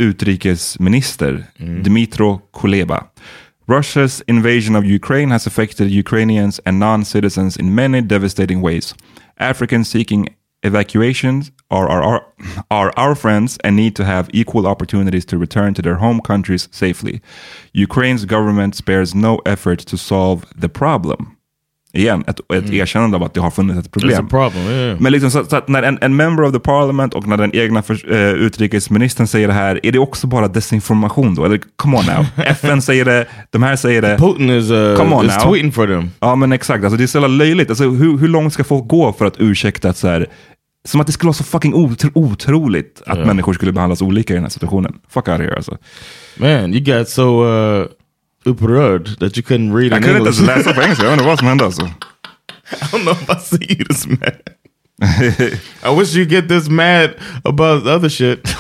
utrikesminister 0.00 1.46
mm. 1.58 1.82
Dmytro 1.82 2.40
Kuleba. 2.52 3.08
Russia's 3.66 4.22
invasion 4.26 4.74
of 4.74 4.84
Ukraine 4.84 5.30
has 5.30 5.46
affected 5.46 5.90
Ukrainians 5.90 6.60
and 6.66 6.80
non-citizens 6.80 7.56
in 7.56 7.74
many 7.74 8.00
devastating 8.00 8.60
ways. 8.62 8.94
Africans 9.38 9.88
seeking 9.88 10.34
evacuations 10.62 11.52
are, 11.70 11.88
are 12.70 12.92
our 12.96 13.14
friends 13.14 13.58
and 13.64 13.76
need 13.76 13.94
to 13.96 14.04
have 14.04 14.28
equal 14.32 14.66
opportunities 14.66 15.24
to 15.26 15.38
return 15.38 15.74
to 15.74 15.82
their 15.82 15.96
home 15.96 16.20
countries 16.20 16.68
safely. 16.72 17.20
Ukraine's 17.72 18.24
government 18.24 18.74
spares 18.74 19.14
no 19.14 19.38
effort 19.46 19.78
to 19.90 19.96
solve 19.96 20.44
the 20.56 20.68
problem. 20.68 21.36
Igen, 21.92 22.24
ett, 22.26 22.40
ett 22.54 22.70
erkännande 22.70 23.16
av 23.16 23.22
att 23.22 23.34
det 23.34 23.40
har 23.40 23.50
funnits 23.50 23.86
ett 23.86 23.92
problem. 23.92 24.28
Problem, 24.28 24.66
yeah. 24.66 25.00
Men 25.00 25.12
liksom 25.12 25.30
så, 25.30 25.44
så 25.44 25.56
att 25.56 25.68
när 25.68 25.82
en, 25.82 25.98
en 26.00 26.16
member 26.16 26.44
of 26.44 26.52
the 26.52 26.58
parliament 26.58 27.14
och 27.14 27.26
när 27.26 27.36
den 27.36 27.56
egna 27.56 27.82
för, 27.82 28.12
eh, 28.12 28.30
utrikesministern 28.30 29.26
säger 29.26 29.48
det 29.48 29.54
här, 29.54 29.80
är 29.82 29.92
det 29.92 29.98
också 29.98 30.26
bara 30.26 30.48
desinformation 30.48 31.34
då? 31.34 31.44
Eller 31.44 31.60
come 31.76 31.98
on 31.98 32.04
now. 32.06 32.26
FN 32.46 32.82
säger 32.82 33.04
det, 33.04 33.26
de 33.50 33.62
här 33.62 33.76
säger 33.76 34.02
det. 34.02 34.16
Putin 34.18 34.50
is, 34.50 34.70
uh, 34.70 34.96
Come 34.96 35.14
on 35.14 35.26
is 35.26 35.36
now. 35.36 35.52
tweeting 35.52 35.72
for 35.72 35.86
them. 35.86 36.10
Ja 36.20 36.36
men 36.36 36.52
exakt, 36.52 36.84
alltså, 36.84 36.96
det 36.96 37.04
är 37.04 37.06
så 37.06 37.18
jävla 37.18 37.28
löjligt. 37.28 37.70
Alltså, 37.70 37.84
hur, 37.84 38.18
hur 38.18 38.28
långt 38.28 38.52
ska 38.52 38.64
folk 38.64 38.88
gå 38.88 39.12
för 39.12 39.26
att 39.26 39.34
ursäkta 39.38 39.88
att 39.88 39.96
så 39.96 40.08
här, 40.08 40.26
som 40.88 41.00
att 41.00 41.06
det 41.06 41.12
skulle 41.12 41.28
vara 41.28 41.34
så 41.34 41.44
fucking 41.44 41.74
otro, 41.74 42.10
otroligt 42.14 43.02
att 43.06 43.26
människor 43.26 43.52
skulle 43.52 43.72
behandlas 43.72 44.02
olika 44.02 44.32
i 44.32 44.36
den 44.36 44.44
här 44.44 44.50
situationen. 44.50 44.94
Fuck 45.08 45.28
out 45.28 45.40
of 45.40 45.44
here 45.44 45.56
alltså. 45.56 45.78
Man, 46.36 46.74
you 46.74 46.98
got 46.98 47.08
so 47.08 47.44
uh, 47.44 47.86
upprörd 48.44 49.18
that 49.18 49.36
you 49.36 49.42
couldn't 49.46 49.74
read 49.76 49.92
Jag 49.92 49.96
in 49.98 50.02
kunde 50.02 50.18
inte 50.18 50.30
English. 50.30 50.56
läsa 50.56 50.72
på 50.74 50.82
engelska, 50.82 51.04
jag 51.04 51.12
inte 51.14 51.24
vad 51.24 51.38
som 51.38 51.48
hände 51.48 51.64
alltså. 51.64 51.82
I 51.82 52.84
don't 52.92 53.02
know 53.02 53.16
if 53.22 53.30
I 53.30 53.40
see 53.56 53.74
you 53.74 53.84
this 53.84 54.06
mad. 54.06 54.36
I 55.84 55.98
wish 56.00 56.16
you 56.16 56.24
get 56.26 56.48
this 56.48 56.68
mad 56.68 57.10
about 57.44 57.84
the 57.84 57.90
other 57.90 58.08
shit. 58.08 58.44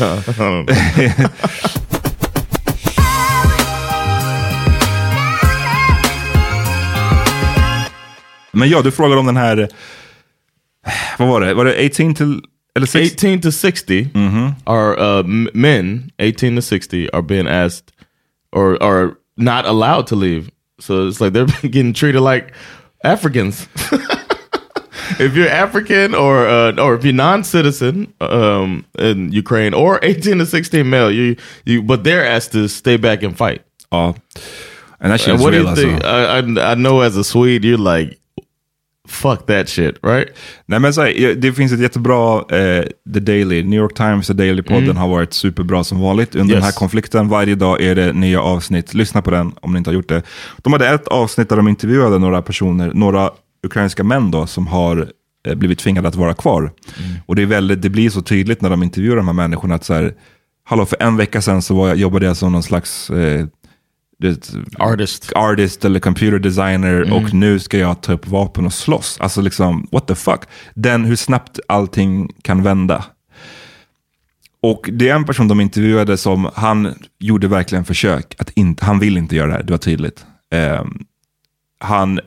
no, 0.00 0.16
I 0.16 0.32
don't 0.32 0.66
know. 0.66 0.66
Men 8.52 8.68
ja, 8.68 8.82
du 8.82 8.90
frågade 8.90 9.20
om 9.20 9.26
den 9.26 9.36
här, 9.36 9.68
vad 11.18 11.28
var 11.28 11.40
det? 11.40 11.54
Var 11.54 11.64
det 11.64 11.86
18 11.86 12.14
till, 12.14 12.40
eller 12.76 12.86
60? 12.86 13.26
18 13.28 13.40
to 13.40 13.52
60 13.52 14.08
are 14.64 15.18
uh, 15.20 15.24
m- 15.26 15.48
men 15.54 16.10
18 16.22 16.56
to 16.56 16.62
60 16.62 17.08
are 17.12 17.22
being 17.22 17.46
asked 17.48 17.84
or 18.56 18.82
are 18.82 19.10
not 19.42 19.66
allowed 19.66 20.06
to 20.08 20.16
leave. 20.16 20.50
So 20.80 21.06
it's 21.06 21.20
like 21.20 21.32
they're 21.32 21.46
getting 21.62 21.92
treated 21.92 22.20
like 22.20 22.52
africans. 23.04 23.68
If 25.18 25.36
you're 25.36 25.48
african 25.48 26.14
or 26.14 26.46
uh, 26.46 26.72
or 26.78 26.94
if 26.94 27.04
you're 27.04 27.12
non-citizen 27.12 28.12
um, 28.20 28.86
in 28.98 29.30
ukraine 29.32 29.74
or 29.74 30.00
18 30.02 30.38
to 30.38 30.46
16 30.46 30.88
male 30.88 31.10
you 31.10 31.36
you 31.64 31.82
but 31.82 32.02
they're 32.02 32.24
asked 32.24 32.52
to 32.52 32.68
stay 32.68 32.96
back 32.96 33.22
and 33.22 33.36
fight. 33.36 33.62
Ja. 33.92 34.14
And 35.00 35.10
that 35.10 35.10
and 35.10 35.20
shit's 35.20 35.42
what 35.42 35.50
do 35.50 35.62
you 35.62 35.74
think? 35.74 36.04
I, 36.04 36.38
I, 36.38 36.72
I 36.72 36.74
know 36.74 37.00
as 37.00 37.16
a 37.16 37.24
swede 37.24 37.64
you're 37.64 37.78
like 37.78 38.18
fuck 39.08 39.46
that 39.46 39.68
shit, 39.68 39.94
right? 40.02 40.28
Nej, 40.66 40.80
men 40.80 40.94
så 40.94 41.00
här, 41.02 41.34
det 41.34 41.52
finns 41.52 41.72
ett 41.72 41.80
jättebra, 41.80 42.38
eh, 42.38 42.84
The 43.14 43.20
Daily, 43.20 43.62
New 43.64 43.80
York 43.80 43.94
Times, 43.94 44.26
The 44.26 44.32
Daily-podden 44.32 44.96
har 44.96 45.08
varit 45.08 45.32
superbra 45.32 45.84
som 45.84 46.00
vanligt 46.00 46.34
under 46.34 46.54
Yes. 46.54 46.60
den 46.60 46.64
här 46.64 46.72
konflikten. 46.72 47.28
Varje 47.28 47.54
dag 47.54 47.82
är 47.82 47.94
det 47.94 48.12
nya 48.12 48.40
avsnitt. 48.42 48.94
Lyssna 48.94 49.22
på 49.22 49.30
den 49.30 49.52
om 49.60 49.72
ni 49.72 49.78
inte 49.78 49.90
har 49.90 49.94
gjort 49.94 50.08
det. 50.08 50.22
De 50.62 50.72
hade 50.72 50.88
ett 50.88 51.08
avsnitt 51.08 51.48
där 51.48 51.56
de 51.56 51.68
intervjuade 51.68 52.18
några 52.18 52.42
personer, 52.42 52.90
några 52.94 53.30
ukrainska 53.66 54.04
män 54.04 54.30
då, 54.30 54.46
som 54.46 54.66
har 54.66 55.08
eh, 55.48 55.54
blivit 55.54 55.78
tvingade 55.78 56.08
att 56.08 56.14
vara 56.14 56.34
kvar. 56.34 56.72
Och 57.26 57.36
det, 57.36 57.42
är 57.42 57.46
väldigt, 57.46 57.82
det 57.82 57.90
blir 57.90 58.10
så 58.10 58.22
tydligt 58.22 58.60
när 58.60 58.70
de 58.70 58.82
intervjuar 58.82 59.16
de 59.16 59.26
här 59.26 59.34
människorna 59.34 59.74
att 59.74 59.84
så 59.84 59.94
här, 59.94 60.14
hallå, 60.64 60.86
för 60.86 61.02
en 61.02 61.16
vecka 61.16 61.42
sedan 61.42 61.62
så 61.62 61.74
var 61.74 61.88
jag, 61.88 61.96
jobbade 61.96 62.26
jag 62.26 62.36
som 62.36 62.52
någon 62.52 62.62
slags 62.62 63.10
eh, 63.10 63.46
Artist. 64.78 65.32
artist 65.34 65.84
eller 65.84 66.00
computer 66.00 66.38
designer 66.38 67.12
och 67.12 67.34
nu 67.34 67.58
ska 67.58 67.78
jag 67.78 68.00
ta 68.00 68.12
upp 68.12 68.26
vapen 68.26 68.66
och 68.66 68.72
slåss. 68.72 69.18
Alltså 69.20 69.40
liksom, 69.40 69.88
what 69.92 70.06
the 70.06 70.14
fuck? 70.14 70.40
Den, 70.74 71.04
hur 71.04 71.16
snabbt 71.16 71.60
allting 71.68 72.32
kan 72.42 72.62
vända. 72.62 73.04
Och 74.62 74.90
det 74.92 75.08
är 75.08 75.14
en 75.14 75.24
person 75.24 75.48
de 75.48 75.60
intervjuade 75.60 76.16
som, 76.16 76.50
han 76.54 76.94
gjorde 77.18 77.48
verkligen 77.48 77.84
försök 77.84 78.34
att 78.38 78.50
inte, 78.50 78.84
han 78.84 78.98
vill 78.98 79.16
inte 79.16 79.36
göra 79.36 79.46
det 79.46 79.52
här, 79.52 79.62
det 79.62 79.72
var 79.72 79.78
tydligt. 79.78 80.26
Ehm, 80.50 81.04
han, 81.80 82.20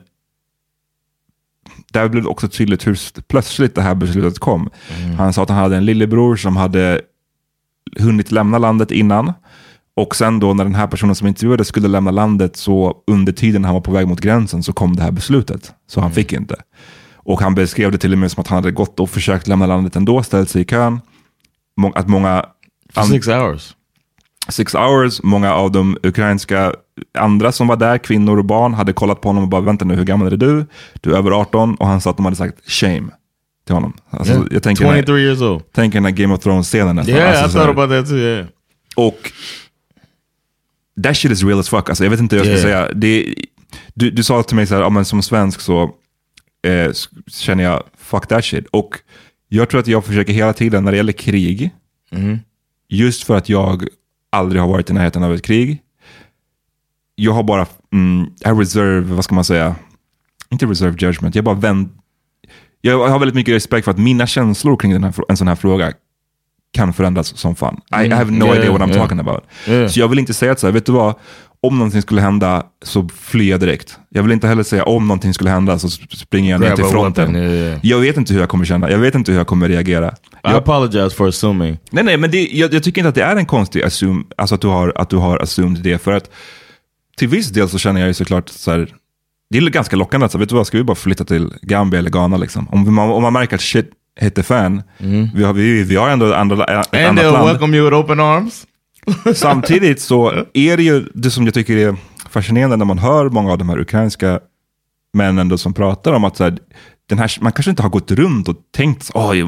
där 1.92 2.08
blev 2.08 2.22
det 2.22 2.28
också 2.28 2.48
tydligt 2.48 2.86
hur 2.86 2.98
plötsligt 3.28 3.74
det 3.74 3.82
här 3.82 3.94
beslutet 3.94 4.38
kom. 4.38 4.70
Han 5.18 5.32
sa 5.32 5.42
att 5.42 5.48
han 5.48 5.58
hade 5.58 5.76
en 5.76 5.84
lillebror 5.84 6.36
som 6.36 6.56
hade 6.56 7.00
hunnit 7.98 8.32
lämna 8.32 8.58
landet 8.58 8.90
innan. 8.90 9.32
Och 9.96 10.16
sen 10.16 10.40
då 10.40 10.54
när 10.54 10.64
den 10.64 10.74
här 10.74 10.86
personen 10.86 11.14
som 11.14 11.26
intervjuades 11.28 11.68
skulle 11.68 11.88
lämna 11.88 12.10
landet 12.10 12.56
så 12.56 12.96
under 13.06 13.32
tiden 13.32 13.64
han 13.64 13.74
var 13.74 13.80
på 13.80 13.92
väg 13.92 14.08
mot 14.08 14.20
gränsen 14.20 14.62
så 14.62 14.72
kom 14.72 14.96
det 14.96 15.02
här 15.02 15.10
beslutet. 15.10 15.72
Så 15.88 16.00
han 16.00 16.12
fick 16.12 16.32
inte. 16.32 16.54
Och 17.16 17.40
han 17.40 17.54
beskrev 17.54 17.92
det 17.92 17.98
till 17.98 18.12
och 18.12 18.18
med 18.18 18.30
som 18.30 18.40
att 18.40 18.48
han 18.48 18.56
hade 18.56 18.70
gått 18.70 19.00
och 19.00 19.10
försökt 19.10 19.46
lämna 19.48 19.66
landet 19.66 19.96
ändå, 19.96 20.22
ställt 20.22 20.50
sig 20.50 20.62
i 20.62 20.64
kön. 20.64 21.00
Må- 21.76 21.92
Att 21.92 22.08
många 22.08 22.44
For 22.94 23.02
six 23.02 23.26
hours. 23.28 23.72
Six 24.48 24.74
Hours, 24.74 25.20
många 25.22 25.54
av 25.54 25.72
de 25.72 25.96
ukrainska 26.02 26.72
andra 27.18 27.52
som 27.52 27.66
var 27.66 27.76
där, 27.76 27.98
kvinnor 27.98 28.38
och 28.38 28.44
barn, 28.44 28.74
hade 28.74 28.92
kollat 28.92 29.20
på 29.20 29.28
honom 29.28 29.42
och 29.42 29.48
bara 29.48 29.60
vänta 29.60 29.84
nu, 29.84 29.94
hur 29.94 30.04
gammal 30.04 30.32
är 30.32 30.36
du? 30.36 30.66
Du 31.00 31.12
är 31.12 31.16
över 31.18 31.30
18 31.30 31.74
och 31.74 31.86
han 31.86 32.00
sa 32.00 32.10
att 32.10 32.16
de 32.16 32.24
hade 32.24 32.36
sagt 32.36 32.70
shame 32.70 33.08
till 33.66 33.74
honom. 33.74 33.92
Alltså, 34.10 34.32
Yeah. 34.32 34.46
Jag 34.50 34.62
tänker 34.62 34.84
23 34.84 35.14
när, 35.14 35.20
years 35.20 35.40
old. 35.40 35.72
tänker 35.72 36.00
när 36.00 36.10
Game 36.10 36.34
of 36.34 36.40
Thrones-scenen 36.40 36.96
nästan. 36.96 37.14
Yeah, 37.16 37.42
alltså, 37.42 37.58
I 37.58 37.60
här- 37.60 37.66
thought 37.66 37.84
about 37.84 37.98
that 38.04 38.08
too. 38.08 38.18
Yeah. 38.18 38.46
och 38.96 39.32
that 41.02 41.16
shit 41.16 41.32
is 41.32 41.42
real 41.44 41.58
as 41.58 41.68
fuck. 41.68 41.88
Alltså, 41.88 42.04
jag 42.04 42.10
vet 42.10 42.20
inte 42.20 42.36
hur 42.36 42.44
jag 42.44 42.58
ska 42.58 42.68
Yeah. 42.68 42.84
säga. 42.86 42.92
Det, 42.94 43.34
du, 43.94 44.10
du 44.10 44.22
sa 44.22 44.42
till 44.42 44.56
mig 44.56 44.66
så 44.66 44.74
här, 44.74 44.82
ja, 44.82 44.90
men 44.90 45.04
som 45.04 45.22
svensk 45.22 45.60
så 45.60 45.82
eh, 46.66 46.92
känner 47.26 47.64
jag 47.64 47.82
fuck 47.98 48.26
that 48.26 48.44
shit. 48.44 48.66
Och 48.66 48.98
jag 49.48 49.68
tror 49.70 49.80
att 49.80 49.86
jag 49.86 50.04
försöker 50.04 50.32
hela 50.32 50.52
tiden 50.52 50.84
när 50.84 50.90
det 50.92 50.96
gäller 50.96 51.12
krig, 51.12 51.70
just 52.88 53.24
för 53.24 53.36
att 53.36 53.48
jag 53.48 53.88
aldrig 54.30 54.62
har 54.62 54.68
varit 54.68 54.90
i 54.90 54.92
närheten 54.92 55.22
av 55.22 55.34
ett 55.34 55.42
krig. 55.42 55.78
Jag 57.14 57.32
har 57.32 57.42
bara, 57.42 57.66
mm, 57.92 58.26
I 58.44 58.48
reserve, 58.48 59.14
vad 59.14 59.24
ska 59.24 59.34
man 59.34 59.44
säga, 59.44 59.76
inte 60.50 60.66
reserve 60.66 60.96
judgment, 60.98 61.34
jag 61.34 61.44
bara 61.44 61.54
vänd, 61.54 61.88
jag 62.80 63.08
har 63.08 63.18
väldigt 63.18 63.34
mycket 63.34 63.54
respekt 63.54 63.84
för 63.84 63.90
att 63.92 63.98
mina 63.98 64.26
känslor 64.26 64.76
kring 64.76 64.92
den 64.92 65.04
här, 65.04 65.14
en 65.28 65.36
sån 65.36 65.48
här 65.48 65.54
fråga 65.54 65.92
kan 66.76 66.92
förändras 66.92 67.36
som 67.38 67.54
fan. 67.56 67.80
I, 68.02 68.06
I 68.06 68.10
have 68.10 68.30
no 68.30 68.44
Yeah, 68.44 68.56
idea 68.58 68.72
what 68.72 68.80
I'm 68.80 68.88
yeah. 68.90 69.02
talking 69.02 69.20
about. 69.20 69.44
Yeah. 69.68 69.88
Så 69.88 70.00
jag 70.00 70.08
vill 70.08 70.18
inte 70.18 70.34
säga 70.34 70.52
att 70.52 70.60
så 70.60 70.66
här, 70.66 70.72
vet 70.72 70.86
du 70.86 70.92
vad, 70.92 71.14
om 71.62 71.78
någonting 71.78 72.02
skulle 72.02 72.20
hända 72.20 72.62
så 72.84 73.08
flyr 73.20 73.50
jag 73.50 73.60
direkt. 73.60 73.98
Jag 74.10 74.22
vill 74.22 74.32
inte 74.32 74.48
heller 74.48 74.62
säga 74.62 74.84
om 74.84 75.08
någonting 75.08 75.34
skulle 75.34 75.50
hända 75.50 75.78
så 75.78 75.86
sp- 75.86 76.16
springer 76.16 76.50
jag 76.50 76.60
ner 76.60 76.76
till 76.76 76.84
fronten. 76.84 77.36
yeah, 77.36 77.52
yeah. 77.54 77.80
Jag 77.82 77.98
vet 77.98 78.16
inte 78.16 78.32
hur 78.32 78.40
jag 78.40 78.48
kommer 78.48 78.64
känna, 78.64 78.90
jag 78.90 78.98
vet 78.98 79.14
inte 79.14 79.32
hur 79.32 79.38
jag 79.38 79.46
kommer 79.46 79.68
reagera. 79.68 80.08
I 80.08 80.12
Jag, 80.42 80.54
apologize 80.54 81.10
for 81.16 81.28
assuming. 81.28 81.78
nej, 81.90 82.04
nej, 82.04 82.16
men 82.16 82.30
det, 82.30 82.42
jag, 82.52 82.74
jag 82.74 82.82
tycker 82.82 83.00
inte 83.00 83.08
att 83.08 83.14
det 83.14 83.22
är 83.22 83.36
en 83.36 83.46
konstig 83.46 83.82
assume, 83.82 84.24
alltså 84.36 84.54
att 84.54 84.60
du 84.60 84.68
har, 84.68 84.92
att 84.96 85.10
du 85.10 85.16
har 85.16 85.38
assumed 85.42 85.82
det. 85.82 85.98
För 86.02 86.12
att 86.12 86.30
till 87.16 87.28
viss 87.28 87.48
del 87.48 87.68
så 87.68 87.78
känner 87.78 88.00
jag 88.00 88.08
ju 88.08 88.14
såklart 88.14 88.48
så 88.48 88.70
här, 88.70 88.88
det 89.50 89.58
är 89.58 89.62
ganska 89.70 89.96
lockande 89.96 90.26
att 90.26 90.32
säga, 90.32 90.40
vet 90.40 90.48
du 90.48 90.54
vad, 90.54 90.66
ska 90.66 90.78
vi 90.78 90.84
bara 90.84 90.94
flytta 90.94 91.24
till 91.24 91.52
Gambia 91.62 91.98
eller 91.98 92.10
Ghana 92.10 92.36
liksom? 92.36 92.68
Om 92.68 92.94
man, 92.94 93.10
om 93.10 93.22
man 93.22 93.32
märker 93.32 93.54
att 93.56 93.62
shit 93.62 93.90
hit 94.20 94.34
the 94.34 94.42
fan, 94.42 94.82
vi, 95.34 95.44
har, 95.44 95.52
vi, 95.52 95.82
vi 95.82 95.96
har 95.96 96.08
ändå 96.08 96.34
andra, 96.34 96.64
ett 96.64 96.88
Mm. 96.92 97.08
And 97.08 97.18
annat 97.18 97.24
they'll 97.24 97.32
land. 97.32 97.46
welcome 97.48 97.76
you 97.76 97.84
with 97.90 97.96
open 97.96 98.20
arms. 98.20 98.66
Samtidigt 99.34 100.00
så 100.00 100.44
är 100.54 100.76
det 100.76 100.82
ju 100.82 101.06
det 101.14 101.30
som 101.30 101.44
jag 101.44 101.54
tycker 101.54 101.76
är 101.76 101.96
fascinerande 102.30 102.76
när 102.76 102.84
man 102.84 102.98
hör 102.98 103.28
många 103.28 103.52
av 103.52 103.58
de 103.58 103.68
här 103.68 103.78
ukrainska 103.80 104.40
männen 105.14 105.48
då 105.48 105.58
som 105.58 105.74
pratar 105.74 106.12
om 106.12 106.24
att 106.24 106.36
så 106.36 106.44
här, 106.44 106.58
den 107.08 107.18
här, 107.18 107.30
man 107.40 107.52
kanske 107.52 107.70
inte 107.70 107.82
har 107.82 107.90
gått 107.90 108.10
runt 108.10 108.48
och 108.48 108.56
tänkt 108.76 109.10
oj, 109.14 109.44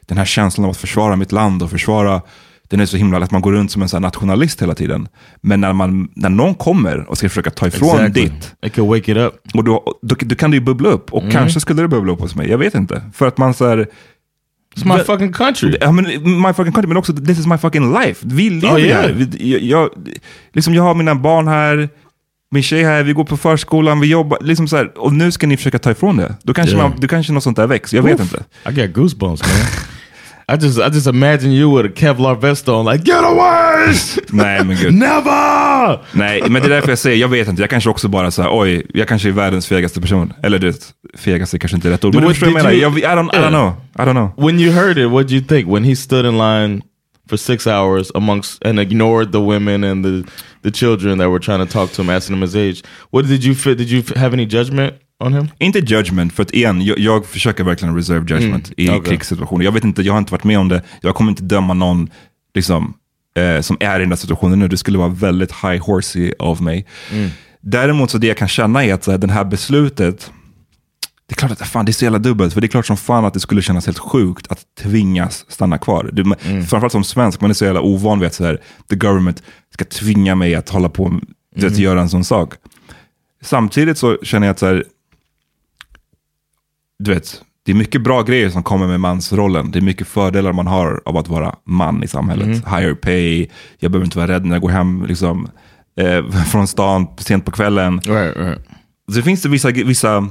den 0.00 0.18
här 0.18 0.24
känslan 0.24 0.64
av 0.64 0.70
att 0.70 0.76
försvara 0.76 1.16
mitt 1.16 1.32
land 1.32 1.62
och 1.62 1.70
försvara 1.70 2.22
den 2.70 2.80
är 2.80 2.86
så 2.86 2.96
himla 2.96 3.18
att 3.18 3.30
man 3.30 3.40
går 3.42 3.52
runt 3.52 3.70
som 3.70 3.82
en 3.82 3.88
sån 3.88 4.02
nationalist 4.02 4.62
hela 4.62 4.74
tiden. 4.74 5.08
Men 5.40 5.60
när, 5.60 5.72
man, 5.72 6.08
när 6.16 6.28
någon 6.28 6.54
kommer 6.54 7.10
och 7.10 7.18
ska 7.18 7.28
försöka 7.28 7.50
ta 7.50 7.66
ifrån 7.66 8.12
ditt, 8.12 8.54
It 8.66 8.74
could 8.74 8.88
wake 8.88 9.12
it 9.12 9.18
up. 9.18 9.34
och 9.54 9.64
då, 9.64 9.98
då, 10.02 10.16
då 10.20 10.34
kan 10.34 10.50
det 10.50 10.56
ju 10.56 10.60
bubbla 10.60 10.88
upp. 10.88 11.12
Och 11.12 11.30
kanske 11.32 11.60
skulle 11.60 11.82
det 11.82 11.88
bubbla 11.88 12.12
upp 12.12 12.20
hos 12.20 12.34
mig, 12.34 12.50
jag 12.50 12.58
vet 12.58 12.74
inte. 12.74 13.02
För 13.14 13.28
att 13.28 13.38
man 13.38 13.54
så 13.54 13.68
här, 13.68 13.86
It's 14.76 14.96
my 14.96 15.04
fucking 15.04 15.32
country. 15.32 15.76
Ja, 15.80 15.92
men 15.92 16.04
my 16.42 16.52
fucking 16.52 16.72
country, 16.72 16.86
men 16.88 16.96
också 16.96 17.12
this 17.12 17.38
is 17.38 17.46
my 17.46 17.58
fucking 17.58 17.92
life. 17.92 18.26
Vi 18.28 18.50
lever 18.50 18.76
Oh, 18.76 18.80
yeah. 18.80 19.02
här. 19.02 19.28
Jag, 19.40 19.60
jag, 19.62 19.90
liksom 20.52 20.74
jag 20.74 20.82
har 20.82 20.94
mina 20.94 21.14
barn 21.14 21.48
här, 21.48 21.88
min 22.50 22.62
tjej 22.62 22.84
här, 22.84 23.02
vi 23.02 23.12
går 23.12 23.24
på 23.24 23.36
förskolan, 23.36 24.00
vi 24.00 24.06
jobbar. 24.06 24.38
Liksom 24.40 24.68
så 24.68 24.76
här, 24.76 24.98
och 24.98 25.12
nu 25.12 25.32
ska 25.32 25.46
ni 25.46 25.56
försöka 25.56 25.78
ta 25.78 25.90
ifrån 25.90 26.16
det. 26.16 26.34
Då 26.42 26.54
kanske, 26.54 26.76
Yeah. 26.76 26.90
man, 26.90 27.00
då 27.00 27.08
kanske 27.08 27.32
något 27.32 27.42
sånt 27.42 27.56
där 27.56 27.66
väcks. 27.66 27.92
Jag 27.94 28.02
vet 28.02 28.20
Oof. 28.20 28.32
inte. 28.32 28.44
I 28.70 28.86
got 28.86 28.94
goosebumps, 28.94 29.42
man. 29.42 29.50
I 30.50 30.56
just, 30.56 30.78
I 30.78 30.88
just 30.88 31.06
imagine 31.06 31.52
you 31.52 31.76
with 31.76 31.86
a 31.86 31.94
Kevlar 31.94 32.34
vest 32.40 32.68
on, 32.68 32.84
like 32.84 33.04
get 33.04 33.24
away! 33.24 33.94
Nej, 34.32 34.64
men 34.64 34.76
gud. 34.76 34.94
Never! 34.94 35.98
Nej, 36.12 36.42
men 36.50 36.62
det 36.62 36.68
är 36.68 36.70
därför 36.70 36.88
jag 36.88 36.98
säger, 36.98 37.16
jag 37.16 37.28
vet 37.28 37.48
inte. 37.48 37.62
Jag 37.62 37.70
kanske 37.70 37.90
också 37.90 38.08
bara 38.08 38.30
så 38.30 38.42
här, 38.42 38.50
oj, 38.52 38.86
jag 38.94 39.08
kanske 39.08 39.28
är 39.28 39.32
världens 39.32 39.66
fegaste 39.66 40.00
person. 40.00 40.32
Eller 40.42 40.58
du 40.58 40.66
vet, 40.66 40.90
fegaste 41.18 41.58
kanske 41.58 41.76
inte 41.76 41.88
är 41.88 41.92
rätt 41.92 42.04
ord. 42.04 42.14
Men 42.14 42.22
Du, 42.22 42.28
förstår 42.28 42.46
vad 42.46 42.56
jag 42.56 42.64
menar. 42.64 42.98
I, 42.98 43.02
don't, 43.02 43.34
I 43.34 43.38
don't 43.38 43.48
know. 43.50 43.72
I 43.98 44.02
don't 44.02 44.12
know. 44.12 44.46
When 44.46 44.60
you 44.60 44.72
heard 44.72 44.98
it, 44.98 45.10
what 45.10 45.28
did 45.28 45.32
you 45.32 45.46
think 45.48 45.68
when 45.68 45.84
he 45.84 45.96
stood 45.96 46.26
in 46.26 46.38
line 46.38 46.82
for 47.28 47.36
six 47.36 47.66
hours 47.66 48.10
amongst 48.14 48.64
and 48.66 48.80
ignored 48.80 49.32
the 49.32 49.40
women 49.40 49.84
and 49.84 50.04
the 50.04 50.24
the 50.62 50.70
children 50.70 51.18
that 51.18 51.30
were 51.30 51.40
trying 51.40 51.66
to 51.66 51.72
talk 51.72 51.92
to 51.92 52.02
him, 52.02 52.10
asking 52.10 52.36
him 52.36 52.42
his 52.42 52.56
age? 52.56 52.82
What 53.10 53.26
did 53.28 53.44
you 53.44 53.54
fit? 53.54 53.78
Did 53.78 53.90
you 53.90 54.02
have 54.16 54.32
any 54.32 54.46
judgment 54.46 54.94
on 55.20 55.34
him? 55.34 55.48
Inte 55.58 55.78
judgment, 55.78 56.32
för 56.32 56.42
att 56.42 56.50
igen, 56.50 56.82
jag, 56.82 56.98
jag 56.98 57.26
försöker 57.26 57.64
verkligen 57.64 57.96
reserve 57.96 58.34
judgment 58.34 58.72
i 58.76 58.88
okej. 58.88 59.00
krigssituationer. 59.04 59.64
Jag 59.64 59.72
vet 59.72 59.84
inte, 59.84 60.02
jag 60.02 60.12
har 60.12 60.18
inte 60.18 60.32
varit 60.32 60.44
med 60.44 60.58
om 60.58 60.68
det. 60.68 60.82
Jag 61.00 61.14
kommer 61.14 61.30
inte 61.30 61.42
döma 61.42 61.74
någon 61.74 62.10
liksom, 62.54 62.94
eh, 63.36 63.60
som 63.60 63.76
är 63.80 64.00
i 64.00 64.02
den 64.02 64.10
här 64.10 64.16
situationen 64.16 64.58
nu. 64.58 64.68
Det 64.68 64.76
skulle 64.76 64.98
vara 64.98 65.08
väldigt 65.08 65.52
high 65.52 65.86
horsey 65.86 66.32
av 66.38 66.62
mig. 66.62 66.86
Däremot 67.60 68.10
så 68.10 68.18
det 68.18 68.26
jag 68.26 68.36
kan 68.36 68.48
känna 68.48 68.84
är 68.84 68.94
att 68.94 69.04
så 69.04 69.10
här, 69.10 69.18
det 69.18 69.32
här 69.32 69.44
beslutet, 69.44 70.32
det 71.26 71.34
är 71.34 71.36
klart 71.36 71.50
att 71.50 71.68
fan, 71.68 71.84
det 71.84 71.90
är 71.90 71.94
så 71.94 72.04
jävla 72.04 72.18
dubbelt. 72.18 72.54
För 72.54 72.60
det 72.60 72.66
är 72.66 72.68
klart 72.68 72.86
som 72.86 72.96
fan 72.96 73.24
att 73.24 73.34
det 73.34 73.40
skulle 73.40 73.62
kännas 73.62 73.86
helt 73.86 73.98
sjukt 73.98 74.46
att 74.52 74.60
tvingas 74.82 75.44
stanna 75.48 75.78
kvar. 75.78 76.10
Du, 76.12 76.24
Framförallt 76.44 76.92
som 76.92 77.04
svensk, 77.04 77.40
man 77.40 77.50
är 77.50 77.54
så 77.54 77.64
jävla 77.64 77.80
ovan 77.80 78.18
vid 78.18 78.26
att 78.26 78.34
så 78.34 78.44
här, 78.44 78.60
the 78.88 78.96
government 78.96 79.42
ska 79.74 79.84
tvinga 79.84 80.34
mig 80.34 80.54
att 80.54 80.68
hålla 80.68 80.88
på 80.88 81.08
med 81.56 81.64
att 81.64 81.78
göra 81.78 82.00
en 82.00 82.08
sån 82.08 82.24
sak. 82.24 82.54
Samtidigt 83.42 83.98
så 83.98 84.18
känner 84.22 84.46
jag 84.46 84.52
att 84.52 84.58
så 84.58 84.66
här, 84.66 84.84
du 87.00 87.14
vet, 87.14 87.42
det 87.62 87.72
är 87.72 87.76
mycket 87.76 88.02
bra 88.02 88.22
grejer 88.22 88.50
som 88.50 88.62
kommer 88.62 88.86
med 88.86 89.00
mansrollen. 89.00 89.70
Det 89.70 89.78
är 89.78 89.82
mycket 89.82 90.06
fördelar 90.06 90.52
man 90.52 90.66
har 90.66 91.00
av 91.04 91.16
att 91.16 91.28
vara 91.28 91.54
man 91.64 92.02
i 92.04 92.08
samhället. 92.08 92.48
Higher 92.48 92.94
pay, 92.94 93.48
jag 93.78 93.90
behöver 93.92 94.04
inte 94.04 94.18
vara 94.18 94.28
rädd 94.28 94.44
när 94.44 94.54
jag 94.54 94.62
går 94.62 94.68
hem 94.70 95.04
liksom, 95.06 95.48
eh, 96.00 96.30
från 96.50 96.66
stan 96.66 97.06
sent 97.18 97.44
på 97.44 97.50
kvällen. 97.50 98.00
Right, 98.00 98.36
right. 98.36 98.58
Så 99.14 99.22
finns 99.22 99.42
det 99.42 99.48
vissa, 99.48 99.70
vissa, 99.70 100.28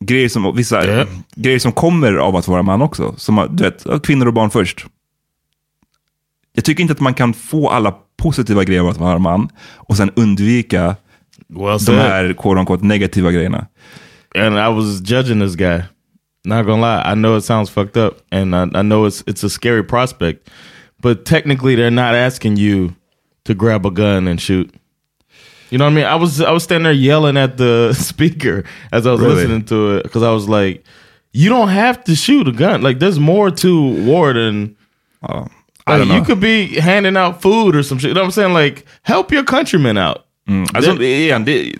grejer, 0.00 0.28
som, 0.28 0.56
vissa 0.56 0.86
Ja. 0.86 1.06
grejer 1.34 1.58
som 1.58 1.72
kommer 1.72 2.12
av 2.12 2.36
att 2.36 2.48
vara 2.48 2.62
man 2.62 2.82
också. 2.82 3.14
Som 3.16 3.48
du 3.50 3.64
vet, 3.64 3.86
kvinnor 4.02 4.26
och 4.26 4.32
barn 4.34 4.50
först. 4.50 4.86
Jag 6.54 6.64
tycker 6.64 6.82
inte 6.82 6.92
att 6.92 7.00
man 7.00 7.14
kan 7.14 7.34
få 7.34 7.68
alla 7.70 7.94
positiva 8.22 8.64
grejer 8.64 8.80
av 8.80 8.88
att 8.88 8.98
vara 8.98 9.18
man 9.18 9.48
och 9.76 9.96
sen 9.96 10.10
undvika 10.16 10.96
Well 11.48 11.78
de 11.86 11.92
här 11.92 12.32
quote 12.32 12.60
unquote, 12.60 12.84
negativa 12.84 13.30
grejerna. 13.32 13.66
and 14.34 14.54
I 14.54 14.74
was 14.76 15.00
judging 15.10 15.40
this 15.40 15.54
guy. 15.56 15.82
Not 16.44 16.66
gonna 16.66 16.80
lie, 16.82 17.02
I 17.04 17.14
know 17.14 17.36
it 17.36 17.42
sounds 17.42 17.70
fucked 17.70 17.96
up, 17.96 18.18
and 18.32 18.54
I, 18.56 18.66
I 18.74 18.82
know 18.82 19.04
it's 19.04 19.22
it's 19.26 19.44
a 19.44 19.48
scary 19.50 19.84
prospect, 19.84 20.50
but 21.00 21.24
technically 21.24 21.76
they're 21.76 21.90
not 21.90 22.14
asking 22.14 22.56
you 22.56 22.94
to 23.44 23.54
grab 23.54 23.86
a 23.86 23.90
gun 23.90 24.26
and 24.28 24.40
shoot. 24.40 24.74
You 25.70 25.78
know 25.78 25.84
what 25.84 25.92
I 25.92 25.94
mean? 25.96 26.04
I 26.04 26.16
was 26.16 26.40
I 26.40 26.50
was 26.50 26.64
standing 26.64 26.84
there 26.84 26.92
yelling 26.92 27.36
at 27.36 27.56
the 27.58 27.92
speaker 27.96 28.64
as 28.92 29.06
I 29.06 29.12
was 29.12 29.20
Really? 29.20 29.34
listening 29.36 29.64
to 29.66 29.96
it 29.98 30.02
because 30.02 30.22
I 30.24 30.32
was 30.32 30.48
like, 30.48 30.84
"You 31.32 31.48
don't 31.48 31.68
have 31.68 32.02
to 32.04 32.16
shoot 32.16 32.48
a 32.48 32.52
gun. 32.52 32.82
Like, 32.82 32.98
there's 32.98 33.18
more 33.20 33.50
to 33.50 34.04
war 34.04 34.32
than 34.34 34.76
Ja, 35.22 35.46
I 35.86 35.92
like, 35.92 35.98
don't 36.00 36.08
know. 36.08 36.16
you 36.16 36.24
could 36.24 36.40
be 36.40 36.80
handing 36.80 37.16
out 37.16 37.40
food 37.40 37.76
or 37.76 37.82
some 37.84 37.98
shit. 37.98 38.08
You 38.08 38.14
know 38.14 38.20
what 38.22 38.26
I'm 38.26 38.32
saying? 38.32 38.52
Like, 38.52 38.84
help 39.02 39.30
your 39.32 39.44
countrymen 39.44 39.96
out. 39.96 40.26
Mm, 40.48 40.66
igen, 40.76 41.44
det, 41.44 41.74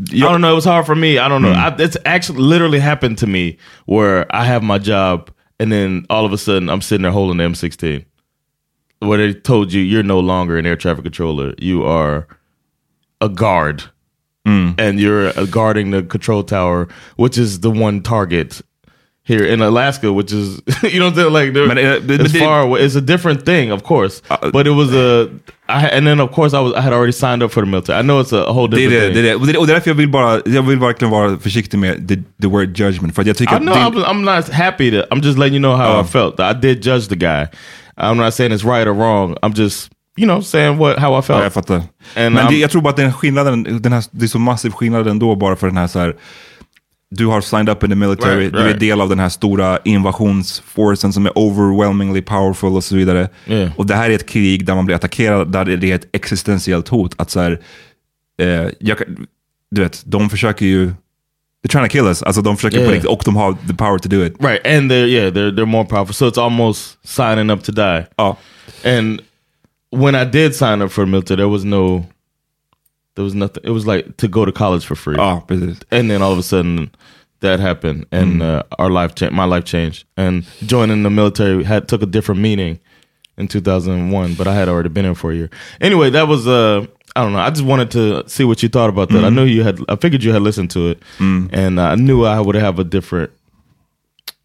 I 0.00 0.18
don't 0.18 0.40
know. 0.40 0.52
It 0.52 0.54
was 0.54 0.64
hard 0.64 0.86
for 0.86 0.94
me. 0.94 1.18
I 1.18 1.28
don't 1.28 1.42
know. 1.42 1.52
Hmm. 1.52 1.58
I, 1.58 1.76
it's 1.78 1.96
actually 2.04 2.40
literally 2.40 2.78
happened 2.78 3.18
to 3.18 3.26
me 3.26 3.58
where 3.86 4.26
I 4.34 4.44
have 4.44 4.62
my 4.62 4.78
job 4.78 5.30
and 5.58 5.72
then 5.72 6.06
all 6.08 6.24
of 6.24 6.32
a 6.32 6.38
sudden 6.38 6.68
I'm 6.68 6.80
sitting 6.80 7.02
there 7.02 7.12
holding 7.12 7.38
the 7.38 7.44
M16. 7.44 8.04
Where 9.00 9.18
they 9.18 9.32
told 9.32 9.72
you 9.72 9.80
you're 9.80 10.02
no 10.02 10.20
longer 10.20 10.58
an 10.58 10.66
air 10.66 10.76
traffic 10.76 11.04
controller. 11.04 11.54
You 11.58 11.84
are 11.84 12.26
a 13.20 13.28
guard. 13.28 13.84
Hmm. 14.46 14.70
And 14.78 15.00
you're 15.00 15.32
guarding 15.46 15.90
the 15.90 16.02
control 16.02 16.42
tower, 16.42 16.88
which 17.16 17.36
is 17.36 17.60
the 17.60 17.70
one 17.70 18.02
target 18.02 18.62
here 19.28 19.52
in 19.52 19.62
Alaska, 19.62 20.10
which 20.12 20.32
is, 20.32 20.60
you 20.82 20.98
know? 21.00 21.28
Like, 21.28 21.52
they're- 21.52 21.70
eh, 21.70 22.00
det- 22.06 22.20
it's 22.20 22.32
det- 22.32 22.38
far 22.40 22.60
away. 22.62 22.80
It's 22.86 22.96
a 22.96 23.00
different 23.00 23.44
thing, 23.44 23.72
of 23.72 23.82
course. 23.82 24.22
Uh, 24.30 24.50
but 24.52 24.66
it 24.66 24.72
was 24.72 24.88
a, 24.94 25.28
I, 25.68 25.84
and 25.98 26.06
then 26.06 26.20
of 26.20 26.30
course 26.34 26.54
I 26.56 26.60
was, 26.60 26.72
I 26.76 26.80
had 26.80 26.92
already 26.92 27.12
signed 27.12 27.42
up 27.42 27.52
for 27.52 27.62
the 27.64 27.70
military. 27.70 27.98
I 28.00 28.02
know 28.02 28.20
it's 28.22 28.32
a 28.32 28.52
whole 28.52 28.68
Det 28.68 28.76
är 28.84 28.90
different 28.90 29.14
det, 29.14 29.14
thing. 29.14 29.22
det, 29.22 29.28
är 29.28 29.32
det. 29.32 29.34
Och 29.58 29.66
det. 29.66 29.72
Är 29.72 29.74
därför 29.74 29.90
jag 29.90 29.94
vill, 29.94 30.08
bara, 30.08 30.40
jag 30.46 30.62
vill 30.62 30.78
verkligen 30.78 31.10
vara 31.10 31.38
försiktig 31.38 31.78
med 31.78 32.08
the, 32.08 32.16
the 32.42 32.48
word 32.48 32.78
judgment. 32.78 33.14
För 33.14 33.22
att 33.22 33.28
jag 33.28 33.36
tycker 33.36 33.56
I 33.56 33.58
know 33.58 33.74
din, 33.74 34.02
I'm, 34.02 34.04
I'm 34.04 34.36
not 34.36 34.48
happy 34.52 34.90
to. 34.90 34.96
I'm 34.96 35.22
just 35.24 35.38
letting 35.38 35.54
you 35.54 35.60
know 35.62 35.76
how 35.76 36.00
Oh. 36.00 36.04
I 36.04 36.08
felt. 36.08 36.40
I 36.40 36.52
did 36.60 36.86
judge 36.86 37.08
the 37.08 37.16
guy. 37.16 37.46
I'm 37.96 38.14
not 38.16 38.34
saying 38.34 38.52
it's 38.52 38.64
right 38.64 38.86
or 38.86 38.94
wrong. 38.94 39.36
I'm 39.42 39.52
just, 39.56 39.90
you 40.16 40.26
know, 40.26 40.40
saying 40.42 40.78
what 40.78 40.98
how 40.98 41.18
I 41.18 41.22
felt. 41.22 41.38
Ja, 41.38 41.42
jag 41.44 41.52
fattar. 41.52 41.82
And 42.16 42.34
Men 42.34 42.46
det, 42.48 42.56
jag 42.58 42.70
tror 42.70 42.82
bara 42.82 42.90
att 42.90 42.96
den 42.96 43.12
skillnaden, 43.12 43.82
den 43.82 43.92
här, 43.92 44.04
det 44.10 44.24
är 44.24 44.28
så 44.28 44.38
massiv 44.38 44.70
skillnad 44.70 45.08
ändå 45.08 45.34
bara 45.34 45.56
för 45.56 45.66
den 45.66 45.76
här 45.76 45.86
så 45.86 45.98
här, 45.98 46.14
du 47.10 47.26
har 47.26 47.40
signed 47.40 47.68
up 47.68 47.82
in 47.84 47.90
the 47.90 47.96
military, 47.96 48.40
Right, 48.40 48.52
du 48.52 48.58
är 48.58 48.74
del 48.74 49.00
av 49.00 49.08
den 49.08 49.18
här 49.18 49.28
stora 49.28 49.78
invasionsforcen 49.84 51.12
som 51.12 51.26
är 51.26 51.38
overwhelmingly 51.38 52.22
powerful 52.22 52.68
och 52.76 52.84
så 52.84 52.96
vidare. 52.96 53.28
Yeah. 53.46 53.70
Och 53.76 53.86
det 53.86 53.94
här 53.94 54.10
är 54.10 54.14
ett 54.14 54.28
krig 54.28 54.66
där 54.66 54.74
man 54.74 54.86
blir 54.86 54.96
attackerad, 54.96 55.52
där 55.52 55.64
det 55.64 55.90
är 55.90 55.94
ett 55.94 56.08
existentiellt 56.12 56.88
hot. 56.88 57.14
Att 57.16 57.30
så 57.30 57.40
här, 57.40 57.60
eh, 58.40 58.66
jag, 58.78 58.98
du 59.70 59.80
vet, 59.82 60.02
de 60.06 60.30
försöker 60.30 60.66
ju, 60.66 60.86
they're 61.64 61.70
trying 61.70 61.84
to 61.88 61.92
kill 61.92 62.06
us, 62.06 62.22
alltså 62.22 62.42
de 62.42 62.56
försöker 62.56 62.76
på 62.76 62.82
Yeah. 62.82 62.92
riktigt, 62.92 63.10
och 63.10 63.22
de 63.24 63.36
har 63.36 63.56
the 63.68 63.74
power 63.74 63.98
to 63.98 64.08
do 64.08 64.24
it. 64.26 64.36
right, 64.40 64.66
and 64.66 64.92
they're 64.92 65.06
yeah, 65.06 65.32
they're 65.32 65.50
they're 65.56 65.66
more 65.66 65.84
powerful. 65.84 66.14
So 66.14 66.28
it's 66.28 66.42
almost 66.42 66.98
signing 67.06 67.50
up 67.50 67.62
to 67.62 67.72
die. 67.72 68.06
Ja. 68.16 68.36
And 68.84 69.20
when 69.96 70.14
I 70.14 70.24
did 70.30 70.54
sign 70.54 70.82
up 70.82 70.92
for 70.92 71.04
the 71.04 71.10
military, 71.10 71.36
there 71.36 71.48
was 71.48 71.64
no, 71.64 72.04
there 73.18 73.24
was 73.24 73.34
nothing. 73.34 73.62
It 73.66 73.72
was 73.72 73.84
like 73.86 74.04
to 74.16 74.28
go 74.28 74.44
to 74.44 74.52
college 74.52 74.86
for 74.86 74.94
free. 74.96 75.16
Precis. 75.46 75.78
and 75.90 76.08
then 76.10 76.22
all 76.22 76.32
of 76.32 76.38
a 76.38 76.42
sudden 76.42 76.90
that 77.40 77.60
happened 77.60 78.06
and 78.12 78.42
uh, 78.42 78.62
our 78.78 78.90
life 78.90 79.14
cha- 79.14 79.30
my 79.30 79.44
life 79.56 79.64
changed 79.64 80.04
and 80.16 80.44
joining 80.66 81.02
the 81.02 81.10
military 81.10 81.64
had 81.64 81.86
took 81.88 82.02
a 82.02 82.06
different 82.06 82.40
meaning 82.40 82.78
in 83.36 83.46
2001 83.48 84.34
but 84.34 84.46
i 84.48 84.54
had 84.54 84.68
already 84.68 84.88
been 84.88 85.04
in 85.04 85.14
for 85.14 85.30
a 85.32 85.34
year 85.36 85.48
anyway 85.80 86.10
that 86.10 86.26
was 86.28 86.46
uh 86.48 86.84
i 87.14 87.22
don't 87.22 87.32
know 87.32 87.38
i 87.38 87.50
just 87.50 87.64
wanted 87.64 87.90
to 87.92 88.22
see 88.28 88.44
what 88.44 88.60
you 88.62 88.68
thought 88.68 88.88
about 88.90 89.08
that 89.10 89.24
i 89.24 89.28
knew 89.30 89.44
you 89.44 89.62
had 89.64 89.78
i 89.88 89.94
figured 89.96 90.24
you 90.24 90.32
had 90.32 90.42
listened 90.42 90.70
to 90.70 90.90
it 90.90 90.98
and 91.20 91.78
i 91.80 91.94
knew 91.94 92.24
i 92.24 92.40
would 92.40 92.56
have 92.56 92.80
a 92.80 92.84
different 92.84 93.30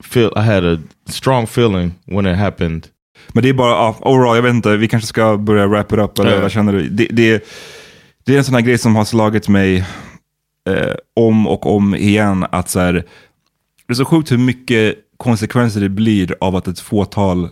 feel 0.02 0.32
i 0.36 0.44
had 0.44 0.64
a 0.64 0.78
strong 1.08 1.46
feeling 1.48 1.96
when 2.06 2.26
it 2.28 2.36
happened 2.38 2.90
Men 3.34 3.44
det 3.44 3.50
är 3.50 3.54
bara, 3.54 3.70
ja, 3.72 3.96
overall, 4.02 4.36
jag 4.36 4.44
vet 4.44 4.54
inte, 4.54 4.78
vi 4.78 4.88
kanske 4.88 5.08
ska 5.08 5.38
börja 5.38 5.68
wrap 5.68 5.94
it 5.94 6.00
up, 6.00 6.20
eller 6.20 6.32
Ja. 6.36 6.42
vad 6.42 6.52
känner 6.52 6.74
du? 6.74 6.90
Det, 6.90 7.08
det, 7.12 7.44
det 8.26 8.34
är 8.34 8.38
en 8.38 8.44
sån 8.44 8.54
här 8.56 8.62
grej 8.62 8.78
som 8.78 8.96
har 8.96 9.06
slagit 9.06 9.48
mig 9.48 9.78
eh, 10.70 10.94
om 11.16 11.48
och 11.48 11.76
om 11.76 11.96
igen, 11.96 12.46
att 12.52 12.70
så 12.70 12.80
här, 12.80 12.94
det 13.88 13.94
är 13.94 13.94
så 13.94 14.06
sjukt 14.06 14.32
hur 14.32 14.38
mycket 14.38 14.96
konsekvenser 15.18 15.82
det 15.82 15.90
blir 15.90 16.36
av 16.42 16.56
att 16.56 16.68
ett 16.68 16.80
fåtal 16.80 17.50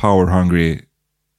power 0.00 0.26
hungry 0.26 0.80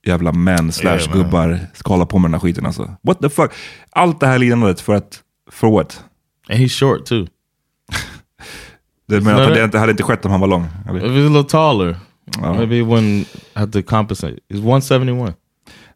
jävla 0.07 0.31
män 0.31 0.71
slash 0.71 0.95
Yeah, 0.97 1.13
gubbar 1.13 1.59
ska 1.73 1.93
hålla 1.93 2.05
på 2.05 2.17
med 2.19 2.29
den 2.29 2.33
här 2.33 2.39
skiten 2.41 2.65
alltså. 2.65 2.95
What 3.01 3.19
the 3.21 3.29
fuck? 3.29 3.51
Allt 3.91 4.19
det 4.19 4.27
här 4.27 4.39
lidandet 4.39 4.81
för 4.81 4.93
att, 4.93 5.21
for 5.51 5.71
what? 5.71 6.03
and 6.49 6.59
he's 6.59 6.79
short 6.79 7.05
too 7.05 7.27
Det, 9.07 9.21
menar 9.21 9.41
att 9.41 9.53
det 9.53 9.63
inte 9.63 9.79
hade 9.79 9.91
inte 9.91 10.03
skett 10.03 10.25
om 10.25 10.31
han 10.31 10.39
var 10.39 10.47
lång. 10.47 10.67
eller? 10.89 10.97
if 10.99 11.03
he's 11.11 11.25
a 11.25 11.29
little 11.29 11.43
taller 11.49 11.95
Ja. 12.41 12.53
maybe 12.53 12.75
he 12.75 12.81
wouldn't 12.81 13.25
have 13.53 13.71
to 13.71 13.81
compensate 13.89 14.33
he's 14.49 14.57
171 14.57 15.35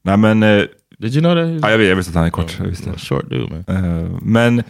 Nej 0.01 0.17
men, 0.17 0.43
eh, 0.43 0.63
did 0.99 1.13
you 1.15 1.21
know 1.21 1.35
that 1.35 1.61
ja, 1.63 1.71
jag, 1.71 1.77
vet, 1.77 1.87
jag 1.89 1.95
visste 1.95 2.09
att 2.09 2.15
han 2.15 2.25
är 2.25 2.29
kort. 2.29 2.55
Jag 2.59 2.65
visste. 2.65 2.89
a 2.91 2.93
short 2.97 3.29
dude 3.29 3.63
man 3.67 3.85
Eh, 3.85 4.09
Men 4.21 4.63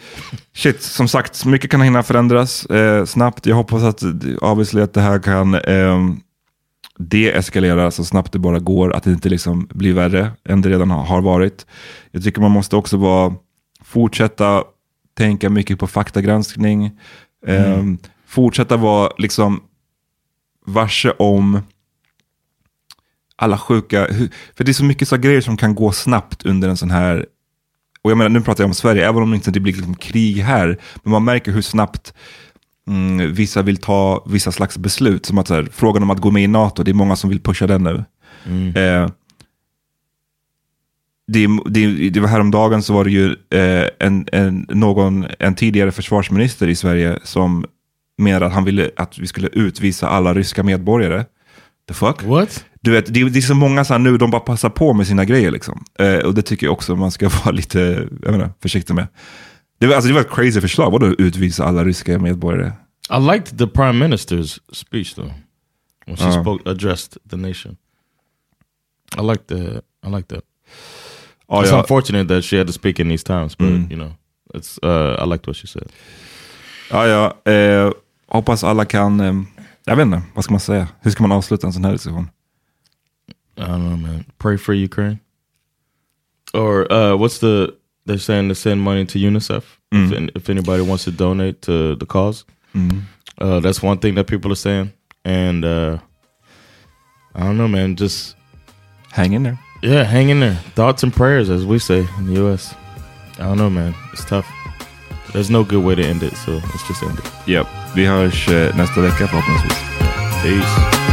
shit, 0.55 0.81
som 0.81 1.07
sagt, 1.07 1.45
mycket 1.45 1.71
kan 1.71 1.81
hinna 1.81 2.03
förändras 2.03 2.65
eh, 2.65 3.05
snabbt. 3.05 3.45
Jag 3.45 3.55
hoppas 3.55 3.83
att, 3.83 4.03
obviously, 4.41 4.81
att 4.81 4.93
det 4.93 5.01
här 5.01 5.19
kan 5.19 5.55
eh, 5.55 5.99
deeskalera 6.97 7.91
så 7.91 8.05
snabbt 8.05 8.31
det 8.31 8.39
bara 8.39 8.59
går. 8.59 8.93
Att 8.95 9.03
det 9.03 9.11
inte 9.11 9.29
liksom 9.29 9.67
blir 9.73 9.93
värre 9.93 10.31
än 10.49 10.61
det 10.61 10.69
redan 10.69 10.91
har, 10.91 11.21
varit. 11.21 11.65
Jag 12.11 12.23
tycker 12.23 12.41
man 12.41 12.51
måste 12.51 12.75
också 12.75 12.97
vara, 12.97 13.33
fortsätta 13.83 14.63
tänka 15.17 15.49
mycket 15.49 15.79
på 15.79 15.87
faktagranskning. 15.87 16.91
Eh, 17.47 17.83
Fortsätta 18.27 18.77
vara 18.77 19.11
liksom 19.17 19.61
varse 20.65 21.11
om 21.11 21.59
alla 23.39 23.57
sjuka, 23.57 24.07
för 24.55 24.63
det 24.63 24.71
är 24.71 24.73
så 24.73 24.83
mycket 24.83 25.07
så 25.07 25.17
grejer 25.17 25.41
som 25.41 25.57
kan 25.57 25.75
gå 25.75 25.91
snabbt 25.91 26.45
under 26.45 26.69
en 26.69 26.77
sån 26.77 26.91
här 26.91 27.25
och 28.01 28.11
jag 28.11 28.17
menar, 28.17 28.29
nu 28.29 28.41
pratar 28.41 28.63
jag 28.63 28.69
om 28.69 28.73
Sverige, 28.73 29.09
även 29.09 29.23
om 29.23 29.31
det 29.31 29.35
inte 29.35 29.59
blir 29.59 29.73
liksom 29.73 29.95
krig 29.95 30.37
här, 30.37 30.77
men 31.03 31.11
man 31.11 31.23
märker 31.23 31.51
hur 31.51 31.61
snabbt 31.61 32.13
mm, 32.87 33.33
vissa 33.33 33.61
vill 33.61 33.77
ta 33.77 34.25
vissa 34.29 34.51
slags 34.51 34.77
beslut. 34.77 35.25
Som 35.25 35.37
att 35.37 35.47
så 35.47 35.53
här, 35.53 35.67
frågan 35.71 36.03
om 36.03 36.09
att 36.09 36.19
gå 36.19 36.31
med 36.31 36.43
i 36.43 36.47
NATO, 36.47 36.83
det 36.83 36.91
är 36.91 36.93
många 36.93 37.15
som 37.15 37.29
vill 37.29 37.39
pusha 37.39 37.67
den 37.67 37.83
nu. 37.83 38.03
Eh, 38.81 39.09
det, 41.27 41.47
det, 41.65 42.09
det 42.09 42.19
var 42.19 42.27
häromdagen 42.27 42.83
så 42.83 42.93
var 42.93 43.03
det 43.03 43.11
ju 43.11 43.35
eh, 43.49 43.89
en, 43.99 44.25
en, 44.31 44.65
någon, 44.69 45.25
en 45.39 45.55
tidigare 45.55 45.91
försvarsminister 45.91 46.67
i 46.67 46.75
Sverige 46.75 47.19
som 47.23 47.65
menade 48.17 48.45
att 48.45 48.53
han 48.53 48.65
ville 48.65 48.91
att 48.95 49.19
vi 49.19 49.27
skulle 49.27 49.47
utvisa 49.47 50.09
alla 50.09 50.33
ryska 50.33 50.63
medborgare. 50.63 51.25
The 51.87 51.93
fuck? 51.93 52.23
what 52.23 52.65
Du 52.81 52.91
vet, 52.91 53.13
det, 53.13 53.29
det 53.29 53.39
är 53.39 53.41
så 53.41 53.55
många 53.55 53.85
så 53.85 53.93
här 53.93 53.99
nu, 53.99 54.17
de 54.17 54.31
bara 54.31 54.41
passar 54.41 54.69
på 54.69 54.93
med 54.93 55.07
sina 55.07 55.25
grejer. 55.25 55.51
Liksom. 55.51 55.83
Eh, 55.99 56.15
och 56.17 56.33
det 56.33 56.41
tycker 56.41 56.65
jag 56.67 56.73
också 56.73 56.95
man 56.95 57.11
ska 57.11 57.29
vara 57.43 57.51
lite 57.51 58.07
jag 58.23 58.31
menar, 58.31 58.49
försiktig 58.61 58.93
med. 58.95 59.07
Det 59.79 59.87
var, 59.87 59.95
alltså, 59.95 60.07
det 60.07 60.13
var 60.13 60.21
ett 60.21 60.31
crazy 60.31 60.61
förslag, 60.61 60.91
vadå 60.91 61.07
utvisa 61.07 61.65
alla 61.65 61.85
ryska 61.85 62.19
medborgare? 62.19 62.71
I 63.11 63.19
liked 63.31 63.57
the 63.57 63.67
prime 63.67 64.07
minister's 64.07 64.59
speech 64.73 65.13
though, 65.15 65.31
when 66.05 66.17
she 66.17 66.23
Uh. 66.25 66.41
spoke 66.41 66.69
addressed 66.69 67.17
the 67.29 67.37
nation. 67.37 67.77
I 69.17 69.21
like 69.21 69.43
the 69.47 69.81
I 70.07 70.09
like 70.15 70.27
that. 70.35 70.43
Ja, 71.47 71.63
it's 71.63 71.69
ja, 71.71 71.77
unfortunate 71.81 72.27
that 72.35 72.45
she 72.45 72.57
had 72.57 72.67
to 72.67 72.73
speak 72.73 72.99
in 72.99 73.09
these 73.09 73.25
times, 73.25 73.57
but 73.57 73.67
Mm. 73.67 73.91
you 73.91 73.95
know, 73.95 74.11
it's 74.53 74.79
uh, 74.83 75.23
I 75.25 75.29
liked 75.33 75.47
what 75.47 75.55
she 75.55 75.67
said. 75.67 75.87
ja, 76.91 77.07
ja 77.07 77.51
eh, 77.51 77.91
hoppas 78.27 78.63
alla 78.63 78.85
kan, 78.85 79.19
eh, 79.19 79.33
jag 79.85 79.95
vet 79.95 80.05
inte, 80.05 80.21
vad 80.33 80.43
ska 80.43 80.53
man 80.53 80.59
säga? 80.59 80.87
Hur 81.01 81.11
ska 81.11 81.23
man 81.23 81.31
avsluta 81.31 81.67
en 81.67 81.73
sån 81.73 81.85
här 81.85 81.91
diskussion? 81.91 82.29
I 83.59 83.67
don't 83.67 83.89
know, 83.89 83.97
man. 83.97 84.25
Pray 84.39 84.57
for 84.57 84.73
Ukraine, 84.73 85.19
or 86.53 86.91
uh, 86.91 87.15
what's 87.15 87.39
the? 87.39 87.75
They're 88.05 88.17
saying 88.17 88.49
to 88.49 88.55
send 88.55 88.81
money 88.81 89.05
to 89.05 89.19
UNICEF 89.19 89.63
if, 89.91 90.11
an- 90.17 90.31
if 90.35 90.49
anybody 90.49 90.81
wants 90.83 91.03
to 91.03 91.11
donate 91.11 91.61
to 91.63 91.95
the 91.95 92.05
cause. 92.05 92.45
Uh, 93.37 93.59
that's 93.59 93.81
one 93.83 93.97
thing 93.99 94.15
that 94.15 94.27
people 94.27 94.51
are 94.51 94.55
saying, 94.55 94.91
and 95.25 95.63
uh, 95.65 95.97
I 97.35 97.39
don't 97.43 97.57
know, 97.57 97.67
man. 97.67 97.95
Just 97.95 98.35
Hang 99.11 99.33
in 99.33 99.43
there. 99.43 99.59
Yeah, 99.81 100.03
hang 100.03 100.29
in 100.29 100.39
there. 100.39 100.55
Thoughts 100.75 101.03
and 101.03 101.13
prayers, 101.13 101.49
as 101.49 101.65
we 101.65 101.79
say 101.79 102.05
in 102.17 102.25
the 102.27 102.33
U.S. 102.41 102.73
I 103.39 103.43
don't 103.43 103.57
know, 103.57 103.69
man. 103.69 103.93
It's 104.13 104.25
tough. 104.25 104.45
There's 105.33 105.49
no 105.49 105.63
good 105.63 105.83
way 105.83 105.95
to 105.95 106.03
end 106.03 106.23
it, 106.23 106.35
so 106.35 106.51
let's 106.53 106.87
just 106.87 107.03
end 107.03 107.17
it. 107.19 107.25
Yep. 107.47 107.67
Vi 107.95 108.05
hörs 108.05 108.47
nästa 108.75 109.01
vecka 109.01 109.27
förhoppningsvis. 109.27 109.77
Peace. 110.43 111.08